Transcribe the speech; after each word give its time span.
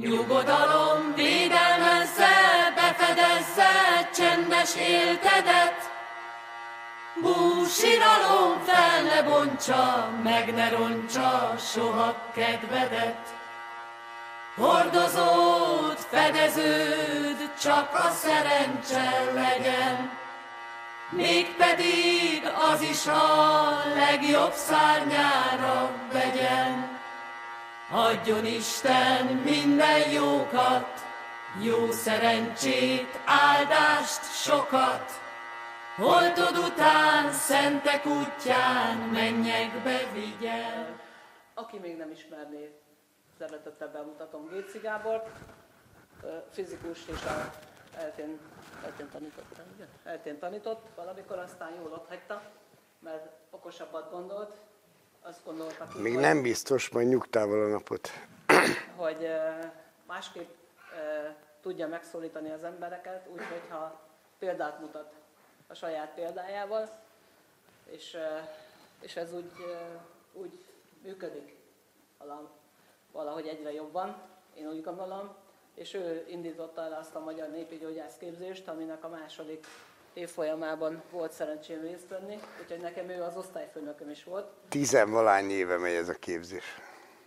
Nyugodalom 0.00 1.14
védelmezze, 1.14 2.34
befedezze 2.74 3.70
csendes 4.14 4.76
éltedet. 4.76 5.90
Búsiralom 7.22 8.62
fel 8.64 9.02
ne 9.02 9.22
bontsa, 9.22 10.10
meg 10.22 10.54
ne 10.54 10.68
roncsa 10.68 11.54
soha 11.72 12.14
kedvedet. 12.34 13.18
Hordozód, 14.56 15.98
fedeződ, 15.98 17.50
csak 17.60 17.94
a 17.94 18.10
szerencse 18.10 19.32
legyen, 19.34 20.10
Mégpedig 21.10 22.42
az 22.72 22.80
is 22.82 23.06
a 23.06 23.82
legjobb 23.94 24.52
szárnyára 24.52 25.90
vegyen. 26.12 26.97
Adjon 27.90 28.44
Isten 28.44 29.26
minden 29.26 30.10
jókat, 30.10 30.88
jó 31.62 31.90
szerencsét, 31.90 33.20
áldást 33.26 34.22
sokat, 34.22 35.10
Holtod 35.96 36.56
után, 36.56 37.32
szentek 37.32 38.06
útján, 38.06 38.96
mennyekbe 38.96 39.98
vigyel. 40.12 41.00
Aki 41.54 41.78
még 41.78 41.96
nem 41.96 42.10
ismerné, 42.10 42.80
szeretettel 43.38 43.88
bemutatom 43.88 44.48
Géci 44.48 44.78
Gábort, 44.78 45.28
fizikus 46.50 47.06
és 47.06 47.24
a 47.24 47.52
eltén, 47.96 48.38
eltén 48.84 49.08
tanított, 49.08 49.56
ugye? 49.74 49.86
Eltén 50.04 50.38
tanított, 50.38 50.86
valamikor 50.94 51.38
aztán 51.38 51.74
jól 51.74 51.92
ott 51.92 52.08
hagyta, 52.08 52.42
mert 52.98 53.28
okosabbat 53.50 54.10
gondolt, 54.10 54.56
azt 55.28 55.44
gondolta 55.44 55.86
ki, 55.86 55.98
Még 55.98 56.12
hogy, 56.12 56.22
nem 56.22 56.42
biztos, 56.42 56.88
majd 56.88 57.08
nyugtával 57.08 57.64
a 57.64 57.68
napot. 57.68 58.10
hogy 59.02 59.28
másképp 60.06 60.50
tudja 61.60 61.88
megszólítani 61.88 62.50
az 62.50 62.64
embereket, 62.64 63.26
úgyhogy 63.32 63.62
ha 63.68 64.00
példát 64.38 64.80
mutat 64.80 65.12
a 65.66 65.74
saját 65.74 66.14
példájával, 66.14 66.88
és, 67.84 68.16
és 69.00 69.16
ez 69.16 69.32
úgy, 69.32 69.52
úgy 70.32 70.64
működik 71.02 71.56
vala- 72.18 72.50
valahogy 73.12 73.46
egyre 73.46 73.72
jobban, 73.72 74.16
én 74.54 74.68
úgy 74.68 74.82
gondolom, 74.82 75.34
és 75.74 75.94
ő 75.94 76.26
indította 76.28 76.82
el 76.82 76.92
azt 76.92 77.14
a 77.14 77.20
magyar 77.20 77.48
népi 77.48 77.76
gyógyászképzést, 77.76 78.68
aminek 78.68 79.04
a 79.04 79.08
második 79.08 79.66
évfolyamában 80.18 81.02
volt 81.10 81.32
szerencsém 81.32 81.80
részt 81.80 82.08
venni, 82.08 82.38
úgyhogy 82.62 82.80
nekem 82.80 83.08
ő 83.08 83.22
az 83.22 83.36
osztályfőnököm 83.36 84.10
is 84.10 84.24
volt. 84.24 84.50
Tizenvalány 84.68 85.50
éve 85.50 85.76
megy 85.76 85.94
ez 85.94 86.08
a 86.08 86.14
képzés. 86.14 86.64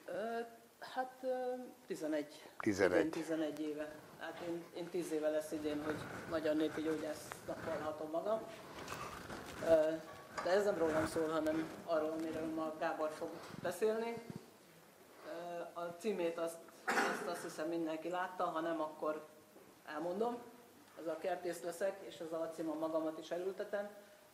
Ö, 0.05 0.39
hát 0.79 1.11
ö, 1.21 1.27
11. 1.87 2.25
11. 2.59 2.99
Idén 2.99 3.11
11 3.11 3.59
éve. 3.59 3.91
Hát 4.19 4.39
én, 4.47 4.63
én 4.75 4.89
10 4.89 5.11
éve 5.11 5.29
lesz 5.29 5.51
idén, 5.51 5.83
hogy 5.83 5.95
magyar 6.29 6.55
népi 6.55 6.81
gyógyásznak 6.81 7.65
vallhatom 7.65 8.09
magam. 8.11 8.41
Ö, 9.67 9.91
de 10.43 10.49
ez 10.49 10.63
nem 10.65 10.77
rólam 10.77 11.07
szól, 11.07 11.27
hanem 11.27 11.69
arról, 11.85 12.11
amiről 12.19 12.53
ma 12.55 12.73
Gábor 12.79 13.09
fog 13.17 13.29
beszélni. 13.61 14.21
Ö, 15.27 15.79
a 15.79 15.95
címét 15.99 16.37
azt, 16.37 16.57
azt, 16.85 17.27
azt 17.27 17.43
hiszem 17.43 17.67
mindenki 17.67 18.09
látta, 18.09 18.43
ha 18.43 18.59
nem, 18.59 18.81
akkor 18.81 19.25
elmondom. 19.85 20.37
Ez 21.01 21.07
a 21.07 21.17
kertész 21.17 21.61
leszek, 21.63 21.95
és 22.07 22.19
az 22.19 22.33
alcímom 22.33 22.77
magamat 22.77 23.17
is 23.19 23.31
elültetem, 23.31 23.89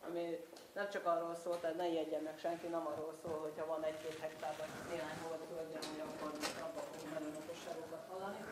ami 0.06 0.44
nem 0.74 0.90
csak 0.90 1.06
arról 1.06 1.34
szól, 1.34 1.60
tehát 1.60 1.76
ne 1.76 1.88
ijedjen 1.88 2.22
meg 2.22 2.38
senki, 2.38 2.66
nem 2.66 2.86
arról 2.86 3.14
szól, 3.22 3.38
hogyha 3.38 3.66
van 3.66 3.84
egy-két 3.84 4.18
hektár 4.18 4.54
néhány 4.90 5.18
volt 5.28 5.44
földje, 5.54 5.78
hogy 5.78 6.00
akkor 6.00 6.32
abban 6.62 6.84
fogunk 6.92 7.12
menni 7.14 7.36
okosságokat 7.44 8.04
hallani, 8.10 8.44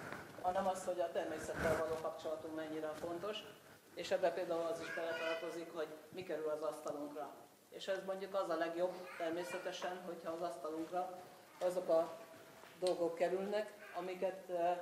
hanem 0.42 0.66
az, 0.66 0.84
hogy 0.84 1.00
a 1.00 1.12
természettel 1.12 1.76
való 1.78 1.94
kapcsolatunk 2.02 2.54
mennyire 2.54 2.88
fontos, 2.88 3.38
és 3.94 4.10
ebbe 4.10 4.32
például 4.32 4.66
az 4.66 4.80
is 4.80 4.94
beletartozik, 4.94 5.72
hogy 5.74 5.88
mi 6.12 6.22
kerül 6.22 6.48
az 6.48 6.62
asztalunkra. 6.62 7.30
És 7.68 7.88
ez 7.88 8.04
mondjuk 8.06 8.34
az 8.34 8.48
a 8.48 8.56
legjobb 8.56 8.94
természetesen, 9.18 10.02
hogyha 10.06 10.30
az 10.30 10.42
asztalunkra 10.42 11.22
azok 11.60 11.88
a 11.88 12.18
dolgok 12.78 13.14
kerülnek, 13.14 13.72
amiket 13.94 14.50
eh, 14.50 14.78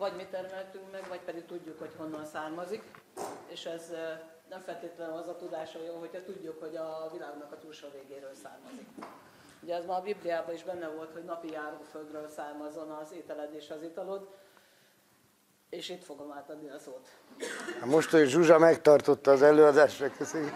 vagy 0.00 0.16
mi 0.16 0.26
termeltünk 0.30 0.90
meg, 0.92 1.08
vagy 1.08 1.20
pedig 1.20 1.44
tudjuk, 1.44 1.78
hogy 1.78 1.94
honnan 1.96 2.24
származik, 2.24 2.82
és 3.46 3.64
ez 3.64 3.92
nem 4.48 4.60
feltétlenül 4.60 5.16
az 5.16 5.28
a 5.28 5.36
tudása 5.36 5.78
jó, 5.86 5.98
hogyha 5.98 6.22
tudjuk, 6.22 6.60
hogy 6.60 6.76
a 6.76 7.08
világnak 7.12 7.52
a 7.52 7.58
túlsó 7.58 7.88
végéről 7.92 8.34
származik. 8.42 8.86
Ugye 9.62 9.74
ez 9.74 9.84
ma 9.84 9.94
a 9.94 10.02
Bibliában 10.02 10.54
is 10.54 10.62
benne 10.62 10.88
volt, 10.88 11.12
hogy 11.12 11.24
napi 11.24 11.50
járóföldről 11.50 12.28
származon 12.28 12.90
az 12.90 13.12
ételed 13.12 13.54
és 13.54 13.70
az 13.70 13.82
italod, 13.82 14.28
és 15.68 15.88
itt 15.88 16.04
fogom 16.04 16.32
átadni 16.32 16.70
a 16.70 16.78
szót. 16.78 17.08
Hát 17.80 17.88
Most, 17.88 18.10
hogy 18.10 18.28
Zsuzsa 18.28 18.58
megtartotta 18.58 19.30
az 19.30 19.42
előadásra, 19.42 20.10
köszönjük. 20.10 20.54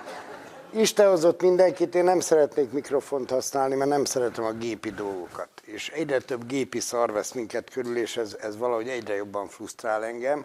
Isten 0.77 1.09
hozott 1.09 1.43
mindenkit, 1.43 1.95
én 1.95 2.05
nem 2.05 2.21
szeretnék 2.21 2.73
mikrofont 2.73 3.31
használni, 3.31 3.75
mert 3.75 3.91
nem 3.91 4.05
szeretem 4.05 4.45
a 4.45 4.53
gépi 4.53 4.91
dolgokat. 4.91 5.49
És 5.65 5.89
egyre 5.89 6.19
több 6.19 6.47
gépi 6.47 6.81
szar 6.81 7.13
vesz 7.13 7.33
minket 7.33 7.71
körül, 7.71 7.97
és 7.97 8.17
ez, 8.17 8.37
ez 8.41 8.57
valahogy 8.57 8.89
egyre 8.89 9.15
jobban 9.15 9.49
frusztrál 9.49 10.05
engem. 10.05 10.45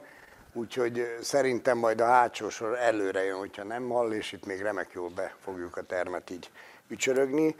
Úgyhogy 0.53 1.17
szerintem 1.21 1.77
majd 1.77 2.01
a 2.01 2.05
hátsó 2.05 2.49
sor 2.49 2.77
előre 2.77 3.23
jön, 3.23 3.37
hogyha 3.37 3.63
nem 3.63 3.89
hall, 3.89 4.11
és 4.11 4.31
itt 4.31 4.45
még 4.45 4.61
remek 4.61 4.89
jól 4.93 5.09
be 5.15 5.35
fogjuk 5.43 5.77
a 5.77 5.81
termet 5.81 6.29
így 6.29 6.49
ücsörögni. 6.87 7.55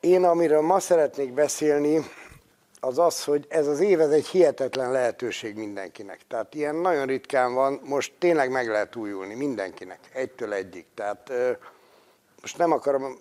Én, 0.00 0.24
amiről 0.24 0.60
ma 0.60 0.80
szeretnék 0.80 1.32
beszélni, 1.32 2.04
az 2.84 2.98
az, 2.98 3.24
hogy 3.24 3.46
ez 3.48 3.66
az 3.66 3.80
év 3.80 4.00
ez 4.00 4.10
egy 4.10 4.26
hihetetlen 4.26 4.90
lehetőség 4.90 5.56
mindenkinek. 5.56 6.20
Tehát 6.28 6.54
ilyen 6.54 6.74
nagyon 6.74 7.06
ritkán 7.06 7.54
van, 7.54 7.80
most 7.84 8.12
tényleg 8.18 8.50
meg 8.50 8.68
lehet 8.68 8.96
újulni 8.96 9.34
mindenkinek, 9.34 9.98
egytől 10.12 10.52
egyig. 10.52 10.84
Tehát 10.94 11.32
most 12.40 12.58
nem 12.58 12.72
akarom 12.72 13.18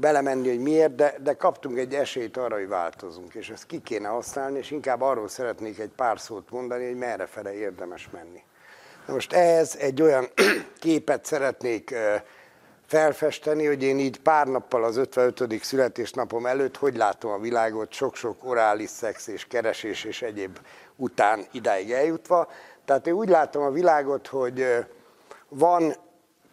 belemenni, 0.00 0.48
hogy 0.48 0.60
miért, 0.60 0.94
de, 0.94 1.14
de 1.22 1.32
kaptunk 1.32 1.78
egy 1.78 1.94
esélyt 1.94 2.36
arra, 2.36 2.54
hogy 2.54 2.68
változunk, 2.68 3.34
és 3.34 3.50
ezt 3.50 3.66
ki 3.66 3.80
kéne 3.82 4.08
használni, 4.08 4.58
és 4.58 4.70
inkább 4.70 5.00
arról 5.00 5.28
szeretnék 5.28 5.78
egy 5.78 5.92
pár 5.96 6.20
szót 6.20 6.50
mondani, 6.50 6.86
hogy 6.86 6.96
merre 6.96 7.26
fele 7.26 7.54
érdemes 7.54 8.08
menni. 8.12 8.42
Na 9.06 9.12
most 9.12 9.32
ehhez 9.32 9.76
egy 9.76 10.02
olyan 10.02 10.28
képet 10.80 11.24
szeretnék 11.24 11.94
felfesteni, 12.90 13.66
hogy 13.66 13.82
én 13.82 13.98
így 13.98 14.20
pár 14.20 14.46
nappal 14.46 14.84
az 14.84 14.96
55. 14.96 15.62
születésnapom 15.62 16.46
előtt 16.46 16.76
hogy 16.76 16.96
látom 16.96 17.30
a 17.30 17.38
világot, 17.38 17.92
sok-sok 17.92 18.44
orális 18.44 18.90
szex 18.90 19.26
és 19.26 19.46
keresés 19.46 20.04
és 20.04 20.22
egyéb 20.22 20.58
után 20.96 21.46
idáig 21.52 21.92
eljutva. 21.92 22.50
Tehát 22.84 23.06
én 23.06 23.12
úgy 23.12 23.28
látom 23.28 23.62
a 23.62 23.70
világot, 23.70 24.26
hogy 24.26 24.86
van 25.48 25.94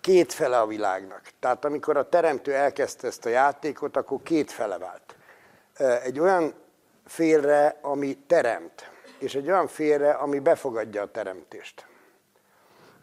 két 0.01 0.33
fele 0.33 0.59
a 0.59 0.67
világnak. 0.67 1.21
Tehát 1.39 1.65
amikor 1.65 1.97
a 1.97 2.09
teremtő 2.09 2.53
elkezdte 2.53 3.07
ezt 3.07 3.25
a 3.25 3.29
játékot, 3.29 3.97
akkor 3.97 4.23
két 4.23 4.51
fele 4.51 4.77
vált. 4.77 5.15
Egy 6.03 6.19
olyan 6.19 6.53
félre, 7.05 7.77
ami 7.81 8.17
teremt, 8.27 8.91
és 9.19 9.35
egy 9.35 9.47
olyan 9.47 9.67
félre, 9.67 10.11
ami 10.11 10.39
befogadja 10.39 11.01
a 11.01 11.11
teremtést. 11.11 11.85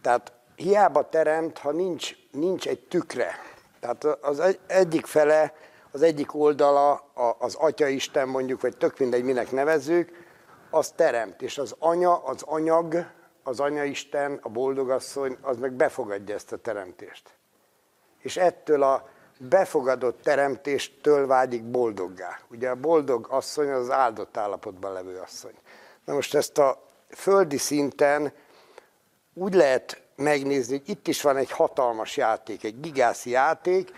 Tehát 0.03 0.33
hiába 0.56 1.09
teremt, 1.09 1.59
ha 1.59 1.72
nincs, 1.72 2.22
nincs 2.34 2.69
egy 2.69 2.81
tükre. 2.81 3.34
Tehát 3.81 4.05
az 4.05 4.41
egy- 4.41 4.61
egyik 4.67 5.06
fele, 5.06 5.55
az 5.91 6.03
egyik 6.03 6.34
oldala, 6.34 7.11
az 7.39 7.55
Atyaisten 7.55 8.28
mondjuk, 8.28 8.61
vagy 8.61 8.77
tök 8.77 8.99
mindegy, 8.99 9.25
minek 9.25 9.50
nevezzük, 9.50 10.11
az 10.71 10.91
teremt. 10.91 11.43
És 11.43 11.59
az 11.59 11.75
anya, 11.78 12.25
az 12.25 12.43
anyag, 12.43 13.06
az 13.43 13.61
anyaisten, 13.61 14.39
a 14.43 14.49
boldogasszony, 14.49 15.37
az 15.41 15.59
meg 15.59 15.72
befogadja 15.72 16.34
ezt 16.34 16.53
a 16.53 16.56
teremtést. 16.56 17.31
És 18.19 18.37
ettől 18.37 18.83
a 18.83 19.09
befogadott 19.39 20.22
teremtéstől 20.22 21.27
vágyik 21.27 21.65
boldoggá. 21.65 22.39
Ugye 22.51 22.71
a 22.71 22.75
boldog 22.75 23.27
asszony 23.31 23.71
az 23.71 23.91
áldott 23.91 24.37
állapotban 24.37 24.93
levő 24.93 25.19
asszony. 25.19 25.54
Na 26.04 26.15
most 26.15 26.34
ezt 26.34 26.59
a 26.59 26.83
földi 27.09 27.59
szinten 27.59 28.33
úgy 29.34 29.54
lehet 29.54 30.03
megnézni, 30.16 30.78
hogy 30.78 30.89
itt 30.89 31.09
is 31.09 31.22
van 31.22 31.37
egy 31.37 31.51
hatalmas 31.51 32.16
játék, 32.16 32.65
egy 32.65 32.81
gigászi 32.81 33.31
játék, 33.31 33.91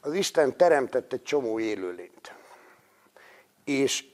az 0.00 0.14
Isten 0.14 0.56
teremtett 0.56 1.12
egy 1.12 1.22
csomó 1.22 1.60
élőlényt. 1.60 2.34
És, 3.64 4.04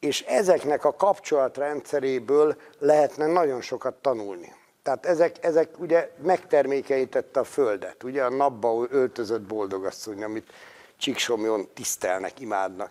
és 0.00 0.20
ezeknek 0.22 0.84
a 0.84 0.94
kapcsolatrendszeréből 0.94 2.56
lehetne 2.78 3.26
nagyon 3.26 3.60
sokat 3.60 3.94
tanulni. 3.94 4.52
Tehát 4.82 5.06
ezek, 5.06 5.44
ezek 5.44 5.78
ugye 5.78 6.10
megtermékenyítette 6.22 7.40
a 7.40 7.44
Földet, 7.44 8.02
ugye 8.02 8.24
a 8.24 8.30
napba 8.30 8.86
öltözött 8.90 9.42
boldogasszony, 9.42 10.22
amit 10.22 10.52
Csíksomjon 10.96 11.68
tisztelnek, 11.74 12.40
imádnak. 12.40 12.90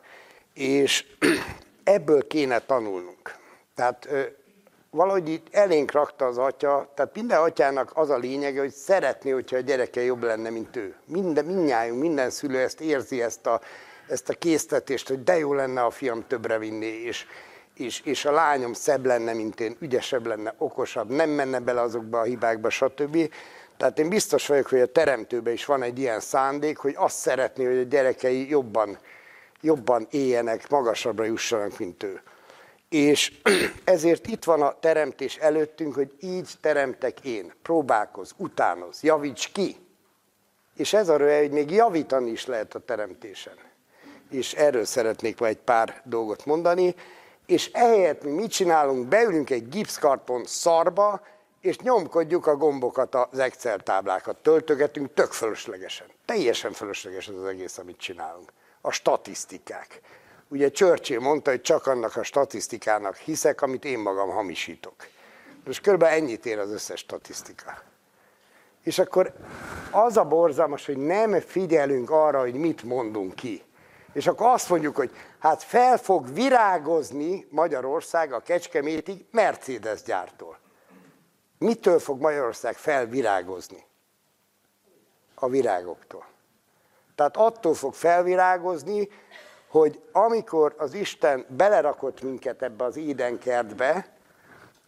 És 0.54 1.06
ebből 1.84 2.28
kéne 2.28 2.60
tanulnunk. 2.60 3.36
Tehát 3.76 4.08
valahogy 4.94 5.30
itt 5.30 5.48
elénk 5.52 5.92
rakta 5.92 6.26
az 6.26 6.38
atya, 6.38 6.92
tehát 6.96 7.16
minden 7.16 7.42
atyának 7.42 7.92
az 7.94 8.10
a 8.10 8.18
lényege, 8.18 8.60
hogy 8.60 8.74
szeretné, 8.74 9.32
hogyha 9.32 9.58
a 9.58 9.60
gyereke 9.60 10.02
jobb 10.02 10.24
lenne, 10.24 10.50
mint 10.50 10.76
ő. 10.76 10.96
Minden, 11.06 11.46
mindnyájunk, 11.46 12.02
minden 12.02 12.30
szülő 12.30 12.60
ezt 12.60 12.82
érzi, 12.82 13.22
ezt 13.22 13.46
a 13.46 13.62
ezt 14.08 14.30
a 14.30 14.34
késztetést, 14.34 15.08
hogy 15.08 15.24
de 15.24 15.38
jó 15.38 15.54
lenne 15.54 15.84
a 15.84 15.90
fiam 15.90 16.28
többre 16.28 16.58
vinni, 16.58 16.86
és, 16.86 17.26
és, 17.76 18.02
és 18.02 18.26
a 18.26 18.32
lányom 18.32 18.74
szebb 18.74 19.06
lenne, 19.06 19.34
mint 19.34 19.60
én, 19.60 19.76
ügyesebb 19.80 20.26
lenne, 20.26 20.54
okosabb, 20.58 21.10
nem 21.10 21.30
menne 21.30 21.60
bele 21.60 21.82
azokba 21.82 22.20
a 22.20 22.24
hibákba, 22.24 22.70
stb. 22.70 23.34
Tehát 23.78 24.00
én 24.00 24.10
biztos 24.10 24.48
vagyok, 24.48 24.68
hogy 24.68 24.80
a 24.80 24.92
teremtőben 24.92 25.54
is 25.54 25.66
van 25.66 25.84
egy 25.84 26.00
ilyen 26.00 26.20
szándék, 26.20 26.78
hogy 26.78 26.94
azt 26.98 27.18
szeretné, 27.18 27.66
hogy 27.66 27.78
a 27.78 27.84
gyerekei 27.84 28.50
jobban, 28.50 28.98
jobban 29.62 30.08
éljenek, 30.10 30.70
magasabbra 30.70 31.24
jussanak, 31.24 31.80
mint 31.80 32.04
ő. 32.04 32.22
És 32.94 33.34
ezért 33.84 34.28
itt 34.28 34.44
van 34.44 34.62
a 34.62 34.80
teremtés 34.80 35.38
előttünk, 35.38 35.96
hogy 35.96 36.12
így 36.20 36.50
teremtek 36.62 37.20
én. 37.26 37.54
Próbálkoz, 37.62 38.34
utánoz, 38.38 39.04
javíts 39.04 39.52
ki. 39.52 39.76
És 40.76 40.94
ez 40.94 41.10
arra, 41.10 41.38
hogy 41.38 41.52
még 41.52 41.72
javítani 41.72 42.32
is 42.32 42.46
lehet 42.46 42.76
a 42.76 42.80
teremtésen. 42.80 43.54
És 44.30 44.54
erről 44.54 44.86
szeretnék 44.86 45.40
majd 45.40 45.56
egy 45.56 45.62
pár 45.62 46.02
dolgot 46.06 46.46
mondani. 46.46 46.96
És 47.46 47.72
ehelyett 47.72 48.24
mi 48.24 48.32
mit 48.32 48.52
csinálunk? 48.52 49.08
Beülünk 49.08 49.50
egy 49.50 49.70
gipszkarton 49.70 50.46
szarba, 50.46 51.22
és 51.62 51.78
nyomkodjuk 51.78 52.48
a 52.48 52.56
gombokat, 52.56 53.16
az 53.16 53.40
Excel 53.40 53.80
táblákat, 53.80 54.38
töltögetünk 54.38 55.14
tök 55.14 55.32
fölöslegesen. 55.32 56.08
Teljesen 56.26 56.72
fölösleges 56.72 57.28
ez 57.28 57.36
az 57.36 57.46
egész, 57.46 57.78
amit 57.78 57.98
csinálunk. 57.98 58.52
A 58.82 58.92
statisztikák. 58.92 60.02
Ugye 60.54 60.72
Churchill 60.72 61.20
mondta, 61.20 61.50
hogy 61.50 61.62
csak 61.62 61.88
annak 61.88 62.16
a 62.16 62.24
statisztikának 62.24 63.16
hiszek, 63.16 63.62
amit 63.62 63.86
én 63.86 64.00
magam 64.00 64.30
hamisítok. 64.30 64.96
Most 65.66 65.82
körülbelül 65.82 66.16
ennyit 66.16 66.46
ér 66.46 66.60
az 66.60 66.72
összes 66.72 67.00
statisztika. 67.00 67.82
És 68.84 69.00
akkor 69.00 69.34
az 69.92 70.18
a 70.18 70.24
borzalmas, 70.24 70.86
hogy 70.86 70.98
nem 70.98 71.40
figyelünk 71.40 72.10
arra, 72.10 72.40
hogy 72.40 72.54
mit 72.54 72.84
mondunk 72.84 73.36
ki. 73.36 73.64
És 74.12 74.28
akkor 74.28 74.48
azt 74.48 74.70
mondjuk, 74.70 74.96
hogy 74.96 75.12
hát 75.40 75.64
fel 75.64 75.98
fog 75.98 76.34
virágozni 76.34 77.48
Magyarország 77.50 78.34
a 78.34 78.40
Kecskemétig 78.40 79.26
Mercedes 79.32 80.02
gyártól. 80.02 80.60
Mitől 81.58 82.00
fog 82.00 82.22
Magyarország 82.22 82.76
felvirágozni? 82.76 83.86
A 85.36 85.48
virágoktól. 85.48 86.26
Tehát 87.16 87.38
attól 87.38 87.74
fog 87.74 87.94
felvirágozni, 87.94 89.10
hogy 89.74 90.02
amikor 90.12 90.76
az 90.78 90.94
Isten 90.94 91.46
belerakott 91.50 92.22
minket 92.22 92.62
ebbe 92.62 92.84
az 92.84 92.98
édenkertbe, 92.98 94.08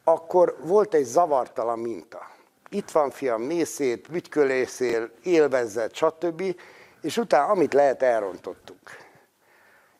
akkor 0.03 0.57
volt 0.61 0.93
egy 0.93 1.03
zavartalan 1.03 1.79
minta. 1.79 2.29
Itt 2.69 2.91
van 2.91 3.09
fiam, 3.09 3.41
néz 3.41 3.67
szét, 3.67 4.11
bütykölészél, 4.11 5.09
élvezzed, 5.23 5.95
stb. 5.95 6.55
És 7.01 7.17
utána, 7.17 7.51
amit 7.51 7.73
lehet, 7.73 8.01
elrontottuk. 8.01 8.79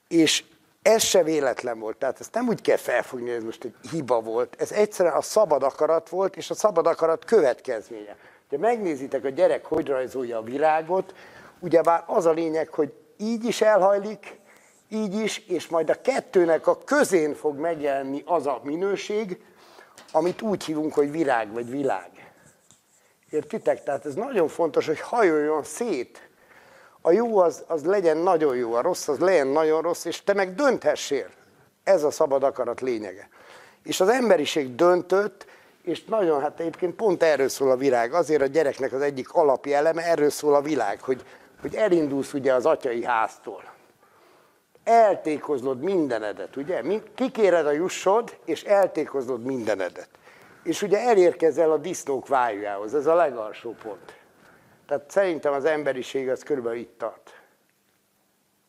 És 0.08 0.44
ez 0.82 1.04
se 1.04 1.24
véletlen 1.24 1.80
volt, 1.80 1.98
tehát 1.98 2.20
ezt 2.20 2.34
nem 2.34 2.48
úgy 2.48 2.62
kell 2.62 2.78
felfogni, 2.78 3.28
hogy 3.28 3.38
ez 3.38 3.44
most 3.44 3.64
egy 3.64 3.76
hiba 3.92 4.22
volt, 4.22 4.56
ez 4.62 4.72
egyszerűen 4.72 5.16
a 5.16 5.22
szabad 5.22 5.64
akarat 5.64 6.10
volt, 6.10 6.36
és 6.36 6.50
a 6.50 6.56
szabad 6.56 6.88
akarat 6.88 7.26
következménye. 7.26 8.18
Ha 8.50 8.58
megnézitek 8.58 9.24
a 9.24 9.30
gyerek, 9.30 9.66
hogy 9.66 9.88
rajzolja 9.88 10.38
a 10.38 10.44
virágot, 10.44 11.14
ugyebár 11.60 12.04
az 12.08 12.26
a 12.26 12.32
lényeg, 12.32 12.70
hogy 12.70 12.94
így 13.18 13.46
is 13.46 13.62
elhajlik, 13.62 14.44
így 14.90 15.14
is, 15.14 15.38
és 15.48 15.68
majd 15.68 15.90
a 15.90 16.02
kettőnek 16.02 16.68
a 16.68 16.78
közén 16.78 17.34
fog 17.34 17.58
megjelenni 17.58 18.24
az 18.26 18.48
a 18.48 18.60
minőség, 18.64 19.40
amit 20.12 20.42
úgy 20.42 20.64
hívunk, 20.64 20.94
hogy 20.94 21.12
virág 21.12 21.54
vagy 21.54 21.70
világ. 21.70 22.10
Értitek? 23.30 23.84
Tehát 23.84 24.06
ez 24.06 24.14
nagyon 24.14 24.48
fontos, 24.48 24.86
hogy 24.86 25.00
hajoljon 25.00 25.64
szét. 25.64 26.30
A 27.02 27.12
jó 27.12 27.38
az, 27.38 27.64
az 27.68 27.86
legyen 27.86 28.18
nagyon 28.18 28.56
jó, 28.56 28.74
a 28.74 28.82
rossz 28.82 29.08
az 29.08 29.20
legyen 29.20 29.48
nagyon 29.48 29.82
rossz, 29.82 30.06
és 30.06 30.24
te 30.24 30.34
meg 30.34 30.56
dönthessél. 30.56 31.30
Ez 31.84 32.04
a 32.04 32.12
szabad 32.12 32.44
akarat 32.44 32.82
lényege. 32.82 33.30
És 33.84 34.00
az 34.00 34.08
emberiség 34.08 34.76
döntött, 34.76 35.46
és 35.82 36.04
nagyon, 36.04 36.42
hát 36.42 36.60
egyébként 36.60 36.96
pont 36.96 37.24
erről 37.24 37.50
szól 37.50 37.72
a 37.72 37.78
virág. 37.78 38.14
Azért 38.14 38.42
a 38.42 38.46
gyereknek 38.46 38.94
az 38.94 39.02
egyik 39.02 39.32
alapjeleme, 39.32 40.04
erről 40.04 40.30
szól 40.30 40.56
a 40.56 40.62
világ, 40.62 41.02
hogy, 41.02 41.26
hogy 41.62 41.76
elindulsz 41.76 42.34
ugye 42.34 42.54
az 42.54 42.66
atyai 42.66 43.04
háztól 43.04 43.75
eltékoznod 44.86 45.80
mindenedet, 45.80 46.56
ugye? 46.56 46.82
Kikéred 47.16 47.66
a 47.66 47.72
jussod, 47.72 48.38
és 48.46 48.64
eltékoznod 48.64 49.44
mindenedet. 49.44 50.10
És 50.64 50.82
ugye 50.82 51.00
elérkezel 51.00 51.72
a 51.72 51.78
disznók 51.78 52.28
vájujához, 52.28 52.96
ez 52.96 53.06
a 53.06 53.16
legalsó 53.16 53.76
pont. 53.84 54.14
Tehát 54.88 55.12
szerintem 55.12 55.54
az 55.54 55.66
emberiség 55.66 56.30
az 56.30 56.44
körülbelül 56.44 56.80
itt 56.80 56.98
tart. 56.98 57.34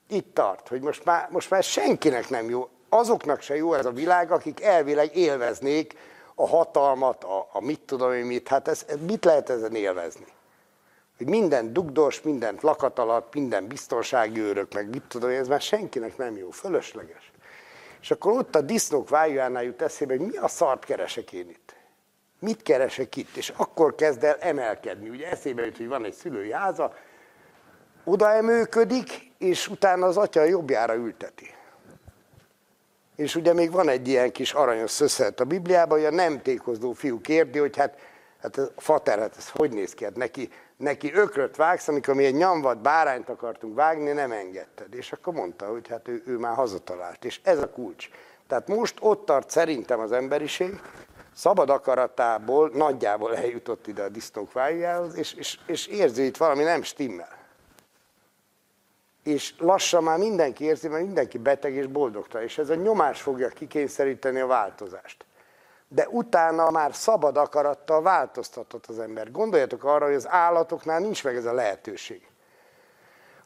Itt 0.08 0.34
tart, 0.34 0.68
hogy 0.68 0.80
most 0.80 1.04
már, 1.04 1.28
most 1.30 1.50
már 1.50 1.62
senkinek 1.62 2.28
nem 2.28 2.50
jó. 2.50 2.68
Azoknak 2.88 3.40
se 3.40 3.56
jó 3.56 3.74
ez 3.74 3.86
a 3.86 3.90
világ, 3.90 4.30
akik 4.30 4.62
elvileg 4.62 5.16
élveznék 5.16 5.94
a 6.34 6.48
hatalmat, 6.48 7.24
a, 7.24 7.48
a 7.52 7.60
mit 7.60 7.80
tudom 7.80 8.12
én 8.12 8.24
mit. 8.24 8.48
Hát 8.48 8.68
ez, 8.68 8.86
mit 9.06 9.24
lehet 9.24 9.50
ezen 9.50 9.74
élvezni? 9.74 10.35
Hogy 11.16 11.28
minden 11.28 11.72
dugdos, 11.72 12.22
lakat 12.60 12.98
alatt, 12.98 13.34
minden 13.34 13.66
biztonsági 13.66 14.40
őrök, 14.40 14.74
meg 14.74 14.88
mit 14.88 15.02
tudom, 15.08 15.30
ez 15.30 15.48
már 15.48 15.60
senkinek 15.60 16.16
nem 16.16 16.36
jó, 16.36 16.50
fölösleges. 16.50 17.32
És 18.00 18.10
akkor 18.10 18.32
ott 18.32 18.54
a 18.54 18.60
disznók 18.60 19.08
vájújánál 19.08 19.62
jut 19.62 19.82
eszébe, 19.82 20.16
hogy 20.16 20.26
mi 20.26 20.36
a 20.36 20.48
szart 20.48 20.84
keresek 20.84 21.32
én 21.32 21.48
itt? 21.48 21.74
Mit 22.38 22.62
keresek 22.62 23.16
itt? 23.16 23.36
És 23.36 23.52
akkor 23.56 23.94
kezd 23.94 24.24
el 24.24 24.36
emelkedni. 24.40 25.08
Ugye 25.08 25.30
eszébe 25.30 25.64
jut, 25.64 25.76
hogy 25.76 25.88
van 25.88 26.04
egy 26.04 26.12
szülői 26.12 26.52
háza, 26.52 26.94
oda 28.04 28.32
emőködik, 28.32 29.32
és 29.38 29.68
utána 29.68 30.06
az 30.06 30.16
atya 30.16 30.44
jobbjára 30.44 30.94
ülteti. 30.94 31.54
És 33.16 33.34
ugye 33.34 33.52
még 33.52 33.70
van 33.70 33.88
egy 33.88 34.08
ilyen 34.08 34.32
kis 34.32 34.52
aranyos 34.52 34.90
szösszelet 34.90 35.40
a 35.40 35.44
Bibliában, 35.44 35.98
hogy 35.98 36.06
a 36.06 36.10
nem 36.10 36.42
tékozó 36.42 36.92
fiú 36.92 37.20
kérdi, 37.20 37.58
hogy 37.58 37.76
hát, 37.76 37.98
hát 38.40 38.58
a 38.58 38.70
fater, 38.76 39.18
hát 39.18 39.36
ez 39.36 39.48
hogy 39.48 39.70
néz 39.70 39.94
ki? 39.94 40.04
Hát 40.04 40.16
neki 40.16 40.50
neki 40.76 41.12
ökröt 41.12 41.56
vágsz, 41.56 41.88
amikor 41.88 42.14
mi 42.14 42.24
egy 42.24 42.34
nyomvat 42.34 42.78
bárányt 42.78 43.28
akartunk 43.28 43.74
vágni, 43.74 44.12
nem 44.12 44.32
engedted. 44.32 44.94
És 44.94 45.12
akkor 45.12 45.34
mondta, 45.34 45.66
hogy 45.66 45.88
hát 45.88 46.08
ő, 46.08 46.22
ő 46.26 46.36
már 46.36 46.54
hazatalált. 46.54 47.24
És 47.24 47.40
ez 47.42 47.58
a 47.58 47.70
kulcs. 47.70 48.08
Tehát 48.46 48.68
most 48.68 48.94
ott 49.00 49.24
tart 49.24 49.50
szerintem 49.50 50.00
az 50.00 50.12
emberiség, 50.12 50.80
szabad 51.34 51.70
akaratából 51.70 52.70
nagyjából 52.74 53.36
eljutott 53.36 53.86
ide 53.86 54.02
a 54.02 54.08
disznók 54.08 54.52
vájához, 54.52 55.16
és, 55.16 55.34
és, 55.34 55.58
és 55.66 55.86
érzi, 55.86 56.20
hogy 56.20 56.28
itt 56.28 56.36
valami 56.36 56.62
nem 56.62 56.82
stimmel. 56.82 57.34
És 59.22 59.54
lassan 59.58 60.02
már 60.02 60.18
mindenki 60.18 60.64
érzi, 60.64 60.88
mert 60.88 61.04
mindenki 61.04 61.38
beteg 61.38 61.74
és 61.74 61.86
boldogta, 61.86 62.42
és 62.42 62.58
ez 62.58 62.70
a 62.70 62.74
nyomás 62.74 63.22
fogja 63.22 63.48
kikényszeríteni 63.48 64.40
a 64.40 64.46
változást 64.46 65.25
de 65.88 66.08
utána 66.08 66.70
már 66.70 66.94
szabad 66.94 67.36
akarattal 67.36 68.02
változtatott 68.02 68.86
az 68.86 68.98
ember. 68.98 69.30
Gondoljatok 69.30 69.84
arra, 69.84 70.04
hogy 70.04 70.14
az 70.14 70.28
állatoknál 70.28 71.00
nincs 71.00 71.24
meg 71.24 71.36
ez 71.36 71.44
a 71.44 71.52
lehetőség. 71.52 72.28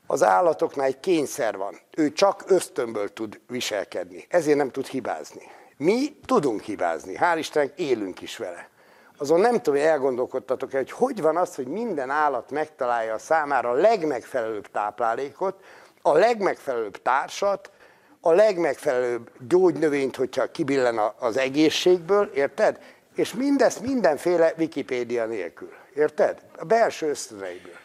Az 0.07 0.23
állatoknál 0.23 0.87
egy 0.87 1.01
kényszer 1.01 1.57
van. 1.57 1.81
Ő 1.97 2.13
csak 2.13 2.43
ösztönből 2.47 3.13
tud 3.13 3.41
viselkedni, 3.47 4.27
ezért 4.29 4.57
nem 4.57 4.71
tud 4.71 4.87
hibázni. 4.87 5.43
Mi 5.77 6.17
tudunk 6.25 6.61
hibázni, 6.61 7.17
hál' 7.21 7.35
Istennek 7.39 7.79
élünk 7.79 8.21
is 8.21 8.37
vele. 8.37 8.69
Azon 9.19 9.41
nem 9.41 9.57
tudom, 9.57 9.75
hogy 9.75 9.89
elgondolkodtatok 9.89 10.73
el, 10.73 10.79
hogy 10.79 10.91
hogy 10.91 11.23
van 11.23 11.37
az, 11.37 11.55
hogy 11.55 11.67
minden 11.67 12.11
állat 12.11 12.51
megtalálja 12.51 13.15
a 13.15 13.19
számára 13.19 13.71
a 13.71 13.75
legmegfelelőbb 13.75 14.67
táplálékot, 14.67 15.65
a 16.03 16.13
legmegfelelőbb 16.13 17.03
társat, 17.03 17.71
a 18.21 18.33
legmegfelelőbb 18.33 19.31
gyógynövényt, 19.49 20.17
hogyha 20.17 20.51
kibillen 20.51 21.01
az 21.19 21.37
egészségből, 21.37 22.31
érted? 22.35 22.79
És 23.15 23.35
mindezt 23.35 23.81
mindenféle 23.81 24.55
Wikipédia 24.59 25.27
nélkül, 25.27 25.73
érted? 25.95 26.41
A 26.59 26.65
belső 26.65 27.09
ösztöneiből. 27.09 27.79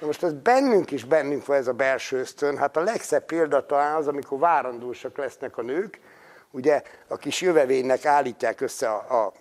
Na 0.00 0.06
most 0.06 0.22
ez 0.22 0.32
bennünk 0.32 0.90
is 0.90 1.04
bennünk 1.04 1.46
van 1.46 1.56
ez 1.56 1.66
a 1.66 1.72
belső 1.72 2.18
ösztön, 2.18 2.58
hát 2.58 2.76
a 2.76 2.80
legszebb 2.80 3.24
példa 3.24 3.66
talán 3.66 3.96
az, 3.96 4.08
amikor 4.08 4.38
várandósak 4.38 5.16
lesznek 5.16 5.58
a 5.58 5.62
nők, 5.62 6.00
ugye 6.50 6.82
a 7.08 7.16
kis 7.16 7.40
jövevénynek 7.40 8.04
állítják 8.04 8.60
össze 8.60 8.90
a, 8.90 9.24
a 9.24 9.32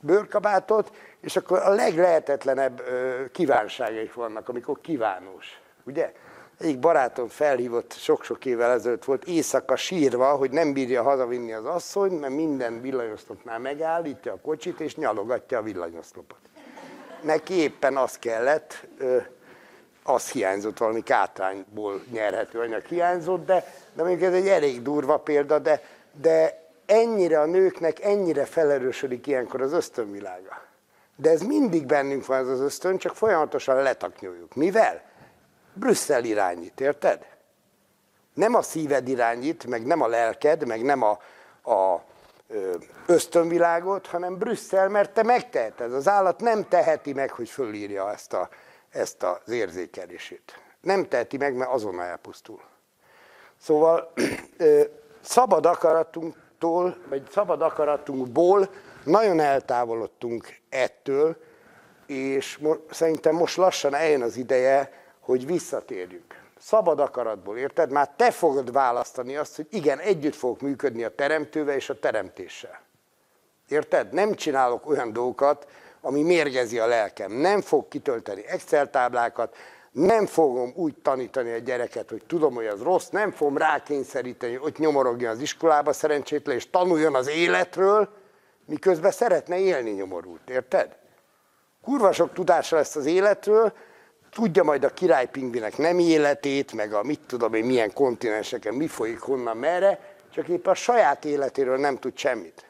bőrkabátot, 0.00 0.92
és 1.20 1.36
akkor 1.36 1.58
a 1.58 1.70
leglehetetlenebb 1.70 2.82
kívánságaik 3.32 4.14
vannak, 4.14 4.48
amikor 4.48 4.80
kívánós, 4.80 5.60
ugye? 5.84 6.12
Egyik 6.60 6.78
barátom 6.78 7.28
felhívott, 7.28 7.92
sok-sok 7.92 8.44
évvel 8.44 8.70
ezelőtt 8.70 9.04
volt, 9.04 9.24
éjszaka 9.24 9.76
sírva, 9.76 10.34
hogy 10.34 10.50
nem 10.50 10.72
bírja 10.72 11.02
hazavinni 11.02 11.52
az 11.52 11.64
asszony, 11.64 12.12
mert 12.12 12.34
minden 12.34 12.80
villanyoszlopnál 12.80 13.58
megállítja 13.58 14.32
a 14.32 14.40
kocsit, 14.42 14.80
és 14.80 14.96
nyalogatja 14.96 15.58
a 15.58 15.62
villanyoszlopot. 15.62 16.38
Neki 17.22 17.54
éppen 17.54 17.96
az 17.96 18.18
kellett, 18.18 18.86
az 20.02 20.30
hiányzott, 20.30 20.78
valami 20.78 21.02
kátrányból 21.02 22.02
nyerhető 22.10 22.58
anyag 22.58 22.84
hiányzott, 22.84 23.46
de, 23.46 23.74
de 23.94 24.02
mondjuk 24.02 24.22
ez 24.22 24.34
egy 24.34 24.48
elég 24.48 24.82
durva 24.82 25.18
példa, 25.18 25.58
de, 25.58 25.82
de 26.20 26.62
ennyire 26.86 27.40
a 27.40 27.46
nőknek, 27.46 28.04
ennyire 28.04 28.44
felerősödik 28.44 29.26
ilyenkor 29.26 29.62
az 29.62 29.72
ösztönvilága. 29.72 30.62
De 31.16 31.30
ez 31.30 31.42
mindig 31.42 31.86
bennünk 31.86 32.26
van 32.26 32.38
ez 32.38 32.48
az 32.48 32.60
ösztön, 32.60 32.98
csak 32.98 33.16
folyamatosan 33.16 33.82
letaknyoljuk. 33.82 34.54
Mivel? 34.54 35.08
Brüsszel 35.80 36.24
irányít, 36.24 36.80
érted? 36.80 37.26
Nem 38.34 38.54
a 38.54 38.62
szíved 38.62 39.08
irányít, 39.08 39.66
meg 39.66 39.86
nem 39.86 40.00
a 40.00 40.06
lelked, 40.06 40.66
meg 40.66 40.82
nem 40.82 41.02
a, 41.02 41.18
a 41.72 42.04
ösztönvilágot, 43.06 44.06
hanem 44.06 44.36
Brüsszel, 44.38 44.88
mert 44.88 45.10
te 45.10 45.22
megteheted. 45.22 45.94
Az 45.94 46.08
állat 46.08 46.40
nem 46.40 46.68
teheti 46.68 47.12
meg, 47.12 47.30
hogy 47.30 47.48
fölírja 47.48 48.12
ezt, 48.12 48.32
a, 48.32 48.48
ezt 48.90 49.22
az 49.22 49.52
érzékelését. 49.52 50.60
Nem 50.80 51.08
teheti 51.08 51.36
meg, 51.36 51.54
mert 51.54 51.70
azonnal 51.70 52.04
elpusztul. 52.04 52.60
Szóval 53.60 54.12
szabad 55.20 55.66
akaratunktól, 55.66 56.96
vagy 57.08 57.22
szabad 57.32 57.62
akaratunkból 57.62 58.68
nagyon 59.04 59.40
eltávolodtunk 59.40 60.56
ettől, 60.68 61.36
és 62.06 62.58
mo- 62.58 62.94
szerintem 62.94 63.34
most 63.34 63.56
lassan 63.56 63.94
eljön 63.94 64.22
az 64.22 64.36
ideje, 64.36 64.99
hogy 65.30 65.46
visszatérjünk. 65.46 66.42
Szabad 66.58 67.00
akaratból, 67.00 67.56
érted? 67.56 67.90
Már 67.90 68.10
te 68.16 68.30
fogod 68.30 68.72
választani 68.72 69.36
azt, 69.36 69.56
hogy 69.56 69.66
igen, 69.70 69.98
együtt 69.98 70.34
fogok 70.34 70.60
működni 70.60 71.04
a 71.04 71.14
teremtővel 71.14 71.74
és 71.74 71.90
a 71.90 71.98
teremtéssel. 71.98 72.80
Érted? 73.68 74.12
Nem 74.12 74.34
csinálok 74.34 74.88
olyan 74.88 75.12
dolgokat, 75.12 75.66
ami 76.00 76.22
mérgezi 76.22 76.78
a 76.78 76.86
lelkem. 76.86 77.32
Nem 77.32 77.60
fog 77.60 77.88
kitölteni 77.88 78.46
Excel 78.46 78.90
táblákat, 78.90 79.56
nem 79.90 80.26
fogom 80.26 80.72
úgy 80.74 80.94
tanítani 81.02 81.52
a 81.52 81.58
gyereket, 81.58 82.10
hogy 82.10 82.22
tudom, 82.26 82.54
hogy 82.54 82.66
az 82.66 82.82
rossz, 82.82 83.08
nem 83.08 83.30
fogom 83.30 83.56
rákényszeríteni, 83.56 84.54
hogy 84.54 84.68
ott 84.68 84.78
nyomorogjon 84.78 85.30
az 85.30 85.40
iskolába 85.40 85.92
szerencsétlen, 85.92 86.56
és 86.56 86.70
tanuljon 86.70 87.14
az 87.14 87.28
életről, 87.28 88.08
miközben 88.64 89.10
szeretne 89.10 89.58
élni 89.58 89.90
nyomorult, 89.90 90.50
érted? 90.50 90.96
Kurva 91.82 92.12
sok 92.12 92.32
tudása 92.32 92.76
lesz 92.76 92.96
az 92.96 93.06
életről, 93.06 93.72
tudja 94.30 94.62
majd 94.62 94.84
a 94.84 94.88
királypingvinek 94.88 95.76
nem 95.76 95.98
életét, 95.98 96.72
meg 96.72 96.92
a 96.92 97.02
mit 97.02 97.20
tudom 97.26 97.54
én 97.54 97.64
milyen 97.64 97.92
kontinenseken, 97.92 98.74
mi 98.74 98.86
folyik 98.86 99.18
honnan, 99.18 99.56
merre, 99.56 100.16
csak 100.34 100.48
épp 100.48 100.66
a 100.66 100.74
saját 100.74 101.24
életéről 101.24 101.78
nem 101.78 101.98
tud 101.98 102.16
semmit. 102.16 102.64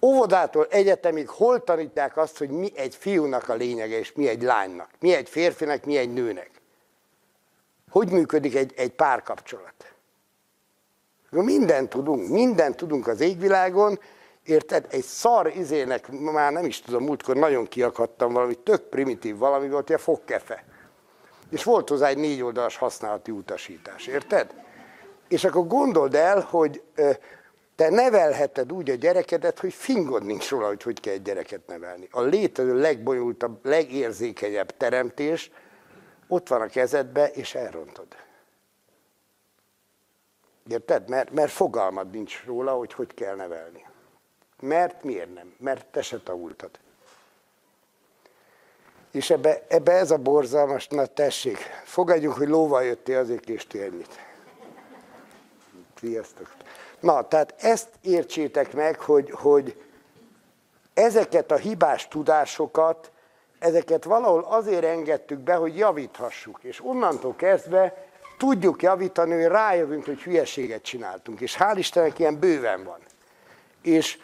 Óvodától 0.00 0.66
egyetemig 0.70 1.28
hol 1.28 1.64
tanítják 1.64 2.16
azt, 2.16 2.38
hogy 2.38 2.50
mi 2.50 2.72
egy 2.74 2.94
fiúnak 2.94 3.48
a 3.48 3.54
lényege, 3.54 3.98
és 3.98 4.12
mi 4.12 4.28
egy 4.28 4.42
lánynak, 4.42 4.88
mi 5.00 5.14
egy 5.14 5.28
férfinek, 5.28 5.84
mi 5.84 5.96
egy 5.96 6.12
nőnek. 6.12 6.50
Hogy 7.90 8.10
működik 8.10 8.54
egy, 8.54 8.72
egy 8.76 8.90
párkapcsolat? 8.90 9.94
Mindent 11.30 11.88
tudunk, 11.88 12.28
mindent 12.28 12.76
tudunk 12.76 13.06
az 13.06 13.20
égvilágon, 13.20 13.98
Érted? 14.46 14.86
Egy 14.90 15.04
szar 15.04 15.52
izének, 15.56 16.08
már 16.08 16.52
nem 16.52 16.64
is 16.64 16.80
tudom, 16.80 17.04
múltkor 17.04 17.36
nagyon 17.36 17.66
kiakadtam 17.66 18.32
valami 18.32 18.54
tök 18.54 18.82
primitív 18.82 19.36
valami 19.36 19.68
volt, 19.68 19.88
ilyen 19.88 20.00
fogkefe. 20.00 20.64
És 21.50 21.64
volt 21.64 21.88
hozzá 21.88 22.08
egy 22.08 22.18
négy 22.18 22.42
oldalas 22.42 22.76
használati 22.76 23.30
utasítás, 23.30 24.06
érted? 24.06 24.54
És 25.28 25.44
akkor 25.44 25.66
gondold 25.66 26.14
el, 26.14 26.40
hogy 26.40 26.82
te 27.74 27.90
nevelheted 27.90 28.72
úgy 28.72 28.90
a 28.90 28.94
gyerekedet, 28.94 29.58
hogy 29.58 29.74
fingod 29.74 30.24
nincs 30.24 30.50
róla, 30.50 30.66
hogy 30.66 30.82
hogy 30.82 31.00
kell 31.00 31.12
egy 31.12 31.22
gyereket 31.22 31.66
nevelni. 31.66 32.08
A 32.10 32.20
létező 32.20 32.80
legbonyolultabb, 32.80 33.66
legérzékenyebb 33.66 34.76
teremtés 34.76 35.50
ott 36.28 36.48
van 36.48 36.60
a 36.60 36.66
kezedbe, 36.66 37.30
és 37.30 37.54
elrontod. 37.54 38.06
Érted? 40.68 41.08
Mert, 41.08 41.32
mert 41.32 41.50
fogalmad 41.50 42.10
nincs 42.10 42.44
róla, 42.44 42.72
hogy 42.72 42.92
hogy 42.92 43.14
kell 43.14 43.34
nevelni. 43.34 43.84
Mert 44.60 45.04
miért 45.04 45.34
nem? 45.34 45.54
Mert 45.58 45.86
te 45.86 46.02
se 46.02 46.18
tanultad. 46.18 46.70
És 49.10 49.30
ebbe, 49.30 49.64
ebbe 49.68 49.92
ez 49.92 50.10
a 50.10 50.16
borzalmas, 50.16 50.88
na 50.88 51.06
tessék, 51.06 51.58
fogadjuk, 51.84 52.32
hogy 52.32 52.48
lóval 52.48 52.84
jöttél, 52.84 53.18
azért 53.18 53.44
késtél 53.44 53.82
ennyit. 53.82 54.18
Sziasztok. 56.00 56.54
Na, 57.00 57.28
tehát 57.28 57.54
ezt 57.58 57.88
értsétek 58.00 58.72
meg, 58.72 59.00
hogy, 59.00 59.30
hogy 59.30 59.82
ezeket 60.94 61.50
a 61.50 61.56
hibás 61.56 62.08
tudásokat, 62.08 63.10
ezeket 63.58 64.04
valahol 64.04 64.44
azért 64.48 64.84
engedtük 64.84 65.38
be, 65.38 65.54
hogy 65.54 65.76
javíthassuk. 65.76 66.58
És 66.62 66.84
onnantól 66.84 67.34
kezdve 67.36 68.06
tudjuk 68.38 68.82
javítani, 68.82 69.34
hogy 69.34 69.44
rájövünk, 69.44 70.04
hogy 70.04 70.22
hülyeséget 70.22 70.82
csináltunk. 70.82 71.40
És 71.40 71.56
hál' 71.58 71.74
Istennek 71.76 72.18
ilyen 72.18 72.38
bőven 72.38 72.84
van. 72.84 72.98
És 73.82 74.18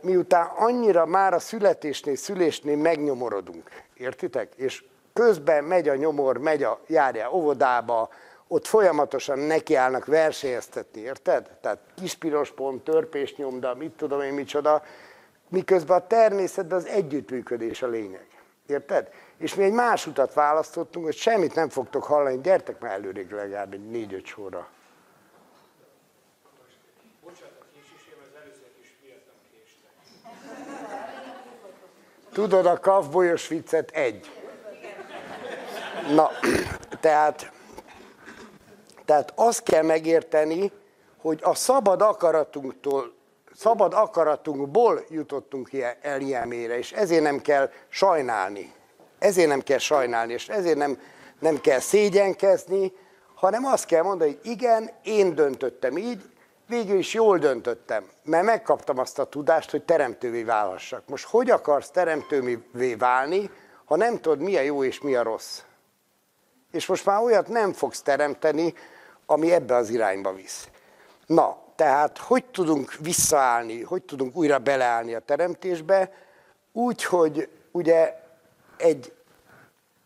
miután 0.00 0.50
annyira 0.56 1.06
már 1.06 1.34
a 1.34 1.38
születésnél, 1.38 2.16
szülésnél 2.16 2.76
megnyomorodunk, 2.76 3.70
értitek? 3.94 4.52
És 4.56 4.84
közben 5.12 5.64
megy 5.64 5.88
a 5.88 5.94
nyomor, 5.94 6.38
megy 6.38 6.62
a, 6.62 6.80
járja 6.86 7.32
óvodába, 7.32 8.08
ott 8.48 8.66
folyamatosan 8.66 9.38
nekiállnak 9.38 10.04
versenyeztetni, 10.04 11.00
érted? 11.00 11.50
Tehát 11.60 11.78
kispiros 11.96 12.50
pont, 12.50 12.84
törpés 12.84 13.36
nyomda, 13.36 13.74
mit 13.74 13.92
tudom 13.92 14.20
én 14.20 14.32
micsoda, 14.32 14.82
miközben 15.48 15.96
a 15.96 16.06
természetben 16.06 16.78
az 16.78 16.86
együttműködés 16.86 17.82
a 17.82 17.86
lényeg. 17.86 18.26
Érted? 18.66 19.08
És 19.38 19.54
mi 19.54 19.64
egy 19.64 19.72
más 19.72 20.06
utat 20.06 20.34
választottunk, 20.34 21.04
hogy 21.04 21.14
semmit 21.14 21.54
nem 21.54 21.68
fogtok 21.68 22.04
hallani, 22.04 22.40
gyertek 22.42 22.80
már 22.80 22.92
előrébb 22.92 23.32
legalább 23.32 23.72
egy 23.72 23.90
négy-öt 23.90 24.26
sorra. 24.26 24.68
Tudod 32.40 32.66
a 32.66 32.78
kavbolyos 32.78 33.48
viccet? 33.48 33.90
Egy. 33.90 34.30
Na, 36.14 36.30
tehát, 37.00 37.52
tehát 39.04 39.32
azt 39.34 39.62
kell 39.62 39.82
megérteni, 39.82 40.72
hogy 41.20 41.40
a 41.42 41.54
szabad 41.54 42.02
akaratunktól, 42.02 43.12
szabad 43.54 43.94
akaratunkból 43.94 45.04
jutottunk 45.08 45.70
el 46.00 46.20
ilyen 46.20 46.48
mélyre, 46.48 46.78
és 46.78 46.92
ezért 46.92 47.22
nem 47.22 47.40
kell 47.40 47.70
sajnálni. 47.88 48.72
Ezért 49.18 49.48
nem 49.48 49.60
kell 49.60 49.78
sajnálni, 49.78 50.32
és 50.32 50.48
ezért 50.48 50.78
nem, 50.78 51.00
nem 51.38 51.60
kell 51.60 51.78
szégyenkezni, 51.78 52.92
hanem 53.34 53.64
azt 53.64 53.86
kell 53.86 54.02
mondani, 54.02 54.30
hogy 54.30 54.50
igen, 54.50 54.90
én 55.02 55.34
döntöttem 55.34 55.96
így, 55.96 56.22
végül 56.70 56.98
is 56.98 57.14
jól 57.14 57.38
döntöttem, 57.38 58.04
mert 58.24 58.44
megkaptam 58.44 58.98
azt 58.98 59.18
a 59.18 59.24
tudást, 59.24 59.70
hogy 59.70 59.82
teremtővé 59.82 60.42
válhassak. 60.42 61.08
Most 61.08 61.26
hogy 61.26 61.50
akarsz 61.50 61.90
teremtővé 61.90 62.94
válni, 62.94 63.50
ha 63.84 63.96
nem 63.96 64.20
tudod, 64.20 64.40
mi 64.40 64.56
a 64.56 64.60
jó 64.60 64.84
és 64.84 65.00
mi 65.00 65.14
a 65.14 65.22
rossz? 65.22 65.60
És 66.70 66.86
most 66.86 67.06
már 67.06 67.22
olyat 67.22 67.48
nem 67.48 67.72
fogsz 67.72 68.02
teremteni, 68.02 68.74
ami 69.26 69.52
ebbe 69.52 69.74
az 69.74 69.90
irányba 69.90 70.34
visz. 70.34 70.68
Na, 71.26 71.62
tehát 71.76 72.18
hogy 72.18 72.44
tudunk 72.44 72.94
visszaállni, 73.00 73.82
hogy 73.82 74.02
tudunk 74.02 74.36
újra 74.36 74.58
beleállni 74.58 75.14
a 75.14 75.20
teremtésbe, 75.20 76.12
úgy, 76.72 77.04
hogy 77.04 77.48
ugye 77.70 78.14
egy 78.76 79.12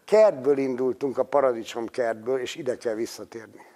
kertből 0.05 0.59
indultunk, 0.59 1.19
a 1.19 1.23
paradicsom 1.23 1.87
kertből, 1.87 2.41
és 2.41 2.55
ide 2.55 2.77
kell 2.77 2.95
visszatérni. 2.95 3.74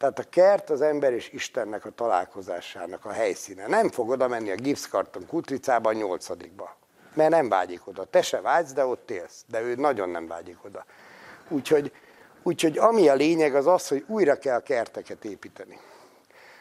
Tehát 0.00 0.18
a 0.18 0.24
kert 0.30 0.70
az 0.70 0.80
ember 0.80 1.12
és 1.12 1.32
Istennek 1.32 1.84
a 1.84 1.90
találkozásának 1.90 3.04
a 3.04 3.10
helyszíne. 3.10 3.66
Nem 3.66 3.90
fog 3.90 4.08
oda 4.08 4.28
menni 4.28 4.50
a 4.50 4.54
gipszkarton 4.54 5.26
kutricába 5.26 5.88
a 5.88 5.92
nyolcadikba. 5.92 6.76
Mert 7.14 7.30
nem 7.30 7.48
vágyik 7.48 7.86
oda. 7.86 8.04
Te 8.04 8.22
se 8.22 8.40
vágysz, 8.40 8.72
de 8.72 8.84
ott 8.84 9.10
élsz. 9.10 9.44
De 9.46 9.60
ő 9.60 9.74
nagyon 9.74 10.08
nem 10.08 10.26
vágyik 10.26 10.64
oda. 10.64 10.84
Úgyhogy, 11.48 11.92
úgyhogy 12.42 12.78
ami 12.78 13.08
a 13.08 13.14
lényeg 13.14 13.54
az 13.54 13.66
az, 13.66 13.88
hogy 13.88 14.04
újra 14.06 14.38
kell 14.38 14.62
kerteket 14.62 15.24
építeni. 15.24 15.78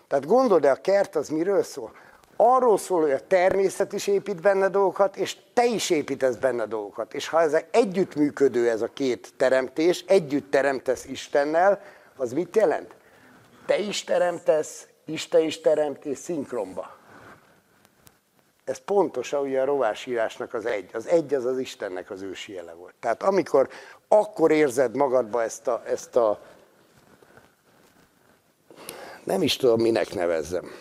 Tehát 0.07 0.25
gondold 0.25 0.65
a 0.65 0.75
kert 0.75 1.15
az 1.15 1.29
miről 1.29 1.63
szól? 1.63 1.91
Arról 2.35 2.77
szól, 2.77 3.01
hogy 3.01 3.11
a 3.11 3.27
természet 3.27 3.93
is 3.93 4.07
épít 4.07 4.41
benne 4.41 4.67
dolgokat, 4.67 5.17
és 5.17 5.37
te 5.53 5.65
is 5.65 5.89
építesz 5.89 6.35
benne 6.35 6.65
dolgokat. 6.65 7.13
És 7.13 7.27
ha 7.27 7.41
ezek 7.41 7.67
együttműködő 7.71 8.69
ez 8.69 8.81
a 8.81 8.89
két 8.93 9.33
teremtés, 9.37 10.03
együtt 10.07 10.51
teremtesz 10.51 11.05
Istennel, 11.05 11.81
az 12.15 12.33
mit 12.33 12.55
jelent? 12.55 12.97
Te 13.69 13.77
is 13.77 14.03
teremtesz, 14.03 14.87
Isten 15.05 15.41
is 15.41 15.61
teremt, 15.61 16.05
és 16.05 16.17
szinkronba. 16.17 16.97
Ez 18.63 18.77
pontosan 18.77 19.41
ugye 19.41 19.61
a 19.61 19.65
rovásírásnak 19.65 20.53
az 20.53 20.65
egy. 20.65 20.89
Az 20.93 21.07
egy 21.07 21.33
az 21.33 21.45
az 21.45 21.57
Istennek 21.57 22.09
az 22.09 22.21
ősi 22.21 22.53
jele 22.53 22.73
volt. 22.73 22.93
Tehát 22.99 23.23
amikor 23.23 23.69
akkor 24.07 24.51
érzed 24.51 24.95
magadba 24.95 25.43
ezt 25.43 25.67
a, 25.67 25.81
ezt 25.85 26.15
a 26.15 26.41
nem 29.23 29.41
is 29.41 29.55
tudom, 29.55 29.81
minek 29.81 30.13
nevezzem. 30.13 30.71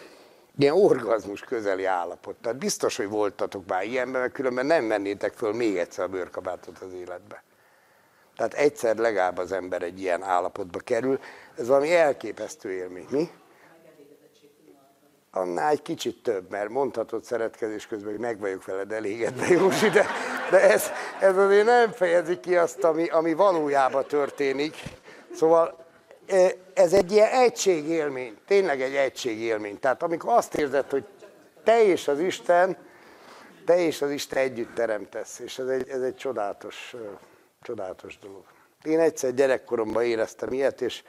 Ilyen 0.58 0.74
orgazmus 0.74 1.40
közeli 1.40 1.84
állapot. 1.84 2.36
Tehát 2.36 2.58
biztos, 2.58 2.96
hogy 2.96 3.08
voltatok 3.08 3.66
már 3.66 3.84
ilyenben, 3.84 4.20
mert 4.20 4.32
különben 4.32 4.66
nem 4.66 4.84
mennétek 4.84 5.32
föl 5.32 5.52
még 5.52 5.76
egyszer 5.76 6.04
a 6.04 6.08
bőrkabátot 6.08 6.78
az 6.78 6.92
életbe. 6.92 7.42
Tehát 8.38 8.54
egyszer 8.54 8.96
legalább 8.96 9.38
az 9.38 9.52
ember 9.52 9.82
egy 9.82 10.00
ilyen 10.00 10.22
állapotba 10.22 10.78
kerül. 10.78 11.20
Ez 11.56 11.66
valami 11.68 11.94
elképesztő 11.94 12.70
élmény. 12.70 13.06
Mi? 13.10 13.30
Annál 15.30 15.70
egy 15.70 15.82
kicsit 15.82 16.22
több, 16.22 16.50
mert 16.50 16.68
mondhatod 16.68 17.24
szeretkezés 17.24 17.86
közben, 17.86 18.10
hogy 18.10 18.20
meg 18.20 18.38
vagyok 18.38 18.64
veled 18.64 18.92
elégedve, 18.92 19.46
Józsi, 19.46 19.88
de, 19.88 20.06
de 20.50 20.70
ez, 20.70 20.90
ez 21.20 21.36
azért 21.36 21.64
nem 21.64 21.90
fejezi 21.90 22.40
ki 22.40 22.56
azt, 22.56 22.84
ami, 22.84 23.08
ami 23.08 23.34
valójában 23.34 24.06
történik. 24.06 24.76
Szóval 25.34 25.86
ez 26.74 26.92
egy 26.92 27.12
ilyen 27.12 27.30
egységélmény, 27.30 28.36
tényleg 28.46 28.80
egy 28.80 28.94
egységélmény. 28.94 29.78
Tehát 29.78 30.02
amikor 30.02 30.32
azt 30.32 30.54
érzed, 30.54 30.90
hogy 30.90 31.04
te 31.64 31.84
és 31.84 32.08
az 32.08 32.20
Isten, 32.20 32.76
te 33.64 33.78
és 33.78 34.02
az 34.02 34.10
Isten 34.10 34.38
együtt 34.38 34.74
teremtesz, 34.74 35.38
és 35.38 35.58
ez 35.58 35.66
egy, 35.66 35.88
ez 35.88 36.00
egy 36.00 36.16
csodálatos, 36.16 36.94
csodálatos 37.62 38.18
dolog. 38.18 38.44
Én 38.82 39.00
egyszer 39.00 39.34
gyerekkoromban 39.34 40.02
éreztem 40.02 40.52
ilyet, 40.52 40.80
és 40.80 41.02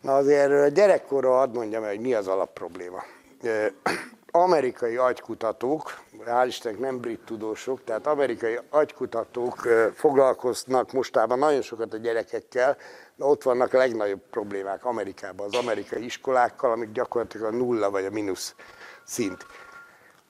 na 0.00 0.16
azért 0.16 0.40
erről 0.40 0.62
a 0.62 0.68
gyerekkorról 0.68 1.38
ad 1.38 1.54
mondjam 1.54 1.84
hogy 1.84 2.00
mi 2.00 2.14
az 2.14 2.28
alapprobléma 2.28 3.04
amerikai 4.30 4.96
agykutatók, 4.96 5.98
hál' 6.26 6.46
Istennek 6.46 6.78
nem 6.78 7.00
brit 7.00 7.20
tudósok, 7.24 7.84
tehát 7.84 8.06
amerikai 8.06 8.58
agykutatók 8.70 9.68
foglalkoznak 9.94 10.92
mostában 10.92 11.38
nagyon 11.38 11.62
sokat 11.62 11.92
a 11.92 11.96
gyerekekkel, 11.96 12.76
de 13.16 13.24
ott 13.24 13.42
vannak 13.42 13.74
a 13.74 13.78
legnagyobb 13.78 14.22
problémák 14.30 14.84
Amerikában, 14.84 15.46
az 15.46 15.54
amerikai 15.54 16.04
iskolákkal, 16.04 16.70
amik 16.70 16.92
gyakorlatilag 16.92 17.52
a 17.52 17.56
nulla 17.56 17.90
vagy 17.90 18.04
a 18.04 18.10
mínusz 18.10 18.54
szint. 19.04 19.46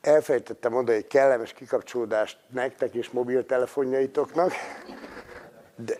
Elfelejtettem 0.00 0.74
oda 0.74 0.92
egy 0.92 1.06
kellemes 1.06 1.52
kikapcsolódást 1.52 2.38
nektek 2.52 2.94
és 2.94 3.10
mobiltelefonjaitoknak, 3.10 4.52
de, 5.76 5.98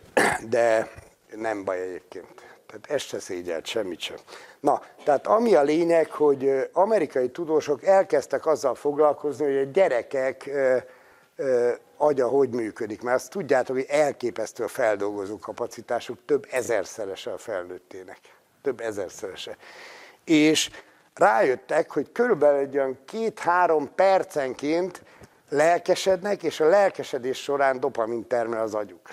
de 0.48 0.90
nem 1.36 1.64
baj 1.64 1.80
egyébként. 1.80 2.26
Tehát 2.66 2.86
ez 2.88 3.02
se 3.02 3.18
szégyelt, 3.18 3.66
semmit 3.66 4.00
sem. 4.00 4.16
Na, 4.60 4.82
tehát 5.04 5.26
ami 5.26 5.54
a 5.54 5.62
lényeg, 5.62 6.10
hogy 6.10 6.68
amerikai 6.72 7.30
tudósok 7.30 7.84
elkezdtek 7.84 8.46
azzal 8.46 8.74
foglalkozni, 8.74 9.44
hogy 9.44 9.56
a 9.56 9.70
gyerekek 9.72 10.50
agya 11.96 12.28
hogy 12.28 12.48
működik, 12.48 13.02
mert 13.02 13.16
azt 13.16 13.30
tudjátok, 13.30 13.76
hogy 13.76 13.86
elképesztő 13.88 14.64
a 14.64 14.68
feldolgozó 14.68 15.38
kapacitásuk, 15.38 16.18
több 16.24 16.46
ezerszerese 16.50 17.32
a 17.32 17.38
felnőttének. 17.38 18.18
Több 18.62 18.80
ezerszerese. 18.80 19.56
És 20.24 20.70
rájöttek, 21.18 21.90
hogy 21.90 22.12
körülbelül 22.12 22.58
egy 22.58 22.76
olyan 22.76 22.98
két-három 23.04 23.94
percenként 23.94 25.02
lelkesednek, 25.48 26.42
és 26.42 26.60
a 26.60 26.68
lelkesedés 26.68 27.42
során 27.42 27.80
dopamin 27.80 28.26
termel 28.26 28.62
az 28.62 28.75
agyuk. 28.75 29.08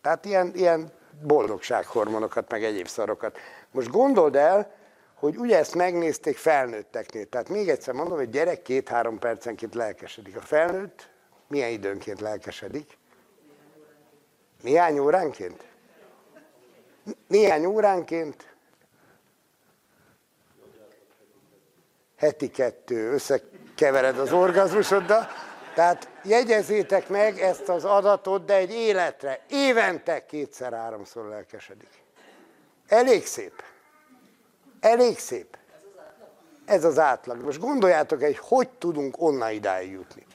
Tehát 0.00 0.24
ilyen, 0.24 0.52
ilyen 0.54 0.92
boldogsághormonokat, 1.22 2.50
meg 2.50 2.64
egyéb 2.64 2.86
szarokat. 2.86 3.38
Most 3.70 3.90
gondold 3.90 4.36
el, 4.36 4.70
hogy 5.14 5.36
ugye 5.36 5.58
ezt 5.58 5.74
megnézték 5.74 6.36
felnőtteknél. 6.36 7.28
Tehát 7.28 7.48
még 7.48 7.68
egyszer 7.68 7.94
mondom, 7.94 8.16
hogy 8.16 8.30
gyerek 8.30 8.62
két-három 8.62 9.18
percenként 9.18 9.74
lelkesedik. 9.74 10.36
A 10.36 10.40
felnőtt 10.40 11.08
milyen 11.48 11.70
időnként 11.70 12.20
lelkesedik? 12.20 12.98
Néhány 14.62 14.98
óránként? 14.98 15.64
Néhány 17.28 17.64
óránként? 17.64 18.53
Heti 22.24 22.50
kettő, 22.50 23.12
összekevered 23.12 24.18
az 24.18 24.32
orgazmusoddal. 24.32 25.26
Tehát 25.74 26.08
jegyezzétek 26.22 27.08
meg 27.08 27.38
ezt 27.38 27.68
az 27.68 27.84
adatot, 27.84 28.44
de 28.44 28.54
egy 28.54 28.72
életre, 28.72 29.40
évente 29.48 30.26
kétszer-háromszor 30.26 31.28
lelkesedik. 31.28 31.88
Elég 32.88 33.26
szép. 33.26 33.62
Elég 34.80 35.18
szép. 35.18 35.56
Ez 36.64 36.84
az 36.84 36.98
átlag. 36.98 37.44
Most 37.44 37.58
gondoljátok 37.58 38.22
egy, 38.22 38.38
hogy 38.38 38.68
tudunk 38.68 39.22
onnan 39.22 39.50
idáig 39.50 39.90
jutni. 39.90 40.26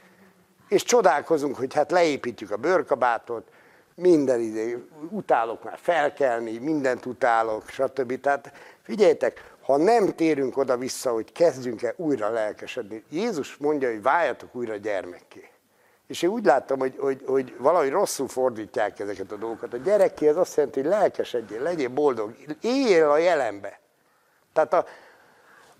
És 0.67 0.84
csodálkozunk, 0.84 1.55
hogy 1.55 1.74
hát 1.74 1.91
leépítjük 1.91 2.51
a 2.51 2.58
bőrkabátot, 2.58 3.48
minden 3.96 4.39
idő, 4.39 4.88
utálok 5.10 5.63
már 5.63 5.77
felkelni, 5.81 6.58
mindent 6.58 7.05
utálok, 7.05 7.69
stb. 7.69 8.19
Tehát 8.19 8.51
figyeljetek, 8.81 9.53
ha 9.69 9.77
nem 9.77 10.15
térünk 10.15 10.57
oda-vissza, 10.57 11.11
hogy 11.11 11.31
kezdjünk 11.31 11.83
el 11.83 11.93
újra 11.97 12.29
lelkesedni, 12.29 13.03
Jézus 13.09 13.57
mondja, 13.57 13.89
hogy 13.89 14.01
váljatok 14.01 14.55
újra 14.55 14.75
gyermekké. 14.75 15.49
És 16.07 16.21
én 16.21 16.29
úgy 16.29 16.45
láttam, 16.45 16.79
hogy, 16.79 16.95
hogy, 16.99 17.23
hogy 17.25 17.55
valahogy 17.58 17.89
rosszul 17.89 18.27
fordítják 18.27 18.99
ezeket 18.99 19.32
a 19.32 19.36
dolgokat. 19.36 19.73
A 19.73 19.77
gyerekké 19.77 20.27
az 20.27 20.38
azt 20.38 20.55
jelenti, 20.55 20.79
hogy 20.79 20.89
lelkesedjél, 20.89 21.62
legyél 21.62 21.89
boldog, 21.89 22.36
éljél 22.62 23.10
a 23.10 23.17
jelenbe. 23.17 23.79
Tehát 24.53 24.73
a, 24.73 24.86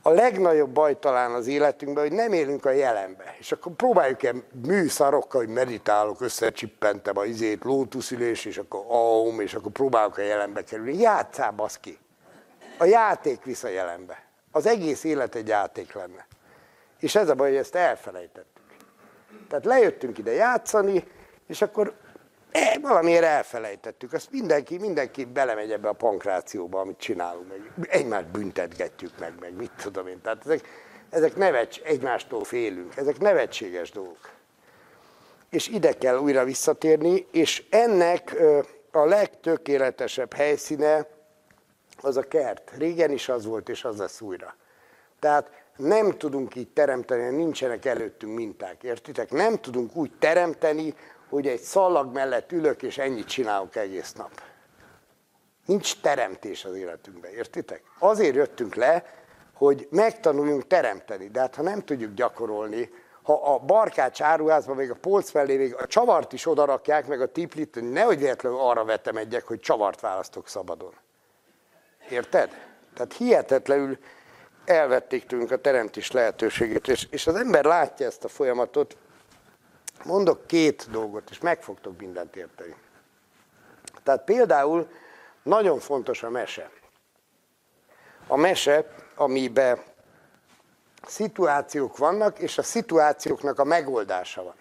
a 0.02 0.10
legnagyobb 0.10 0.70
baj 0.70 1.00
talán 1.00 1.32
az 1.32 1.48
életünkben, 1.48 2.04
hogy 2.04 2.16
nem 2.16 2.34
élünk 2.34 2.66
a 2.66 2.72
jelenbe. 2.72 3.36
És 3.40 3.52
akkor 3.52 3.72
próbáljuk 3.72 4.24
el 4.24 4.44
műszarokkal, 4.66 5.46
hogy 5.46 5.54
meditálok, 5.54 6.22
összecsippentem 6.22 7.18
a 7.18 7.26
izét, 7.26 7.64
lótuszülés, 7.64 8.46
és 8.46 8.58
akkor 8.58 8.86
aum, 8.88 9.40
és 9.40 9.54
akkor 9.54 9.72
próbálok 9.72 10.18
a 10.18 10.22
jelenbe 10.22 10.64
kerülni. 10.64 11.00
Játszál, 11.00 11.52
baszki! 11.52 12.00
A 12.82 12.86
játék 12.86 13.44
visz 13.44 13.64
a 13.64 13.68
jelenbe. 13.68 14.24
Az 14.52 14.66
egész 14.66 15.04
élet 15.04 15.36
egy 15.36 15.48
játék 15.48 15.94
lenne. 15.94 16.28
És 17.00 17.16
ez 17.16 17.30
a 17.30 17.36
baj, 17.36 17.50
hogy 17.50 17.58
ezt 17.58 17.76
elfelejtettük. 17.76 18.64
Tehát 19.50 19.66
lejöttünk 19.66 20.18
ide 20.18 20.32
játszani, 20.32 21.08
és 21.48 21.62
akkor 21.62 21.94
E, 22.52 22.80
valamiért 22.82 23.24
elfelejtettük. 23.24 24.14
Azt 24.14 24.32
mindenki, 24.32 24.78
mindenki 24.78 25.26
belemegy 25.26 25.72
ebbe 25.72 25.90
a 25.90 25.94
pankrációba, 25.94 26.80
amit 26.80 26.98
csinálunk. 26.98 27.48
Meg 27.48 27.88
egymást 27.90 28.28
büntetgetjük 28.28 29.20
meg, 29.20 29.34
meg 29.40 29.54
mit 29.54 29.72
tudom 29.82 30.08
én. 30.08 30.22
Tehát 30.22 30.46
ezek, 30.46 30.68
ezek 31.10 31.36
nevet, 31.36 31.82
egymástól 31.84 32.44
félünk. 32.44 32.96
Ezek 32.96 33.20
nevetséges 33.20 33.92
dolgok. 33.92 34.30
És 35.50 35.68
ide 35.68 35.94
kell 35.94 36.18
újra 36.18 36.44
visszatérni, 36.44 37.28
és 37.32 37.64
ennek 37.70 38.36
a 38.92 39.06
legtökéletesebb 39.06 40.34
helyszíne 40.34 41.08
az 42.04 42.18
a 42.18 42.22
kert. 42.22 42.72
Régen 42.78 43.12
is 43.12 43.30
az 43.30 43.46
volt, 43.46 43.70
és 43.70 43.84
az 43.84 43.98
lesz 43.98 44.22
újra. 44.22 44.56
Tehát 45.20 45.50
nem 45.76 46.18
tudunk 46.18 46.56
így 46.56 46.70
teremteni, 46.70 47.36
nincsenek 47.36 47.86
előttünk 47.86 48.36
minták, 48.36 48.84
értitek? 48.84 49.32
Nem 49.32 49.60
tudunk 49.60 49.96
úgy 49.96 50.12
teremteni, 50.20 50.94
hogy 51.30 51.48
egy 51.48 51.60
szalag 51.60 52.14
mellett 52.14 52.52
ülök, 52.52 52.84
és 52.84 52.98
ennyit 52.98 53.28
csinálok 53.28 53.76
egész 53.76 54.14
nap. 54.14 54.32
Nincs 55.66 56.02
teremtés 56.02 56.66
az 56.66 56.76
életünkben, 56.76 57.32
értitek? 57.32 57.84
Azért 58.00 58.36
jöttünk 58.36 58.76
le, 58.76 59.06
hogy 59.54 59.88
megtanuljunk 59.92 60.68
teremteni, 60.68 61.28
de 61.28 61.40
hát 61.40 61.56
ha 61.56 61.62
nem 61.62 61.86
tudjuk 61.86 62.14
gyakorolni, 62.14 62.90
ha 63.24 63.54
a 63.54 63.60
barkács 63.60 64.22
áruházban, 64.22 64.76
még 64.76 64.90
a 64.90 64.96
polc 64.96 65.30
felé 65.30 65.58
még 65.58 65.76
a 65.76 65.88
csavart 65.88 66.34
is 66.34 66.46
odarakják, 66.46 67.08
meg 67.08 67.22
a 67.22 67.32
tiplit, 67.32 67.92
nehogy 67.92 68.20
véletlenül 68.20 68.60
arra 68.60 68.86
vetem 68.86 69.18
egyek, 69.18 69.48
hogy 69.48 69.60
csavart 69.60 70.00
választok 70.00 70.48
szabadon. 70.48 70.94
Érted? 72.10 72.50
Tehát 72.94 73.14
hihetetlenül 73.14 73.98
elvették 74.66 75.26
tőlünk 75.26 75.52
a 75.52 75.62
teremtés 75.62 76.12
lehetőségét, 76.12 76.88
és, 76.88 77.08
és 77.10 77.28
az 77.28 77.36
ember 77.36 77.64
látja 77.64 78.06
ezt 78.06 78.24
a 78.24 78.28
folyamatot, 78.28 78.98
Mondok 80.04 80.48
két 80.48 80.90
dolgot, 80.92 81.30
és 81.30 81.40
meg 81.40 81.64
fogtok 81.64 82.00
mindent 82.00 82.36
érteni. 82.36 82.76
Tehát 84.04 84.24
például 84.24 84.90
nagyon 85.44 85.80
fontos 85.80 86.24
a 86.24 86.30
mese. 86.30 86.70
A 88.28 88.36
mese, 88.36 88.86
amiben 89.16 89.84
szituációk 91.08 91.98
vannak, 91.98 92.40
és 92.40 92.58
a 92.58 92.64
szituációknak 92.64 93.60
a 93.60 93.64
megoldása 93.64 94.44
van. 94.44 94.56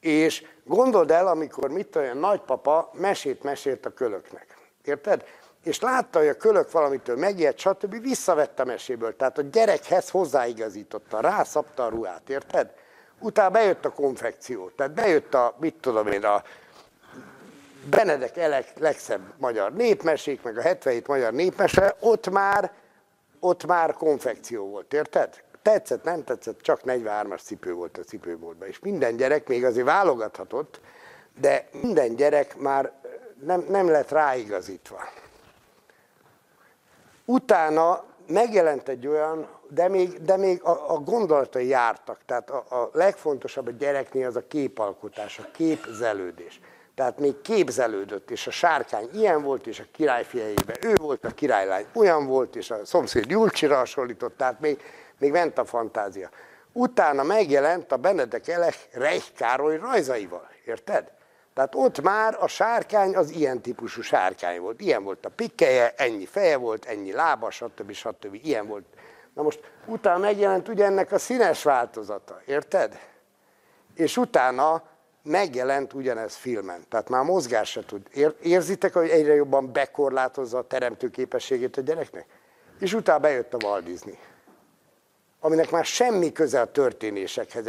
És 0.00 0.46
gondold 0.64 1.10
el, 1.10 1.26
amikor 1.26 1.70
mit 1.70 1.96
olyan 1.96 2.16
nagypapa 2.16 2.90
mesét 2.92 3.42
mesélt 3.42 3.86
a 3.86 3.90
kölöknek. 3.90 4.56
Érted? 4.84 5.24
És 5.62 5.80
látta, 5.80 6.18
hogy 6.18 6.28
a 6.28 6.36
kölök 6.36 6.70
valamitől 6.70 7.16
megijedt, 7.16 7.58
stb. 7.58 8.00
visszavette 8.00 8.62
a 8.62 8.66
meséből. 8.66 9.16
Tehát 9.16 9.38
a 9.38 9.42
gyerekhez 9.42 10.10
hozzáigazította, 10.10 11.20
rászapta 11.20 11.84
a 11.84 11.88
ruhát, 11.88 12.28
érted? 12.28 12.70
utána 13.20 13.50
bejött 13.50 13.84
a 13.84 13.90
konfekció, 13.90 14.70
tehát 14.76 14.92
bejött 14.92 15.34
a, 15.34 15.54
mit 15.58 15.74
tudom 15.74 16.06
én, 16.06 16.24
a 16.24 16.42
Benedek 17.90 18.36
Elek 18.36 18.78
legszebb 18.78 19.20
magyar 19.38 19.72
népmesék, 19.72 20.42
meg 20.42 20.58
a 20.58 20.60
77 20.60 21.06
magyar 21.06 21.32
népmese, 21.32 21.96
ott 22.00 22.30
már, 22.30 22.72
ott 23.40 23.66
már 23.66 23.92
konfekció 23.92 24.66
volt, 24.66 24.92
érted? 24.92 25.42
Tetszett, 25.62 26.04
nem 26.04 26.24
tetszett, 26.24 26.60
csak 26.60 26.80
43-as 26.84 27.42
cipő 27.42 27.72
volt 27.72 27.98
a 27.98 28.02
cipőboltban, 28.02 28.68
és 28.68 28.78
minden 28.78 29.16
gyerek 29.16 29.48
még 29.48 29.64
azért 29.64 29.86
válogathatott, 29.86 30.80
de 31.40 31.68
minden 31.82 32.14
gyerek 32.16 32.56
már 32.56 32.92
nem, 33.44 33.66
nem 33.68 33.88
lett 33.88 34.10
ráigazítva. 34.10 35.08
Utána 37.30 38.04
megjelent 38.26 38.88
egy 38.88 39.06
olyan, 39.06 39.48
de 39.68 39.88
még, 39.88 40.22
de 40.22 40.36
még 40.36 40.62
a, 40.62 40.94
a 40.94 40.98
gondolatai 40.98 41.66
jártak. 41.66 42.20
Tehát 42.26 42.50
a, 42.50 42.64
a 42.68 42.90
legfontosabb 42.92 43.66
a 43.66 43.70
gyereknél 43.70 44.26
az 44.26 44.36
a 44.36 44.46
képalkotás, 44.46 45.38
a 45.38 45.50
képzelődés. 45.52 46.60
Tehát 46.94 47.18
még 47.18 47.40
képzelődött, 47.40 48.30
és 48.30 48.46
a 48.46 48.50
sárkány 48.50 49.08
ilyen 49.12 49.42
volt, 49.42 49.66
és 49.66 49.80
a 49.80 49.84
király 49.92 50.26
ő 50.82 50.92
volt, 50.94 51.24
a 51.24 51.30
királylány 51.30 51.86
olyan 51.94 52.26
volt, 52.26 52.56
és 52.56 52.70
a 52.70 52.84
szomszéd 52.84 53.30
Julcsira 53.30 53.76
hasonlított, 53.76 54.36
tehát 54.36 54.60
még, 54.60 54.82
még 55.18 55.30
ment 55.30 55.58
a 55.58 55.64
fantázia. 55.64 56.30
Utána 56.72 57.22
megjelent 57.22 57.92
a 57.92 57.96
Benedek 57.96 58.48
Elek 58.48 58.88
Reich 58.92 59.56
rajzaival, 59.80 60.48
érted? 60.64 61.18
Tehát 61.54 61.74
ott 61.74 62.00
már 62.00 62.36
a 62.40 62.46
sárkány 62.46 63.16
az 63.16 63.30
ilyen 63.30 63.60
típusú 63.60 64.02
sárkány 64.02 64.60
volt. 64.60 64.80
Ilyen 64.80 65.04
volt 65.04 65.26
a 65.26 65.28
pikkeje, 65.28 65.94
ennyi 65.96 66.26
feje 66.26 66.56
volt, 66.56 66.84
ennyi 66.84 67.12
lába, 67.12 67.50
stb. 67.50 67.92
stb. 67.92 68.38
Ilyen 68.42 68.66
volt. 68.66 68.84
Na 69.34 69.42
most 69.42 69.60
utána 69.86 70.18
megjelent 70.18 70.68
ugye 70.68 70.84
ennek 70.84 71.12
a 71.12 71.18
színes 71.18 71.62
változata, 71.62 72.40
érted? 72.46 72.98
És 73.94 74.16
utána 74.16 74.82
megjelent 75.22 75.92
ugyanez 75.92 76.34
filmen. 76.34 76.84
Tehát 76.88 77.08
már 77.08 77.24
mozgás 77.24 77.70
se 77.70 77.84
tud. 77.84 78.02
Érzitek, 78.42 78.92
hogy 78.92 79.08
egyre 79.08 79.34
jobban 79.34 79.72
bekorlátozza 79.72 80.58
a 80.58 80.66
teremtő 80.66 81.10
képességét 81.10 81.76
a 81.76 81.80
gyereknek? 81.80 82.26
És 82.78 82.92
utána 82.92 83.18
bejött 83.18 83.54
a 83.54 83.66
Walt 83.66 83.84
Disney 83.84 84.18
aminek 85.40 85.70
már 85.70 85.84
semmi 85.84 86.32
köze 86.32 86.60
a 86.60 86.64
történésekhez. 86.64 87.64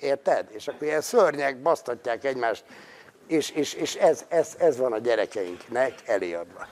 Érted? 0.00 0.46
És 0.50 0.68
akkor 0.68 0.82
ilyen 0.82 1.00
szörnyek 1.00 1.62
basztatják 1.62 2.24
egymást, 2.24 2.64
és, 3.26 3.50
és, 3.50 3.74
és 3.74 3.94
ez, 3.94 4.24
ez, 4.28 4.54
ez 4.58 4.76
van 4.76 4.92
a 4.92 4.98
gyerekeinknek 4.98 5.94
eléadva. 6.06 6.66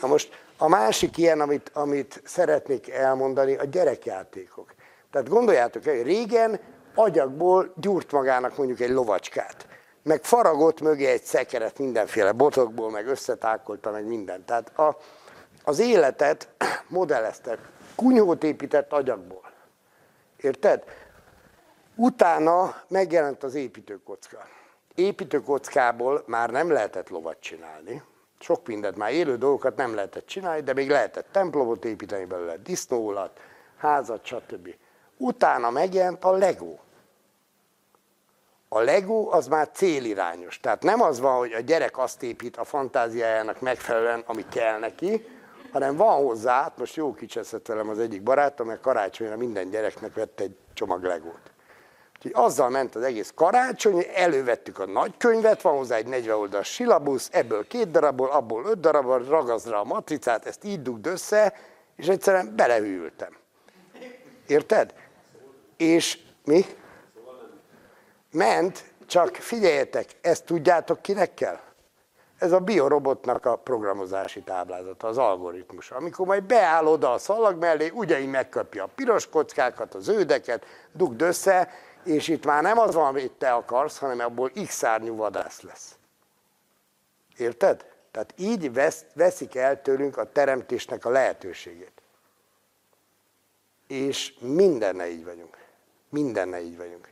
Na 0.00 0.06
most 0.06 0.46
a 0.58 0.68
másik 0.68 1.16
ilyen, 1.16 1.40
amit, 1.40 1.70
amit 1.74 2.22
szeretnék 2.24 2.90
elmondani, 2.90 3.56
a 3.56 3.64
gyerekjátékok. 3.64 4.74
Tehát 5.12 5.28
gondoljátok 5.28 5.86
el, 5.86 5.94
hogy 5.94 6.02
régen 6.02 6.60
agyagból 6.94 7.72
gyúrt 7.76 8.12
magának 8.12 8.56
mondjuk 8.56 8.80
egy 8.80 8.90
lovacskát, 8.90 9.66
meg 10.02 10.24
faragott 10.24 10.80
mögé 10.80 11.06
egy 11.06 11.22
szekeret 11.22 11.78
mindenféle 11.78 12.32
botokból, 12.32 12.90
meg 12.90 13.06
összetákolta, 13.06 13.90
meg 13.90 14.06
minden. 14.06 14.44
Tehát 14.44 14.78
a, 14.78 14.96
az 15.64 15.78
életet 15.78 16.48
modelleztek 16.88 17.58
kunyhót 17.98 18.44
épített 18.44 18.92
agyagból. 18.92 19.50
Érted? 20.36 20.84
Utána 21.94 22.82
megjelent 22.88 23.42
az 23.42 23.54
építőkocka. 23.54 24.48
Építőkockából 24.94 26.22
már 26.26 26.50
nem 26.50 26.70
lehetett 26.70 27.08
lovat 27.08 27.36
csinálni, 27.40 28.02
sok 28.38 28.66
mindent, 28.66 28.96
már 28.96 29.12
élő 29.12 29.36
dolgokat 29.36 29.76
nem 29.76 29.94
lehetett 29.94 30.26
csinálni, 30.26 30.62
de 30.62 30.72
még 30.72 30.90
lehetett 30.90 31.26
templomot 31.32 31.84
építeni 31.84 32.24
belőle, 32.24 32.56
disznóulat, 32.56 33.40
házat, 33.76 34.24
stb. 34.24 34.74
Utána 35.16 35.70
megjelent 35.70 36.24
a 36.24 36.30
Lego. 36.30 36.76
A 38.68 38.80
Lego 38.80 39.28
az 39.30 39.46
már 39.46 39.70
célirányos. 39.72 40.60
Tehát 40.60 40.82
nem 40.82 41.00
az 41.00 41.20
van, 41.20 41.36
hogy 41.36 41.52
a 41.52 41.60
gyerek 41.60 41.98
azt 41.98 42.22
épít 42.22 42.56
a 42.56 42.64
fantáziájának 42.64 43.60
megfelelően, 43.60 44.22
ami 44.26 44.44
kell 44.48 44.78
neki, 44.78 45.37
hanem 45.72 45.96
van 45.96 46.24
hozzá, 46.24 46.62
hát 46.62 46.78
most 46.78 46.96
jó 46.96 47.14
kicseszett 47.14 47.66
velem 47.66 47.88
az 47.88 47.98
egyik 47.98 48.22
barátom, 48.22 48.66
mert 48.66 48.80
karácsonyra 48.80 49.36
minden 49.36 49.70
gyereknek 49.70 50.14
vett 50.14 50.40
egy 50.40 50.56
csomag 50.74 51.02
legót. 51.02 51.50
Úgyhogy 52.16 52.32
azzal 52.34 52.68
ment 52.68 52.94
az 52.94 53.02
egész 53.02 53.32
karácsony, 53.34 54.06
elővettük 54.14 54.78
a 54.78 54.86
nagykönyvet, 54.86 55.62
van 55.62 55.76
hozzá 55.76 55.96
egy 55.96 56.06
40 56.06 56.36
oldalas 56.36 56.68
silabusz, 56.68 57.28
ebből 57.32 57.66
két 57.66 57.90
darabból, 57.90 58.30
abból 58.30 58.64
öt 58.66 58.80
darabból, 58.80 59.24
ragazra 59.24 59.80
a 59.80 59.84
matricát, 59.84 60.46
ezt 60.46 60.64
így 60.64 60.82
dugd 60.82 61.06
össze, 61.06 61.54
és 61.96 62.08
egyszerűen 62.08 62.52
belehűltem. 62.56 63.36
Érted? 64.46 64.94
És 65.76 66.18
mi? 66.44 66.64
Ment, 68.30 68.84
csak 69.06 69.34
figyeljetek, 69.34 70.06
ezt 70.20 70.44
tudjátok 70.44 71.02
kinek 71.02 71.34
kell? 71.34 71.58
Ez 72.38 72.52
a 72.52 72.60
biorobotnak 72.60 73.46
a 73.46 73.56
programozási 73.56 74.40
táblázata, 74.40 75.06
az 75.06 75.18
algoritmus. 75.18 75.90
Amikor 75.90 76.26
majd 76.26 76.42
beáll 76.42 76.86
oda 76.86 77.12
a 77.12 77.18
szalag 77.18 77.58
mellé, 77.58 77.90
ugyanígy 77.94 78.28
megkapja 78.28 78.84
a 78.84 78.90
piros 78.94 79.28
kockákat, 79.28 79.94
a 79.94 80.00
zöldeket, 80.00 80.64
dugd 80.92 81.22
össze, 81.22 81.70
és 82.04 82.28
itt 82.28 82.44
már 82.44 82.62
nem 82.62 82.78
az 82.78 82.94
van, 82.94 83.06
amit 83.06 83.32
te 83.32 83.52
akarsz, 83.52 83.98
hanem 83.98 84.20
abból 84.20 84.50
x 84.66 84.84
árnyú 84.84 85.16
vadász 85.16 85.60
lesz. 85.60 85.96
Érted? 87.36 87.86
Tehát 88.10 88.34
így 88.36 88.72
vesz, 88.72 89.04
veszik 89.14 89.54
el 89.54 89.82
tőlünk 89.82 90.16
a 90.16 90.32
teremtésnek 90.32 91.04
a 91.04 91.10
lehetőségét. 91.10 92.02
És 93.86 94.34
mindenne 94.40 95.08
így 95.08 95.24
vagyunk. 95.24 95.56
Mindenne 96.08 96.60
így 96.60 96.76
vagyunk. 96.76 97.08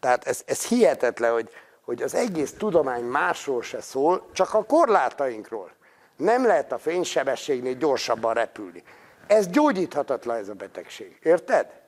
Tehát 0.00 0.26
ez, 0.26 0.42
ez 0.46 0.66
hihetetlen, 0.66 1.32
hogy, 1.32 1.50
hogy 1.84 2.02
az 2.02 2.14
egész 2.14 2.52
tudomány 2.52 3.04
másról 3.04 3.62
se 3.62 3.80
szól, 3.80 4.28
csak 4.32 4.54
a 4.54 4.64
korlátainkról. 4.64 5.70
Nem 6.16 6.46
lehet 6.46 6.72
a 6.72 6.78
fénysebességnél 6.78 7.74
gyorsabban 7.74 8.34
repülni. 8.34 8.82
Ez 9.26 9.48
gyógyíthatatlan 9.48 10.36
ez 10.36 10.48
a 10.48 10.54
betegség. 10.54 11.18
Érted? 11.22 11.82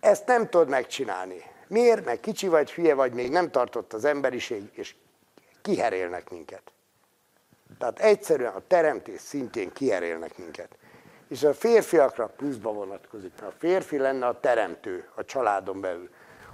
Ezt 0.00 0.26
nem 0.26 0.48
tudod 0.48 0.68
megcsinálni. 0.68 1.42
Miért? 1.66 2.04
Mert 2.04 2.20
kicsi 2.20 2.48
vagy, 2.48 2.72
hülye 2.72 2.94
vagy, 2.94 3.12
még 3.12 3.30
nem 3.30 3.50
tartott 3.50 3.92
az 3.92 4.04
emberiség, 4.04 4.62
és 4.72 4.94
kiherélnek 5.62 6.30
minket. 6.30 6.62
Tehát 7.78 7.98
egyszerűen 7.98 8.52
a 8.52 8.62
teremtés 8.66 9.20
szintjén 9.20 9.72
kiherélnek 9.72 10.38
minket. 10.38 10.76
És 11.28 11.42
a 11.42 11.54
férfiakra 11.54 12.26
pluszba 12.26 12.72
vonatkozik. 12.72 13.32
A 13.42 13.52
férfi 13.58 13.98
lenne 13.98 14.26
a 14.26 14.40
teremtő 14.40 15.08
a 15.14 15.24
családon 15.24 15.80
belül. 15.80 16.10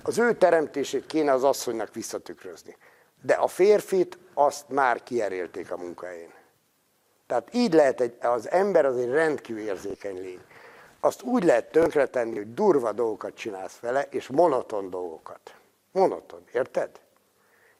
Az 0.06 0.18
ő 0.18 0.34
teremtését 0.34 1.06
kéne 1.06 1.32
az 1.32 1.44
asszonynak 1.44 1.94
visszatükrözni. 1.94 2.76
De 3.22 3.34
a 3.34 3.46
férfit 3.46 4.18
azt 4.34 4.68
már 4.68 5.02
kierélték 5.02 5.70
a 5.70 5.76
munkahelyén. 5.76 6.32
Tehát 7.26 7.48
így 7.52 7.72
lehet, 7.72 8.00
egy, 8.00 8.14
az 8.20 8.50
ember 8.50 8.84
az 8.84 8.96
egy 8.96 9.10
rendkívül 9.10 9.62
érzékeny 9.62 10.20
lény. 10.20 10.40
Azt 11.00 11.22
úgy 11.22 11.44
lehet 11.44 11.70
tönkretenni, 11.70 12.36
hogy 12.36 12.54
durva 12.54 12.92
dolgokat 12.92 13.34
csinálsz 13.34 13.78
vele, 13.78 14.06
és 14.10 14.26
monoton 14.28 14.90
dolgokat. 14.90 15.54
Monoton, 15.92 16.44
érted? 16.52 16.90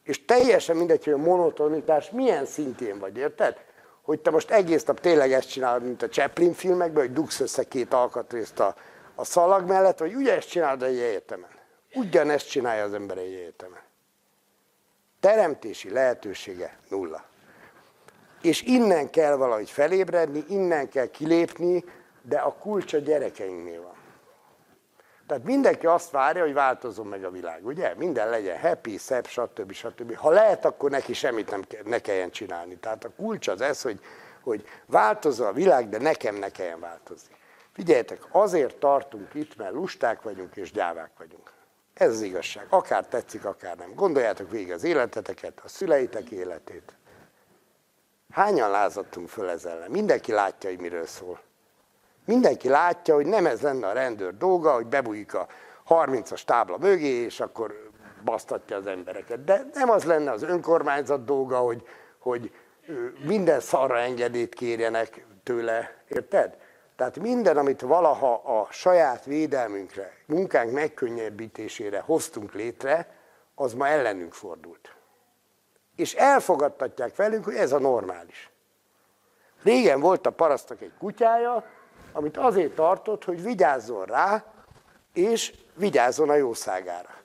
És 0.03 0.25
teljesen 0.25 0.75
mindegy, 0.75 1.03
hogy 1.03 1.13
a 1.13 1.17
monotonitás 1.17 2.09
milyen 2.09 2.45
szintén 2.45 2.99
vagy, 2.99 3.17
érted? 3.17 3.57
Hogy 4.01 4.19
te 4.19 4.29
most 4.29 4.51
egész 4.51 4.83
nap 4.83 4.99
tényleg 4.99 5.31
ezt 5.31 5.49
csinálod, 5.49 5.83
mint 5.83 6.01
a 6.01 6.09
Chaplin 6.09 6.53
filmekben, 6.53 7.03
hogy 7.03 7.13
dugsz 7.13 7.39
össze 7.39 7.63
két 7.63 7.93
alkatrészt 7.93 8.59
a, 8.59 8.75
a 9.15 9.23
szalag 9.23 9.67
mellett, 9.67 9.99
vagy 9.99 10.15
ugye 10.15 10.35
ezt 10.35 10.49
csinálod 10.49 10.83
egy 10.83 10.99
egyetemen. 10.99 11.56
Ugyanezt 11.97 12.49
csinálja 12.49 12.83
az 12.83 12.93
ember 12.93 13.17
egy 13.17 13.33
egyetemen. 13.33 13.81
Teremtési 15.19 15.89
lehetősége 15.89 16.77
nulla. 16.89 17.25
És 18.41 18.61
innen 18.61 19.09
kell 19.09 19.35
valahogy 19.35 19.69
felébredni, 19.69 20.43
innen 20.49 20.89
kell 20.89 21.07
kilépni, 21.07 21.83
de 22.21 22.37
a 22.37 22.53
kulcs 22.53 22.93
a 22.93 22.97
gyerekeinknél 22.97 23.81
van. 23.81 23.95
Tehát 25.27 25.43
mindenki 25.43 25.85
azt 25.85 26.11
várja, 26.11 26.43
hogy 26.43 26.53
változom 26.53 27.07
meg 27.07 27.23
a 27.23 27.31
világ, 27.31 27.65
ugye? 27.65 27.93
Minden 27.95 28.29
legyen 28.29 28.59
happy, 28.59 28.97
szebb, 28.97 29.27
stb. 29.27 29.71
stb. 29.71 30.15
Ha 30.15 30.29
lehet, 30.29 30.65
akkor 30.65 30.89
neki 30.89 31.13
semmit 31.13 31.49
nem 31.49 31.63
ne 31.83 31.99
kelljen 31.99 32.31
csinálni. 32.31 32.77
Tehát 32.77 33.03
a 33.03 33.09
kulcs 33.15 33.47
az 33.47 33.61
ez, 33.61 33.81
hogy, 33.81 33.99
hogy 34.41 34.65
változza 34.85 35.47
a 35.47 35.53
világ, 35.53 35.89
de 35.89 35.97
nekem 35.97 36.35
ne 36.35 36.49
kelljen 36.49 36.79
változni. 36.79 37.35
Figyeljetek, 37.73 38.21
azért 38.31 38.75
tartunk 38.75 39.33
itt, 39.33 39.55
mert 39.55 39.73
lusták 39.73 40.21
vagyunk 40.21 40.55
és 40.55 40.71
gyávák 40.71 41.11
vagyunk. 41.17 41.46
Ez 41.97 42.09
az 42.09 42.21
igazság. 42.21 42.65
Akár 42.69 43.05
tetszik, 43.07 43.45
akár 43.45 43.77
nem. 43.77 43.93
Gondoljátok 43.95 44.51
végig 44.51 44.71
az 44.71 44.83
életeteket, 44.83 45.61
a 45.63 45.67
szüleitek 45.67 46.29
életét. 46.29 46.95
Hányan 48.31 48.69
lázadtunk 48.69 49.29
föl 49.29 49.49
ezzel? 49.49 49.85
Mindenki 49.89 50.31
látja, 50.31 50.69
hogy 50.69 50.79
miről 50.79 51.05
szól. 51.05 51.39
Mindenki 52.25 52.69
látja, 52.69 53.13
hogy 53.13 53.25
nem 53.25 53.45
ez 53.45 53.61
lenne 53.61 53.87
a 53.87 53.93
rendőr 53.93 54.37
dolga, 54.37 54.73
hogy 54.73 54.85
bebújik 54.85 55.33
a 55.33 55.47
30-as 55.89 56.43
tábla 56.43 56.77
mögé, 56.77 57.07
és 57.07 57.39
akkor 57.39 57.89
basztatja 58.23 58.77
az 58.77 58.87
embereket. 58.87 59.43
De 59.43 59.65
nem 59.73 59.89
az 59.89 60.03
lenne 60.03 60.31
az 60.31 60.43
önkormányzat 60.43 61.25
dolga, 61.25 61.57
hogy, 61.57 61.87
hogy 62.19 62.51
minden 63.25 63.59
szarra 63.59 63.99
engedélyt 63.99 64.53
kérjenek 64.53 65.25
tőle, 65.43 66.03
érted? 66.07 66.57
Tehát 66.97 67.19
minden, 67.19 67.57
amit 67.57 67.81
valaha 67.81 68.33
a 68.33 68.67
saját 68.71 69.25
védelmünkre, 69.25 70.13
munkánk 70.25 70.71
megkönnyebbítésére 70.71 71.99
hoztunk 71.99 72.53
létre, 72.53 73.15
az 73.55 73.73
ma 73.73 73.87
ellenünk 73.87 74.33
fordult. 74.33 74.95
És 75.95 76.13
elfogadtatják 76.13 77.15
velünk, 77.15 77.43
hogy 77.43 77.55
ez 77.55 77.71
a 77.71 77.79
normális. 77.79 78.49
Régen 79.63 79.99
volt 79.99 80.25
a 80.25 80.31
parasztak 80.31 80.81
egy 80.81 80.91
kutyája, 80.99 81.65
amit 82.11 82.37
azért 82.37 82.75
tartott, 82.75 83.23
hogy 83.23 83.43
vigyázzon 83.43 84.05
rá, 84.05 84.43
és 85.13 85.53
vigyázzon 85.73 86.29
a 86.29 86.35
jószágára. 86.35 87.15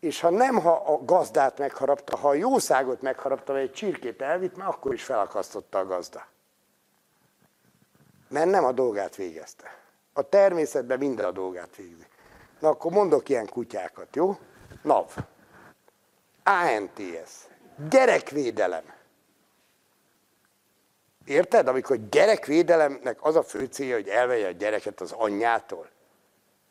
És 0.00 0.20
ha 0.20 0.30
nem, 0.30 0.58
ha 0.58 0.72
a 0.72 1.04
gazdát 1.04 1.58
megharapta, 1.58 2.16
ha 2.16 2.28
a 2.28 2.34
jószágot 2.34 3.02
megharapta, 3.02 3.52
vagy 3.52 3.62
egy 3.62 3.72
csirkét 3.72 4.22
elvitt, 4.22 4.56
már 4.56 4.68
akkor 4.68 4.92
is 4.92 5.02
felakasztotta 5.02 5.78
a 5.78 5.86
gazda 5.86 6.26
mert 8.30 8.50
nem 8.50 8.64
a 8.64 8.72
dolgát 8.72 9.16
végezte. 9.16 9.78
A 10.12 10.22
természetben 10.22 10.98
minden 10.98 11.24
a 11.26 11.30
dolgát 11.30 11.76
végzi. 11.76 12.06
Na 12.60 12.68
akkor 12.68 12.92
mondok 12.92 13.28
ilyen 13.28 13.46
kutyákat, 13.46 14.16
jó? 14.16 14.38
NAV. 14.82 15.14
ANTS. 16.42 17.30
Gyerekvédelem. 17.90 18.84
Érted? 21.24 21.68
Amikor 21.68 22.08
gyerekvédelemnek 22.08 23.24
az 23.24 23.36
a 23.36 23.42
fő 23.42 23.64
célja, 23.64 23.94
hogy 23.94 24.08
elvegye 24.08 24.46
a 24.46 24.50
gyereket 24.50 25.00
az 25.00 25.12
anyjától. 25.12 25.88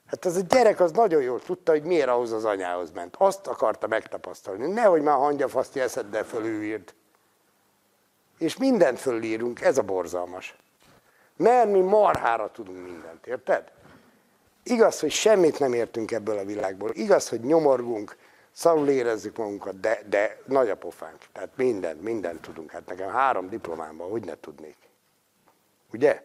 Hát 0.05 0.25
az 0.25 0.35
a 0.35 0.41
gyerek 0.41 0.79
az 0.79 0.91
nagyon 0.91 1.21
jól 1.21 1.41
tudta, 1.41 1.71
hogy 1.71 1.83
miért 1.83 2.07
ahhoz 2.07 2.31
az 2.31 2.45
anyához 2.45 2.91
ment. 2.91 3.15
Azt 3.17 3.47
akarta 3.47 3.87
megtapasztalni. 3.87 4.71
Nehogy 4.71 5.01
már 5.01 5.17
hangyafaszti 5.17 5.79
eszeddel 5.79 6.23
fölülírt. 6.23 6.95
És 8.37 8.57
mindent 8.57 8.99
fölírunk, 8.99 9.61
ez 9.61 9.77
a 9.77 9.81
borzalmas. 9.81 10.55
Mert 11.39 11.71
mi 11.71 11.79
marhára 11.79 12.51
tudunk 12.51 12.83
mindent, 12.83 13.27
érted? 13.27 13.71
Igaz, 14.63 14.99
hogy 14.99 15.11
semmit 15.11 15.59
nem 15.59 15.73
értünk 15.73 16.11
ebből 16.11 16.37
a 16.37 16.45
világból. 16.45 16.91
Igaz, 16.93 17.29
hogy 17.29 17.39
nyomorgunk, 17.39 18.17
szarul 18.51 18.89
érezzük 18.89 19.37
magunkat, 19.37 19.79
de, 19.79 20.01
de 20.09 20.41
nagy 20.45 20.69
a 20.69 20.75
pofánk. 20.75 21.17
Tehát 21.33 21.49
mindent, 21.55 22.01
mindent 22.01 22.41
tudunk. 22.41 22.71
Hát 22.71 22.85
nekem 22.85 23.09
három 23.09 23.49
diplomában, 23.49 24.09
hogy 24.09 24.25
ne 24.25 24.39
tudnék. 24.39 24.75
Ugye? 25.93 26.23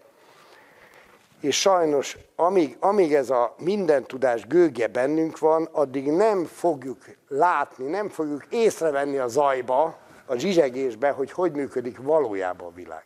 És 1.41 1.61
sajnos, 1.61 2.17
amíg, 2.37 2.77
amíg 2.81 3.15
ez 3.15 3.31
a 3.31 3.55
minden 3.59 4.05
tudás 4.05 4.47
gőgje 4.47 4.87
bennünk 4.87 5.39
van, 5.39 5.69
addig 5.73 6.07
nem 6.11 6.45
fogjuk 6.45 7.05
látni, 7.29 7.87
nem 7.87 8.09
fogjuk 8.09 8.47
észrevenni 8.51 9.19
a 9.19 9.29
zajba, 9.29 9.99
a 10.27 10.37
zsizsegésbe, 10.37 11.11
hogy 11.11 11.31
hogy 11.31 11.53
működik 11.53 11.99
valójában 11.99 12.67
a 12.67 12.75
világ. 12.75 13.05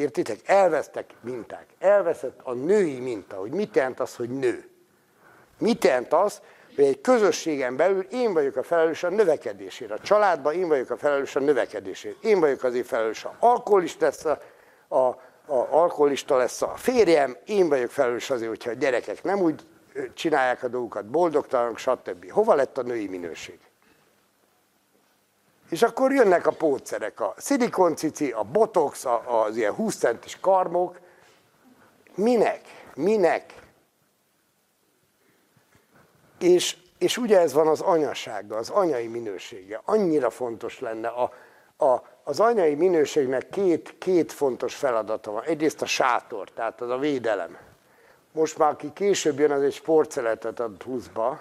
Értitek? 0.00 0.38
Elvesztek 0.44 1.10
minták. 1.20 1.66
Elveszett 1.78 2.40
a 2.42 2.52
női 2.52 2.98
minta, 2.98 3.36
hogy 3.36 3.50
mit 3.50 3.76
jelent 3.76 4.00
az, 4.00 4.16
hogy 4.16 4.28
nő. 4.28 4.68
Mit 5.58 5.84
jelent 5.84 6.12
az, 6.12 6.40
hogy 6.76 6.84
egy 6.84 7.00
közösségen 7.00 7.76
belül 7.76 8.06
én 8.10 8.32
vagyok 8.32 8.56
a 8.56 8.62
felelős 8.62 9.02
a 9.02 9.08
növekedésére. 9.08 9.94
A 9.94 9.98
családban 9.98 10.54
én 10.54 10.68
vagyok 10.68 10.90
a 10.90 10.96
felelős 10.96 11.36
a 11.36 11.40
növekedésére. 11.40 12.14
Én 12.20 12.40
vagyok 12.40 12.62
azért 12.62 12.86
felelős, 12.86 13.22
ha 13.22 13.36
alkoholista 13.38 14.04
lesz 14.04 14.24
a, 14.24 14.40
a, 14.88 14.96
a, 14.96 15.66
alkoholista 15.70 16.36
lesz 16.36 16.62
a 16.62 16.74
férjem, 16.76 17.36
én 17.46 17.68
vagyok 17.68 17.90
felelős 17.90 18.30
azért, 18.30 18.48
hogyha 18.48 18.70
a 18.70 18.74
gyerekek 18.74 19.22
nem 19.22 19.40
úgy 19.40 19.66
csinálják 20.14 20.62
a 20.62 20.68
dolgokat, 20.68 21.06
boldogtalanok, 21.06 21.78
stb. 21.78 22.30
Hova 22.30 22.54
lett 22.54 22.78
a 22.78 22.82
női 22.82 23.06
minőség? 23.06 23.58
És 25.70 25.82
akkor 25.82 26.12
jönnek 26.12 26.46
a 26.46 26.50
pótszerek, 26.50 27.20
a 27.20 27.34
szilikoncici, 27.36 28.30
a 28.30 28.42
botox, 28.42 29.04
az 29.26 29.56
ilyen 29.56 29.72
20 29.72 29.96
centis 29.96 30.40
karmok. 30.40 31.00
Minek? 32.14 32.60
Minek? 32.94 33.54
És, 36.38 36.76
és 36.98 37.16
ugye 37.16 37.40
ez 37.40 37.52
van 37.52 37.66
az 37.66 37.80
anyasággal, 37.80 38.58
az 38.58 38.70
anyai 38.70 39.06
minősége. 39.06 39.80
Annyira 39.84 40.30
fontos 40.30 40.80
lenne. 40.80 41.08
A, 41.08 41.32
a, 41.84 42.02
az 42.24 42.40
anyai 42.40 42.74
minőségnek 42.74 43.48
két, 43.48 43.98
két 43.98 44.32
fontos 44.32 44.74
feladata 44.74 45.30
van. 45.30 45.42
Egyrészt 45.42 45.82
a 45.82 45.86
sátor, 45.86 46.48
tehát 46.50 46.80
az 46.80 46.90
a 46.90 46.98
védelem. 46.98 47.56
Most 48.32 48.58
már 48.58 48.70
aki 48.70 48.92
később 48.92 49.38
jön, 49.38 49.50
az 49.50 49.62
egy 49.62 49.72
sportszeletet 49.72 50.60
ad 50.60 50.84
20-ba. 50.86 51.36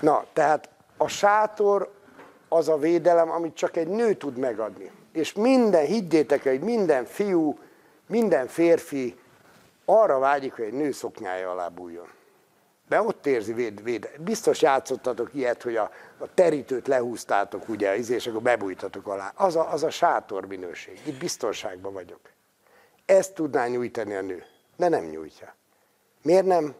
Na, 0.00 0.24
tehát 0.32 0.68
a 1.00 1.08
sátor 1.08 1.92
az 2.48 2.68
a 2.68 2.76
védelem, 2.76 3.30
amit 3.30 3.54
csak 3.54 3.76
egy 3.76 3.88
nő 3.88 4.14
tud 4.14 4.36
megadni. 4.36 4.90
És 5.12 5.32
minden, 5.32 5.84
higgyétek 5.84 6.42
hogy 6.42 6.60
minden 6.60 7.04
fiú, 7.04 7.58
minden 8.06 8.46
férfi 8.46 9.18
arra 9.84 10.18
vágyik, 10.18 10.52
hogy 10.52 10.64
egy 10.64 10.72
nő 10.72 10.92
szoknyája 10.92 11.50
alá 11.50 11.68
bújjon. 11.68 12.08
De 12.88 13.02
ott 13.02 13.26
érzi 13.26 13.52
véd, 13.52 13.82
véd. 13.82 14.10
Biztos 14.18 14.62
játszottatok 14.62 15.34
ilyet, 15.34 15.62
hogy 15.62 15.76
a, 15.76 15.90
a 16.18 16.34
terítőt 16.34 16.86
lehúztátok, 16.86 17.68
ugye, 17.68 17.96
és 17.96 18.26
akkor 18.26 18.42
bebújtatok 18.42 19.06
alá. 19.06 19.32
Az 19.34 19.56
a, 19.56 19.72
az 19.72 19.82
a 19.82 19.90
sátor 19.90 20.46
minőség. 20.46 21.00
Itt 21.06 21.18
biztonságban 21.18 21.92
vagyok. 21.92 22.20
Ezt 23.04 23.34
tudná 23.34 23.66
nyújtani 23.66 24.14
a 24.14 24.20
nő, 24.20 24.44
de 24.76 24.88
nem 24.88 25.04
nyújtja. 25.04 25.54
Miért 26.22 26.46
nem? 26.46 26.74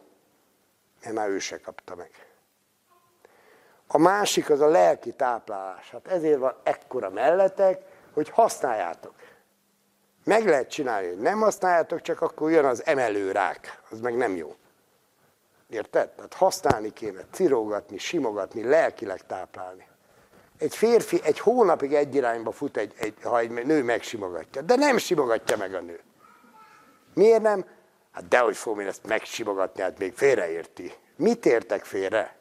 Mert 1.03 1.15
már 1.15 1.29
ő 1.29 1.39
se 1.39 1.59
kapta 1.59 1.95
meg. 1.95 2.30
A 3.93 3.97
másik 3.97 4.49
az 4.49 4.59
a 4.61 4.67
lelki 4.67 5.11
táplálás. 5.11 5.91
Hát 5.91 6.07
ezért 6.07 6.39
van 6.39 6.55
ekkora 6.63 7.09
melletek, 7.09 7.81
hogy 8.13 8.29
használjátok. 8.29 9.13
Meg 10.23 10.45
lehet 10.45 10.69
csinálni, 10.69 11.07
hogy 11.07 11.19
nem 11.19 11.39
használjátok, 11.39 12.01
csak 12.01 12.21
akkor 12.21 12.51
jön 12.51 12.65
az 12.65 12.85
emelőrák. 12.85 13.81
Az 13.89 13.99
meg 13.99 14.15
nem 14.15 14.35
jó. 14.35 14.55
Érted? 15.69 16.09
Tehát 16.09 16.33
használni 16.33 16.93
kéne, 16.93 17.21
cirógatni, 17.31 17.97
simogatni, 17.97 18.63
lelkileg 18.63 19.25
táplálni. 19.25 19.87
Egy 20.57 20.75
férfi 20.75 21.19
egy 21.23 21.39
hónapig 21.39 21.93
egy 21.93 22.15
irányba 22.15 22.51
fut, 22.51 22.77
egy, 22.77 22.93
egy, 22.97 23.13
ha 23.23 23.39
egy 23.39 23.51
nő 23.51 23.83
megsimogatja. 23.83 24.61
De 24.61 24.75
nem 24.75 24.97
simogatja 24.97 25.57
meg 25.57 25.73
a 25.73 25.79
nő. 25.79 25.99
Miért 27.13 27.41
nem? 27.41 27.65
Hát 28.11 28.27
dehogy 28.27 28.55
fogom 28.57 28.79
én 28.79 28.87
ezt 28.87 29.07
megsimogatni, 29.07 29.81
hát 29.81 29.97
még 29.97 30.13
félreérti. 30.13 30.93
Mit 31.15 31.45
értek 31.45 31.85
félre? 31.85 32.39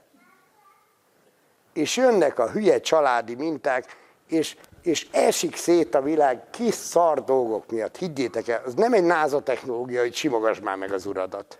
És 1.72 1.96
jönnek 1.96 2.38
a 2.38 2.50
hülye 2.50 2.80
családi 2.80 3.34
minták, 3.34 3.96
és, 4.28 4.56
és 4.82 5.08
esik 5.12 5.56
szét 5.56 5.94
a 5.94 6.02
világ 6.02 6.50
kis 6.50 6.74
szar 6.74 7.24
dolgok 7.24 7.70
miatt. 7.70 7.96
Higgyétek 7.96 8.48
el, 8.48 8.62
az 8.64 8.74
nem 8.74 8.92
egy 8.92 9.04
náza 9.04 9.42
technológia, 9.42 10.00
hogy 10.00 10.14
simogass 10.14 10.58
már 10.58 10.76
meg 10.76 10.92
az 10.92 11.06
uradat. 11.06 11.58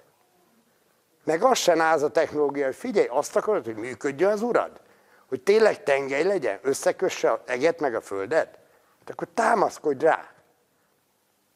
Meg 1.25 1.43
az 1.43 1.59
se 1.59 1.75
náza 1.75 2.11
technológia, 2.11 2.65
hogy 2.65 2.75
figyelj, 2.75 3.07
azt 3.07 3.37
akarod, 3.37 3.65
hogy 3.65 3.77
működjön 3.77 4.31
az 4.31 4.43
urad? 4.43 4.81
Hogy 5.29 5.41
tényleg 5.41 5.83
tengely 5.83 6.23
legyen, 6.23 6.59
összekösse 6.63 7.31
a 7.31 7.43
eget 7.47 7.81
meg 7.81 7.95
a 7.95 8.01
földet? 8.01 8.59
De 9.05 9.13
akkor 9.13 9.29
támaszkodj 9.35 10.05
rá. 10.05 10.29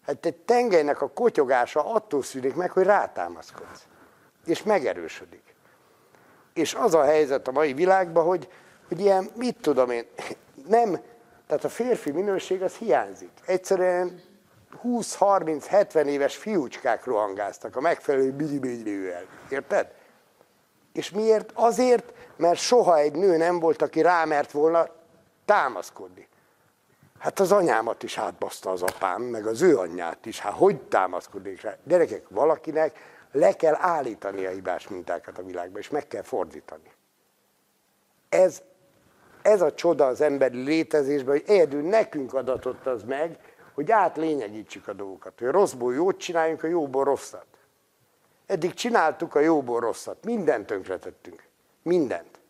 Hát 0.06 0.26
egy 0.26 0.36
tengelynek 0.36 1.02
a 1.02 1.10
kotyogása 1.10 1.92
attól 1.92 2.22
szűnik 2.22 2.54
meg, 2.54 2.70
hogy 2.70 2.84
rátámaszkodsz. 2.84 3.86
És 4.44 4.62
megerősödik. 4.62 5.53
És 6.54 6.74
az 6.74 6.94
a 6.94 7.04
helyzet 7.04 7.48
a 7.48 7.52
mai 7.52 7.72
világban, 7.72 8.24
hogy, 8.24 8.48
hogy 8.88 9.00
ilyen, 9.00 9.30
mit 9.36 9.56
tudom 9.60 9.90
én, 9.90 10.04
nem, 10.68 11.00
tehát 11.46 11.64
a 11.64 11.68
férfi 11.68 12.10
minőség 12.10 12.62
az 12.62 12.74
hiányzik. 12.74 13.30
Egyszerűen 13.46 14.22
20-30-70 14.84 16.04
éves 16.04 16.36
fiúcskák 16.36 17.04
rohangáztak 17.04 17.76
a 17.76 17.80
megfelelő 17.80 18.32
bilibillővel. 18.32 19.24
Érted? 19.48 19.92
És 20.92 21.10
miért? 21.10 21.50
Azért, 21.54 22.12
mert 22.36 22.58
soha 22.58 22.98
egy 22.98 23.14
nő 23.14 23.36
nem 23.36 23.58
volt, 23.58 23.82
aki 23.82 24.02
rámert 24.02 24.50
volna 24.50 24.86
támaszkodni. 25.44 26.28
Hát 27.18 27.40
az 27.40 27.52
anyámat 27.52 28.02
is 28.02 28.18
átbaszta 28.18 28.70
az 28.70 28.82
apám, 28.82 29.22
meg 29.22 29.46
az 29.46 29.62
ő 29.62 29.78
anyját 29.78 30.26
is. 30.26 30.40
Hát 30.40 30.52
hogy 30.52 30.76
támaszkodik 30.80 31.60
rá? 31.62 31.76
Gyerekek, 31.84 32.28
valakinek 32.28 33.13
le 33.34 33.52
kell 33.52 33.74
állítani 33.78 34.46
a 34.46 34.50
hibás 34.50 34.88
mintákat 34.88 35.38
a 35.38 35.42
világba, 35.42 35.78
és 35.78 35.88
meg 35.90 36.06
kell 36.06 36.22
fordítani. 36.22 36.92
Ez, 38.28 38.62
ez 39.42 39.60
a 39.60 39.74
csoda 39.74 40.06
az 40.06 40.20
emberi 40.20 40.62
létezésben, 40.62 41.36
hogy 41.36 41.44
egyedül 41.46 41.82
nekünk 41.82 42.34
adatott 42.34 42.86
az 42.86 43.02
meg, 43.02 43.38
hogy 43.74 43.90
átlényegítsük 43.90 44.88
a 44.88 44.92
dolgokat, 44.92 45.38
hogy 45.38 45.48
rosszból 45.48 45.94
jót 45.94 46.18
csináljunk, 46.18 46.62
a 46.62 46.66
jóból 46.66 47.04
rosszat. 47.04 47.46
Eddig 48.46 48.74
csináltuk 48.74 49.34
a 49.34 49.40
jóból 49.40 49.80
rosszat, 49.80 50.24
mindent 50.24 50.66
tönkretettünk. 50.66 51.42
Mindent. 51.82 52.40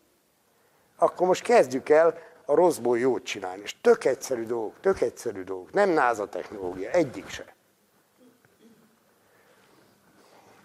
Akkor 0.97 1.27
most 1.27 1.43
kezdjük 1.43 1.89
el 1.89 2.17
a 2.45 2.55
rosszból 2.55 2.99
jót 2.99 3.23
csinálni. 3.23 3.61
És 3.61 3.81
tök 3.81 4.05
egyszerű 4.05 4.45
dolgok, 4.45 4.79
tök 4.79 5.01
egyszerű 5.01 5.43
dolgok. 5.43 5.73
Nem 5.73 5.89
náza 5.89 6.29
technológia, 6.29 6.89
egyik 6.89 7.27
se. 7.27 7.54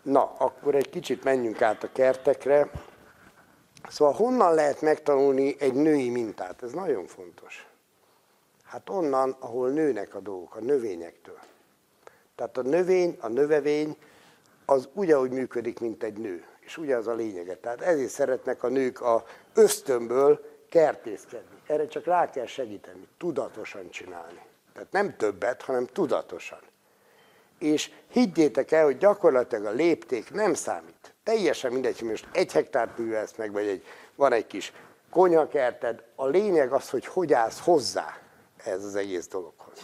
Na, 0.03 0.35
akkor 0.39 0.75
egy 0.75 0.91
kicsit 0.91 1.25
menjünk 1.25 1.63
át 1.63 1.83
a 1.83 1.93
kertekre. 1.93 2.71
Szóval 3.89 4.15
honnan 4.15 4.55
lehet 4.55 4.81
megtanulni 4.81 5.57
egy 5.59 5.75
női 5.75 6.09
mintát? 6.09 6.63
Ez 6.63 6.73
nagyon 6.73 7.07
fontos. 7.07 7.69
Hát 8.65 8.91
onnan, 8.91 9.37
ahol 9.39 9.71
nőnek 9.71 10.15
a 10.15 10.21
dolgok, 10.21 10.57
a 10.57 10.61
növényektől. 10.61 11.39
Tehát 12.35 12.57
a 12.57 12.63
növény, 12.63 13.17
a 13.21 13.29
növevény, 13.29 13.97
az 14.65 14.89
ugyanúgy 14.93 15.31
működik, 15.31 15.81
mint 15.81 16.03
egy 16.03 16.19
nő. 16.19 16.45
És 16.61 16.77
ugye 16.79 16.97
az 16.97 17.07
a 17.07 17.15
lényege. 17.15 17.57
Tehát 17.57 17.81
ezért 17.81 18.11
szeretnek 18.11 18.63
a 18.63 18.69
nők 18.69 19.01
a 19.01 19.25
ösztönből 19.55 20.41
kertészkedni. 20.69 21.57
Erre 21.67 21.87
csak 21.87 22.05
rá 22.05 22.31
kell 22.31 22.47
segíteni, 22.47 23.09
tudatosan 23.19 23.91
csinálni. 23.91 24.41
Tehát 24.73 24.93
nem 24.93 25.17
többet, 25.17 25.63
hanem 25.63 25.87
tudatosan 25.87 26.61
és 27.61 27.91
higgyétek 28.11 28.73
el, 28.73 28.85
hogy 28.85 28.99
gyakorlatilag 28.99 29.65
a 29.65 29.71
lépték 29.71 30.33
nem 30.33 30.55
számít. 30.55 31.15
Teljesen 31.25 31.73
mindegy, 31.73 31.99
hogy 31.99 32.09
most 32.09 32.29
egy 32.33 32.53
hektárt 32.53 32.99
művelsz 32.99 33.35
meg, 33.37 33.53
vagy 33.53 33.67
egy, 33.67 33.85
van 34.15 34.33
egy 34.33 34.47
kis 34.47 34.73
konyakerted, 35.11 36.03
a 36.15 36.27
lényeg 36.27 36.73
az, 36.73 36.91
hogy 36.91 37.07
hogy 37.07 37.33
állsz 37.33 37.61
hozzá 37.61 38.19
ez 38.65 38.85
az 38.85 38.95
egész 38.95 39.27
dologhoz. 39.27 39.79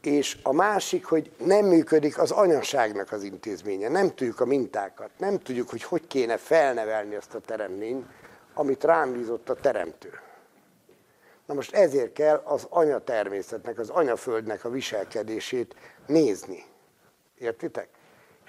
És 0.00 0.38
a 0.42 0.52
másik, 0.52 1.04
hogy 1.04 1.30
nem 1.44 1.64
működik 1.64 2.18
az 2.18 2.30
anyaságnak 2.30 3.12
az 3.12 3.22
intézménye, 3.22 3.88
nem 3.88 4.14
tudjuk 4.14 4.40
a 4.40 4.44
mintákat, 4.44 5.10
nem 5.18 5.38
tudjuk, 5.38 5.70
hogy 5.70 5.82
hogy 5.82 6.06
kéne 6.06 6.36
felnevelni 6.36 7.14
azt 7.14 7.34
a 7.34 7.40
teremlényt, 7.40 8.06
amit 8.54 8.84
rám 8.84 9.12
bízott 9.12 9.48
a 9.48 9.54
teremtő. 9.54 10.18
Na 11.46 11.54
most 11.54 11.74
ezért 11.74 12.12
kell 12.12 12.42
az 12.44 12.66
anyatermészetnek, 12.70 13.78
az 13.78 13.88
anyaföldnek 13.88 14.64
a 14.64 14.70
viselkedését 14.70 15.74
nézni. 16.06 16.64
Értitek? 17.38 17.88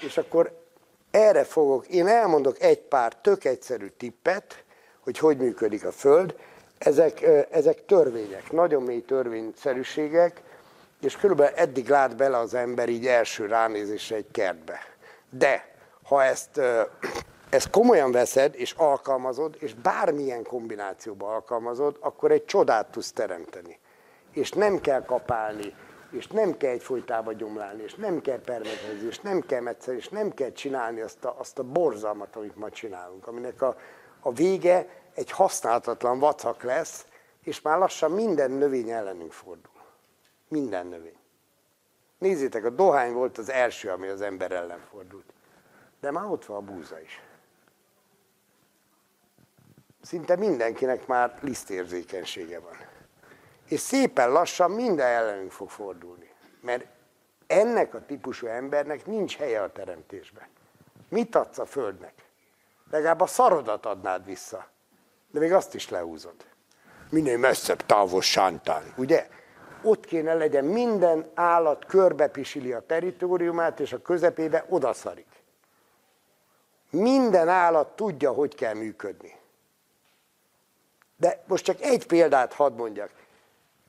És 0.02 0.18
akkor 0.18 0.64
erre 1.12 1.44
fogok, 1.44 1.88
én 1.88 2.08
elmondok 2.08 2.62
egy 2.62 2.80
pár 2.80 3.16
tök 3.16 3.44
egyszerű 3.44 3.88
tippet, 3.88 4.64
hogy 5.00 5.18
hogy 5.18 5.38
működik 5.38 5.86
a 5.86 5.92
Föld. 5.92 6.36
Ezek, 6.78 7.22
ezek 7.52 7.86
törvények, 7.86 8.52
nagyon 8.52 8.84
mély 8.84 9.02
törvényszerűségek, 9.02 10.42
és 11.02 11.16
körülbelül 11.16 11.56
eddig 11.56 11.88
lát 11.88 12.16
bele 12.16 12.38
az 12.38 12.54
ember 12.54 12.90
így 12.90 13.08
első 13.08 13.46
ránézésre 13.46 14.16
egy 14.16 14.32
kertbe. 14.32 14.80
De 15.30 15.76
ha 16.04 16.24
ezt, 16.24 16.62
ezt 17.50 17.70
komolyan 17.70 18.12
veszed 18.12 18.56
és 18.56 18.74
alkalmazod, 18.78 19.56
és 19.60 19.74
bármilyen 19.74 20.44
kombinációba 20.44 21.34
alkalmazod, 21.34 21.98
akkor 22.00 22.32
egy 22.32 22.46
csodát 22.46 22.92
tudsz 22.92 23.12
teremteni. 23.12 23.80
És 24.32 24.52
nem 24.52 24.82
kell 24.82 25.06
kapálni, 25.06 25.74
és 26.16 26.28
nem 26.28 26.58
kell 26.58 26.72
egyfolytába 26.72 27.34
gyomlálni, 27.34 27.84
és 27.84 27.96
nem 27.96 28.22
kell 28.22 28.40
permetezni, 28.40 29.08
és 29.08 29.20
nem 29.20 29.42
kell 29.42 29.62
metszer, 29.62 29.96
és 29.96 30.10
nem 30.10 30.34
kell 30.34 30.52
csinálni 30.52 31.02
azt 31.02 31.26
a, 31.26 31.40
azt 31.40 31.60
a 31.60 31.64
borzalmat, 31.64 32.36
amit 32.36 32.56
ma 32.56 32.70
csinálunk, 32.70 33.28
aminek 33.28 33.62
a, 33.62 33.78
a 34.20 34.34
vége 34.34 34.88
egy 35.14 35.32
használhatatlan 35.32 36.20
vacak 36.20 36.64
lesz, 36.64 37.06
és 37.44 37.62
már 37.62 37.78
lassan 37.78 38.12
minden 38.12 38.52
növény 38.52 38.90
ellenünk 38.90 39.32
fordul. 39.32 39.72
Minden 40.48 40.88
növény. 40.88 41.18
Nézzétek, 42.18 42.66
a 42.66 42.70
dohány 42.70 43.14
volt 43.14 43.38
az 43.38 43.50
első, 43.50 43.90
ami 43.90 44.08
az 44.08 44.22
ember 44.22 44.52
ellen 44.52 44.82
fordult. 44.90 45.34
De 46.00 46.12
már 46.12 46.26
ott 46.26 46.46
van 46.46 46.58
a 46.58 46.62
búza 46.62 47.02
is. 47.02 47.22
Szinte 50.02 50.36
mindenkinek 50.36 51.08
már 51.08 51.38
lisztérzékenysége 51.42 52.60
van. 52.60 52.95
És 53.68 53.80
szépen 53.80 54.32
lassan 54.32 54.72
minden 54.72 55.08
ellenünk 55.08 55.52
fog 55.52 55.70
fordulni. 55.70 56.30
Mert 56.62 56.86
ennek 57.48 57.94
a 57.94 58.06
típusú 58.06 58.48
embernek 58.48 59.06
nincs 59.06 59.38
helye 59.38 59.62
a 59.62 59.72
teremtésben. 59.72 60.48
Mit 61.10 61.36
adsz 61.36 61.58
a 61.58 61.66
Földnek? 61.66 62.14
Legalább 62.92 63.22
a 63.22 63.28
szarodat 63.28 63.86
adnád 63.86 64.26
vissza. 64.26 64.68
De 65.32 65.40
még 65.40 65.54
azt 65.54 65.74
is 65.74 65.90
lehúzod. 65.90 66.36
Minél 67.10 67.38
messzebb 67.38 67.86
távos 67.86 68.26
sántán, 68.26 68.94
ugye? 68.98 69.28
Ott 69.82 70.06
kéne 70.06 70.34
legyen 70.34 70.66
minden 70.66 71.32
állat 71.34 71.86
körbepisili 71.86 72.74
a 72.74 72.86
teritoriumát, 72.86 73.80
és 73.80 73.94
a 73.94 74.02
közepébe 74.02 74.66
odaszarik. 74.70 75.44
Minden 76.90 77.50
állat 77.50 77.96
tudja, 77.96 78.32
hogy 78.32 78.56
kell 78.56 78.74
működni. 78.74 79.36
De 81.18 81.44
most 81.48 81.64
csak 81.64 81.82
egy 81.82 82.08
példát 82.08 82.54
hadd 82.54 82.74
mondjak. 82.74 83.12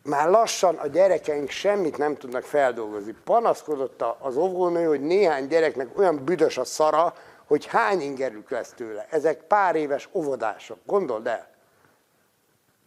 Már 0.06 0.28
lassan 0.28 0.76
a 0.76 0.86
gyerekeink 0.86 1.50
semmit 1.50 1.98
nem 1.98 2.16
tudnak 2.16 2.42
feldolgozni. 2.42 3.14
Panaszkodott 3.24 4.04
az 4.18 4.36
óvónő, 4.36 4.84
hogy 4.84 5.00
néhány 5.00 5.46
gyereknek 5.46 5.98
olyan 5.98 6.24
büdös 6.24 6.58
a 6.58 6.64
szara, 6.64 7.14
hogy 7.46 7.66
hány 7.66 8.00
ingerük 8.00 8.50
lesz 8.50 8.72
tőle. 8.76 9.06
Ezek 9.10 9.42
pár 9.42 9.76
éves 9.76 10.08
óvodások, 10.12 10.78
gondold 10.84 11.26
el. 11.26 11.48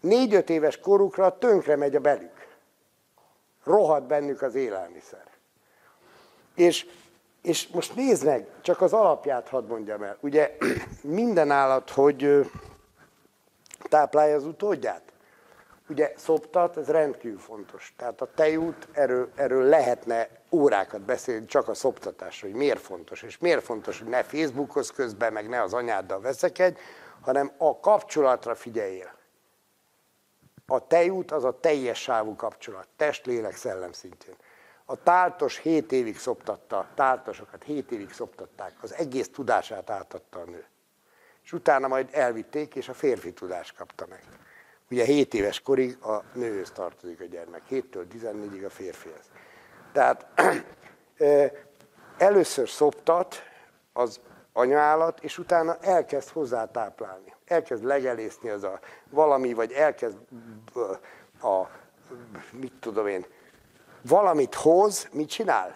Négy-öt 0.02 0.50
éves 0.50 0.80
korukra 0.80 1.38
tönkre 1.38 1.76
megy 1.76 1.96
a 1.96 2.00
belük. 2.00 2.48
Rohad 3.64 4.04
bennük 4.04 4.42
az 4.42 4.56
élelmiszer. 4.56 5.24
És, 6.56 6.86
és 7.42 7.68
most 7.68 7.96
nézd 7.96 8.26
meg, 8.26 8.48
csak 8.62 8.82
az 8.82 8.94
alapját 8.94 9.48
hadd 9.48 9.68
mondjam 9.68 10.04
el. 10.04 10.18
Ugye 10.20 10.58
minden 11.02 11.52
állat, 11.52 11.90
hogy 11.90 12.50
táplálja 13.90 14.36
az 14.36 14.46
utódját. 14.46 15.09
Ugye 15.90 16.14
szoptat, 16.18 16.78
ez 16.78 16.88
rendkívül 16.88 17.40
fontos. 17.40 17.94
Tehát 17.98 18.22
a 18.22 18.32
tejút, 18.36 18.88
erről, 18.92 19.30
erről 19.36 19.64
lehetne 19.64 20.30
órákat 20.52 21.02
beszélni 21.02 21.46
csak 21.46 21.68
a 21.68 21.74
szoptatásról, 21.74 22.52
hogy 22.52 22.60
miért 22.60 22.80
fontos. 22.80 23.22
És 23.22 23.38
miért 23.38 23.64
fontos, 23.64 24.00
hogy 24.00 24.08
ne 24.08 24.24
Facebookhoz 24.24 24.92
közben, 24.92 25.34
meg 25.34 25.50
ne 25.50 25.62
az 25.62 25.74
anyáddal 25.74 26.22
veszekedj, 26.22 26.80
hanem 27.22 27.52
a 27.58 27.80
kapcsolatra 27.80 28.56
figyeljél. 28.56 29.18
A 30.66 30.88
tejút 30.88 31.32
az 31.32 31.44
a 31.44 31.60
teljes 31.60 32.02
sávú 32.02 32.36
kapcsolat, 32.36 32.88
test, 32.96 33.26
lélek, 33.26 33.56
szellem 33.56 33.92
szintjén. 33.92 34.36
A 34.86 35.04
táltos 35.04 35.58
7 35.58 35.92
évig 35.92 36.18
szoptatta, 36.18 36.88
táltosokat 36.96 37.64
7 37.64 37.92
évig 37.92 38.12
szoptatták, 38.12 38.74
az 38.82 38.94
egész 38.94 39.30
tudását 39.30 39.90
átadta 39.90 40.40
a 40.40 40.44
nő. 40.44 40.66
És 41.44 41.54
utána 41.54 41.88
majd 41.88 42.10
elvitték, 42.12 42.76
és 42.76 42.90
a 42.90 42.94
férfi 42.94 43.34
tudást 43.34 43.76
kapta 43.76 44.06
meg. 44.10 44.24
Ugye 44.92 45.04
7 45.04 45.34
éves 45.34 45.62
korig 45.62 45.98
a 46.02 46.24
nőhöz 46.34 46.72
tartozik 46.72 47.22
a 47.22 47.26
gyermek, 47.26 47.62
7-től 47.70 48.06
14-ig 48.14 48.66
a 48.66 48.70
férfihez. 48.70 49.32
Tehát 49.92 50.26
először 52.18 52.70
szoptat 52.70 53.36
az 53.94 54.20
anyaállat, 54.54 55.24
és 55.24 55.38
utána 55.38 55.78
elkezd 55.82 56.30
hozzá 56.30 56.66
táplálni. 56.66 57.34
Elkezd 57.46 57.84
legelészni 57.84 58.50
az 58.50 58.64
a 58.64 58.80
valami, 59.10 59.54
vagy 59.54 59.72
elkezd 59.72 60.18
a, 61.42 61.64
mit 62.52 62.74
tudom 62.80 63.08
én, 63.08 63.26
valamit 64.02 64.56
hoz, 64.56 65.08
mit 65.12 65.30
csinál? 65.30 65.76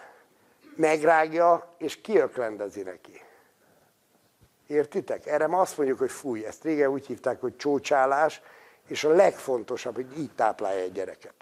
Megrágja, 0.76 1.74
és 1.78 2.00
kiöklendezi 2.00 2.82
neki. 2.82 3.22
Értitek? 4.66 5.26
Erre 5.26 5.46
ma 5.46 5.60
azt 5.60 5.76
mondjuk, 5.76 5.98
hogy 5.98 6.10
fúj. 6.10 6.44
Ezt 6.44 6.64
régen 6.64 6.90
úgy 6.90 7.06
hívták, 7.06 7.40
hogy 7.40 7.56
csócsálás, 7.56 8.42
és 8.88 9.04
a 9.04 9.10
legfontosabb, 9.10 9.94
hogy 9.94 10.18
így 10.18 10.30
táplálja 10.32 10.82
egy 10.82 10.92
gyereket. 10.92 11.34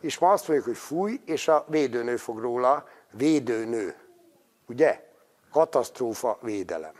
És 0.00 0.18
ma 0.18 0.32
azt 0.32 0.48
mondjuk, 0.48 0.68
hogy 0.68 0.78
fúj, 0.78 1.20
és 1.24 1.48
a 1.48 1.64
védőnő 1.68 2.16
fog 2.16 2.38
róla, 2.38 2.88
védőnő. 3.10 3.94
Ugye? 4.66 5.08
Katasztrófa 5.52 6.38
védelem. 6.40 6.94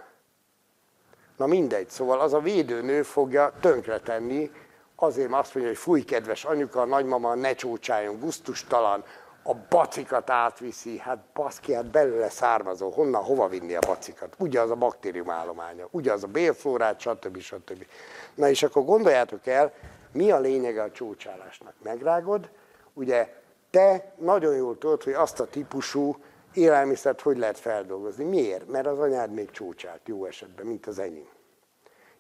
Na 1.37 1.47
mindegy, 1.47 1.89
szóval 1.89 2.21
az 2.21 2.33
a 2.33 2.41
védőnő 2.41 3.03
fogja 3.03 3.53
tönkretenni, 3.61 4.51
azért 4.97 5.33
azt 5.33 5.55
mondja, 5.55 5.73
hogy 5.73 5.83
fúj, 5.83 6.03
kedves 6.03 6.45
anyuka, 6.45 6.85
nagymama, 6.85 7.35
ne 7.35 7.55
csócsáljon, 7.55 8.19
gusztustalan, 8.19 9.05
a 9.47 9.55
bacikat 9.69 10.31
átviszi, 10.31 10.99
hát 10.99 11.19
baszki, 11.35 11.73
hát 11.73 11.87
belőle 11.87 12.29
származó, 12.29 12.91
honnan, 12.91 13.23
hova 13.23 13.49
vinni 13.49 13.75
a 13.75 13.81
bacikat? 13.87 14.35
Ugye 14.39 14.61
az 14.61 14.71
a 14.71 14.75
baktérium 14.75 15.31
állománya, 15.31 15.89
az 16.09 16.23
a 16.25 16.27
bélflórát, 16.27 17.01
stb. 17.01 17.39
stb. 17.39 17.87
Na 18.35 18.49
és 18.49 18.63
akkor 18.63 18.85
gondoljátok 18.85 19.47
el, 19.47 19.73
mi 20.13 20.31
a 20.31 20.39
lényege 20.39 20.83
a 20.83 20.91
csócsálásnak? 20.91 21.75
Megrágod, 21.83 22.51
ugye 22.93 23.35
te 23.71 24.15
nagyon 24.19 24.55
jól 24.55 24.79
tudod, 24.79 25.03
hogy 25.03 25.13
azt 25.13 25.41
a 25.41 25.47
típusú 25.47 26.17
élelmiszert 26.55 27.21
hogy 27.21 27.39
lehet 27.39 27.59
feldolgozni. 27.59 28.25
Miért? 28.25 28.69
Mert 28.69 28.87
az 28.87 28.99
anyád 28.99 29.31
még 29.31 29.51
csócsált 29.51 30.01
jó 30.05 30.25
esetben, 30.25 30.67
mint 30.67 30.87
az 30.87 30.99
enyém. 30.99 31.29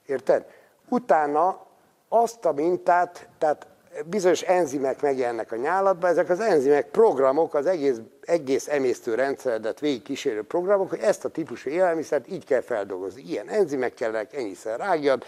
Érted? 0.06 0.46
Utána 0.88 1.66
azt 2.08 2.44
a 2.44 2.52
mintát, 2.52 3.28
tehát 3.38 3.66
bizonyos 4.06 4.42
enzimek 4.42 5.02
megjelennek 5.02 5.52
a 5.52 5.56
nyálatban, 5.56 6.10
ezek 6.10 6.28
az 6.30 6.40
enzimek 6.40 6.90
programok, 6.90 7.54
az 7.54 7.66
egész, 7.66 7.96
egész 8.20 8.68
emésztő 8.68 9.14
rendszeredet 9.14 9.80
végig 9.80 10.02
kísérő 10.02 10.42
programok, 10.42 10.90
hogy 10.90 11.00
ezt 11.00 11.24
a 11.24 11.28
típusú 11.28 11.70
élelmiszert 11.70 12.30
így 12.30 12.44
kell 12.44 12.60
feldolgozni. 12.60 13.22
Ilyen 13.22 13.48
enzimek 13.48 13.94
kellnek, 13.94 14.34
ennyiszer 14.34 14.78
rágjad, 14.78 15.24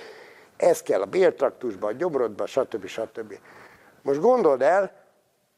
ez 0.56 0.82
kell 0.82 1.00
a 1.00 1.06
béltraktusba, 1.06 1.86
a 1.86 1.92
gyomrodba, 1.92 2.46
stb. 2.46 2.86
stb. 2.86 3.38
Most 4.02 4.20
gondold 4.20 4.62
el, 4.62 4.92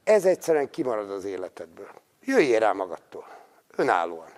ez 0.04 0.24
egyszerűen 0.24 0.70
kimarad 0.70 1.10
az 1.10 1.24
életedből. 1.24 1.90
Jöjjél 2.24 2.58
rá 2.58 2.72
magadtól, 2.72 3.26
önállóan. 3.76 4.36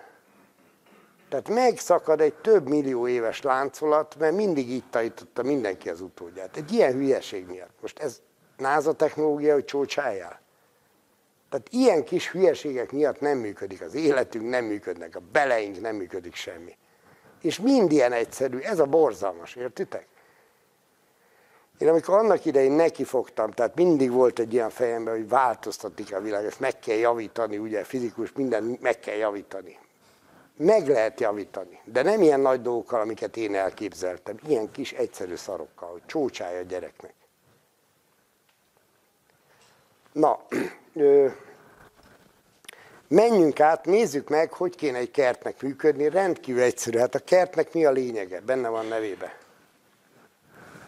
Tehát 1.29 1.49
megszakad 1.49 2.21
egy 2.21 2.33
több 2.33 2.67
millió 2.67 3.07
éves 3.07 3.41
láncolat, 3.41 4.15
mert 4.19 4.35
mindig 4.35 4.69
így 4.69 4.89
tanította 4.89 5.43
mindenki 5.43 5.89
az 5.89 6.01
utódját. 6.01 6.57
Egy 6.57 6.71
ilyen 6.71 6.93
hülyeség 6.93 7.45
miatt. 7.45 7.81
Most 7.81 7.99
ez 7.99 8.21
náza 8.61 8.93
technológia, 8.93 9.53
hogy 9.53 9.65
csócsáljál? 9.65 10.39
Tehát 11.49 11.67
ilyen 11.69 12.03
kis 12.03 12.31
hülyeségek 12.31 12.91
miatt 12.91 13.19
nem 13.19 13.37
működik 13.37 13.81
az 13.81 13.93
életünk, 13.93 14.49
nem 14.49 14.65
működnek 14.65 15.15
a 15.15 15.21
beleink, 15.31 15.81
nem 15.81 15.95
működik 15.95 16.35
semmi. 16.35 16.77
És 17.41 17.59
mind 17.59 17.91
ilyen 17.91 18.11
egyszerű, 18.11 18.57
ez 18.57 18.79
a 18.79 18.85
borzalmas, 18.85 19.55
értitek? 19.55 20.07
Én 21.77 21.87
amikor 21.87 22.17
annak 22.17 22.45
idején 22.45 22.71
nekifogtam, 22.71 23.51
tehát 23.51 23.75
mindig 23.75 24.11
volt 24.11 24.39
egy 24.39 24.53
ilyen 24.53 24.69
fejemben, 24.69 25.13
hogy 25.13 25.29
változtatni 25.29 26.03
a 26.13 26.19
világ, 26.19 26.45
ezt 26.45 26.59
meg 26.59 26.79
kell 26.79 26.95
javítani, 26.95 27.57
ugye 27.57 27.83
fizikus, 27.83 28.31
minden 28.31 28.77
meg 28.81 28.99
kell 28.99 29.15
javítani. 29.15 29.77
Meg 30.57 30.87
lehet 30.87 31.19
javítani, 31.19 31.79
de 31.83 32.01
nem 32.01 32.21
ilyen 32.21 32.39
nagy 32.39 32.61
dolgokkal, 32.61 33.01
amiket 33.01 33.37
én 33.37 33.55
elképzeltem, 33.55 34.39
ilyen 34.47 34.71
kis 34.71 34.91
egyszerű 34.91 35.35
szarokkal, 35.35 35.89
hogy 35.89 36.01
csócsája 36.05 36.59
a 36.59 36.63
gyereknek. 36.63 37.13
Na, 40.11 40.39
ö, 40.93 41.27
menjünk 43.07 43.59
át, 43.59 43.85
nézzük 43.85 44.29
meg, 44.29 44.53
hogy 44.53 44.75
kéne 44.75 44.97
egy 44.97 45.11
kertnek 45.11 45.61
működni. 45.61 46.09
Rendkívül 46.09 46.61
egyszerű. 46.61 46.97
Hát 46.97 47.15
a 47.15 47.19
kertnek 47.19 47.73
mi 47.73 47.85
a 47.85 47.91
lényege? 47.91 48.39
Benne 48.39 48.67
van 48.67 48.85
nevébe. 48.85 49.37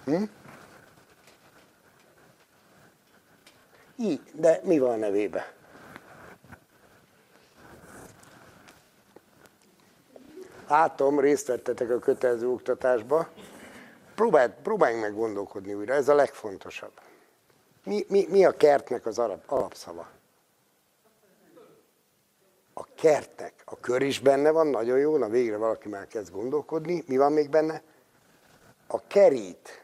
Hm? 0.05 0.23
Így, 3.97 4.21
de 4.33 4.59
mi 4.63 4.79
van 4.79 4.91
a 4.91 4.95
nevébe? 4.95 5.53
látom, 10.73 11.19
részt 11.19 11.47
vettetek 11.47 11.89
a 11.89 11.99
kötelező 11.99 12.49
oktatásba, 12.49 13.27
Próbálj, 14.15 14.49
próbáljunk 14.63 15.03
meg 15.03 15.13
gondolkodni 15.13 15.73
újra, 15.73 15.93
ez 15.93 16.09
a 16.09 16.15
legfontosabb. 16.15 16.91
Mi, 17.83 18.05
mi, 18.09 18.25
mi 18.29 18.45
a 18.45 18.51
kertnek 18.51 19.05
az 19.05 19.19
alap, 19.19 19.43
alapszava? 19.51 20.07
A 22.73 22.83
kertnek. 22.95 23.53
A 23.65 23.79
kör 23.79 24.01
is 24.01 24.19
benne 24.19 24.51
van, 24.51 24.67
nagyon 24.67 24.97
jó, 24.97 25.17
na 25.17 25.27
végre 25.27 25.57
valaki 25.57 25.89
már 25.89 26.07
kezd 26.07 26.31
gondolkodni. 26.31 27.03
Mi 27.07 27.17
van 27.17 27.31
még 27.31 27.49
benne? 27.49 27.81
A 28.87 29.07
kerít. 29.07 29.81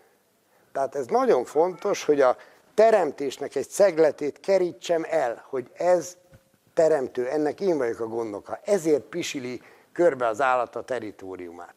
Tehát 0.72 0.95
ez 0.95 1.06
nagyon 1.06 1.45
fontos, 1.45 2.06
hogy 2.06 2.22
a 2.22 2.38
teremtésnek 2.74 3.56
egy 3.56 3.70
szegletét 3.70 4.39
kerítsem 4.39 5.06
el, 5.10 5.45
hogy 5.50 5.72
ez 5.74 6.18
teremtő, 6.74 7.28
ennek 7.28 7.62
én 7.62 7.78
vagyok 7.78 8.00
a 8.00 8.08
gondoka. 8.08 8.60
Ezért 8.64 9.04
pisili 9.04 9.62
körbe 9.91 10.28
az 10.28 10.41
állat 10.41 10.76
a 10.76 10.84
teritoriumát. 10.84 11.76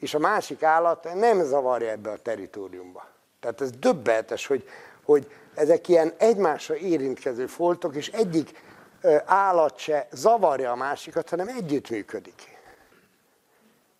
És 0.00 0.14
a 0.14 0.18
másik 0.18 0.62
állat 0.62 1.14
nem 1.14 1.44
zavarja 1.44 1.90
ebbe 1.90 2.10
a 2.10 2.18
teritoriumba. 2.18 3.08
Tehát 3.40 3.60
ez 3.60 3.70
döbbenetes, 3.70 4.46
hogy, 4.46 4.64
hogy 5.10 5.30
ezek 5.54 5.88
ilyen 5.88 6.12
egymásra 6.18 6.76
érintkező 6.76 7.46
foltok, 7.46 7.94
és 7.94 8.08
egyik 8.08 8.62
állat 9.24 9.78
se 9.78 10.08
zavarja 10.12 10.70
a 10.70 10.76
másikat, 10.76 11.28
hanem 11.28 11.48
együttműködik. 11.48 12.58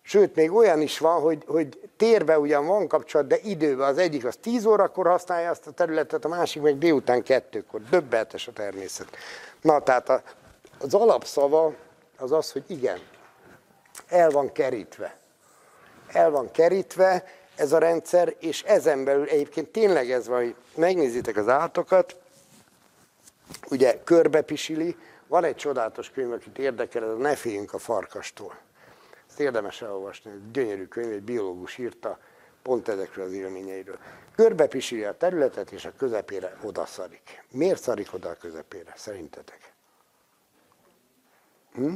Sőt, 0.01 0.35
még 0.35 0.51
olyan 0.51 0.81
is 0.81 0.99
van, 0.99 1.21
hogy, 1.21 1.43
hogy 1.47 1.89
térbe 1.97 2.39
ugyan 2.39 2.65
van 2.65 2.87
kapcsolat, 2.87 3.27
de 3.27 3.37
időben 3.37 3.87
az 3.87 3.97
egyik 3.97 4.25
az 4.25 4.37
10 4.41 4.65
órakor 4.65 5.07
használja 5.07 5.49
azt 5.49 5.67
a 5.67 5.71
területet, 5.71 6.25
a 6.25 6.27
másik 6.27 6.61
meg 6.61 6.77
délután 6.77 7.23
kettőkor. 7.23 7.81
Döbbenetes 7.89 8.47
a 8.47 8.51
természet. 8.51 9.07
Na, 9.61 9.79
tehát 9.79 10.09
a, 10.09 10.21
az 10.79 10.93
alapszava 10.93 11.73
az 12.17 12.31
az, 12.31 12.51
hogy 12.51 12.63
igen, 12.67 12.99
el 14.07 14.29
van 14.29 14.51
kerítve. 14.51 15.17
El 16.07 16.29
van 16.29 16.51
kerítve 16.51 17.23
ez 17.61 17.71
a 17.71 17.77
rendszer, 17.77 18.35
és 18.39 18.63
ezen 18.63 19.03
belül 19.03 19.27
egyébként 19.27 19.67
tényleg 19.67 20.11
ez 20.11 20.27
van, 20.27 20.43
hogy 20.43 20.55
megnézitek 20.75 21.37
az 21.37 21.47
állatokat, 21.47 22.15
ugye 23.69 24.03
körbepisili, 24.03 24.95
van 25.27 25.43
egy 25.43 25.55
csodálatos 25.55 26.09
könyv, 26.09 26.31
akit 26.31 26.57
érdekel, 26.57 27.03
ez 27.03 27.09
a 27.09 27.13
Ne 27.13 27.35
féljünk 27.35 27.73
a 27.73 27.77
farkastól. 27.77 28.57
Ezt 29.29 29.39
érdemes 29.39 29.81
elolvasni, 29.81 30.31
egy 30.31 30.51
gyönyörű 30.51 30.85
könyv, 30.87 31.11
egy 31.11 31.21
biológus 31.21 31.77
írta 31.77 32.19
pont 32.61 32.87
ezekről 32.87 33.25
az 33.25 33.33
élményeiről. 33.33 33.97
Körbepisili 34.35 35.03
a 35.03 35.17
területet, 35.17 35.71
és 35.71 35.85
a 35.85 35.91
közepére 35.97 36.57
odaszarik. 36.61 37.43
Miért 37.51 37.81
szarik 37.81 38.13
oda 38.13 38.29
a 38.29 38.35
közepére, 38.35 38.93
szerintetek? 38.95 39.73
Hm? 41.73 41.93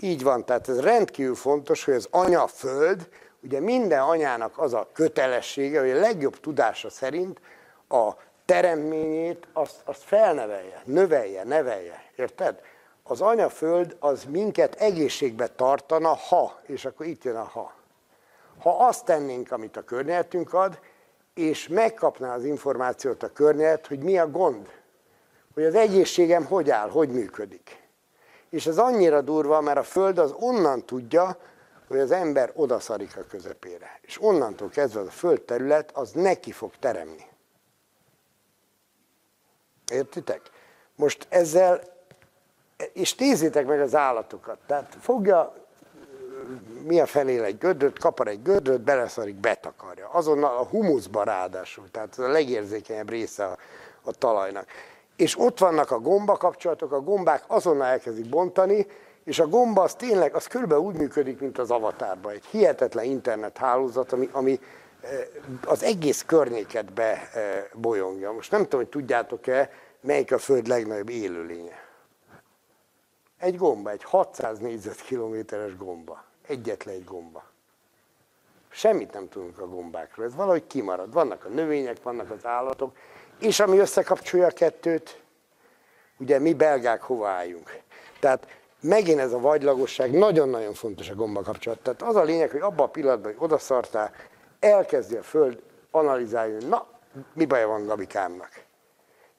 Így 0.00 0.22
van, 0.22 0.44
tehát 0.44 0.68
ez 0.68 0.80
rendkívül 0.80 1.34
fontos, 1.34 1.84
hogy 1.84 1.94
az 1.94 2.08
anya 2.10 2.46
föld, 2.46 3.08
ugye 3.42 3.60
minden 3.60 4.00
anyának 4.00 4.58
az 4.58 4.74
a 4.74 4.88
kötelessége, 4.92 5.80
hogy 5.80 5.90
a 5.90 6.00
legjobb 6.00 6.40
tudása 6.40 6.90
szerint 6.90 7.40
a 7.88 8.10
teremményét 8.44 9.46
azt, 9.52 9.80
azt 9.84 10.02
felnevelje, 10.02 10.82
növelje, 10.84 11.44
nevelje, 11.44 12.04
érted? 12.16 12.60
Az 13.02 13.20
anyaföld 13.20 13.96
az 13.98 14.24
minket 14.24 14.74
egészségbe 14.74 15.46
tartana, 15.46 16.14
ha, 16.14 16.60
és 16.66 16.84
akkor 16.84 17.06
itt 17.06 17.24
jön 17.24 17.36
a 17.36 17.44
ha. 17.44 17.72
Ha 18.58 18.86
azt 18.86 19.04
tennénk, 19.04 19.52
amit 19.52 19.76
a 19.76 19.84
környezetünk 19.84 20.54
ad, 20.54 20.78
és 21.34 21.68
megkapná 21.68 22.34
az 22.34 22.44
információt 22.44 23.22
a 23.22 23.32
környezet, 23.32 23.86
hogy 23.86 23.98
mi 23.98 24.18
a 24.18 24.30
gond, 24.30 24.68
hogy 25.54 25.64
az 25.64 25.74
egészségem 25.74 26.44
hogy 26.44 26.70
áll, 26.70 26.90
hogy 26.90 27.08
működik. 27.08 27.82
És 28.50 28.66
ez 28.66 28.78
annyira 28.78 29.20
durva, 29.20 29.60
mert 29.60 29.78
a 29.78 29.82
Föld 29.82 30.18
az 30.18 30.34
onnan 30.38 30.84
tudja, 30.84 31.36
hogy 31.90 31.98
az 31.98 32.10
ember 32.10 32.50
odaszarik 32.54 33.16
a 33.16 33.24
közepére. 33.28 33.98
És 34.00 34.22
onnantól 34.22 34.68
kezdve 34.68 35.00
a 35.00 35.10
Föld 35.10 35.40
terület, 35.40 35.90
az 35.94 36.10
neki 36.10 36.52
fog 36.52 36.72
teremni. 36.78 37.26
Értitek? 39.92 40.40
Most 40.94 41.26
ezzel, 41.28 41.80
és 42.92 43.14
nézzétek 43.14 43.66
meg 43.66 43.80
az 43.80 43.94
állatokat. 43.94 44.58
Tehát 44.66 44.96
fogja, 45.00 45.54
mi 46.84 47.00
a 47.00 47.06
fenél 47.06 47.42
egy 47.42 47.58
gödröt, 47.58 47.98
kapar 47.98 48.28
egy 48.28 48.42
gödröt, 48.42 48.80
beleszarik, 48.80 49.34
betakarja. 49.34 50.08
Azonnal 50.08 50.56
a 50.56 50.64
humuszba 50.64 51.22
ráadásul, 51.22 51.90
tehát 51.90 52.08
ez 52.10 52.24
a 52.24 52.28
legérzékenyebb 52.28 53.08
része 53.08 53.44
a, 53.44 53.56
a 54.02 54.12
talajnak. 54.12 54.66
És 55.16 55.38
ott 55.38 55.58
vannak 55.58 55.90
a 55.90 56.00
gomba 56.00 56.36
kapcsolatok, 56.36 56.92
a 56.92 57.00
gombák 57.00 57.44
azonnal 57.46 57.86
elkezdik 57.86 58.28
bontani, 58.28 58.86
és 59.30 59.38
a 59.38 59.48
gomba 59.48 59.82
az 59.82 59.94
tényleg, 59.94 60.34
az 60.34 60.46
körülbelül 60.46 60.84
úgy 60.84 60.96
működik, 60.96 61.40
mint 61.40 61.58
az 61.58 61.70
avatárban. 61.70 62.32
Egy 62.32 62.44
hihetetlen 62.44 63.04
internet 63.04 63.58
hálózat, 63.58 64.12
ami, 64.12 64.28
ami 64.32 64.60
az 65.64 65.82
egész 65.82 66.22
környéket 66.26 67.00
bolyongja. 67.72 68.32
Most 68.32 68.50
nem 68.50 68.62
tudom, 68.62 68.80
hogy 68.80 68.88
tudjátok-e, 68.88 69.70
melyik 70.00 70.32
a 70.32 70.38
Föld 70.38 70.66
legnagyobb 70.66 71.08
élőlénye. 71.08 71.84
Egy 73.38 73.56
gomba, 73.56 73.90
egy 73.90 74.02
600 74.02 74.58
négyzetkilométeres 74.58 75.76
gomba. 75.76 76.24
Egyetlen 76.46 76.94
egy 76.94 77.04
gomba. 77.04 77.44
Semmit 78.70 79.12
nem 79.12 79.28
tudunk 79.28 79.58
a 79.58 79.68
gombákról, 79.68 80.26
ez 80.26 80.34
valahogy 80.34 80.66
kimarad. 80.66 81.12
Vannak 81.12 81.44
a 81.44 81.48
növények, 81.48 82.02
vannak 82.02 82.30
az 82.30 82.46
állatok, 82.46 82.96
és 83.38 83.60
ami 83.60 83.78
összekapcsolja 83.78 84.46
a 84.46 84.50
kettőt, 84.50 85.20
ugye 86.18 86.38
mi 86.38 86.54
belgák 86.54 87.02
hova 87.02 87.28
álljunk. 87.28 87.78
Tehát 88.20 88.58
megint 88.80 89.18
ez 89.18 89.32
a 89.32 89.38
vagylagosság 89.38 90.12
nagyon-nagyon 90.12 90.74
fontos 90.74 91.08
a 91.08 91.14
gomba 91.14 91.42
kapcsolat. 91.42 91.78
Tehát 91.78 92.02
az 92.02 92.16
a 92.16 92.22
lényeg, 92.22 92.50
hogy 92.50 92.60
abban 92.60 92.86
a 92.86 92.90
pillanatban, 92.90 93.32
hogy 93.32 93.44
odaszartál, 93.44 94.12
elkezdi 94.60 95.16
a 95.16 95.22
Föld 95.22 95.62
analizálni, 95.90 96.52
hogy 96.52 96.68
na, 96.68 96.86
mi 97.34 97.44
baja 97.44 97.68
van 97.68 97.86
Gabikámnak. 97.86 98.50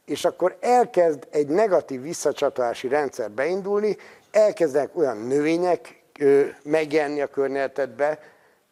És 0.05 0.25
akkor 0.25 0.57
elkezd 0.59 1.27
egy 1.29 1.47
negatív 1.47 2.01
visszacsatolási 2.01 2.87
rendszer 2.87 3.31
beindulni, 3.31 3.97
elkezdenek 4.31 4.97
olyan 4.97 5.17
növények 5.17 6.03
megjelenni 6.63 7.21
a 7.21 7.27
környezetedbe, 7.27 8.19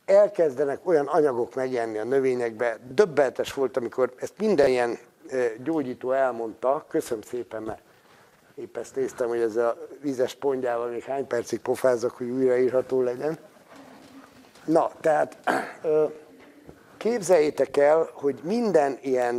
elkezdenek 0.06 0.88
olyan 0.88 1.06
anyagok 1.06 1.56
megjelenni 1.56 1.98
a 1.98 2.04
növényekbe. 2.04 2.78
Döbbenetes 2.88 3.54
volt, 3.54 3.78
amikor 3.78 4.14
ezt 4.18 4.34
minden 4.38 4.68
ilyen 4.68 4.98
gyógyító 5.64 6.12
elmondta, 6.12 6.86
köszönöm 6.88 7.22
szépen, 7.22 7.64
mert 7.64 7.82
épp 8.60 8.78
ezt 8.78 8.96
néztem, 8.96 9.28
hogy 9.28 9.42
ez 9.42 9.56
a 9.56 9.78
vízes 10.02 10.36
pontjával 10.36 10.88
még 10.90 11.04
hány 11.04 11.28
percig 11.28 11.60
pofázok, 11.60 12.12
hogy 12.12 12.30
újraírható 12.30 13.02
legyen. 13.02 13.38
Na, 14.66 14.92
tehát 15.02 15.38
Képzeljétek 17.00 17.78
el, 17.78 18.10
hogy 18.14 18.40
minden 18.44 18.98
ilyen, 19.02 19.38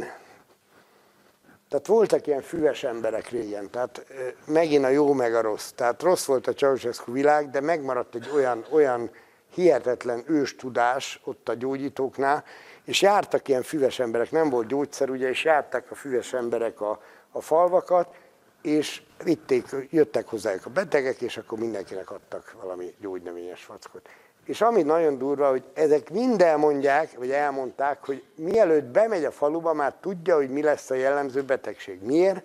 tehát 1.69 1.87
voltak 1.87 2.27
ilyen 2.27 2.43
füves 2.43 2.85
emberek 2.85 3.29
régen, 3.29 3.71
tehát 3.71 4.07
megint 4.47 4.85
a 4.85 4.89
jó 4.89 5.13
meg 5.13 5.35
a 5.35 5.41
rossz. 5.41 5.71
Tehát 5.71 6.03
rossz 6.03 6.25
volt 6.25 6.47
a 6.47 6.53
Ceausescu 6.53 7.13
világ, 7.13 7.51
de 7.51 7.61
megmaradt 7.61 8.15
egy 8.15 8.31
olyan, 8.35 8.65
olyan 8.71 9.11
hihetetlen 9.55 10.23
ős 10.27 10.57
tudás 10.57 11.21
ott 11.25 11.49
a 11.49 11.55
gyógyítóknál, 11.55 12.45
és 12.85 13.03
jártak 13.03 13.49
ilyen 13.49 13.63
füves 13.63 13.99
emberek, 13.99 14.31
nem 14.31 14.51
volt 14.51 14.67
gyógyszer, 14.67 15.11
ugye, 15.11 15.29
és 15.29 15.45
jártak 15.45 15.91
a 15.91 15.95
füves 15.95 16.33
emberek 16.33 16.81
a, 16.81 17.01
a 17.31 17.41
falvakat, 17.41 18.15
és 18.63 19.03
vitték, 19.25 19.67
jöttek 19.91 20.27
hozzájuk 20.27 20.67
a 20.67 20.71
betegek, 20.71 21.21
és 21.21 21.37
akkor 21.37 21.59
mindenkinek 21.59 22.11
adtak 22.11 22.57
valami 22.61 22.95
gyógynövényes 23.01 23.65
fackot. 23.65 24.09
És 24.45 24.61
ami 24.61 24.83
nagyon 24.83 25.19
durva, 25.19 25.51
hogy 25.51 25.65
ezek 25.75 26.11
mind 26.11 26.43
elmondják, 26.43 27.17
vagy 27.17 27.31
elmondták, 27.31 28.05
hogy 28.05 28.25
mielőtt 28.35 28.85
bemegy 28.85 29.25
a 29.25 29.31
faluba, 29.31 29.73
már 29.73 29.95
tudja, 30.01 30.37
hogy 30.37 30.51
mi 30.51 30.63
lesz 30.63 30.91
a 30.91 30.95
jellemző 30.95 31.43
betegség. 31.43 32.03
Miért? 32.03 32.45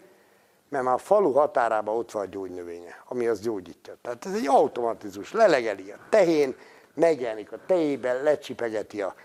Mert 0.69 0.83
már 0.83 0.93
a 0.93 0.97
falu 0.97 1.31
határában 1.31 1.97
ott 1.97 2.11
van 2.11 2.23
a 2.23 2.29
gyógynövénye, 2.29 3.01
ami 3.07 3.27
az 3.27 3.39
gyógyítja. 3.39 3.95
Tehát 4.01 4.25
ez 4.25 4.33
egy 4.33 4.47
automatizmus, 4.47 5.31
lelegeli 5.31 5.91
a 5.91 5.97
tehén, 6.09 6.55
megjelenik 6.93 7.51
a 7.51 7.59
tejében, 7.65 8.23
lecsipegeti 8.23 9.01
a, 9.01 9.15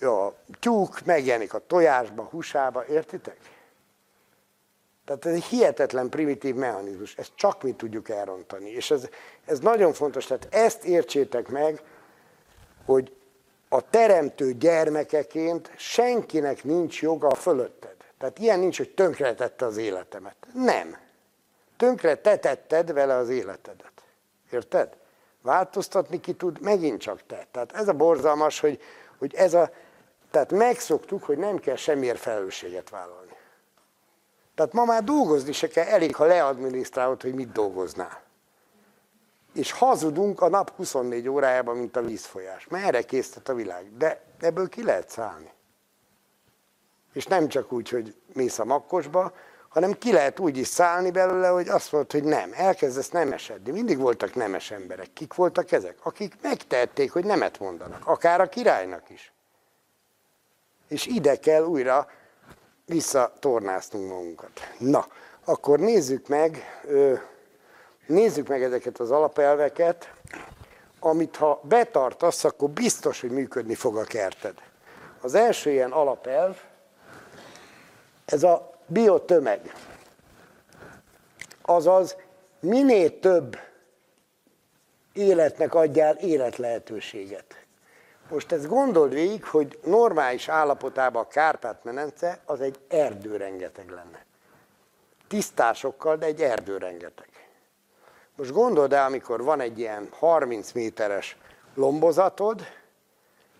a 0.00 0.34
tyúk, 0.60 1.04
megjelenik 1.04 1.54
a 1.54 1.66
tojásba, 1.66 2.22
húsába, 2.22 2.86
értitek? 2.86 3.36
Tehát 5.10 5.26
ez 5.26 5.34
egy 5.34 5.44
hihetetlen 5.44 6.08
primitív 6.08 6.54
mechanizmus, 6.54 7.16
ezt 7.16 7.32
csak 7.34 7.62
mi 7.62 7.72
tudjuk 7.72 8.08
elrontani. 8.08 8.70
És 8.70 8.90
ez, 8.90 9.08
ez 9.44 9.58
nagyon 9.58 9.92
fontos, 9.92 10.26
tehát 10.26 10.48
ezt 10.50 10.84
értsétek 10.84 11.48
meg, 11.48 11.82
hogy 12.84 13.16
a 13.68 13.90
teremtő 13.90 14.52
gyermekeként 14.52 15.70
senkinek 15.76 16.64
nincs 16.64 17.02
joga 17.02 17.34
fölötted. 17.34 17.94
Tehát 18.18 18.38
ilyen 18.38 18.58
nincs, 18.58 18.76
hogy 18.76 18.90
tönkretette 18.90 19.64
az 19.64 19.76
életemet. 19.76 20.36
Nem. 20.54 20.96
Tönkre 21.76 22.14
tetetted 22.14 22.92
vele 22.92 23.14
az 23.14 23.28
életedet. 23.28 23.92
Érted? 24.50 24.96
Változtatni 25.42 26.20
ki 26.20 26.32
tud, 26.32 26.60
megint 26.60 27.00
csak 27.00 27.26
te. 27.26 27.46
Tehát 27.50 27.72
ez 27.72 27.88
a 27.88 27.92
borzalmas, 27.92 28.60
hogy, 28.60 28.80
hogy 29.18 29.34
ez 29.34 29.54
a, 29.54 29.70
tehát 30.30 30.52
megszoktuk, 30.52 31.24
hogy 31.24 31.38
nem 31.38 31.58
kell 31.58 31.76
semmiért 31.76 32.18
felelősséget 32.18 32.90
vállalni. 32.90 33.29
Tehát 34.60 34.74
ma 34.74 34.84
már 34.84 35.04
dolgozni 35.04 35.52
se 35.52 35.68
kell, 35.68 35.86
elég, 35.86 36.14
ha 36.14 36.24
leadminisztrálod, 36.24 37.22
hogy 37.22 37.34
mit 37.34 37.52
dolgoznál. 37.52 38.22
és 39.54 39.72
hazudunk 39.72 40.40
a 40.40 40.48
nap 40.48 40.70
24 40.76 41.28
órájában, 41.28 41.76
mint 41.76 41.96
a 41.96 42.02
vízfolyás. 42.02 42.66
Mert 42.68 42.84
erre 42.84 43.02
késztet 43.02 43.48
a 43.48 43.54
világ. 43.54 43.96
De 43.96 44.22
ebből 44.40 44.68
ki 44.68 44.84
lehet 44.84 45.10
szállni. 45.10 45.52
És 47.12 47.26
nem 47.26 47.48
csak 47.48 47.72
úgy, 47.72 47.88
hogy 47.88 48.14
mész 48.32 48.58
a 48.58 48.64
makkosba, 48.64 49.32
hanem 49.68 49.92
ki 49.92 50.12
lehet 50.12 50.38
úgy 50.38 50.56
is 50.56 50.66
szállni 50.66 51.10
belőle, 51.10 51.48
hogy 51.48 51.68
azt 51.68 51.92
mondod, 51.92 52.12
hogy 52.12 52.24
nem, 52.24 52.50
elkezdesz 52.54 53.10
nemesedni. 53.10 53.70
Mindig 53.70 53.98
voltak 53.98 54.34
nemes 54.34 54.70
emberek. 54.70 55.12
Kik 55.12 55.34
voltak 55.34 55.72
ezek? 55.72 55.96
Akik 56.02 56.34
megtehették, 56.42 57.12
hogy 57.12 57.24
nemet 57.24 57.58
mondanak. 57.58 58.06
Akár 58.06 58.40
a 58.40 58.48
királynak 58.48 59.10
is. 59.10 59.32
És 60.88 61.06
ide 61.06 61.36
kell 61.36 61.62
újra 61.64 62.08
visszatornáztunk 62.90 64.08
magunkat. 64.08 64.50
Na, 64.78 65.06
akkor 65.44 65.78
nézzük 65.78 66.28
meg, 66.28 66.80
nézzük 68.06 68.48
meg 68.48 68.62
ezeket 68.62 68.98
az 68.98 69.10
alapelveket, 69.10 70.12
amit 71.00 71.36
ha 71.36 71.60
betartasz, 71.62 72.44
akkor 72.44 72.70
biztos, 72.70 73.20
hogy 73.20 73.30
működni 73.30 73.74
fog 73.74 73.96
a 73.96 74.04
kerted. 74.04 74.54
Az 75.20 75.34
első 75.34 75.70
ilyen 75.70 75.92
alapelv, 75.92 76.56
ez 78.24 78.42
a 78.42 78.70
biotömeg. 78.86 79.74
Azaz, 81.62 82.16
minél 82.60 83.18
több 83.18 83.56
életnek 85.12 85.74
adjál 85.74 86.16
életlehetőséget. 86.16 87.64
Most 88.30 88.52
ezt 88.52 88.68
gondold 88.68 89.12
végig, 89.12 89.44
hogy 89.44 89.78
normális 89.84 90.48
állapotában 90.48 91.22
a 91.22 91.28
Kárpát-medence 91.28 92.40
az 92.44 92.60
egy 92.60 92.78
erdő 92.88 93.36
rengeteg 93.36 93.88
lenne. 93.90 94.24
Tisztásokkal, 95.28 96.16
de 96.16 96.26
egy 96.26 96.42
erdő 96.42 96.76
rengeteg. 96.76 97.28
Most 98.36 98.52
gondold 98.52 98.92
el, 98.92 99.06
amikor 99.06 99.42
van 99.42 99.60
egy 99.60 99.78
ilyen 99.78 100.08
30 100.10 100.72
méteres 100.72 101.36
lombozatod, 101.74 102.66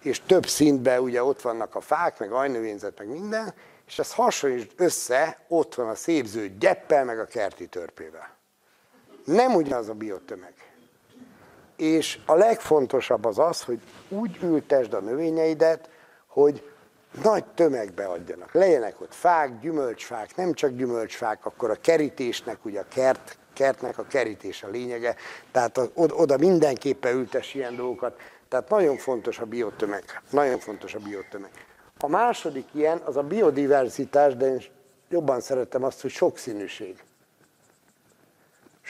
és 0.02 0.20
több 0.20 0.46
szintben 0.46 1.00
ugye 1.00 1.24
ott 1.24 1.40
vannak 1.40 1.74
a 1.74 1.80
fák, 1.80 2.18
meg 2.18 2.32
ajnövényzet, 2.32 2.98
meg 2.98 3.08
minden, 3.08 3.54
és 3.86 3.98
ezt 3.98 4.12
hasonlít 4.12 4.72
össze, 4.76 5.44
ott 5.48 5.74
van 5.74 5.88
a 5.88 5.94
szép 5.94 6.26
zöld 6.26 6.58
gyeppel, 6.58 7.04
meg 7.04 7.18
a 7.18 7.24
kerti 7.24 7.66
törpével. 7.66 8.36
Nem 9.24 9.54
ugyanaz 9.54 9.88
a 9.88 9.94
biotömeg. 9.94 10.69
És 11.80 12.18
a 12.26 12.34
legfontosabb 12.34 13.24
az 13.24 13.38
az, 13.38 13.62
hogy 13.62 13.80
úgy 14.08 14.38
ültesd 14.42 14.92
a 14.94 15.00
növényeidet, 15.00 15.88
hogy 16.26 16.70
nagy 17.22 17.44
tömegbe 17.44 18.04
adjanak. 18.04 18.52
Legyenek 18.52 19.00
ott 19.00 19.14
fák, 19.14 19.60
gyümölcsfák, 19.60 20.36
nem 20.36 20.52
csak 20.52 20.70
gyümölcsfák, 20.70 21.46
akkor 21.46 21.70
a 21.70 21.74
kerítésnek, 21.80 22.64
ugye 22.64 22.80
a 22.80 22.84
kert, 22.88 23.38
kertnek 23.52 23.98
a 23.98 24.02
kerítés 24.02 24.62
a 24.62 24.68
lényege, 24.68 25.14
tehát 25.52 25.80
oda 25.94 26.36
mindenképpen 26.36 27.14
ültes 27.14 27.54
ilyen 27.54 27.76
dolgokat. 27.76 28.20
Tehát 28.48 28.68
nagyon 28.68 28.96
fontos 28.96 29.38
a 29.38 29.44
biotömeg. 29.44 30.04
Nagyon 30.30 30.58
fontos 30.58 30.94
a 30.94 30.98
biotömeg. 30.98 31.50
A 32.00 32.08
második 32.08 32.66
ilyen 32.72 32.98
az 33.04 33.16
a 33.16 33.22
biodiverzitás, 33.22 34.36
de 34.36 34.46
én 34.46 34.62
jobban 35.08 35.40
szeretem 35.40 35.84
azt, 35.84 36.00
hogy 36.00 36.10
sokszínűség. 36.10 37.02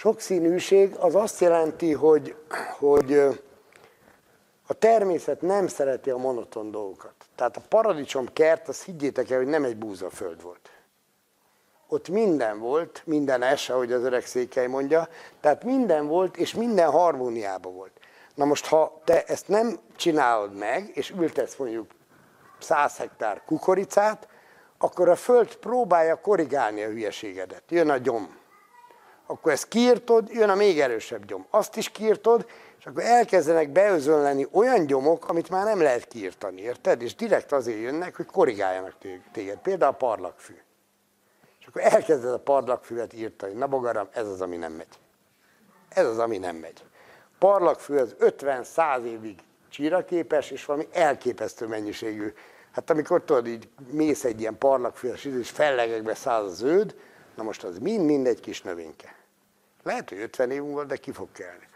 Sokszínűség 0.00 0.94
az 0.98 1.14
azt 1.14 1.40
jelenti, 1.40 1.92
hogy, 1.92 2.34
hogy 2.78 3.12
a 4.66 4.74
természet 4.78 5.40
nem 5.40 5.66
szereti 5.66 6.10
a 6.10 6.16
monoton 6.16 6.70
dolgokat. 6.70 7.14
Tehát 7.34 7.56
a 7.56 7.62
paradicsom 7.68 8.26
kert, 8.32 8.68
azt 8.68 8.82
higgyétek 8.82 9.30
el, 9.30 9.38
hogy 9.38 9.46
nem 9.46 9.64
egy 9.64 9.76
búzaföld 9.76 10.42
volt. 10.42 10.70
Ott 11.88 12.08
minden 12.08 12.58
volt, 12.58 13.02
minden 13.04 13.42
es, 13.42 13.70
ahogy 13.70 13.92
az 13.92 14.02
öreg 14.02 14.26
székely 14.26 14.66
mondja, 14.66 15.08
tehát 15.40 15.64
minden 15.64 16.06
volt, 16.06 16.36
és 16.36 16.54
minden 16.54 16.90
harmóniában 16.90 17.74
volt. 17.74 18.00
Na 18.34 18.44
most, 18.44 18.66
ha 18.66 19.00
te 19.04 19.24
ezt 19.24 19.48
nem 19.48 19.78
csinálod 19.96 20.54
meg, 20.54 20.90
és 20.94 21.10
ültesz 21.10 21.56
mondjuk 21.56 21.90
100 22.58 22.96
hektár 22.96 23.42
kukoricát, 23.46 24.28
akkor 24.78 25.08
a 25.08 25.16
föld 25.16 25.56
próbálja 25.56 26.20
korrigálni 26.20 26.82
a 26.82 26.88
hülyeségedet. 26.88 27.62
Jön 27.68 27.90
a 27.90 27.96
gyom. 27.96 28.39
Akkor 29.30 29.52
ezt 29.52 29.68
kiirtod, 29.68 30.28
jön 30.30 30.48
a 30.48 30.54
még 30.54 30.80
erősebb 30.80 31.24
gyom. 31.24 31.46
Azt 31.50 31.76
is 31.76 31.90
kiirtod, 31.90 32.46
és 32.78 32.86
akkor 32.86 33.02
elkezdenek 33.02 33.68
beözönleni 33.68 34.46
olyan 34.52 34.86
gyomok, 34.86 35.28
amit 35.28 35.50
már 35.50 35.64
nem 35.64 35.80
lehet 35.80 36.08
kiirtani, 36.08 36.60
érted? 36.60 37.02
És 37.02 37.14
direkt 37.14 37.52
azért 37.52 37.80
jönnek, 37.80 38.16
hogy 38.16 38.26
korrigáljanak 38.26 38.96
téged. 39.32 39.58
Például 39.58 39.92
a 39.92 39.96
parlagfű. 39.96 40.54
És 41.60 41.66
akkor 41.66 41.82
elkezded 41.82 42.32
a 42.32 42.38
parlagfüvet 42.38 43.12
írtani. 43.12 43.52
Na 43.52 43.66
bogaram, 43.66 44.08
ez 44.12 44.26
az, 44.26 44.40
ami 44.40 44.56
nem 44.56 44.72
megy. 44.72 44.98
Ez 45.88 46.06
az, 46.06 46.18
ami 46.18 46.38
nem 46.38 46.56
megy. 46.56 46.84
Parlagfű 47.38 47.96
az 47.96 48.14
50-100 48.20 49.02
évig 49.02 49.38
csíraképes, 49.68 50.50
és 50.50 50.64
valami 50.64 50.88
elképesztő 50.92 51.66
mennyiségű. 51.66 52.32
Hát 52.72 52.90
amikor 52.90 53.22
tudod, 53.22 53.46
így 53.46 53.68
mész 53.90 54.24
egy 54.24 54.40
ilyen 54.40 54.58
parlagfüves, 54.58 55.24
és 55.24 55.50
fellegekbe 55.50 56.14
száll 56.14 56.44
a 56.44 56.48
zöld, 56.48 56.94
na 57.34 57.42
most 57.42 57.64
az 57.64 57.78
mind-mind 57.78 58.26
egy 58.26 58.40
kis 58.40 58.62
növényke. 58.62 59.18
Lehet, 59.82 60.08
hogy 60.08 60.18
50 60.18 60.50
év 60.50 60.62
múlva, 60.62 60.84
de 60.84 60.96
ki 60.96 61.12
fog 61.12 61.28
kelni. 61.32 61.68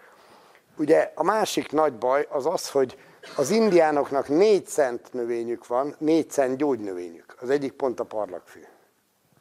Ugye 0.76 1.12
a 1.14 1.22
másik 1.22 1.72
nagy 1.72 1.92
baj 1.92 2.26
az 2.30 2.46
az, 2.46 2.70
hogy 2.70 2.98
az 3.36 3.50
indiánoknak 3.50 4.28
négy 4.28 4.66
cent 4.66 5.12
növényük 5.12 5.66
van, 5.66 5.94
négy 5.98 6.30
cent 6.30 6.57
gyógynövényük. 6.57 7.36
Az 7.40 7.50
egyik 7.50 7.72
pont 7.72 8.00
a 8.00 8.05
parlagfű. 8.05 8.61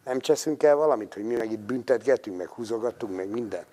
Nem 0.05 0.20
cseszünk 0.20 0.64
el 0.64 0.76
valamit, 0.76 1.14
hogy 1.14 1.24
mi 1.24 1.36
meg 1.36 1.51
itt 1.51 1.59
büntetgetünk, 1.59 2.38
meg 2.38 2.47
húzogatunk, 2.47 3.16
meg 3.16 3.30
minden. 3.30 3.66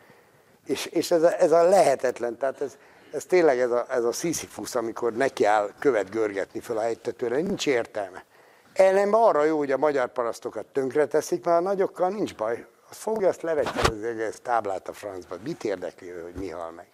És, 0.67 0.87
és 0.87 1.11
ez, 1.11 1.23
a, 1.23 1.41
ez 1.41 1.53
a 1.53 1.63
lehetetlen, 1.63 2.39
tehát 2.39 2.61
ez, 2.61 2.77
ez 3.13 3.25
tényleg 3.25 3.59
ez 3.59 3.71
a, 3.71 3.87
ez 3.89 4.05
a 4.05 4.13
Sisyphus, 4.13 4.75
amikor 4.75 5.13
nekiáll 5.13 5.71
követ 5.79 6.11
görgetni 6.11 6.61
fel 6.61 6.77
a 6.77 6.81
hegytetőre, 6.81 7.37
nincs 7.37 7.67
értelme. 7.67 8.25
Ellenben 8.73 9.21
arra 9.21 9.45
jó, 9.45 9.59
hogy 9.59 9.73
a 9.73 9.77
magyar 9.77 10.13
parasztokat 10.13 10.67
tönkreteszik, 10.67 11.45
mert 11.45 11.59
a 11.59 11.63
nagyokkal 11.63 12.09
nincs 12.09 12.35
baj. 12.35 12.67
Az 12.91 12.97
fogja, 12.97 13.29
azt 13.29 13.43
levetja 13.43 13.81
az 13.81 14.03
egész 14.03 14.41
táblát 14.43 14.89
a 14.89 14.93
francba. 14.93 15.37
Mit 15.45 15.65
érdekli, 15.65 16.09
hogy 16.09 16.35
mi 16.35 16.49
hal 16.49 16.71
meg? 16.71 16.87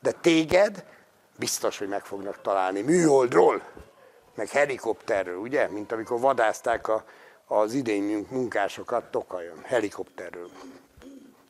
De 0.00 0.12
téged 0.12 0.84
biztos, 1.38 1.78
hogy 1.78 1.88
meg 1.88 2.04
fognak 2.04 2.40
találni 2.42 2.80
műholdról, 2.80 3.62
meg 4.34 4.48
helikopterről, 4.48 5.36
ugye? 5.36 5.68
Mint 5.68 5.92
amikor 5.92 6.20
vadázták 6.20 6.88
a, 6.88 7.04
az 7.46 7.72
idény 7.72 8.26
munkásokat 8.30 9.10
Tokajon, 9.10 9.58
helikopterről. 9.62 10.50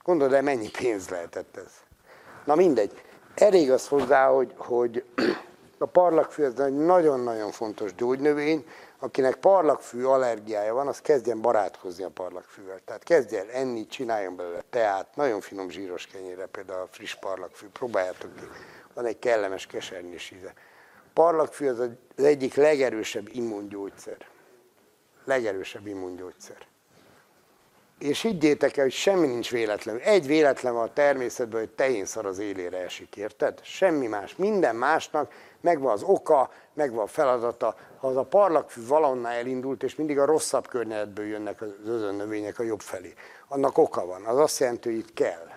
Gondolod 0.02 0.32
el, 0.32 0.42
mennyi 0.42 0.70
pénz 0.70 1.08
lehetett 1.08 1.56
ez? 1.56 1.72
Na 2.44 2.54
mindegy. 2.54 3.02
Elég 3.34 3.70
az 3.70 3.88
hozzá, 3.88 4.28
hogy, 4.28 4.54
hogy 4.56 5.04
a 5.82 5.86
parlagfű 5.86 6.42
ez 6.42 6.58
egy 6.58 6.76
nagyon-nagyon 6.76 7.50
fontos 7.50 7.94
gyógynövény, 7.94 8.66
akinek 8.98 9.34
parlagfű 9.36 10.04
allergiája 10.04 10.74
van, 10.74 10.88
az 10.88 11.00
kezdjen 11.00 11.40
barátkozni 11.40 12.04
a 12.04 12.10
parlagfűvel. 12.10 12.80
Tehát 12.84 13.02
kezdjen 13.02 13.48
enni, 13.48 13.86
csináljon 13.86 14.36
belőle 14.36 14.62
teát, 14.70 15.16
nagyon 15.16 15.40
finom 15.40 15.70
zsíros 15.70 16.06
kenyére, 16.06 16.46
például 16.46 16.80
a 16.80 16.88
friss 16.90 17.14
parlagfű, 17.14 17.66
próbáljátok 17.68 18.34
ki. 18.34 18.44
Van 18.94 19.04
egy 19.04 19.18
kellemes 19.18 19.66
kesernyés 19.66 20.30
íze. 20.30 20.52
Parlagfű 21.12 21.68
az 21.68 21.78
az 21.78 22.24
egyik 22.24 22.54
legerősebb 22.54 23.28
immungyógyszer. 23.32 24.16
Legerősebb 25.24 25.86
immungyógyszer. 25.86 26.71
És 28.02 28.20
higgyétek 28.20 28.76
el, 28.76 28.82
hogy 28.82 28.92
semmi 28.92 29.26
nincs 29.26 29.50
véletlen. 29.50 29.98
Egy 29.98 30.26
véletlen 30.26 30.74
van 30.74 30.88
a 30.88 30.92
természetben, 30.92 31.60
hogy 31.60 31.70
tehénszar 31.70 32.26
az 32.26 32.38
élére 32.38 32.78
esik, 32.78 33.16
érted? 33.16 33.60
Semmi 33.62 34.06
más. 34.06 34.36
Minden 34.36 34.76
másnak 34.76 35.32
megvan 35.60 35.92
az 35.92 36.02
oka, 36.02 36.50
megvan 36.72 37.04
a 37.04 37.06
feladata. 37.06 37.76
Ha 37.96 38.08
az 38.08 38.16
a 38.16 38.22
parlagfű 38.22 38.86
valahonnan 38.86 39.32
elindult, 39.32 39.82
és 39.82 39.94
mindig 39.94 40.18
a 40.18 40.24
rosszabb 40.24 40.68
környezetből 40.68 41.26
jönnek 41.26 41.60
az 41.60 41.68
özönnövények 41.86 42.58
a 42.58 42.62
jobb 42.62 42.80
felé, 42.80 43.14
annak 43.48 43.78
oka 43.78 44.06
van. 44.06 44.24
Az 44.24 44.38
azt 44.38 44.58
jelenti, 44.58 44.88
hogy 44.88 44.98
itt 44.98 45.14
kell. 45.14 45.48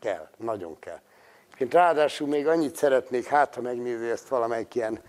Kell, 0.00 0.28
nagyon 0.36 0.78
kell. 0.78 1.00
Én 1.58 1.68
ráadásul 1.70 2.28
még 2.28 2.46
annyit 2.46 2.76
szeretnék, 2.76 3.26
hát 3.26 3.54
ha 3.54 3.60
megnézi 3.60 4.08
ezt 4.08 4.28
valamelyik 4.28 4.74
ilyen 4.74 5.00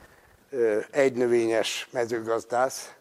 ö, 0.50 0.80
egynövényes 0.92 1.88
mezőgazdász, 1.92 2.94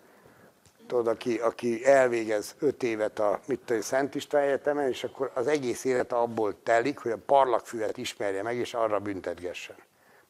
tudod, 0.87 1.07
aki, 1.07 1.39
aki 1.39 1.87
elvégez 1.87 2.55
öt 2.59 2.83
évet 2.83 3.19
a 3.19 3.41
mit 3.47 3.61
tudom, 3.65 3.83
Szent 3.83 4.15
István 4.15 4.43
Egyetemen, 4.43 4.89
és 4.89 5.05
akkor 5.05 5.31
az 5.35 5.47
egész 5.47 5.85
élete 5.85 6.17
abból 6.17 6.63
telik, 6.63 6.99
hogy 6.99 7.11
a 7.11 7.19
parlagfüvet 7.27 7.97
ismerje 7.97 8.43
meg, 8.43 8.57
és 8.57 8.75
arra 8.75 8.99
büntetgessen. 8.99 9.77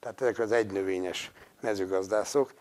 Tehát 0.01 0.21
ezek 0.21 0.39
az 0.39 0.53
egynövényes 0.53 1.33
mezőgazdászok. 1.61 2.53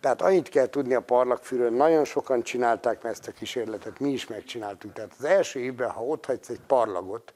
Tehát 0.00 0.22
annyit 0.22 0.48
kell 0.48 0.66
tudni 0.66 0.94
a 0.94 1.00
parlagfűről, 1.00 1.70
nagyon 1.70 2.04
sokan 2.04 2.42
csinálták 2.42 3.04
ezt 3.04 3.28
a 3.28 3.32
kísérletet, 3.32 3.98
mi 3.98 4.10
is 4.10 4.26
megcsináltuk. 4.26 4.92
Tehát 4.92 5.14
az 5.18 5.24
első 5.24 5.60
évben, 5.60 5.90
ha 5.90 6.04
ott 6.04 6.26
hagysz 6.26 6.48
egy 6.48 6.60
parlagot, 6.66 7.32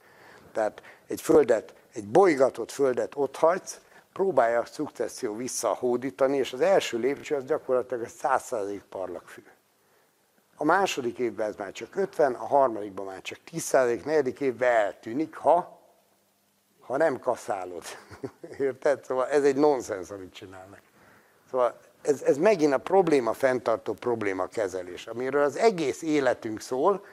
tehát 0.52 0.82
egy 1.06 1.20
földet, 1.20 1.74
egy 1.92 2.06
bolygatott 2.08 2.70
földet 2.70 3.12
ott 3.16 3.36
hagysz, 3.36 3.80
próbálja 4.12 4.60
a 4.60 4.64
szukcesszió 4.64 5.36
visszahódítani, 5.36 6.36
és 6.36 6.52
az 6.52 6.60
első 6.60 6.98
lépcső 6.98 7.34
az 7.34 7.44
gyakorlatilag 7.44 8.04
a 8.04 8.28
100% 8.28 8.80
parlagfű. 8.88 9.42
A 10.56 10.64
második 10.64 11.18
évben 11.18 11.48
ez 11.48 11.56
már 11.56 11.72
csak 11.72 11.96
50, 11.96 12.32
a 12.34 12.46
harmadikban 12.46 13.06
már 13.06 13.22
csak 13.22 13.38
10 13.44 13.70
negyedik 14.04 14.40
évben 14.40 14.72
eltűnik, 14.72 15.36
ha, 15.36 15.80
ha 16.80 16.96
nem 16.96 17.18
kaszálod. 17.18 17.82
Érted? 18.58 19.04
Szóval 19.04 19.26
ez 19.26 19.44
egy 19.44 19.56
nonsens, 19.56 20.10
amit 20.10 20.34
csinálnak. 20.34 20.80
Szóval 21.50 21.78
ez, 22.02 22.22
ez 22.22 22.36
megint 22.36 22.72
a 22.72 22.78
probléma 22.78 23.32
fenntartó 23.32 23.92
probléma 23.92 24.46
kezelés, 24.46 25.06
amiről 25.06 25.42
az 25.42 25.56
egész 25.56 26.02
életünk 26.02 26.60
szól, 26.60 27.04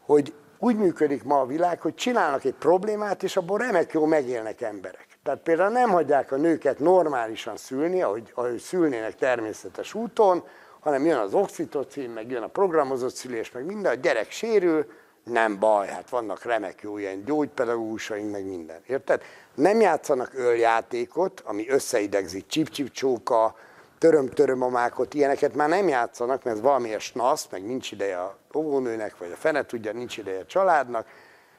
hogy 0.00 0.34
úgy 0.58 0.76
működik 0.76 1.24
ma 1.24 1.40
a 1.40 1.46
világ, 1.46 1.80
hogy 1.80 1.94
csinálnak 1.94 2.44
egy 2.44 2.54
problémát, 2.54 3.22
és 3.22 3.36
abból 3.36 3.58
remek 3.58 3.92
jó 3.92 4.04
megélnek 4.04 4.60
emberek. 4.60 5.06
Tehát 5.22 5.40
például 5.40 5.70
nem 5.72 5.90
hagyják 5.90 6.32
a 6.32 6.36
nőket 6.36 6.78
normálisan 6.78 7.56
szülni, 7.56 8.02
ahogy, 8.02 8.32
ahogy 8.34 8.58
szülnének 8.58 9.14
természetes 9.14 9.94
úton, 9.94 10.44
hanem 10.86 11.04
jön 11.04 11.18
az 11.18 11.34
oxitocin, 11.34 12.10
meg 12.10 12.30
jön 12.30 12.42
a 12.42 12.46
programozott 12.46 13.14
szülés, 13.14 13.50
meg 13.50 13.64
minden, 13.64 13.92
a 13.92 13.94
gyerek 13.94 14.30
sérül, 14.30 14.86
nem 15.24 15.58
baj, 15.58 15.86
hát 15.86 16.10
vannak 16.10 16.44
remek 16.44 16.80
jó 16.82 16.98
ilyen 16.98 17.24
gyógypedagógusaink, 17.24 18.30
meg 18.30 18.44
minden. 18.44 18.80
Érted? 18.86 19.22
Nem 19.54 19.80
játszanak 19.80 20.34
öljátékot, 20.34 21.42
ami 21.44 21.68
összeidegzi 21.68 22.46
csip-csip 22.46 22.90
csóka, 22.90 23.56
töröm-töröm 23.98 24.62
a 24.62 24.68
mákot, 24.68 25.14
ilyeneket 25.14 25.54
már 25.54 25.68
nem 25.68 25.88
játszanak, 25.88 26.44
mert 26.44 26.60
valamiért 26.60 27.00
snasz, 27.00 27.48
meg 27.50 27.66
nincs 27.66 27.92
ideje 27.92 28.18
a 28.18 28.36
óvónőnek, 28.54 29.18
vagy 29.18 29.30
a 29.32 29.36
fene 29.36 29.64
tudja, 29.64 29.92
nincs 29.92 30.16
ideje 30.16 30.40
a 30.40 30.46
családnak. 30.46 31.06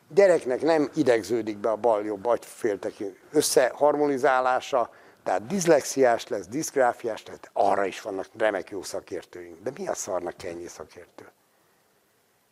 Gyereknek 0.10 0.62
nem 0.62 0.90
idegződik 0.96 1.58
be 1.58 1.70
a 1.70 1.76
bal-jobb 1.76 2.26
agyféltek 2.26 2.94
összeharmonizálása, 3.32 4.90
tehát 5.28 5.48
diszlexiás 5.48 6.28
lesz, 6.28 6.48
diszgráfiás, 6.48 7.24
tehát 7.24 7.50
arra 7.54 7.86
is 7.86 8.02
vannak 8.02 8.26
remek 8.38 8.70
jó 8.70 8.84
szakértőink. 8.84 9.64
De 9.64 9.72
mi 9.78 9.88
a 9.88 9.94
szarnak 9.94 10.44
ennyi 10.44 10.68
szakértő? 10.68 11.32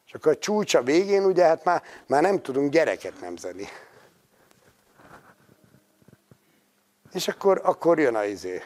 És 0.08 0.14
akkor 0.14 0.32
a 0.32 0.38
csúcsa 0.38 0.84
végén 0.84 1.24
ugye 1.24 1.44
hát 1.44 1.64
már, 1.64 1.84
már 2.08 2.22
nem 2.22 2.42
tudunk 2.42 2.72
gyereket 2.72 3.22
nemzeni. 3.22 3.68
És 7.14 7.28
akkor, 7.28 7.62
akkor 7.64 8.00
jön 8.00 8.16
a 8.16 8.24
izé, 8.24 8.62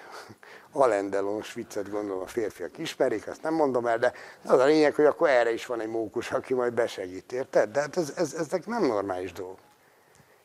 Alendelons 0.71 1.53
viccet 1.53 1.89
gondolom 1.89 2.21
a 2.21 2.27
férfiak 2.27 2.77
ismerik, 2.77 3.27
azt 3.27 3.41
nem 3.41 3.53
mondom 3.53 3.87
el, 3.87 3.97
de 3.97 4.13
az 4.45 4.59
a 4.59 4.65
lényeg, 4.65 4.95
hogy 4.95 5.05
akkor 5.05 5.29
erre 5.29 5.53
is 5.53 5.65
van 5.65 5.81
egy 5.81 5.89
mókus, 5.89 6.31
aki 6.31 6.53
majd 6.53 6.73
besegít, 6.73 7.31
érted? 7.31 7.71
De 7.71 7.79
hát 7.79 7.97
ez, 7.97 8.13
ez, 8.15 8.33
ezek 8.33 8.65
nem 8.65 8.85
normális 8.85 9.31
dolgok. 9.31 9.59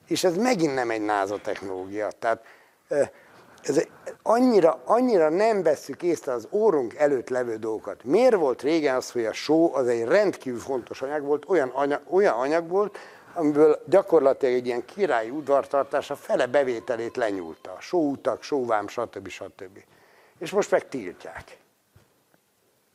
És 0.07 0.25
ez 0.25 0.37
megint 0.37 0.75
nem 0.75 0.91
egy 0.91 1.05
náza 1.05 1.41
technológia. 1.41 2.11
Tehát 2.11 2.45
ez 3.69 3.83
annyira, 4.23 4.81
annyira 4.85 5.29
nem 5.29 5.63
vesszük 5.63 6.03
észre 6.03 6.33
az 6.33 6.49
órunk 6.51 6.95
előtt 6.95 7.29
levő 7.29 7.57
dolgokat. 7.57 8.05
Miért 8.05 8.35
volt 8.35 8.63
régen 8.63 8.97
az, 8.97 9.11
hogy 9.11 9.25
a 9.25 9.33
só 9.33 9.75
az 9.75 9.87
egy 9.87 10.05
rendkívül 10.05 10.61
fontos 10.61 11.03
anyag 11.03 11.23
volt, 11.23 11.45
olyan 11.49 11.69
anyag, 11.69 12.01
olyan 12.11 12.35
anyag 12.35 12.69
volt, 12.69 12.99
amiből 13.35 13.83
gyakorlatilag 13.87 14.55
egy 14.55 14.67
ilyen 14.67 14.85
királyi 14.85 15.31
udvartartás 15.31 16.11
a 16.11 16.17
fele 16.17 16.47
bevételét 16.47 17.17
lenyúlta. 17.17 17.77
Sóutak, 17.81 18.43
sóvám, 18.43 18.89
stb. 18.89 19.29
stb. 19.29 19.79
És 20.39 20.51
most 20.51 20.71
meg 20.71 20.89
tiltják. 20.89 21.59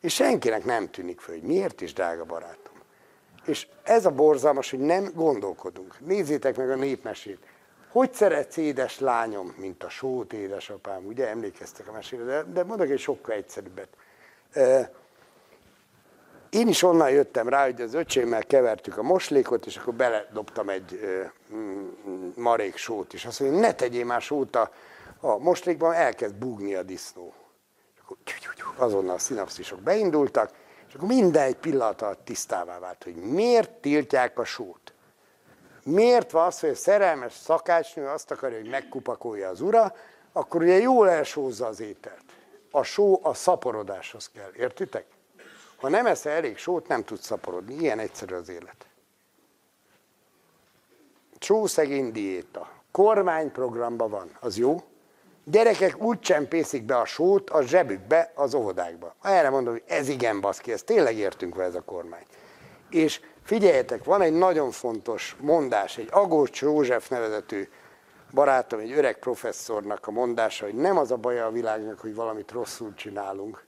És 0.01 0.13
senkinek 0.13 0.65
nem 0.65 0.89
tűnik 0.89 1.19
föl, 1.19 1.35
hogy 1.35 1.47
miért 1.47 1.81
is, 1.81 1.93
drága 1.93 2.25
barátom. 2.25 2.73
És 3.45 3.67
ez 3.83 4.05
a 4.05 4.11
borzalmas, 4.11 4.69
hogy 4.69 4.79
nem 4.79 5.11
gondolkodunk. 5.13 5.99
Nézzétek 5.99 6.57
meg 6.57 6.69
a 6.69 6.75
népmesét. 6.75 7.39
Hogy 7.91 8.13
szeretsz 8.13 8.57
édes 8.57 8.99
lányom, 8.99 9.55
mint 9.57 9.83
a 9.83 9.89
sót 9.89 10.33
édesapám, 10.33 11.05
ugye 11.05 11.27
emlékeztek 11.27 11.87
a 11.87 11.91
mesére, 11.91 12.23
de, 12.23 12.43
de 12.43 12.63
mondok 12.63 12.89
egy 12.89 12.99
sokkal 12.99 13.35
egyszerűbbet. 13.35 13.87
Én 16.49 16.67
is 16.67 16.83
onnan 16.83 17.09
jöttem 17.09 17.49
rá, 17.49 17.63
hogy 17.63 17.81
az 17.81 17.93
öcsémmel 17.93 18.43
kevertük 18.43 18.97
a 18.97 19.03
moslékot, 19.03 19.65
és 19.65 19.77
akkor 19.77 19.93
beledobtam 19.93 20.69
egy 20.69 20.99
mm, 21.53 21.87
marék 22.35 22.75
sót 22.75 23.13
is. 23.13 23.25
Azt 23.25 23.39
mondja, 23.39 23.59
ne 23.59 23.73
tegyél 23.73 24.05
már 24.05 24.21
sót 24.21 24.55
a, 24.55 24.71
a 25.19 25.37
moslékban, 25.37 25.93
elkezd 25.93 26.35
búgni 26.35 26.75
a 26.75 26.83
disznó. 26.83 27.33
És 27.95 28.49
akkor 28.61 28.85
azonnal 28.85 29.15
a 29.15 29.19
szinapszisok 29.19 29.79
beindultak, 29.79 30.51
és 30.87 30.93
akkor 30.93 31.07
minden 31.07 31.43
egy 31.43 31.55
pillanat 31.55 32.01
alatt 32.01 32.25
tisztává 32.25 32.79
vált, 32.79 33.03
hogy 33.03 33.15
miért 33.15 33.71
tiltják 33.71 34.39
a 34.39 34.43
sót. 34.43 34.93
Miért 35.89 36.31
van 36.31 36.45
az, 36.45 36.59
hogy 36.59 36.69
a 36.69 36.75
szerelmes 36.75 37.33
szakácsnő 37.33 38.07
azt 38.07 38.31
akarja, 38.31 38.57
hogy 38.57 38.69
megkupakolja 38.69 39.49
az 39.49 39.61
ura, 39.61 39.95
akkor 40.31 40.61
ugye 40.61 40.77
jól 40.77 41.09
elsózza 41.09 41.65
az 41.65 41.79
ételt. 41.79 42.23
A 42.71 42.83
só 42.83 43.19
a 43.23 43.33
szaporodáshoz 43.33 44.29
kell, 44.33 44.51
értitek? 44.57 45.05
Ha 45.77 45.89
nem 45.89 46.05
eszel 46.05 46.31
elég 46.31 46.57
sót, 46.57 46.87
nem 46.87 47.03
tudsz 47.03 47.25
szaporodni. 47.25 47.73
Ilyen 47.73 47.99
egyszerű 47.99 48.35
az 48.35 48.49
élet. 48.49 48.85
Sószegény 51.39 52.11
diéta. 52.11 52.71
Kormányprogramban 52.91 54.09
van. 54.09 54.37
Az 54.39 54.57
jó? 54.57 54.83
Gyerekek 55.43 56.01
úgy 56.01 56.19
csempészik 56.19 56.83
be 56.83 56.97
a 56.97 57.05
sót 57.05 57.49
a 57.49 57.61
zsebükbe, 57.61 58.31
az 58.35 58.53
óvodákba. 58.53 59.15
Erre 59.21 59.49
mondom, 59.49 59.73
hogy 59.73 59.83
ez 59.87 60.07
igen 60.07 60.41
baszki, 60.41 60.71
ez 60.71 60.83
tényleg 60.83 61.17
értünk 61.17 61.55
vele 61.55 61.67
ez 61.67 61.75
a 61.75 61.81
kormány. 61.81 62.25
És 62.89 63.21
figyeljetek, 63.49 64.03
van 64.03 64.21
egy 64.21 64.33
nagyon 64.33 64.71
fontos 64.71 65.35
mondás, 65.39 65.97
egy 65.97 66.07
Agócs 66.11 66.61
József 66.61 67.09
nevezetű 67.09 67.69
barátom, 68.31 68.79
egy 68.79 68.91
öreg 68.91 69.19
professzornak 69.19 70.07
a 70.07 70.11
mondása, 70.11 70.65
hogy 70.65 70.75
nem 70.75 70.97
az 70.97 71.11
a 71.11 71.17
baj 71.17 71.39
a 71.39 71.51
világnak, 71.51 71.99
hogy 71.99 72.15
valamit 72.15 72.51
rosszul 72.51 72.93
csinálunk, 72.93 73.65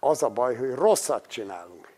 az 0.00 0.22
a 0.22 0.28
baj, 0.28 0.54
hogy 0.54 0.74
rosszat 0.74 1.26
csinálunk. 1.26 1.92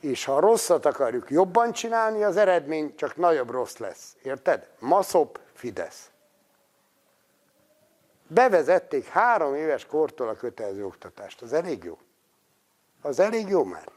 És 0.00 0.24
ha 0.24 0.40
rosszat 0.40 0.86
akarjuk 0.86 1.30
jobban 1.30 1.72
csinálni, 1.72 2.22
az 2.22 2.36
eredmény 2.36 2.94
csak 2.94 3.16
nagyobb 3.16 3.50
rossz 3.50 3.76
lesz. 3.76 4.16
Érted? 4.22 4.68
Maszop, 4.78 5.40
Fidesz. 5.52 6.10
Bevezették 8.26 9.06
három 9.06 9.54
éves 9.54 9.86
kortól 9.86 10.28
a 10.28 10.34
kötelező 10.34 10.84
oktatást. 10.84 11.42
Az 11.42 11.52
elég 11.52 11.84
jó? 11.84 11.98
Az 13.02 13.18
elég 13.18 13.48
jó 13.48 13.64
már? 13.64 13.95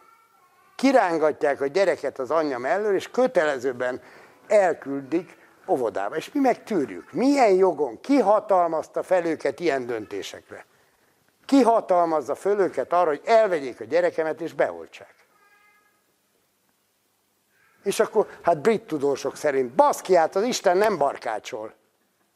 Kirángatják 0.79 1.61
a 1.61 1.67
gyereket 1.67 2.19
az 2.19 2.31
anyja 2.31 2.57
mellől, 2.57 2.95
és 2.95 3.11
kötelezőben 3.11 4.01
elküldik 4.47 5.37
óvodába. 5.67 6.15
És 6.15 6.31
mi 6.31 6.39
meg 6.39 6.63
tűrjük. 6.63 7.11
Milyen 7.11 7.53
jogon? 7.53 8.01
Ki 8.01 8.19
hatalmazta 8.19 9.03
fel 9.03 9.25
őket 9.25 9.59
ilyen 9.59 9.85
döntésekre? 9.85 10.65
Ki 11.45 11.61
hatalmazza 11.61 12.35
föl 12.35 12.59
őket 12.59 12.93
arra, 12.93 13.09
hogy 13.09 13.21
elvegyék 13.25 13.79
a 13.79 13.83
gyerekemet 13.83 14.41
és 14.41 14.53
beoltsák? 14.53 15.15
És 17.83 17.99
akkor, 17.99 18.27
hát 18.41 18.61
brit 18.61 18.83
tudósok 18.83 19.35
szerint, 19.35 19.71
baszki, 19.71 20.15
hát 20.15 20.35
az 20.35 20.43
Isten 20.43 20.77
nem 20.77 20.97
barkácsol. 20.97 21.73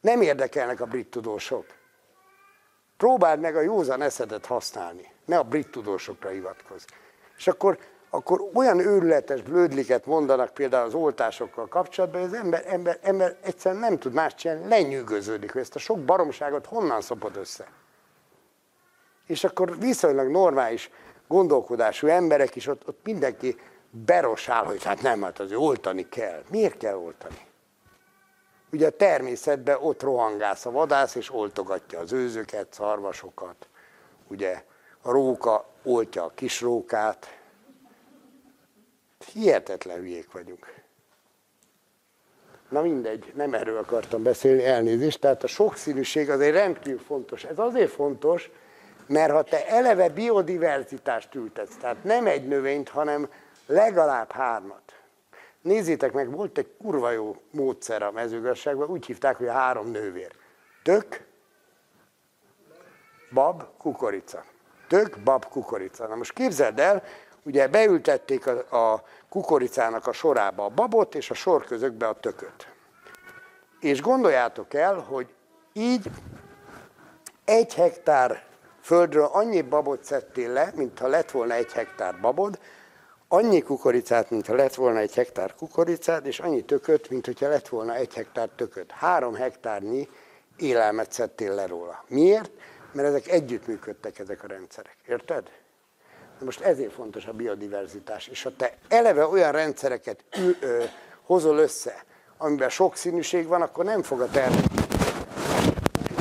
Nem 0.02 0.22
érdekelnek 0.22 0.82
a 0.82 0.86
brit 0.86 1.10
tudósok. 1.10 1.66
Próbáld 2.98 3.40
meg 3.40 3.56
a 3.56 3.62
józan 3.62 4.02
eszedet 4.02 4.46
használni, 4.46 5.12
ne 5.26 5.38
a 5.38 5.44
brit 5.44 5.72
tudósokra 5.72 6.30
hivatkozz. 6.30 6.84
És 7.38 7.48
akkor, 7.48 7.78
akkor 8.16 8.50
olyan 8.54 8.80
őrületes 8.80 9.42
blödliket 9.42 10.06
mondanak 10.06 10.54
például 10.54 10.86
az 10.86 10.94
oltásokkal 10.94 11.68
kapcsolatban, 11.68 12.22
hogy 12.22 12.30
az 12.30 12.36
ember, 12.36 12.64
ember, 12.68 12.98
ember 13.02 13.38
egyszerűen 13.42 13.82
nem 13.82 14.00
tud 14.00 14.14
más 14.14 14.36
csinálni, 14.36 14.68
lenyűgöződik, 14.68 15.52
hogy 15.52 15.62
ezt 15.62 15.76
a 15.76 15.80
sok 15.80 16.00
baromságot 16.00 16.66
honnan 16.66 17.02
szopod 17.02 17.38
össze. 17.38 17.68
És 19.28 19.44
akkor 19.44 19.80
viszonylag 19.80 20.32
normális 20.32 20.90
gondolkodású 21.28 22.08
emberek 22.08 22.56
is, 22.56 22.68
ott, 22.68 22.88
ott 22.88 23.00
mindenki 23.04 23.56
berosál, 23.90 24.64
hogy 24.64 24.84
hát 24.84 25.02
nem, 25.02 25.22
hát 25.22 25.40
azért 25.40 25.60
oltani 25.60 26.10
kell. 26.10 26.44
Miért 26.50 26.78
kell 26.78 26.96
oltani? 26.96 27.48
Ugye 28.72 28.88
a 28.88 28.92
természetben 28.98 29.78
ott 29.82 30.02
rohangász 30.02 30.66
a 30.66 30.72
vadász, 30.72 31.16
és 31.16 31.34
oltogatja 31.34 32.00
az 32.00 32.12
őzöket, 32.12 32.74
szarvasokat. 32.74 33.68
Ugye 34.28 34.64
a 35.02 35.12
róka 35.12 35.66
oltja 35.84 36.24
a 36.24 36.32
kis 36.36 36.62
rókát. 36.62 37.42
Hihetetlen 39.26 39.98
hülyék 39.98 40.32
vagyunk. 40.32 40.74
Na 42.70 42.82
mindegy, 42.82 43.32
nem 43.36 43.54
erről 43.54 43.78
akartam 43.78 44.24
beszélni, 44.24 44.66
elnézést. 44.66 45.20
Tehát 45.20 45.44
a 45.44 45.48
sokszínűség 45.48 46.30
az 46.30 46.40
egy 46.40 46.52
rendkívül 46.52 47.00
fontos. 47.00 47.44
Ez 47.44 47.60
azért 47.60 47.92
fontos, 47.92 48.50
mert 49.08 49.32
ha 49.32 49.44
te 49.44 49.68
eleve 49.68 50.10
biodiverzitást 50.10 51.36
ültetsz, 51.36 51.76
tehát 51.76 52.04
nem 52.04 52.28
egy 52.28 52.48
növényt, 52.48 52.90
hanem 52.90 53.30
legalább 53.66 54.32
hármat. 54.32 54.82
Nézzétek 55.62 56.12
meg, 56.12 56.32
volt 56.32 56.58
egy 56.58 56.70
kurva 56.78 57.12
jó 57.12 57.42
módszer 57.52 58.02
a 58.02 58.12
mezőgazdaságban, 58.12 58.90
úgy 58.90 59.06
hívták, 59.06 59.38
hogy 59.38 59.48
a 59.48 59.52
három 59.52 59.92
nővér. 59.92 60.32
Tök, 60.84 61.26
bab, 63.32 63.64
kukorica. 63.78 64.44
Tök, 64.88 65.20
bab, 65.24 65.46
kukorica. 65.46 66.08
Na 66.08 66.16
most 66.16 66.34
képzeld 66.34 66.80
el, 66.80 67.04
ugye 67.44 67.68
beültették 67.68 68.48
a, 68.48 68.94
a 68.94 69.04
kukoricának 69.30 70.08
a 70.08 70.14
sorába 70.14 70.66
a 70.66 70.70
babot, 70.70 71.16
és 71.16 71.30
a 71.30 71.34
sor 71.34 71.66
közökbe 71.66 72.08
a 72.08 72.20
tököt. 72.20 72.68
És 73.80 74.02
gondoljátok 74.02 74.74
el, 74.74 74.96
hogy 74.96 75.28
így 75.74 76.10
egy 77.46 77.74
hektár 77.74 78.44
földről 78.82 79.30
annyi 79.32 79.62
babot 79.62 80.04
szedtél 80.04 80.50
le, 80.50 80.72
mintha 80.76 81.08
lett 81.08 81.32
volna 81.32 81.54
egy 81.54 81.72
hektár 81.72 82.20
babod, 82.22 82.60
annyi 83.28 83.62
kukoricát, 83.62 84.30
mintha 84.30 84.56
lett 84.56 84.76
volna 84.76 85.00
egy 85.00 85.14
hektár 85.14 85.56
kukoricát, 85.56 86.26
és 86.26 86.40
annyi 86.40 86.64
tököt, 86.64 87.10
mint 87.10 87.26
hogyha 87.26 87.48
lett 87.48 87.68
volna 87.68 87.96
egy 87.96 88.14
hektár 88.14 88.50
tököt. 88.56 88.92
Három 88.92 89.34
hektárnyi 89.34 90.10
élelmet 90.58 91.12
szedtél 91.12 91.54
le 91.54 91.66
róla. 91.66 92.04
Miért? 92.08 92.52
Mert 92.92 93.08
ezek 93.08 93.28
együttműködtek, 93.28 94.20
ezek 94.20 94.44
a 94.44 94.48
rendszerek. 94.48 94.96
Érted? 95.08 95.50
De 96.40 96.46
most 96.46 96.62
ezért 96.62 96.94
fontos 96.94 97.26
a 97.26 97.32
biodiverzitás. 97.32 98.28
És 98.28 98.44
ha 98.44 98.52
te 98.58 98.74
eleve 98.88 99.28
olyan 99.28 99.52
rendszereket 99.52 100.24
ül, 100.38 100.56
ö, 100.60 100.84
hozol 101.22 101.58
össze, 101.58 102.04
amiben 102.38 102.70
sokszínűség 102.70 103.48
van, 103.48 103.62
akkor 103.62 103.86
nem 103.86 104.04
fog 104.04 104.22
a 104.22 104.30
termék. 104.30 104.66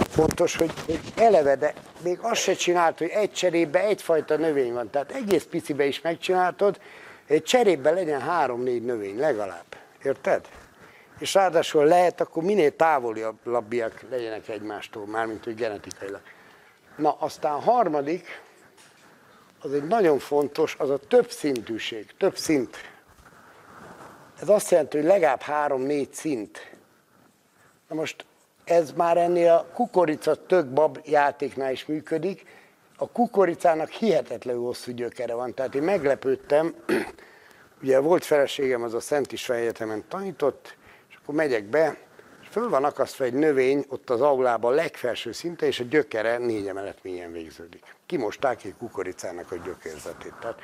Fontos, 0.08 0.56
hogy, 0.56 0.72
hogy 0.86 1.00
eleve, 1.16 1.56
de 1.56 1.74
még 2.02 2.18
azt 2.20 2.40
se 2.40 2.52
csinált, 2.52 2.98
hogy 2.98 3.08
egy 3.08 3.32
cserébe 3.32 3.80
egyfajta 3.84 4.36
növény 4.36 4.72
van. 4.72 4.90
Tehát 4.90 5.10
egész 5.12 5.44
picibe 5.44 5.84
is 5.84 6.00
megcsináltod, 6.00 6.80
egy 7.26 7.42
cserébe 7.42 7.90
legyen 7.90 8.20
három-négy 8.20 8.84
növény 8.84 9.18
legalább. 9.18 9.64
Érted? 10.02 10.48
És 11.18 11.34
ráadásul 11.34 11.84
lehet, 11.84 12.20
akkor 12.20 12.42
minél 12.42 12.76
távolabbiak 12.76 14.04
legyenek 14.10 14.48
egymástól, 14.48 15.06
mármint 15.06 15.44
hogy 15.44 15.54
genetikailag. 15.54 16.20
Na, 16.96 17.16
aztán 17.18 17.60
harmadik, 17.60 18.26
az 19.62 19.72
egy 19.72 19.84
nagyon 19.84 20.18
fontos, 20.18 20.76
az 20.78 20.90
a 20.90 20.98
több 20.98 21.30
szintűség, 21.30 22.14
több 22.18 22.36
szint. 22.36 22.76
Ez 24.40 24.48
azt 24.48 24.70
jelenti, 24.70 24.96
hogy 24.96 25.06
legalább 25.06 25.40
három-négy 25.40 26.12
szint. 26.12 26.70
Na 27.88 27.94
most 27.94 28.24
ez 28.64 28.92
már 28.92 29.16
ennél 29.16 29.52
a 29.52 29.66
kukorica 29.74 30.34
tök 30.34 30.66
bab 30.66 31.00
játéknál 31.04 31.72
is 31.72 31.86
működik. 31.86 32.44
A 32.96 33.08
kukoricának 33.08 33.90
hihetetlenül 33.90 34.62
hosszú 34.62 34.92
gyökere 34.92 35.34
van. 35.34 35.54
Tehát 35.54 35.74
én 35.74 35.82
meglepődtem, 35.82 36.74
ugye 37.82 37.98
volt 37.98 38.24
feleségem, 38.24 38.82
az 38.82 38.94
a 38.94 39.00
Szent 39.00 39.32
István 39.32 39.58
Egyetemen 39.58 40.04
tanított, 40.08 40.76
és 41.08 41.16
akkor 41.22 41.34
megyek 41.34 41.64
be, 41.64 41.96
föl 42.52 42.68
van 42.68 42.84
akasztva 42.84 43.24
egy 43.24 43.32
növény 43.32 43.84
ott 43.88 44.10
az 44.10 44.20
aulában 44.20 44.74
legfelső 44.74 45.32
szinte, 45.32 45.66
és 45.66 45.80
a 45.80 45.84
gyökere 45.84 46.38
négy 46.38 46.66
emelet 46.66 46.98
mélyen 47.02 47.32
végződik. 47.32 47.94
Kimosták 48.06 48.64
egy 48.64 48.74
kukoricának 48.78 49.52
a 49.52 49.56
gyökérzetét. 49.64 50.34
Tehát 50.40 50.58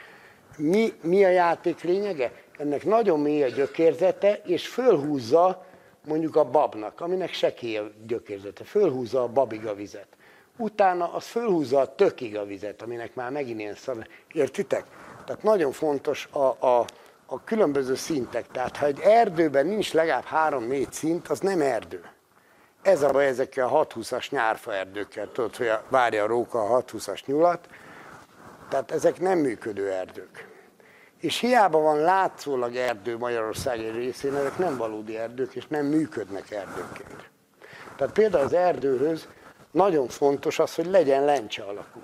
mi, 0.56 0.92
mi 1.02 1.24
a 1.24 1.28
játék 1.28 1.82
lényege? 1.82 2.32
Ennek 2.58 2.84
nagyon 2.84 3.20
mély 3.20 3.42
a 3.42 3.48
gyökérzete, 3.48 4.40
és 4.44 4.68
fölhúzza 4.68 5.66
mondjuk 6.06 6.36
a 6.36 6.44
babnak, 6.44 7.00
aminek 7.00 7.32
sekély 7.32 7.76
a 7.76 7.90
gyökérzete, 8.06 8.64
fölhúzza 8.64 9.22
a 9.22 9.28
babig 9.28 9.66
a 9.66 9.74
vizet. 9.74 10.08
Utána 10.56 11.12
az 11.12 11.26
fölhúzza 11.26 11.80
a 11.80 11.94
tökig 11.94 12.36
a 12.36 12.44
vizet, 12.44 12.82
aminek 12.82 13.14
már 13.14 13.30
megint 13.30 13.60
ilyen 13.60 13.74
szar. 13.74 14.08
Értitek? 14.32 14.84
Tehát 15.24 15.42
nagyon 15.42 15.72
fontos 15.72 16.28
a, 16.32 16.66
a, 16.66 16.84
a 17.30 17.44
különböző 17.44 17.94
szintek. 17.94 18.46
Tehát 18.46 18.76
ha 18.76 18.86
egy 18.86 19.00
erdőben 19.00 19.66
nincs 19.66 19.92
legalább 19.92 20.24
három-négy 20.24 20.92
szint, 20.92 21.28
az 21.28 21.40
nem 21.40 21.60
erdő. 21.60 22.04
Ez 22.82 23.02
a 23.02 23.10
baj 23.10 23.26
ezekkel 23.26 23.66
a 23.66 23.86
620-as 23.86 24.30
nyárfa 24.30 24.74
erdőkkel, 24.74 25.32
tudod, 25.32 25.56
hogy 25.56 25.70
várja 25.88 26.24
a 26.24 26.26
róka 26.26 26.60
a 26.62 26.82
620-as 26.82 27.24
nyulat, 27.24 27.68
tehát 28.68 28.90
ezek 28.90 29.20
nem 29.20 29.38
működő 29.38 29.90
erdők. 29.90 30.48
És 31.20 31.38
hiába 31.38 31.78
van 31.78 31.98
látszólag 31.98 32.76
erdő 32.76 33.18
Magyarország 33.18 33.78
egy 33.78 33.94
részén, 33.94 34.34
ezek 34.34 34.58
nem 34.58 34.76
valódi 34.76 35.16
erdők, 35.16 35.54
és 35.54 35.66
nem 35.66 35.86
működnek 35.86 36.50
erdőként. 36.50 37.30
Tehát 37.96 38.12
például 38.12 38.44
az 38.44 38.52
erdőhöz 38.52 39.28
nagyon 39.70 40.08
fontos 40.08 40.58
az, 40.58 40.74
hogy 40.74 40.86
legyen 40.86 41.24
lencse 41.24 41.62
alakú. 41.62 42.00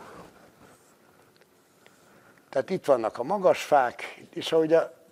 Tehát 2.48 2.70
itt 2.70 2.84
vannak 2.84 3.18
a 3.18 3.22
magas 3.22 3.62
fák, 3.62 4.22
és 4.30 4.52
ahogy 4.52 4.72
a 4.72 5.03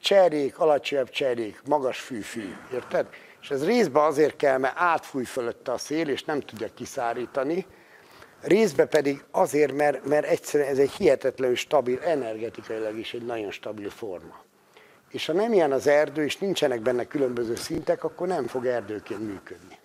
cserék, 0.00 0.58
alacsonyabb 0.58 1.10
cserék, 1.10 1.62
magas 1.64 2.00
fű-fű, 2.00 2.56
érted? 2.72 3.06
És 3.40 3.50
ez 3.50 3.64
részben 3.64 4.04
azért 4.04 4.36
kell, 4.36 4.58
mert 4.58 4.74
átfúj 4.76 5.24
fölötte 5.24 5.72
a 5.72 5.78
szél, 5.78 6.08
és 6.08 6.24
nem 6.24 6.40
tudja 6.40 6.68
kiszárítani, 6.74 7.66
részben 8.40 8.88
pedig 8.88 9.24
azért, 9.30 9.72
mert, 9.72 10.04
mert 10.04 10.26
egyszerűen 10.26 10.70
ez 10.70 10.78
egy 10.78 10.90
hihetetlenül 10.90 11.56
stabil, 11.56 11.98
energetikailag 12.02 12.98
is 12.98 13.14
egy 13.14 13.24
nagyon 13.24 13.50
stabil 13.50 13.90
forma. 13.90 14.44
És 15.10 15.26
ha 15.26 15.32
nem 15.32 15.52
ilyen 15.52 15.72
az 15.72 15.86
erdő, 15.86 16.24
és 16.24 16.38
nincsenek 16.38 16.80
benne 16.80 17.04
különböző 17.04 17.54
szintek, 17.54 18.04
akkor 18.04 18.26
nem 18.26 18.46
fog 18.46 18.66
erdőként 18.66 19.20
működni. 19.20 19.78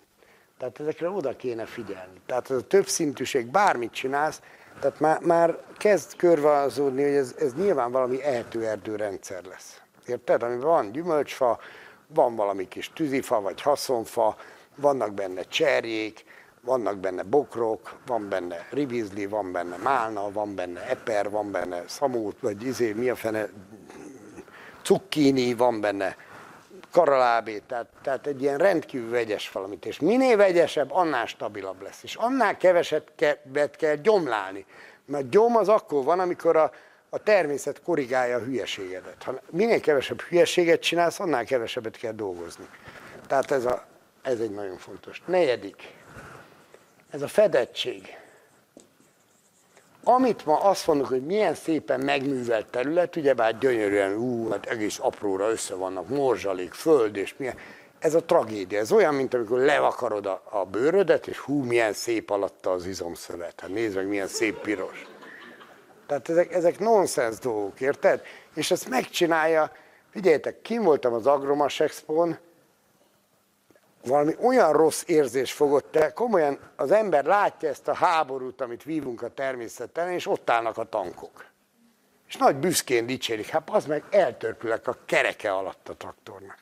Tehát 0.58 0.80
ezekre 0.80 1.08
oda 1.08 1.36
kéne 1.36 1.64
figyelni. 1.64 2.20
Tehát 2.26 2.50
ez 2.50 2.56
a 2.56 2.66
többszintűség, 2.66 3.46
bármit 3.46 3.92
csinálsz, 3.92 4.40
tehát 4.80 5.00
már, 5.00 5.20
már 5.20 5.58
kezd 5.76 6.16
körvázódni, 6.16 7.02
hogy 7.02 7.14
ez, 7.14 7.34
ez 7.38 7.54
nyilván 7.54 7.92
valami 7.92 8.22
ehető 8.22 8.66
erdőrendszer 8.66 9.44
lesz. 9.44 9.81
Érted? 10.06 10.42
Amiben 10.42 10.66
van 10.66 10.92
gyümölcsfa, 10.92 11.58
van 12.06 12.36
valami 12.36 12.68
kis 12.68 12.90
tűzifa 12.94 13.40
vagy 13.40 13.62
haszonfa, 13.62 14.36
vannak 14.74 15.12
benne 15.12 15.42
cserjék, 15.42 16.24
vannak 16.60 16.98
benne 16.98 17.22
bokrok, 17.22 17.94
van 18.06 18.28
benne 18.28 18.66
ribizli, 18.70 19.26
van 19.26 19.52
benne 19.52 19.76
málna, 19.76 20.30
van 20.30 20.54
benne 20.54 20.88
eper, 20.88 21.30
van 21.30 21.50
benne 21.50 21.82
szamút, 21.88 22.40
vagy 22.40 22.62
izé, 22.62 22.92
mi 22.92 23.08
a 23.08 23.16
fene, 23.16 23.48
cukkini, 24.82 25.54
van 25.54 25.80
benne 25.80 26.16
karalábé, 26.92 27.62
tehát, 27.66 27.86
tehát 28.02 28.26
egy 28.26 28.42
ilyen 28.42 28.58
rendkívül 28.58 29.10
vegyes 29.10 29.50
valamit. 29.50 29.86
És 29.86 30.00
minél 30.00 30.36
vegyesebb, 30.36 30.92
annál 30.92 31.26
stabilabb 31.26 31.82
lesz. 31.82 32.02
És 32.02 32.14
annál 32.14 32.56
kevesebbet 32.56 33.76
kell 33.76 33.94
gyomlálni. 33.94 34.66
Mert 35.04 35.28
gyom 35.28 35.56
az 35.56 35.68
akkor 35.68 36.04
van, 36.04 36.20
amikor 36.20 36.56
a, 36.56 36.70
a 37.14 37.18
természet 37.18 37.82
korrigálja 37.82 38.36
a 38.36 38.40
hülyeségedet. 38.40 39.22
Ha 39.22 39.40
minél 39.50 39.80
kevesebb 39.80 40.20
hülyeséget 40.20 40.80
csinálsz, 40.80 41.20
annál 41.20 41.44
kevesebbet 41.44 41.96
kell 41.96 42.12
dolgozni. 42.12 42.68
Tehát 43.26 43.50
ez, 43.50 43.64
a, 43.64 43.86
ez 44.22 44.40
egy 44.40 44.50
nagyon 44.50 44.76
fontos. 44.78 45.22
Negyedik, 45.26 45.94
ez 47.10 47.22
a 47.22 47.28
fedettség. 47.28 48.16
Amit 50.04 50.46
ma 50.46 50.60
azt 50.60 50.86
mondjuk, 50.86 51.08
hogy 51.08 51.26
milyen 51.26 51.54
szépen 51.54 52.00
megművelt 52.00 52.66
terület, 52.66 53.16
ugyebár 53.16 53.58
gyönyörűen, 53.58 54.14
ú, 54.14 54.50
hát 54.50 54.66
egész 54.66 54.98
apróra 55.00 55.50
össze 55.50 55.74
vannak, 55.74 56.08
morzsalék, 56.08 56.72
föld 56.72 57.16
és 57.16 57.34
milyen, 57.36 57.56
ez 57.98 58.14
a 58.14 58.24
tragédia. 58.24 58.78
Ez 58.78 58.92
olyan, 58.92 59.14
mint 59.14 59.34
amikor 59.34 59.58
levakarod 59.58 60.26
a, 60.26 60.42
a 60.50 60.64
bőrödet, 60.64 61.26
és 61.26 61.38
hú, 61.38 61.62
milyen 61.62 61.92
szép 61.92 62.30
alatta 62.30 62.70
az 62.70 62.86
izomszövet. 62.86 63.60
Hát 63.60 63.70
nézd 63.70 63.96
meg, 63.96 64.06
milyen 64.06 64.26
szép 64.26 64.60
piros. 64.60 65.11
Tehát 66.12 66.28
ezek, 66.28 66.52
ezek 66.52 66.78
nonsens 66.78 67.38
dolgok, 67.38 67.80
érted? 67.80 68.22
És 68.54 68.70
ezt 68.70 68.88
megcsinálja, 68.88 69.72
figyeljetek, 70.10 70.62
kim 70.62 70.82
voltam 70.82 71.12
az 71.12 71.26
Agromas 71.26 71.80
Expo-n, 71.80 72.38
valami 74.04 74.34
olyan 74.40 74.72
rossz 74.72 75.02
érzés 75.06 75.52
fogott 75.52 75.96
el, 75.96 76.12
komolyan 76.12 76.58
az 76.76 76.90
ember 76.90 77.24
látja 77.24 77.68
ezt 77.68 77.88
a 77.88 77.94
háborút, 77.94 78.60
amit 78.60 78.82
vívunk 78.82 79.22
a 79.22 79.28
természettel, 79.28 80.10
és 80.10 80.26
ott 80.26 80.50
állnak 80.50 80.78
a 80.78 80.84
tankok. 80.84 81.44
És 82.28 82.36
nagy 82.36 82.56
büszkén 82.56 83.06
dicsérik, 83.06 83.46
hát 83.46 83.70
az 83.70 83.86
meg 83.86 84.04
eltörpülek 84.10 84.86
a 84.86 84.96
kereke 85.04 85.52
alatt 85.52 85.88
a 85.88 85.94
traktornak. 85.94 86.58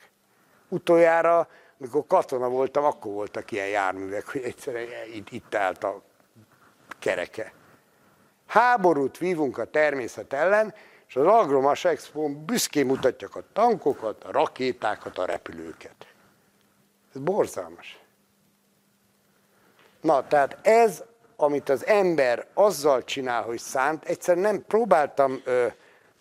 Utoljára, 0.67 1.47
mikor 1.77 2.03
katona 2.07 2.49
voltam, 2.49 2.83
akkor 2.83 3.11
voltak 3.11 3.51
ilyen 3.51 3.67
járművek, 3.67 4.27
hogy 4.27 4.41
egyszerűen 4.41 4.87
itt, 5.13 5.29
itt 5.29 5.55
állt 5.55 5.83
a 5.83 6.01
kereke. 6.99 7.53
Háborút 8.51 9.17
vívunk 9.17 9.57
a 9.57 9.65
természet 9.65 10.33
ellen, 10.33 10.73
és 11.07 11.15
az 11.15 11.25
Agromas 11.25 11.85
Expo 11.85 12.29
büszkén 12.29 12.85
mutatják 12.85 13.35
a 13.35 13.43
tankokat, 13.53 14.23
a 14.23 14.31
rakétákat, 14.31 15.17
a 15.17 15.25
repülőket. 15.25 16.07
Ez 17.13 17.21
borzalmas. 17.21 17.99
Na, 20.01 20.27
tehát 20.27 20.57
ez, 20.61 21.03
amit 21.35 21.69
az 21.69 21.85
ember 21.85 22.47
azzal 22.53 23.03
csinál, 23.03 23.41
hogy 23.41 23.59
szánt, 23.59 24.05
egyszer 24.05 24.37
nem 24.37 24.65
próbáltam, 24.67 25.41
ö, 25.43 25.67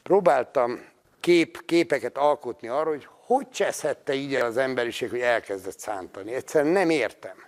próbáltam 0.03 0.85
kép, 1.20 1.64
képeket 1.64 2.16
alkotni 2.16 2.68
arra, 2.68 2.89
hogy 2.91 3.09
hogy 3.26 3.51
cseszhette 3.51 4.14
így 4.14 4.35
az 4.35 4.57
emberiség, 4.57 5.11
hogy 5.11 5.20
elkezdett 5.20 5.78
szántani. 5.78 6.33
Egyszerűen 6.33 6.72
nem 6.72 6.91
értem. 6.91 7.45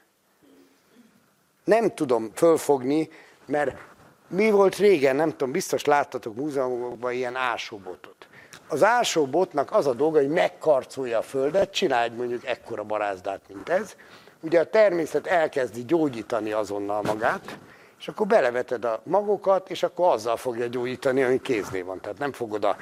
Nem 1.65 1.95
tudom 1.95 2.31
fölfogni, 2.35 3.09
mert 3.47 3.91
mi 4.33 4.51
volt 4.51 4.77
régen, 4.77 5.17
nem 5.17 5.31
tudom, 5.31 5.53
biztos 5.53 5.85
láttatok 5.85 6.35
múzeumokban 6.35 7.13
ilyen 7.13 7.37
ásóbotot. 7.37 8.27
Az 8.69 8.83
ásóbotnak 8.83 9.73
az 9.73 9.87
a 9.87 9.93
dolga, 9.93 10.19
hogy 10.19 10.29
megkarcolja 10.29 11.19
a 11.19 11.23
földet, 11.23 11.73
csinálj 11.73 12.09
mondjuk 12.09 12.47
ekkora 12.47 12.85
barázdát, 12.85 13.41
mint 13.49 13.69
ez. 13.69 13.97
Ugye 14.41 14.61
a 14.61 14.65
természet 14.65 15.27
elkezdi 15.27 15.85
gyógyítani 15.85 16.53
azonnal 16.53 17.03
magát, 17.03 17.59
és 17.99 18.09
akkor 18.09 18.27
beleveted 18.27 18.85
a 18.85 19.01
magokat, 19.05 19.71
és 19.71 19.83
akkor 19.83 20.13
azzal 20.13 20.37
fogja 20.37 20.67
gyógyítani, 20.67 21.23
ami 21.23 21.41
kéznél 21.41 21.85
van. 21.85 22.01
Tehát 22.01 22.19
nem 22.19 22.33
fogod 22.33 22.65
a 22.65 22.77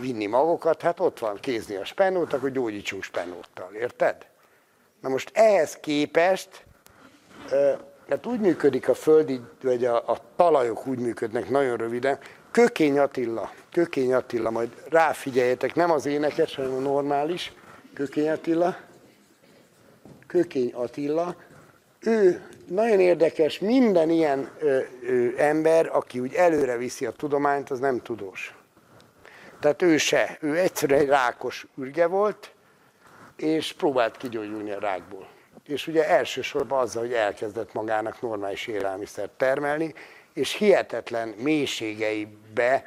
vinni 0.00 0.26
magokat, 0.26 0.82
hát 0.82 1.00
ott 1.00 1.18
van 1.18 1.36
kézni 1.40 1.76
a 1.76 1.84
spenót, 1.84 2.32
akkor 2.32 2.50
gyógyítsunk 2.50 3.02
spenóttal, 3.02 3.70
érted? 3.72 4.26
Na 5.00 5.08
most 5.08 5.30
ehhez 5.34 5.76
képest, 5.76 6.64
mert 8.08 8.26
úgy 8.26 8.40
működik 8.40 8.88
a 8.88 8.94
földi, 8.94 9.40
vagy 9.62 9.84
a, 9.84 9.96
a 9.96 10.18
talajok 10.36 10.86
úgy 10.86 10.98
működnek 10.98 11.50
nagyon 11.50 11.76
röviden, 11.76 12.18
Kökény 12.50 12.98
Attila, 12.98 13.52
Kökény 13.72 14.14
Attila, 14.14 14.50
majd 14.50 14.68
ráfigyeljetek, 14.88 15.74
nem 15.74 15.90
az 15.90 16.06
énekes, 16.06 16.54
hanem 16.54 16.74
a 16.74 16.78
normális, 16.78 17.52
Kökény 17.94 18.28
Attila, 18.28 18.76
Kökény 20.26 20.72
Attila, 20.74 21.36
ő 22.00 22.46
nagyon 22.66 23.00
érdekes, 23.00 23.58
minden 23.58 24.10
ilyen 24.10 24.50
ö, 24.58 24.80
ö, 25.02 25.28
ember, 25.36 25.90
aki 25.92 26.20
úgy 26.20 26.34
előre 26.34 26.76
viszi 26.76 27.06
a 27.06 27.10
tudományt, 27.10 27.70
az 27.70 27.78
nem 27.78 28.02
tudós. 28.02 28.54
Tehát 29.60 29.82
ő 29.82 29.96
se, 29.96 30.38
ő 30.40 30.58
egyszerűen 30.58 31.00
egy 31.00 31.08
rákos 31.08 31.66
ürge 31.76 32.06
volt, 32.06 32.52
és 33.36 33.72
próbált 33.72 34.16
kigyógyulni 34.16 34.70
a 34.70 34.78
rákból. 34.78 35.28
És 35.68 35.86
ugye 35.86 36.08
elsősorban 36.08 36.80
azzal, 36.80 37.02
hogy 37.02 37.12
elkezdett 37.12 37.72
magának 37.72 38.20
normális 38.20 38.66
élelmiszert 38.66 39.30
termelni, 39.30 39.94
és 40.32 40.52
hihetetlen 40.52 41.28
mélységeibe 41.28 42.84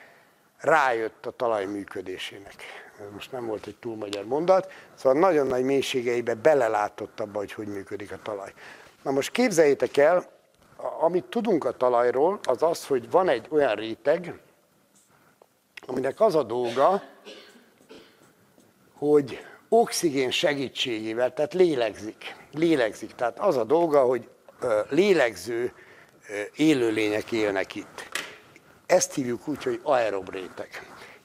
rájött 0.58 1.26
a 1.26 1.32
talaj 1.32 1.66
működésének. 1.66 2.56
Ez 3.00 3.06
most 3.14 3.32
nem 3.32 3.46
volt 3.46 3.68
egy 3.68 3.76
túl 3.76 3.96
magyar 3.96 4.26
mondat, 4.26 4.72
szóval 4.96 5.20
nagyon 5.20 5.48
nagy 5.48 5.64
mélységeibe 5.64 6.36
belelátott 6.36 7.20
abba, 7.20 7.38
hogy 7.38 7.54
hogy 7.54 7.68
működik 7.68 8.12
a 8.12 8.20
talaj. 8.24 8.54
Na 9.04 9.12
most 9.12 9.32
képzeljétek 9.32 9.98
el, 9.98 10.30
amit 11.00 11.26
tudunk 11.26 11.64
a 11.66 11.78
talajról, 11.78 12.40
az 12.44 12.64
az, 12.64 12.88
hogy 12.88 13.12
van 13.12 13.30
egy 13.30 13.48
olyan 13.50 13.76
réteg, 13.76 14.40
aminek 15.86 16.20
az 16.20 16.36
a 16.36 16.44
dolga, 16.44 17.02
hogy 18.94 19.46
oxigén 19.74 20.32
segítségével, 20.32 21.34
tehát 21.34 21.54
lélegzik, 21.54 22.36
lélegzik. 22.54 23.16
Tehát 23.16 23.40
az 23.40 23.58
a 23.58 23.64
dolga, 23.64 24.02
hogy 24.02 24.30
lélegző 24.90 25.74
élőlények 26.56 27.32
élnek 27.32 27.76
itt. 27.76 28.10
Ezt 28.86 29.14
hívjuk 29.14 29.48
úgy, 29.48 29.64
hogy 29.64 29.80
aerob 29.84 30.30
réteg. 30.30 30.70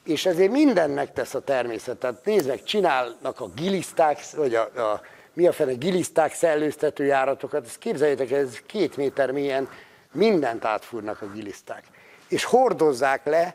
És 0.05 0.27
ezért 0.27 0.51
mindent 0.51 0.95
megtesz 0.95 1.35
a 1.35 1.41
természet. 1.41 1.97
Tehát 1.97 2.25
nézd 2.25 2.49
meg, 2.49 2.63
csinálnak 2.63 3.41
a 3.41 3.49
giliszták, 3.49 4.21
vagy 4.37 4.55
a, 4.55 4.93
a 4.93 5.01
mi 5.33 5.47
a 5.47 5.53
fene 5.53 5.73
giliszták 5.73 6.35
szellőztető 6.35 7.05
járatokat, 7.05 7.67
ezt 7.67 7.79
képzeljétek, 7.79 8.31
ez 8.31 8.61
két 8.67 8.97
méter 8.97 9.31
mélyen 9.31 9.69
mindent 10.13 10.65
átfúrnak 10.65 11.23
a 11.23 11.27
giliszták. 11.27 11.85
És 12.29 12.45
hordozzák 12.45 13.25
le 13.25 13.55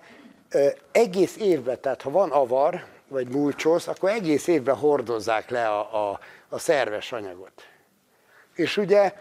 egész 0.92 1.36
évben, 1.38 1.82
tehát 1.82 2.02
ha 2.02 2.10
van 2.10 2.32
avar, 2.32 2.84
vagy 3.12 3.30
mulcsosz, 3.30 3.88
akkor 3.88 4.10
egész 4.10 4.48
évben 4.48 4.76
hordozzák 4.76 5.50
le 5.50 5.68
a, 5.68 6.10
a, 6.12 6.20
a 6.50 6.60
szerves 6.60 7.12
anyagot. 7.12 7.64
És 8.56 8.78
ugye 8.78 9.14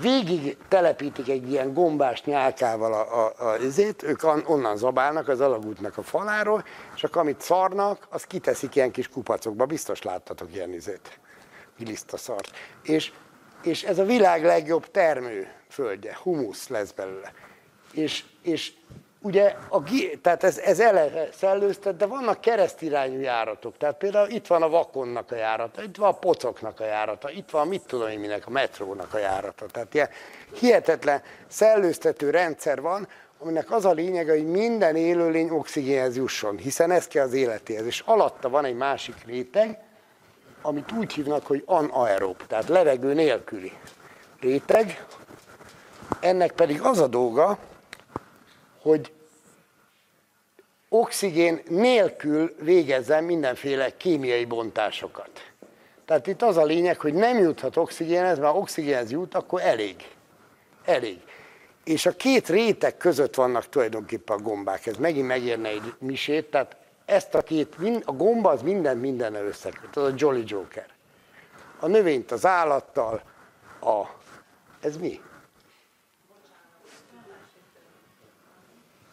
végig 0.00 0.56
telepítik 0.68 1.28
egy 1.28 1.50
ilyen 1.50 1.72
gombás 1.72 2.24
nyálkával 2.24 2.92
a, 2.92 3.24
a, 3.24 3.50
a 3.50 3.56
izét, 3.56 4.02
ők 4.02 4.22
onnan 4.46 4.76
zabálnak 4.76 5.28
az 5.28 5.40
alagútnak 5.40 5.96
a 5.96 6.02
faláról, 6.02 6.64
akkor 7.02 7.22
amit 7.22 7.40
szarnak, 7.40 8.06
az 8.10 8.24
kiteszik 8.24 8.74
ilyen 8.74 8.90
kis 8.90 9.08
kupacokba, 9.08 9.66
biztos 9.66 10.02
láttatok 10.02 10.54
ilyen 10.54 10.72
izét, 10.72 11.20
gilisztaszart. 11.78 12.50
És, 12.82 13.12
és 13.62 13.82
ez 13.82 13.98
a 13.98 14.04
világ 14.04 14.44
legjobb 14.44 14.90
termő 14.90 15.48
földje, 15.68 16.18
humusz 16.22 16.68
lesz 16.68 16.90
belőle. 16.92 17.32
És, 17.92 18.24
és 18.42 18.72
ugye, 19.26 19.54
a, 19.68 19.82
tehát 20.22 20.44
ez, 20.44 20.58
ez 20.58 20.80
ele 20.80 21.28
szellőztet, 21.32 21.96
de 21.96 22.06
vannak 22.06 22.40
keresztirányú 22.40 23.20
járatok. 23.20 23.76
Tehát 23.76 23.96
például 23.96 24.28
itt 24.28 24.46
van 24.46 24.62
a 24.62 24.68
Vakonnak 24.68 25.30
a 25.30 25.34
járata, 25.34 25.82
itt 25.82 25.96
van 25.96 26.08
a 26.08 26.12
Pocoknak 26.12 26.80
a 26.80 26.84
járata, 26.84 27.30
itt 27.30 27.50
van 27.50 27.68
mit 27.68 27.82
tudom 27.86 28.08
én 28.08 28.18
minek, 28.18 28.46
a 28.46 28.50
metrónak 28.50 29.14
a 29.14 29.18
járata. 29.18 29.66
Tehát 29.66 29.94
ilyen 29.94 30.08
hihetetlen 30.58 31.22
szellőztető 31.46 32.30
rendszer 32.30 32.80
van, 32.80 33.08
aminek 33.38 33.70
az 33.70 33.84
a 33.84 33.92
lényege, 33.92 34.32
hogy 34.32 34.46
minden 34.46 34.96
élőlény 34.96 35.50
oxigénhez 35.50 36.16
jusson, 36.16 36.56
hiszen 36.56 36.90
ez 36.90 37.06
kell 37.06 37.26
az 37.26 37.32
életéhez. 37.32 37.86
És 37.86 38.02
alatta 38.06 38.48
van 38.48 38.64
egy 38.64 38.76
másik 38.76 39.16
réteg, 39.26 39.78
amit 40.62 40.92
úgy 40.92 41.12
hívnak, 41.12 41.46
hogy 41.46 41.62
anaerób, 41.66 42.46
tehát 42.46 42.68
levegő 42.68 43.14
nélküli 43.14 43.72
réteg. 44.40 45.06
Ennek 46.20 46.52
pedig 46.52 46.80
az 46.82 46.98
a 46.98 47.06
dolga, 47.06 47.58
hogy 48.86 49.12
oxigén 50.88 51.60
nélkül 51.68 52.54
végezzen 52.60 53.24
mindenféle 53.24 53.96
kémiai 53.96 54.44
bontásokat. 54.44 55.30
Tehát 56.04 56.26
itt 56.26 56.42
az 56.42 56.56
a 56.56 56.64
lényeg, 56.64 57.00
hogy 57.00 57.14
nem 57.14 57.38
juthat 57.38 57.76
oxigénhez, 57.76 58.38
mert 58.38 58.54
oxigénhez 58.54 59.10
jut, 59.10 59.34
akkor 59.34 59.60
elég. 59.60 59.96
Elég. 60.84 61.18
És 61.84 62.06
a 62.06 62.10
két 62.10 62.48
réteg 62.48 62.96
között 62.96 63.34
vannak 63.34 63.68
tulajdonképpen 63.68 64.36
a 64.36 64.42
gombák. 64.42 64.86
Ez 64.86 64.96
megint 64.96 65.26
megérne 65.26 65.68
egy 65.68 65.94
misét, 65.98 66.50
tehát 66.50 66.76
ezt 67.04 67.34
a 67.34 67.42
két, 67.42 67.76
a 68.04 68.12
gomba 68.12 68.50
az 68.50 68.62
minden 68.62 68.96
minden 68.96 69.34
összeköt, 69.34 69.96
az 69.96 70.02
a 70.02 70.14
Jolly 70.16 70.42
Joker. 70.46 70.86
A 71.80 71.86
növényt 71.86 72.30
az 72.30 72.46
állattal, 72.46 73.22
a, 73.80 74.02
ez 74.80 74.96
mi? 74.96 75.20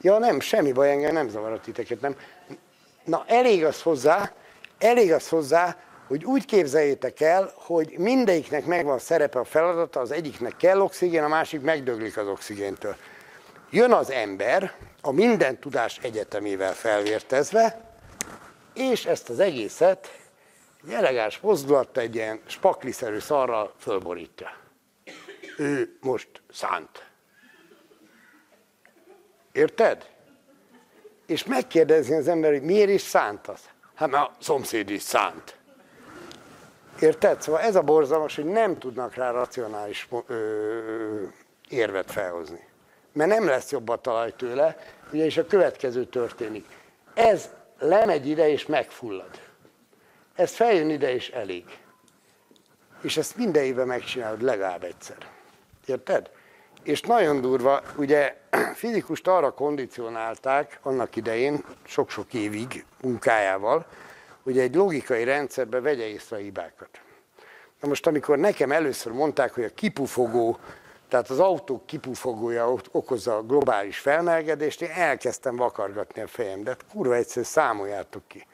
Ja 0.03 0.17
nem, 0.17 0.39
semmi 0.39 0.71
baj, 0.71 0.91
engem 0.91 1.13
nem 1.13 1.29
zavar 1.29 1.51
a 1.51 1.59
titeket, 1.59 2.01
nem. 2.01 2.15
Na 3.03 3.23
elég 3.27 3.65
az 3.65 3.81
hozzá, 3.81 4.31
elég 4.79 5.11
az 5.11 5.29
hozzá, 5.29 5.77
hogy 6.07 6.25
úgy 6.25 6.45
képzeljétek 6.45 7.21
el, 7.21 7.51
hogy 7.55 7.97
mindegyiknek 7.97 8.65
megvan 8.65 8.99
szerepe 8.99 9.39
a 9.39 9.43
feladata, 9.43 9.99
az 9.99 10.11
egyiknek 10.11 10.57
kell 10.57 10.79
oxigén, 10.79 11.23
a 11.23 11.27
másik 11.27 11.61
megdöglik 11.61 12.17
az 12.17 12.27
oxigéntől. 12.27 12.95
Jön 13.69 13.91
az 13.91 14.11
ember, 14.11 14.73
a 15.01 15.11
minden 15.11 15.59
tudás 15.59 15.99
egyetemével 16.01 16.73
felvértezve, 16.73 17.81
és 18.73 19.05
ezt 19.05 19.29
az 19.29 19.39
egészet 19.39 20.19
egy 20.85 20.93
elegáns 20.93 21.39
mozdulattal 21.39 22.03
egy 22.03 22.15
ilyen 22.15 22.41
spakliszerű 22.45 23.19
szarral 23.19 23.73
fölborítja. 23.77 24.57
Ő 25.57 25.97
most 26.01 26.29
szánt. 26.51 27.12
Érted? 29.53 30.09
És 31.25 31.43
megkérdezni 31.43 32.15
az 32.15 32.27
ember, 32.27 32.51
hogy 32.51 32.61
miért 32.61 32.89
is 32.89 33.01
szántasz? 33.01 33.69
Hát 33.95 34.09
mert 34.09 34.23
a 34.23 34.31
szomszéd 34.39 34.89
is 34.89 35.01
szánt. 35.01 35.57
Érted? 36.99 37.41
Szóval 37.41 37.61
ez 37.61 37.75
a 37.75 37.81
borzalmas, 37.81 38.35
hogy 38.35 38.45
nem 38.45 38.77
tudnak 38.77 39.15
rá 39.15 39.31
racionális 39.31 40.07
ö, 40.27 41.23
érvet 41.69 42.11
felhozni. 42.11 42.67
Mert 43.13 43.29
nem 43.29 43.45
lesz 43.45 43.71
jobb 43.71 43.89
a 43.89 44.01
talaj 44.01 44.35
tőle, 44.35 44.77
ugye 45.11 45.25
és 45.25 45.37
a 45.37 45.45
következő 45.45 46.05
történik. 46.05 46.65
Ez 47.13 47.49
lemegy 47.79 48.27
ide 48.27 48.49
és 48.49 48.65
megfullad. 48.65 49.41
Ez 50.35 50.51
feljön 50.51 50.89
ide 50.89 51.13
és 51.13 51.29
elég. 51.29 51.63
És 53.01 53.17
ezt 53.17 53.35
minden 53.35 53.63
évben 53.63 53.87
megcsinálod 53.87 54.41
legalább 54.41 54.83
egyszer. 54.83 55.17
Érted? 55.85 56.29
És 56.83 57.01
nagyon 57.01 57.41
durva, 57.41 57.81
ugye 57.97 58.35
fizikust 58.73 59.27
arra 59.27 59.51
kondicionálták 59.51 60.79
annak 60.81 61.15
idején, 61.15 61.63
sok-sok 61.83 62.33
évig 62.33 62.85
munkájával, 63.01 63.85
hogy 64.43 64.59
egy 64.59 64.75
logikai 64.75 65.23
rendszerbe 65.23 65.81
vegye 65.81 66.07
észre 66.07 66.35
a 66.35 66.39
hibákat. 66.39 67.01
Na 67.81 67.87
most, 67.87 68.07
amikor 68.07 68.37
nekem 68.37 68.71
először 68.71 69.11
mondták, 69.11 69.53
hogy 69.53 69.63
a 69.63 69.73
kipufogó, 69.73 70.57
tehát 71.07 71.29
az 71.29 71.39
autó 71.39 71.83
kipufogója 71.85 72.73
okozza 72.91 73.35
a 73.37 73.43
globális 73.43 73.99
felmelegedést, 73.99 74.81
én 74.81 74.89
elkezdtem 74.89 75.55
vakargatni 75.55 76.21
a 76.21 76.27
fejem, 76.27 76.63
de 76.63 76.69
hát 76.69 76.85
kurva 76.91 77.15
egyszerű 77.15 77.45
számoljátok 77.45 78.21
ki. 78.27 78.45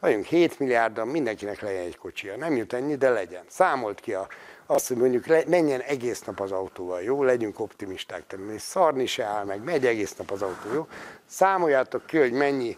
Vagyunk 0.00 0.24
7 0.24 0.58
milliárdan, 0.58 1.08
mindenkinek 1.08 1.60
legyen 1.60 1.82
egy 1.82 1.96
kocsia. 1.96 2.36
Nem 2.36 2.56
jut 2.56 2.72
ennyi, 2.72 2.96
de 2.96 3.10
legyen. 3.10 3.44
Számolt 3.48 4.00
ki 4.00 4.14
a 4.14 4.28
azt, 4.70 4.88
hogy 4.88 4.96
mondjuk 4.96 5.26
le, 5.26 5.42
menjen 5.46 5.80
egész 5.80 6.22
nap 6.22 6.40
az 6.40 6.52
autóval, 6.52 7.02
jó? 7.02 7.22
Legyünk 7.22 7.60
optimisták, 7.60 8.26
természetesen 8.26 8.68
szarni 8.68 9.06
se 9.06 9.24
áll 9.24 9.44
meg, 9.44 9.62
megy 9.62 9.86
egész 9.86 10.16
nap 10.16 10.30
az 10.30 10.42
autó, 10.42 10.72
jó? 10.72 10.86
Számoljátok 11.26 12.06
ki, 12.06 12.18
hogy 12.18 12.32
mennyi 12.32 12.76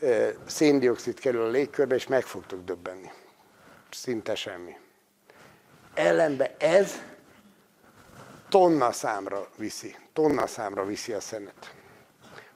e, 0.00 0.34
széndiokszid 0.46 1.18
kerül 1.18 1.42
a 1.42 1.48
légkörbe, 1.48 1.94
és 1.94 2.06
meg 2.06 2.22
fogtok 2.24 2.64
döbbenni. 2.64 3.10
Szinte 3.90 4.34
semmi. 4.34 4.76
Ellenben 5.94 6.50
ez 6.58 7.02
tonna 8.48 8.92
számra 8.92 9.48
viszi, 9.56 9.96
tonna 10.12 10.46
számra 10.46 10.84
viszi 10.84 11.12
a 11.12 11.20
szenet. 11.20 11.74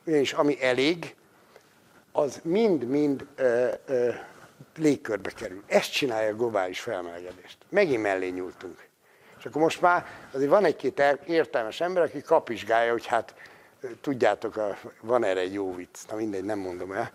Ugyanis 0.05 0.33
ami 0.33 0.63
elég, 0.63 1.15
az 2.13 2.41
mind-mind 2.43 3.27
légkörbe 4.77 5.31
kerül. 5.31 5.63
Ezt 5.67 5.93
csinálja 5.93 6.33
a 6.33 6.37
globális 6.37 6.81
felmelegedést. 6.81 7.59
Megint 7.69 8.03
mellé 8.03 8.29
nyúltunk. 8.29 8.89
És 9.39 9.45
akkor 9.45 9.63
most 9.63 9.81
már 9.81 10.07
azért 10.33 10.51
van 10.51 10.65
egy-két 10.65 11.03
értelmes 11.27 11.81
ember, 11.81 12.03
aki 12.03 12.23
kapizsgálja, 12.23 12.93
hogy 12.93 13.07
hát 13.07 13.35
tudjátok, 14.01 14.61
van 15.01 15.25
erre 15.25 15.41
egy 15.41 15.53
jó 15.53 15.75
vicc, 15.75 15.99
na 16.11 16.17
mindegy, 16.17 16.45
nem 16.45 16.59
mondom 16.59 16.93
el. 16.93 17.13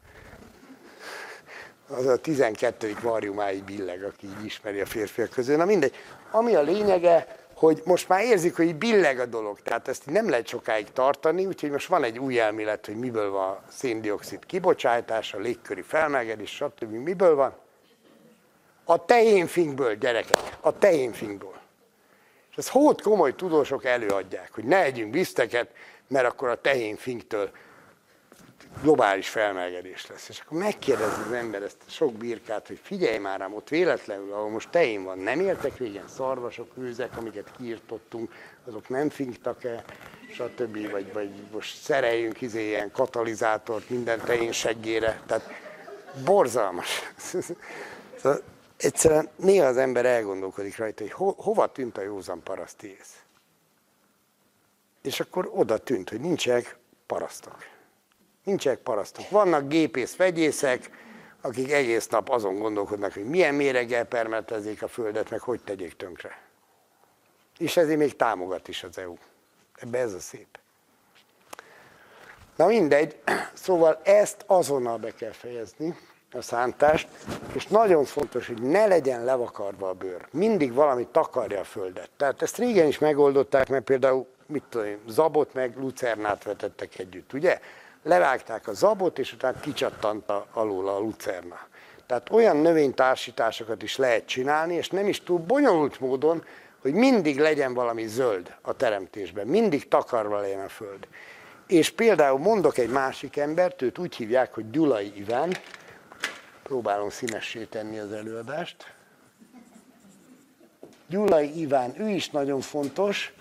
Az 1.88 2.06
a 2.06 2.18
12. 2.18 2.96
variumáig 3.02 3.64
billeg, 3.64 4.04
aki 4.04 4.28
így 4.28 4.46
ismeri 4.46 4.80
a 4.80 4.86
férfiak 4.86 5.30
közül. 5.30 5.58
Na 5.58 5.66
mindegy. 5.66 5.96
Ami 6.32 6.56
a 6.56 6.62
lényege, 6.62 7.28
hogy 7.54 7.82
most 7.86 8.08
már 8.10 8.24
érzik, 8.24 8.56
hogy 8.56 8.76
billeg 8.76 9.20
a 9.20 9.26
dolog, 9.26 9.62
tehát 9.62 9.88
ezt 9.88 10.06
nem 10.06 10.30
lehet 10.30 10.48
sokáig 10.48 10.92
tartani, 10.92 11.46
úgyhogy 11.46 11.70
most 11.70 11.88
van 11.88 12.04
egy 12.04 12.20
új 12.20 12.40
elmélet, 12.40 12.86
hogy 12.86 12.96
miből 12.96 13.32
van 13.32 13.50
a 13.50 13.62
széndiokszid 13.70 14.46
kibocsátása, 14.46 15.38
légköri 15.38 15.82
felmelegedés, 15.82 16.56
stb. 16.56 16.92
Miből 16.92 17.36
van? 17.36 17.54
A 18.84 19.06
tehénfinkből, 19.06 19.96
gyerekek, 19.96 20.58
a 20.60 20.78
tehénfinkből. 20.78 21.60
És 22.52 22.58
ezt 22.58 22.70
hót 22.70 23.02
komoly 23.02 23.36
tudósok 23.36 23.86
előadják, 23.86 24.54
hogy 24.54 24.64
ne 24.64 24.84
együnk 24.84 25.12
bizteket, 25.12 25.70
mert 26.08 26.26
akkor 26.26 26.50
a 26.50 26.62
tehénfinktől 26.62 27.52
globális 28.82 29.30
felmelegedés 29.30 30.08
lesz. 30.08 30.30
És 30.30 30.40
akkor 30.40 30.58
megkérdezi 30.58 31.22
az 31.26 31.32
ember 31.32 31.62
ezt 31.62 31.78
a 31.88 31.90
sok 31.90 32.14
birkát, 32.14 32.68
hogy 32.68 32.80
figyelj 32.84 33.18
már 33.18 33.40
rám, 33.40 33.54
ott 33.54 33.70
véletlenül, 33.70 34.34
ahol 34.34 34.50
most 34.50 34.70
tején 34.70 35.04
van, 35.04 35.18
nem 35.18 35.40
értek 35.40 35.78
régen 35.78 36.08
szarvasok, 36.08 36.72
őzek, 36.78 37.18
amiket 37.18 37.52
kiirtottunk, 37.58 38.34
azok 38.68 38.90
nem 38.90 39.10
finktak-e, 39.10 39.84
stb. 40.34 40.92
Vagy, 40.92 41.14
vagy 41.14 41.30
most 41.52 41.82
szereljünk 41.82 42.42
izé 42.42 42.68
ilyen 42.68 42.92
katalizátort 42.92 43.90
minden 43.90 44.20
tején 44.20 44.52
seggére. 44.52 45.22
Tehát 45.26 45.50
borzalmas. 46.26 47.02
Szóval 48.22 48.42
egyszerűen 48.84 49.30
néha 49.36 49.66
az 49.66 49.78
ember 49.78 50.06
elgondolkodik 50.06 50.78
rajta, 50.78 51.04
hogy 51.04 51.12
ho, 51.12 51.34
hova 51.38 51.72
tűnt 51.72 51.98
a 51.98 52.02
józan 52.02 52.44
parasztész. 52.44 53.22
És 55.02 55.20
akkor 55.20 55.50
oda 55.54 55.78
tűnt, 55.78 56.10
hogy 56.10 56.20
nincsenek 56.20 56.78
parasztok. 57.06 57.56
Nincsenek 58.44 58.80
parasztok. 58.80 59.30
Vannak 59.30 59.68
gépész 59.68 60.16
vegyészek, 60.16 60.90
akik 61.42 61.72
egész 61.72 62.08
nap 62.08 62.30
azon 62.30 62.60
gondolkodnak, 62.60 63.14
hogy 63.14 63.26
milyen 63.26 63.56
méreggel 63.56 64.06
permetezik 64.06 64.84
a 64.84 64.88
földet, 64.88 65.30
meg 65.30 65.40
hogy 65.40 65.62
tegyék 65.64 65.96
tönkre. 65.96 66.42
És 67.58 67.78
ezért 67.78 67.98
még 67.98 68.16
támogat 68.16 68.68
is 68.68 68.84
az 68.84 68.98
EU. 68.98 69.16
Ebbe 69.76 69.98
ez 69.98 70.14
a 70.14 70.20
szép. 70.20 70.60
Na 72.56 72.66
mindegy, 72.66 73.22
szóval 73.54 74.02
ezt 74.04 74.44
azonnal 74.48 74.98
be 74.98 75.14
kell 75.14 75.32
fejezni, 75.32 75.98
a 76.34 76.42
szántást, 76.42 77.08
és 77.54 77.68
nagyon 77.68 78.04
fontos, 78.04 78.48
hogy 78.48 78.62
ne 78.62 78.88
legyen 78.88 79.24
levakarva 79.24 79.90
a 79.90 79.94
bőr. 79.94 80.28
Mindig 80.32 80.74
valami 80.74 81.08
takarja 81.12 81.60
a 81.60 81.64
földet. 81.64 82.10
Tehát 82.18 82.42
ezt 82.42 82.58
régen 82.58 82.88
is 82.88 83.00
megoldották, 83.00 83.70
mert 83.70 83.84
például, 83.84 84.28
mit 84.46 84.64
tudom 84.70 84.88
én, 84.88 84.98
zabot 85.08 85.54
meg 85.54 85.78
lucernát 85.78 86.44
vetettek 86.44 87.00
együtt, 87.00 87.34
ugye? 87.34 87.60
Levágták 88.04 88.68
a 88.68 88.74
zabot, 88.74 89.20
és 89.20 89.34
utána 89.34 89.60
kicsattant 89.60 90.30
a, 90.30 90.46
alul 90.54 90.88
a 90.90 91.00
lucerna. 91.00 91.60
Tehát 92.06 92.32
olyan 92.32 92.58
növénytársításokat 92.58 93.84
is 93.84 93.98
lehet 93.98 94.26
csinálni, 94.26 94.74
és 94.74 94.90
nem 94.90 95.08
is 95.08 95.24
túl 95.24 95.40
bonyolult 95.40 96.00
módon, 96.00 96.44
hogy 96.82 96.94
mindig 96.94 97.40
legyen 97.40 97.74
valami 97.74 98.08
zöld 98.08 98.56
a 98.62 98.74
teremtésben, 98.74 99.48
mindig 99.48 99.88
takarva 99.88 100.40
legyen 100.40 100.60
a 100.60 100.70
föld. 100.70 101.08
És 101.68 101.90
például 101.90 102.40
mondok 102.40 102.78
egy 102.78 102.90
másik 102.90 103.38
embert, 103.38 103.82
őt 103.82 103.98
úgy 103.98 104.16
hívják, 104.16 104.54
hogy 104.54 104.70
Gyulai 104.70 105.14
Iván, 105.16 105.52
próbálom 106.64 107.10
színessé 107.10 107.64
tenni 107.64 108.00
az 108.00 108.12
előadást. 108.12 108.94
Gyulai 111.08 111.60
Iván, 111.60 112.02
ő 112.02 112.10
is 112.10 112.30
nagyon 112.30 112.62
fontos, 112.62 113.34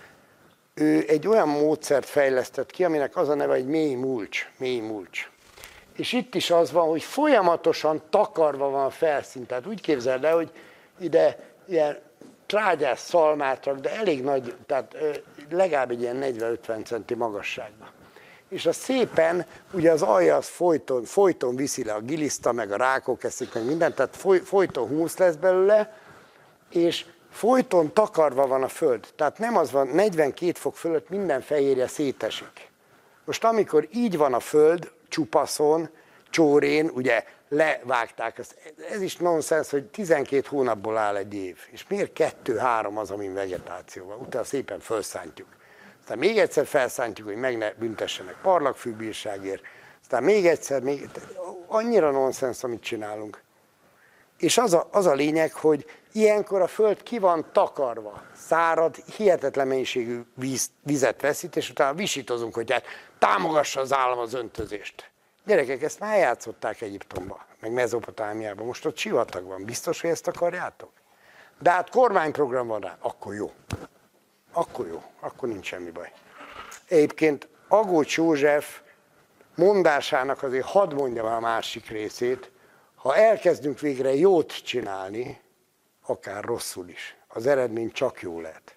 ő 0.73 1.05
egy 1.07 1.27
olyan 1.27 1.47
módszert 1.47 2.05
fejlesztett 2.05 2.71
ki, 2.71 2.83
aminek 2.83 3.17
az 3.17 3.29
a 3.29 3.33
neve, 3.33 3.53
hogy 3.53 3.65
mély 3.65 3.93
mulcs, 3.93 4.51
mély 4.57 4.79
mulcs. 4.79 5.29
És 5.95 6.13
itt 6.13 6.35
is 6.35 6.51
az 6.51 6.71
van, 6.71 6.87
hogy 6.87 7.03
folyamatosan 7.03 8.01
takarva 8.09 8.69
van 8.69 8.85
a 8.85 8.89
felszín. 8.89 9.45
Tehát 9.45 9.67
úgy 9.67 9.81
képzeld 9.81 10.23
el, 10.23 10.35
hogy 10.35 10.51
ide 10.99 11.53
ilyen 11.67 11.99
trágyás 12.45 12.99
szalmát 12.99 13.65
rak, 13.65 13.79
de 13.79 13.95
elég 13.95 14.23
nagy, 14.23 14.55
tehát 14.65 14.95
legalább 15.49 15.91
egy 15.91 16.01
ilyen 16.01 16.19
40-50 16.21 16.85
centi 16.85 17.15
magasságban 17.15 17.99
és 18.51 18.65
a 18.65 18.71
szépen, 18.71 19.45
ugye 19.71 19.91
az 19.91 20.01
alja 20.01 20.35
az 20.35 20.47
folyton, 20.47 21.03
folyton 21.03 21.55
viszi 21.55 21.83
le 21.83 21.93
a 21.93 21.99
giliszta, 21.99 22.51
meg 22.51 22.71
a 22.71 22.77
rákok 22.77 23.23
eszik, 23.23 23.53
meg 23.53 23.65
mindent, 23.65 23.95
tehát 23.95 24.15
foly, 24.15 24.39
folyton 24.39 24.87
húsz 24.87 25.17
lesz 25.17 25.35
belőle, 25.35 25.97
és 26.69 27.05
folyton 27.31 27.93
takarva 27.93 28.47
van 28.47 28.63
a 28.63 28.67
föld. 28.67 29.07
Tehát 29.15 29.37
nem 29.37 29.57
az 29.57 29.71
van, 29.71 29.87
42 29.87 30.51
fok 30.51 30.75
fölött 30.75 31.09
minden 31.09 31.41
fehérje 31.41 31.87
szétesik. 31.87 32.69
Most 33.25 33.43
amikor 33.43 33.87
így 33.91 34.17
van 34.17 34.33
a 34.33 34.39
föld, 34.39 34.91
csupaszon, 35.07 35.89
csórén, 36.29 36.89
ugye 36.93 37.23
levágták, 37.49 38.37
ezt. 38.37 38.55
ez 38.91 39.01
is 39.01 39.15
nonsens, 39.17 39.69
hogy 39.69 39.83
12 39.83 40.47
hónapból 40.47 40.97
áll 40.97 41.15
egy 41.15 41.33
év. 41.33 41.57
És 41.71 41.85
miért 41.87 42.13
kettő-három 42.13 42.97
az, 42.97 43.11
amin 43.11 43.33
vegetáció? 43.33 44.15
Utána 44.19 44.43
szépen 44.43 44.79
felszántjuk. 44.79 45.47
Aztán 46.01 46.17
még 46.17 46.37
egyszer 46.37 46.65
felszántjuk, 46.65 47.27
hogy 47.27 47.35
meg 47.35 47.57
ne 47.57 47.71
büntessenek 47.73 48.35
parlagfűbírságért. 48.41 49.61
Aztán 50.01 50.23
még 50.23 50.45
egyszer, 50.45 50.81
még, 50.81 51.09
annyira 51.67 52.11
nonsens, 52.11 52.63
amit 52.63 52.81
csinálunk. 52.81 53.41
És 54.37 54.57
az 54.57 54.73
a, 54.73 54.87
az 54.91 55.05
a 55.05 55.13
lényeg, 55.13 55.53
hogy 55.53 55.85
ilyenkor 56.11 56.61
a 56.61 56.67
föld 56.67 57.03
ki 57.03 57.19
van 57.19 57.45
takarva, 57.51 58.21
szárad, 58.35 58.95
hihetetlen 58.95 59.67
mennyiségű 59.67 60.21
víz, 60.35 60.69
vizet 60.83 61.21
veszít, 61.21 61.55
és 61.55 61.69
utána 61.69 61.93
visítozunk, 61.93 62.53
hogy 62.53 62.71
hát 62.71 62.85
támogassa 63.19 63.81
az 63.81 63.93
állam 63.93 64.19
az 64.19 64.33
öntözést. 64.33 65.09
Gyerekek, 65.45 65.81
ezt 65.81 65.99
már 65.99 66.17
játszották 66.17 66.81
Egyiptomba, 66.81 67.45
meg 67.59 67.71
Mezopotámiában, 67.71 68.65
most 68.65 68.85
ott 68.85 68.97
sivatag 68.97 69.45
van, 69.45 69.65
biztos, 69.65 70.01
hogy 70.01 70.09
ezt 70.09 70.27
akarjátok? 70.27 70.91
De 71.59 71.71
hát 71.71 71.89
kormányprogram 71.89 72.67
van 72.67 72.79
rá, 72.79 72.97
akkor 72.99 73.33
jó 73.33 73.51
akkor 74.51 74.87
jó, 74.87 75.03
akkor 75.19 75.49
nincs 75.49 75.65
semmi 75.65 75.91
baj. 75.91 76.11
Egyébként 76.87 77.47
Agócs 77.67 78.17
József 78.17 78.81
mondásának 79.55 80.43
azért 80.43 80.65
hadd 80.65 80.93
mondjam 80.93 81.25
a 81.25 81.39
másik 81.39 81.89
részét, 81.89 82.51
ha 82.95 83.15
elkezdünk 83.15 83.79
végre 83.79 84.13
jót 84.13 84.63
csinálni, 84.63 85.41
akár 86.05 86.43
rosszul 86.43 86.89
is, 86.89 87.15
az 87.27 87.47
eredmény 87.47 87.91
csak 87.91 88.21
jó 88.21 88.39
lehet. 88.41 88.75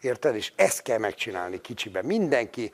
Érted? 0.00 0.34
És 0.34 0.52
ezt 0.56 0.82
kell 0.82 0.98
megcsinálni 0.98 1.60
kicsiben. 1.60 2.04
Mindenki 2.04 2.70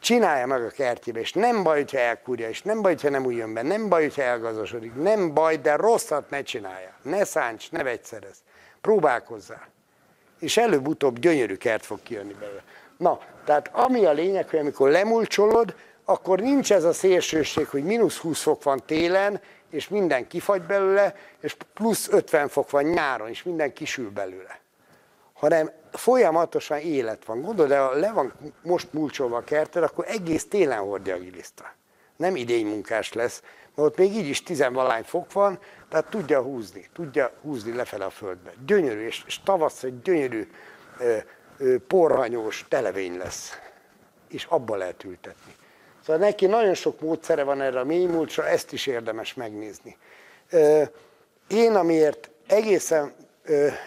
csinálja 0.00 0.46
meg 0.46 0.64
a 0.64 0.68
kertjébe, 0.68 1.20
és 1.20 1.32
nem 1.32 1.62
baj, 1.62 1.84
ha 1.90 1.98
elkúrja, 1.98 2.48
és 2.48 2.62
nem 2.62 2.82
baj, 2.82 2.96
ha 3.02 3.10
nem 3.10 3.24
újjon 3.24 3.54
be, 3.54 3.62
nem 3.62 3.88
baj, 3.88 4.08
ha 4.08 4.22
elgazasodik, 4.22 4.94
nem 4.94 5.34
baj, 5.34 5.56
de 5.56 5.76
rosszat 5.76 6.30
ne 6.30 6.42
csinálja. 6.42 6.94
Ne 7.02 7.24
szánts, 7.24 7.70
ne 7.70 7.82
vegyszerez. 7.82 8.42
Próbálkozzál 8.80 9.76
és 10.38 10.56
előbb-utóbb 10.56 11.18
gyönyörű 11.18 11.56
kert 11.56 11.84
fog 11.84 12.02
kijönni 12.02 12.34
belőle. 12.40 12.62
Na, 12.96 13.20
tehát 13.44 13.70
ami 13.72 14.04
a 14.04 14.12
lényeg, 14.12 14.48
hogy 14.48 14.58
amikor 14.58 14.90
lemulcsolod, 14.90 15.74
akkor 16.04 16.40
nincs 16.40 16.72
ez 16.72 16.84
a 16.84 16.92
szélsőség, 16.92 17.66
hogy 17.66 17.84
mínusz 17.84 18.16
20 18.16 18.42
fok 18.42 18.62
van 18.62 18.82
télen, 18.86 19.40
és 19.70 19.88
minden 19.88 20.26
kifagy 20.26 20.62
belőle, 20.62 21.16
és 21.40 21.56
plusz 21.74 22.08
50 22.08 22.48
fok 22.48 22.70
van 22.70 22.84
nyáron, 22.84 23.28
és 23.28 23.42
minden 23.42 23.72
kisül 23.72 24.10
belőle. 24.10 24.60
Hanem 25.32 25.70
folyamatosan 25.92 26.78
élet 26.78 27.24
van. 27.24 27.40
Gondolod, 27.40 27.70
de 27.70 27.78
ha 27.78 27.92
le 27.92 28.12
van 28.12 28.32
most 28.62 28.92
mulcsolva 28.92 29.36
a 29.36 29.44
kerted, 29.44 29.82
akkor 29.82 30.04
egész 30.08 30.48
télen 30.48 30.78
hordja 30.78 31.14
a 31.14 31.18
giliszta. 31.18 31.74
Nem 32.16 32.36
idénymunkás 32.36 33.12
lesz, 33.12 33.42
mert 33.78 33.90
ott 33.90 33.98
még 33.98 34.16
így 34.16 34.28
is 34.28 34.42
tizenvalány 34.42 35.02
fok 35.02 35.32
van, 35.32 35.58
tehát 35.88 36.06
tudja 36.10 36.42
húzni, 36.42 36.88
tudja 36.94 37.32
húzni 37.42 37.74
lefele 37.74 38.04
a 38.04 38.10
földbe. 38.10 38.52
Gyönyörű, 38.66 39.06
és, 39.06 39.22
és 39.26 39.40
tavasz 39.42 39.82
egy 39.82 40.02
gyönyörű, 40.02 40.48
porhanyós 41.86 42.64
televény 42.68 43.16
lesz. 43.16 43.58
És 44.28 44.44
abba 44.44 44.76
lehet 44.76 45.04
ültetni. 45.04 45.54
Szóval 46.04 46.26
neki 46.26 46.46
nagyon 46.46 46.74
sok 46.74 47.00
módszere 47.00 47.42
van 47.42 47.60
erre 47.60 47.80
a 47.80 47.84
mélymúlcsra, 47.84 48.46
ezt 48.46 48.72
is 48.72 48.86
érdemes 48.86 49.34
megnézni. 49.34 49.96
Én 51.48 51.74
amiért 51.74 52.30
egészen, 52.46 53.12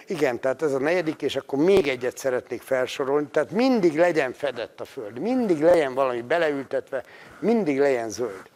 igen, 0.07 0.39
tehát 0.39 0.61
ez 0.61 0.73
a 0.73 0.79
negyedik, 0.79 1.21
és 1.21 1.35
akkor 1.35 1.59
még 1.59 1.87
egyet 1.87 2.17
szeretnék 2.17 2.61
felsorolni, 2.61 3.27
tehát 3.27 3.51
mindig 3.51 3.97
legyen 3.97 4.33
fedett 4.33 4.79
a 4.81 4.85
föld, 4.85 5.19
mindig 5.19 5.61
legyen 5.61 5.93
valami 5.93 6.21
beleültetve, 6.21 7.03
mindig 7.39 7.79
legyen 7.79 8.09
zöld. 8.09 8.49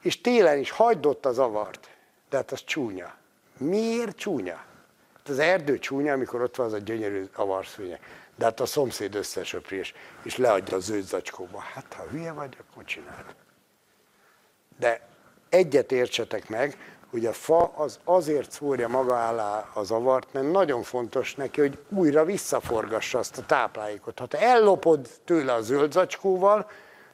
És 0.00 0.20
télen 0.20 0.58
is 0.58 0.70
hagyd 0.70 1.06
ott 1.06 1.26
a 1.26 1.32
zavart. 1.32 1.88
De 2.30 2.36
hát 2.36 2.52
az 2.52 2.64
csúnya. 2.64 3.14
Miért 3.58 4.16
csúnya? 4.16 4.64
Hát 5.16 5.28
az 5.28 5.38
erdő 5.38 5.78
csúnya, 5.78 6.12
amikor 6.12 6.42
ott 6.42 6.56
van 6.56 6.66
az 6.66 6.72
a 6.72 6.78
gyönyörű 6.78 7.24
avarszőnye. 7.34 7.98
De 8.36 8.44
hát 8.44 8.60
a 8.60 8.66
szomszéd 8.66 9.14
összesöpri, 9.14 9.76
és, 9.76 9.94
és 10.22 10.36
leadja 10.36 10.76
a 10.76 10.80
zöld 10.80 11.04
zacskóba. 11.04 11.58
Hát 11.58 11.92
ha 11.92 12.02
hülye 12.02 12.32
vagy, 12.32 12.56
akkor 12.60 12.84
csináld. 12.84 13.34
De 14.78 15.00
egyet 15.48 15.92
értsetek 15.92 16.48
meg, 16.48 16.76
hogy 17.10 17.26
a 17.26 17.32
fa 17.32 17.72
az 17.76 17.98
azért 18.04 18.50
szórja 18.50 18.88
maga 18.88 19.28
alá 19.28 19.70
a 19.74 19.82
zavart, 19.82 20.32
mert 20.32 20.50
nagyon 20.50 20.82
fontos 20.82 21.34
neki, 21.34 21.60
hogy 21.60 21.78
újra 21.88 22.24
visszaforgassa 22.24 23.18
azt 23.18 23.38
a 23.38 23.46
táplálékot. 23.46 24.18
Ha 24.18 24.26
te 24.26 24.38
ellopod 24.38 25.08
tőle 25.24 25.52
a 25.52 25.62
zöld 25.62 25.92
zacskóval, 25.92 26.70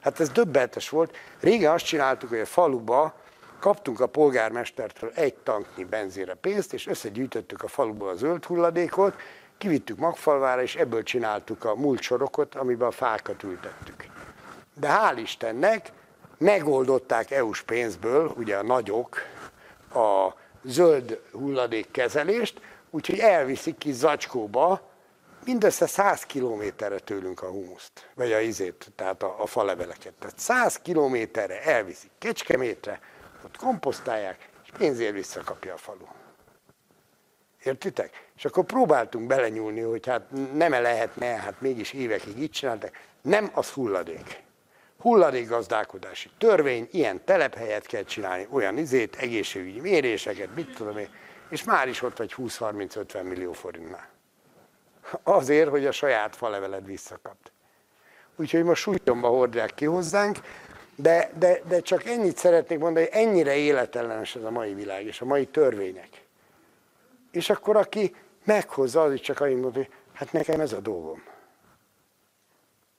hát 0.07 0.21
ez 0.21 0.29
döbbenetes 0.29 0.89
volt. 0.89 1.17
Régen 1.41 1.73
azt 1.73 1.85
csináltuk, 1.85 2.29
hogy 2.29 2.39
a 2.39 2.47
faluba 2.47 3.15
kaptunk 3.59 4.01
a 4.01 4.07
polgármestertől 4.07 5.13
egy 5.15 5.35
tanknyi 5.35 5.85
benzére 5.85 6.35
pénzt, 6.35 6.73
és 6.73 6.87
összegyűjtöttük 6.87 7.63
a 7.63 7.69
faluból 7.69 8.09
a 8.09 8.15
zöld 8.15 8.45
hulladékot, 8.45 9.15
kivittük 9.59 9.99
Magfalvára, 9.99 10.63
és 10.63 10.75
ebből 10.77 11.03
csináltuk 11.03 11.65
a 11.65 11.75
múlt 11.75 12.01
sorokot, 12.01 12.55
amiben 12.55 12.89
a 12.89 12.91
fákat 12.91 13.43
ültettük. 13.43 14.07
De 14.75 14.89
hál' 14.89 15.19
Istennek 15.19 15.93
megoldották 16.39 17.31
EU-s 17.31 17.63
pénzből, 17.63 18.33
ugye 18.37 18.57
a 18.57 18.63
nagyok, 18.63 19.17
a 19.95 20.35
zöld 20.63 21.21
hulladékkezelést, 21.33 22.61
úgyhogy 22.91 23.19
elviszik 23.19 23.79
ki 23.79 23.93
zacskóba, 23.93 24.81
mindössze 25.47 25.87
100 25.87 26.23
kilométerre 26.23 26.99
tőlünk 26.99 27.43
a 27.43 27.49
humuszt, 27.49 28.11
vagy 28.15 28.33
a 28.33 28.41
izét, 28.41 28.93
tehát 28.97 29.23
a, 29.23 29.43
a 29.43 29.47
faleveleket. 29.47 30.13
Tehát 30.19 30.39
100 30.39 30.77
kilométerre 30.77 31.63
elviszik 31.63 32.11
Kecskemétre, 32.19 33.01
ott 33.45 33.57
komposztálják, 33.57 34.49
és 34.65 34.71
pénzért 34.79 35.13
visszakapja 35.13 35.75
a 35.75 35.77
falu. 35.77 36.07
Értitek? 37.65 38.29
És 38.37 38.45
akkor 38.45 38.65
próbáltunk 38.65 39.27
belenyúlni, 39.27 39.81
hogy 39.81 40.07
hát 40.07 40.23
nem 40.55 40.73
-e 40.73 40.81
lehetne, 40.81 41.27
hát 41.27 41.61
mégis 41.61 41.93
évekig 41.93 42.39
így 42.39 42.51
csináltak. 42.51 42.99
Nem, 43.23 43.51
az 43.53 43.71
hulladék. 43.71 44.45
Hulladékgazdálkodási 44.99 46.31
törvény, 46.39 46.89
ilyen 46.93 47.25
telephelyet 47.25 47.87
kell 47.87 48.03
csinálni, 48.03 48.47
olyan 48.51 48.79
izét, 48.79 49.17
egészségügyi 49.17 49.81
méréseket, 49.81 50.55
mit 50.55 50.75
tudom 50.75 50.99
én, 50.99 51.09
és 51.49 51.65
már 51.65 51.89
is 51.89 52.03
ott 52.03 52.17
vagy 52.17 52.35
20-30-50 52.37 53.23
millió 53.23 53.53
forintnál. 53.53 54.16
Azért, 55.23 55.69
hogy 55.69 55.87
a 55.87 55.93
saját 55.93 56.37
faleveled 56.37 56.87
visszakapt. 56.87 57.53
Úgyhogy 58.37 58.65
most 58.65 58.83
súlyomba 58.83 59.29
hordják 59.29 59.75
ki 59.75 59.85
hozzánk, 59.85 60.39
de, 60.95 61.31
de, 61.39 61.61
de 61.69 61.81
csak 61.81 62.05
ennyit 62.05 62.37
szeretnék 62.37 62.79
mondani, 62.79 63.09
hogy 63.11 63.21
ennyire 63.23 63.55
életellenes 63.55 64.37
ez 64.37 64.43
a 64.43 64.51
mai 64.51 64.75
világ 64.75 65.07
és 65.07 65.21
a 65.21 65.25
mai 65.25 65.47
törvények. 65.47 66.25
És 67.31 67.51
akkor 67.51 67.77
aki 67.77 68.15
meghozza, 68.45 69.03
az 69.03 69.21
csak 69.21 69.41
annyit 69.41 69.61
mondja, 69.61 69.83
hogy 69.83 69.93
hát 70.13 70.33
nekem 70.33 70.61
ez 70.61 70.73
a 70.73 70.81
dolgom. 70.81 71.23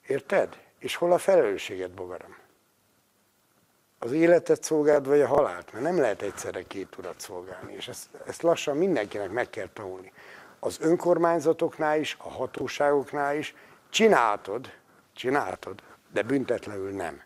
Érted? 0.07 0.57
És 0.79 0.95
hol 0.95 1.11
a 1.11 1.17
felelősséget, 1.17 1.91
bogaram? 1.91 2.37
Az 3.99 4.11
életet 4.11 4.63
szolgáld, 4.63 5.07
vagy 5.07 5.21
a 5.21 5.27
halált? 5.27 5.73
Mert 5.73 5.83
nem 5.83 5.97
lehet 5.97 6.21
egyszerre 6.21 6.63
két 6.63 6.97
urat 6.97 7.19
szolgálni, 7.19 7.73
és 7.73 7.87
ezt, 7.87 8.07
ezt 8.27 8.41
lassan 8.41 8.77
mindenkinek 8.77 9.29
meg 9.29 9.49
kell 9.49 9.69
tanulni. 9.73 10.11
Az 10.59 10.77
önkormányzatoknál 10.81 11.99
is, 11.99 12.17
a 12.19 12.29
hatóságoknál 12.29 13.35
is 13.37 13.55
csináltod, 13.89 14.73
csináltod, 15.13 15.81
de 16.13 16.21
büntetlenül 16.21 16.91
nem. 16.91 17.21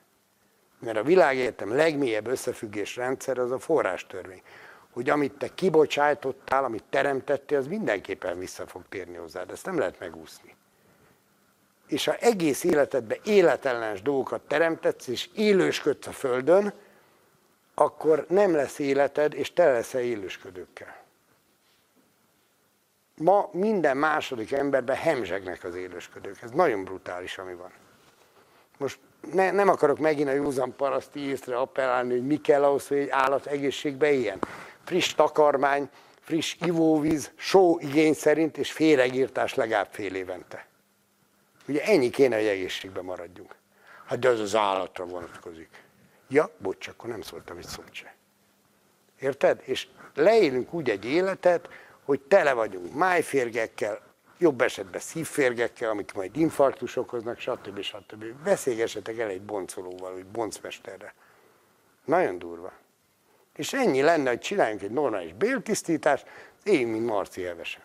Mert 0.79 0.97
a 0.97 1.03
világegyetem 1.03 1.75
legmélyebb 1.75 2.27
összefüggés 2.27 2.95
rendszer 2.95 3.38
az 3.38 3.51
a 3.51 3.59
forrástörvény. 3.59 4.41
Hogy 4.91 5.09
amit 5.09 5.34
te 5.34 5.53
kibocsájtottál, 5.53 6.63
amit 6.63 6.84
teremtettél, 6.89 7.57
az 7.57 7.67
mindenképpen 7.67 8.39
vissza 8.39 8.67
fog 8.67 8.82
térni 8.89 9.15
hozzád. 9.15 9.51
Ezt 9.51 9.65
nem 9.65 9.77
lehet 9.77 9.99
megúszni. 9.99 10.55
És 11.88 12.05
ha 12.05 12.15
egész 12.15 12.63
életedben 12.63 13.17
életellenes 13.23 14.01
dolgokat 14.01 14.41
teremtetsz, 14.41 15.07
és 15.07 15.29
élősködsz 15.36 16.07
a 16.07 16.11
Földön, 16.11 16.73
akkor 17.73 18.25
nem 18.29 18.55
lesz 18.55 18.79
életed, 18.79 19.34
és 19.34 19.53
te 19.53 19.71
leszel 19.71 20.01
élősködőkkel. 20.01 21.01
Ma 23.22 23.49
minden 23.51 23.97
második 23.97 24.51
emberben 24.51 24.95
hemzsegnek 24.95 25.63
az 25.63 25.76
élősködők. 25.76 26.41
Ez 26.41 26.51
nagyon 26.51 26.84
brutális, 26.84 27.38
ami 27.38 27.53
van. 27.53 27.72
Most 28.78 28.99
ne, 29.34 29.51
nem 29.51 29.67
akarok 29.67 29.99
megint 29.99 30.30
a 30.30 30.34
józan 30.34 30.76
paraszti 30.76 31.19
észre 31.19 31.57
appellálni, 31.57 32.11
hogy 32.11 32.26
mi 32.26 32.41
kell 32.41 32.63
ahhoz, 32.63 32.88
hogy 32.88 32.97
egy 32.97 33.09
állat 33.09 33.45
egészségbe 33.45 34.11
éljen. 34.11 34.39
Friss 34.84 35.13
takarmány, 35.13 35.89
friss 36.19 36.55
ivóvíz, 36.65 37.32
só 37.36 37.80
igény 37.80 38.13
szerint, 38.13 38.57
és 38.57 38.72
féregírtás 38.72 39.53
legalább 39.53 39.88
fél 39.91 40.15
évente. 40.15 40.65
Ugye 41.67 41.84
ennyi 41.84 42.09
kéne, 42.09 42.36
hogy 42.36 42.45
egészségben 42.45 43.03
maradjunk. 43.03 43.55
Hát 44.05 44.19
de 44.19 44.30
az 44.30 44.39
az 44.39 44.55
állatra 44.55 45.05
vonatkozik. 45.05 45.69
Ja, 46.28 46.49
bocs, 46.57 46.88
akkor 46.88 47.09
nem 47.09 47.22
szóltam 47.22 47.57
egy 47.57 47.67
szót 47.67 47.93
se. 47.93 48.15
Érted? 49.19 49.61
És 49.63 49.88
leélünk 50.13 50.74
úgy 50.74 50.89
egy 50.89 51.05
életet, 51.05 51.69
hogy 52.12 52.22
tele 52.22 52.53
vagyunk 52.53 52.93
májférgekkel, 52.93 54.01
jobb 54.38 54.62
esetben 54.62 55.01
szívférgekkel, 55.01 55.89
amik 55.89 56.14
majd 56.14 56.38
infarktus 56.38 56.95
okoznak, 56.95 57.39
stb. 57.39 57.82
stb. 57.82 58.26
Beszélgessetek 58.43 59.18
el 59.18 59.30
egy 59.30 59.41
boncolóval, 59.41 60.14
vagy 60.14 60.26
boncmesterre. 60.26 61.14
Nagyon 62.05 62.39
durva. 62.39 62.72
És 63.55 63.74
ennyi 63.74 64.01
lenne, 64.01 64.30
hogy 64.30 64.39
csináljunk 64.39 64.82
egy 64.82 64.91
normális 64.91 65.34
béltisztítást, 65.34 66.26
én, 66.64 66.88
mint 66.88 67.05
Marci 67.05 67.45
Evesen. 67.45 67.82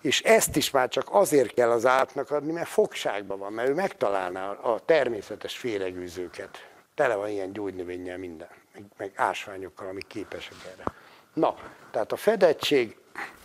És 0.00 0.20
ezt 0.20 0.56
is 0.56 0.70
már 0.70 0.88
csak 0.88 1.04
azért 1.10 1.54
kell 1.54 1.70
az 1.70 1.86
átnak 1.86 2.30
adni, 2.30 2.52
mert 2.52 2.68
fogságban 2.68 3.38
van, 3.38 3.52
mert 3.52 3.68
ő 3.68 3.74
megtalálná 3.74 4.50
a 4.50 4.80
természetes 4.80 5.56
féregűzőket. 5.56 6.70
Tele 6.94 7.14
van 7.14 7.28
ilyen 7.28 7.52
gyógynövényel 7.52 8.18
minden, 8.18 8.48
meg, 8.74 8.84
meg 8.96 9.12
ásványokkal, 9.14 9.88
amik 9.88 10.06
képesek 10.06 10.56
erre. 10.72 11.01
Na, 11.32 11.54
tehát 11.90 12.12
a 12.12 12.16
fedettség 12.16 12.96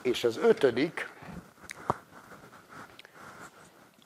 és 0.01 0.23
az 0.23 0.37
ötödik, 0.37 1.09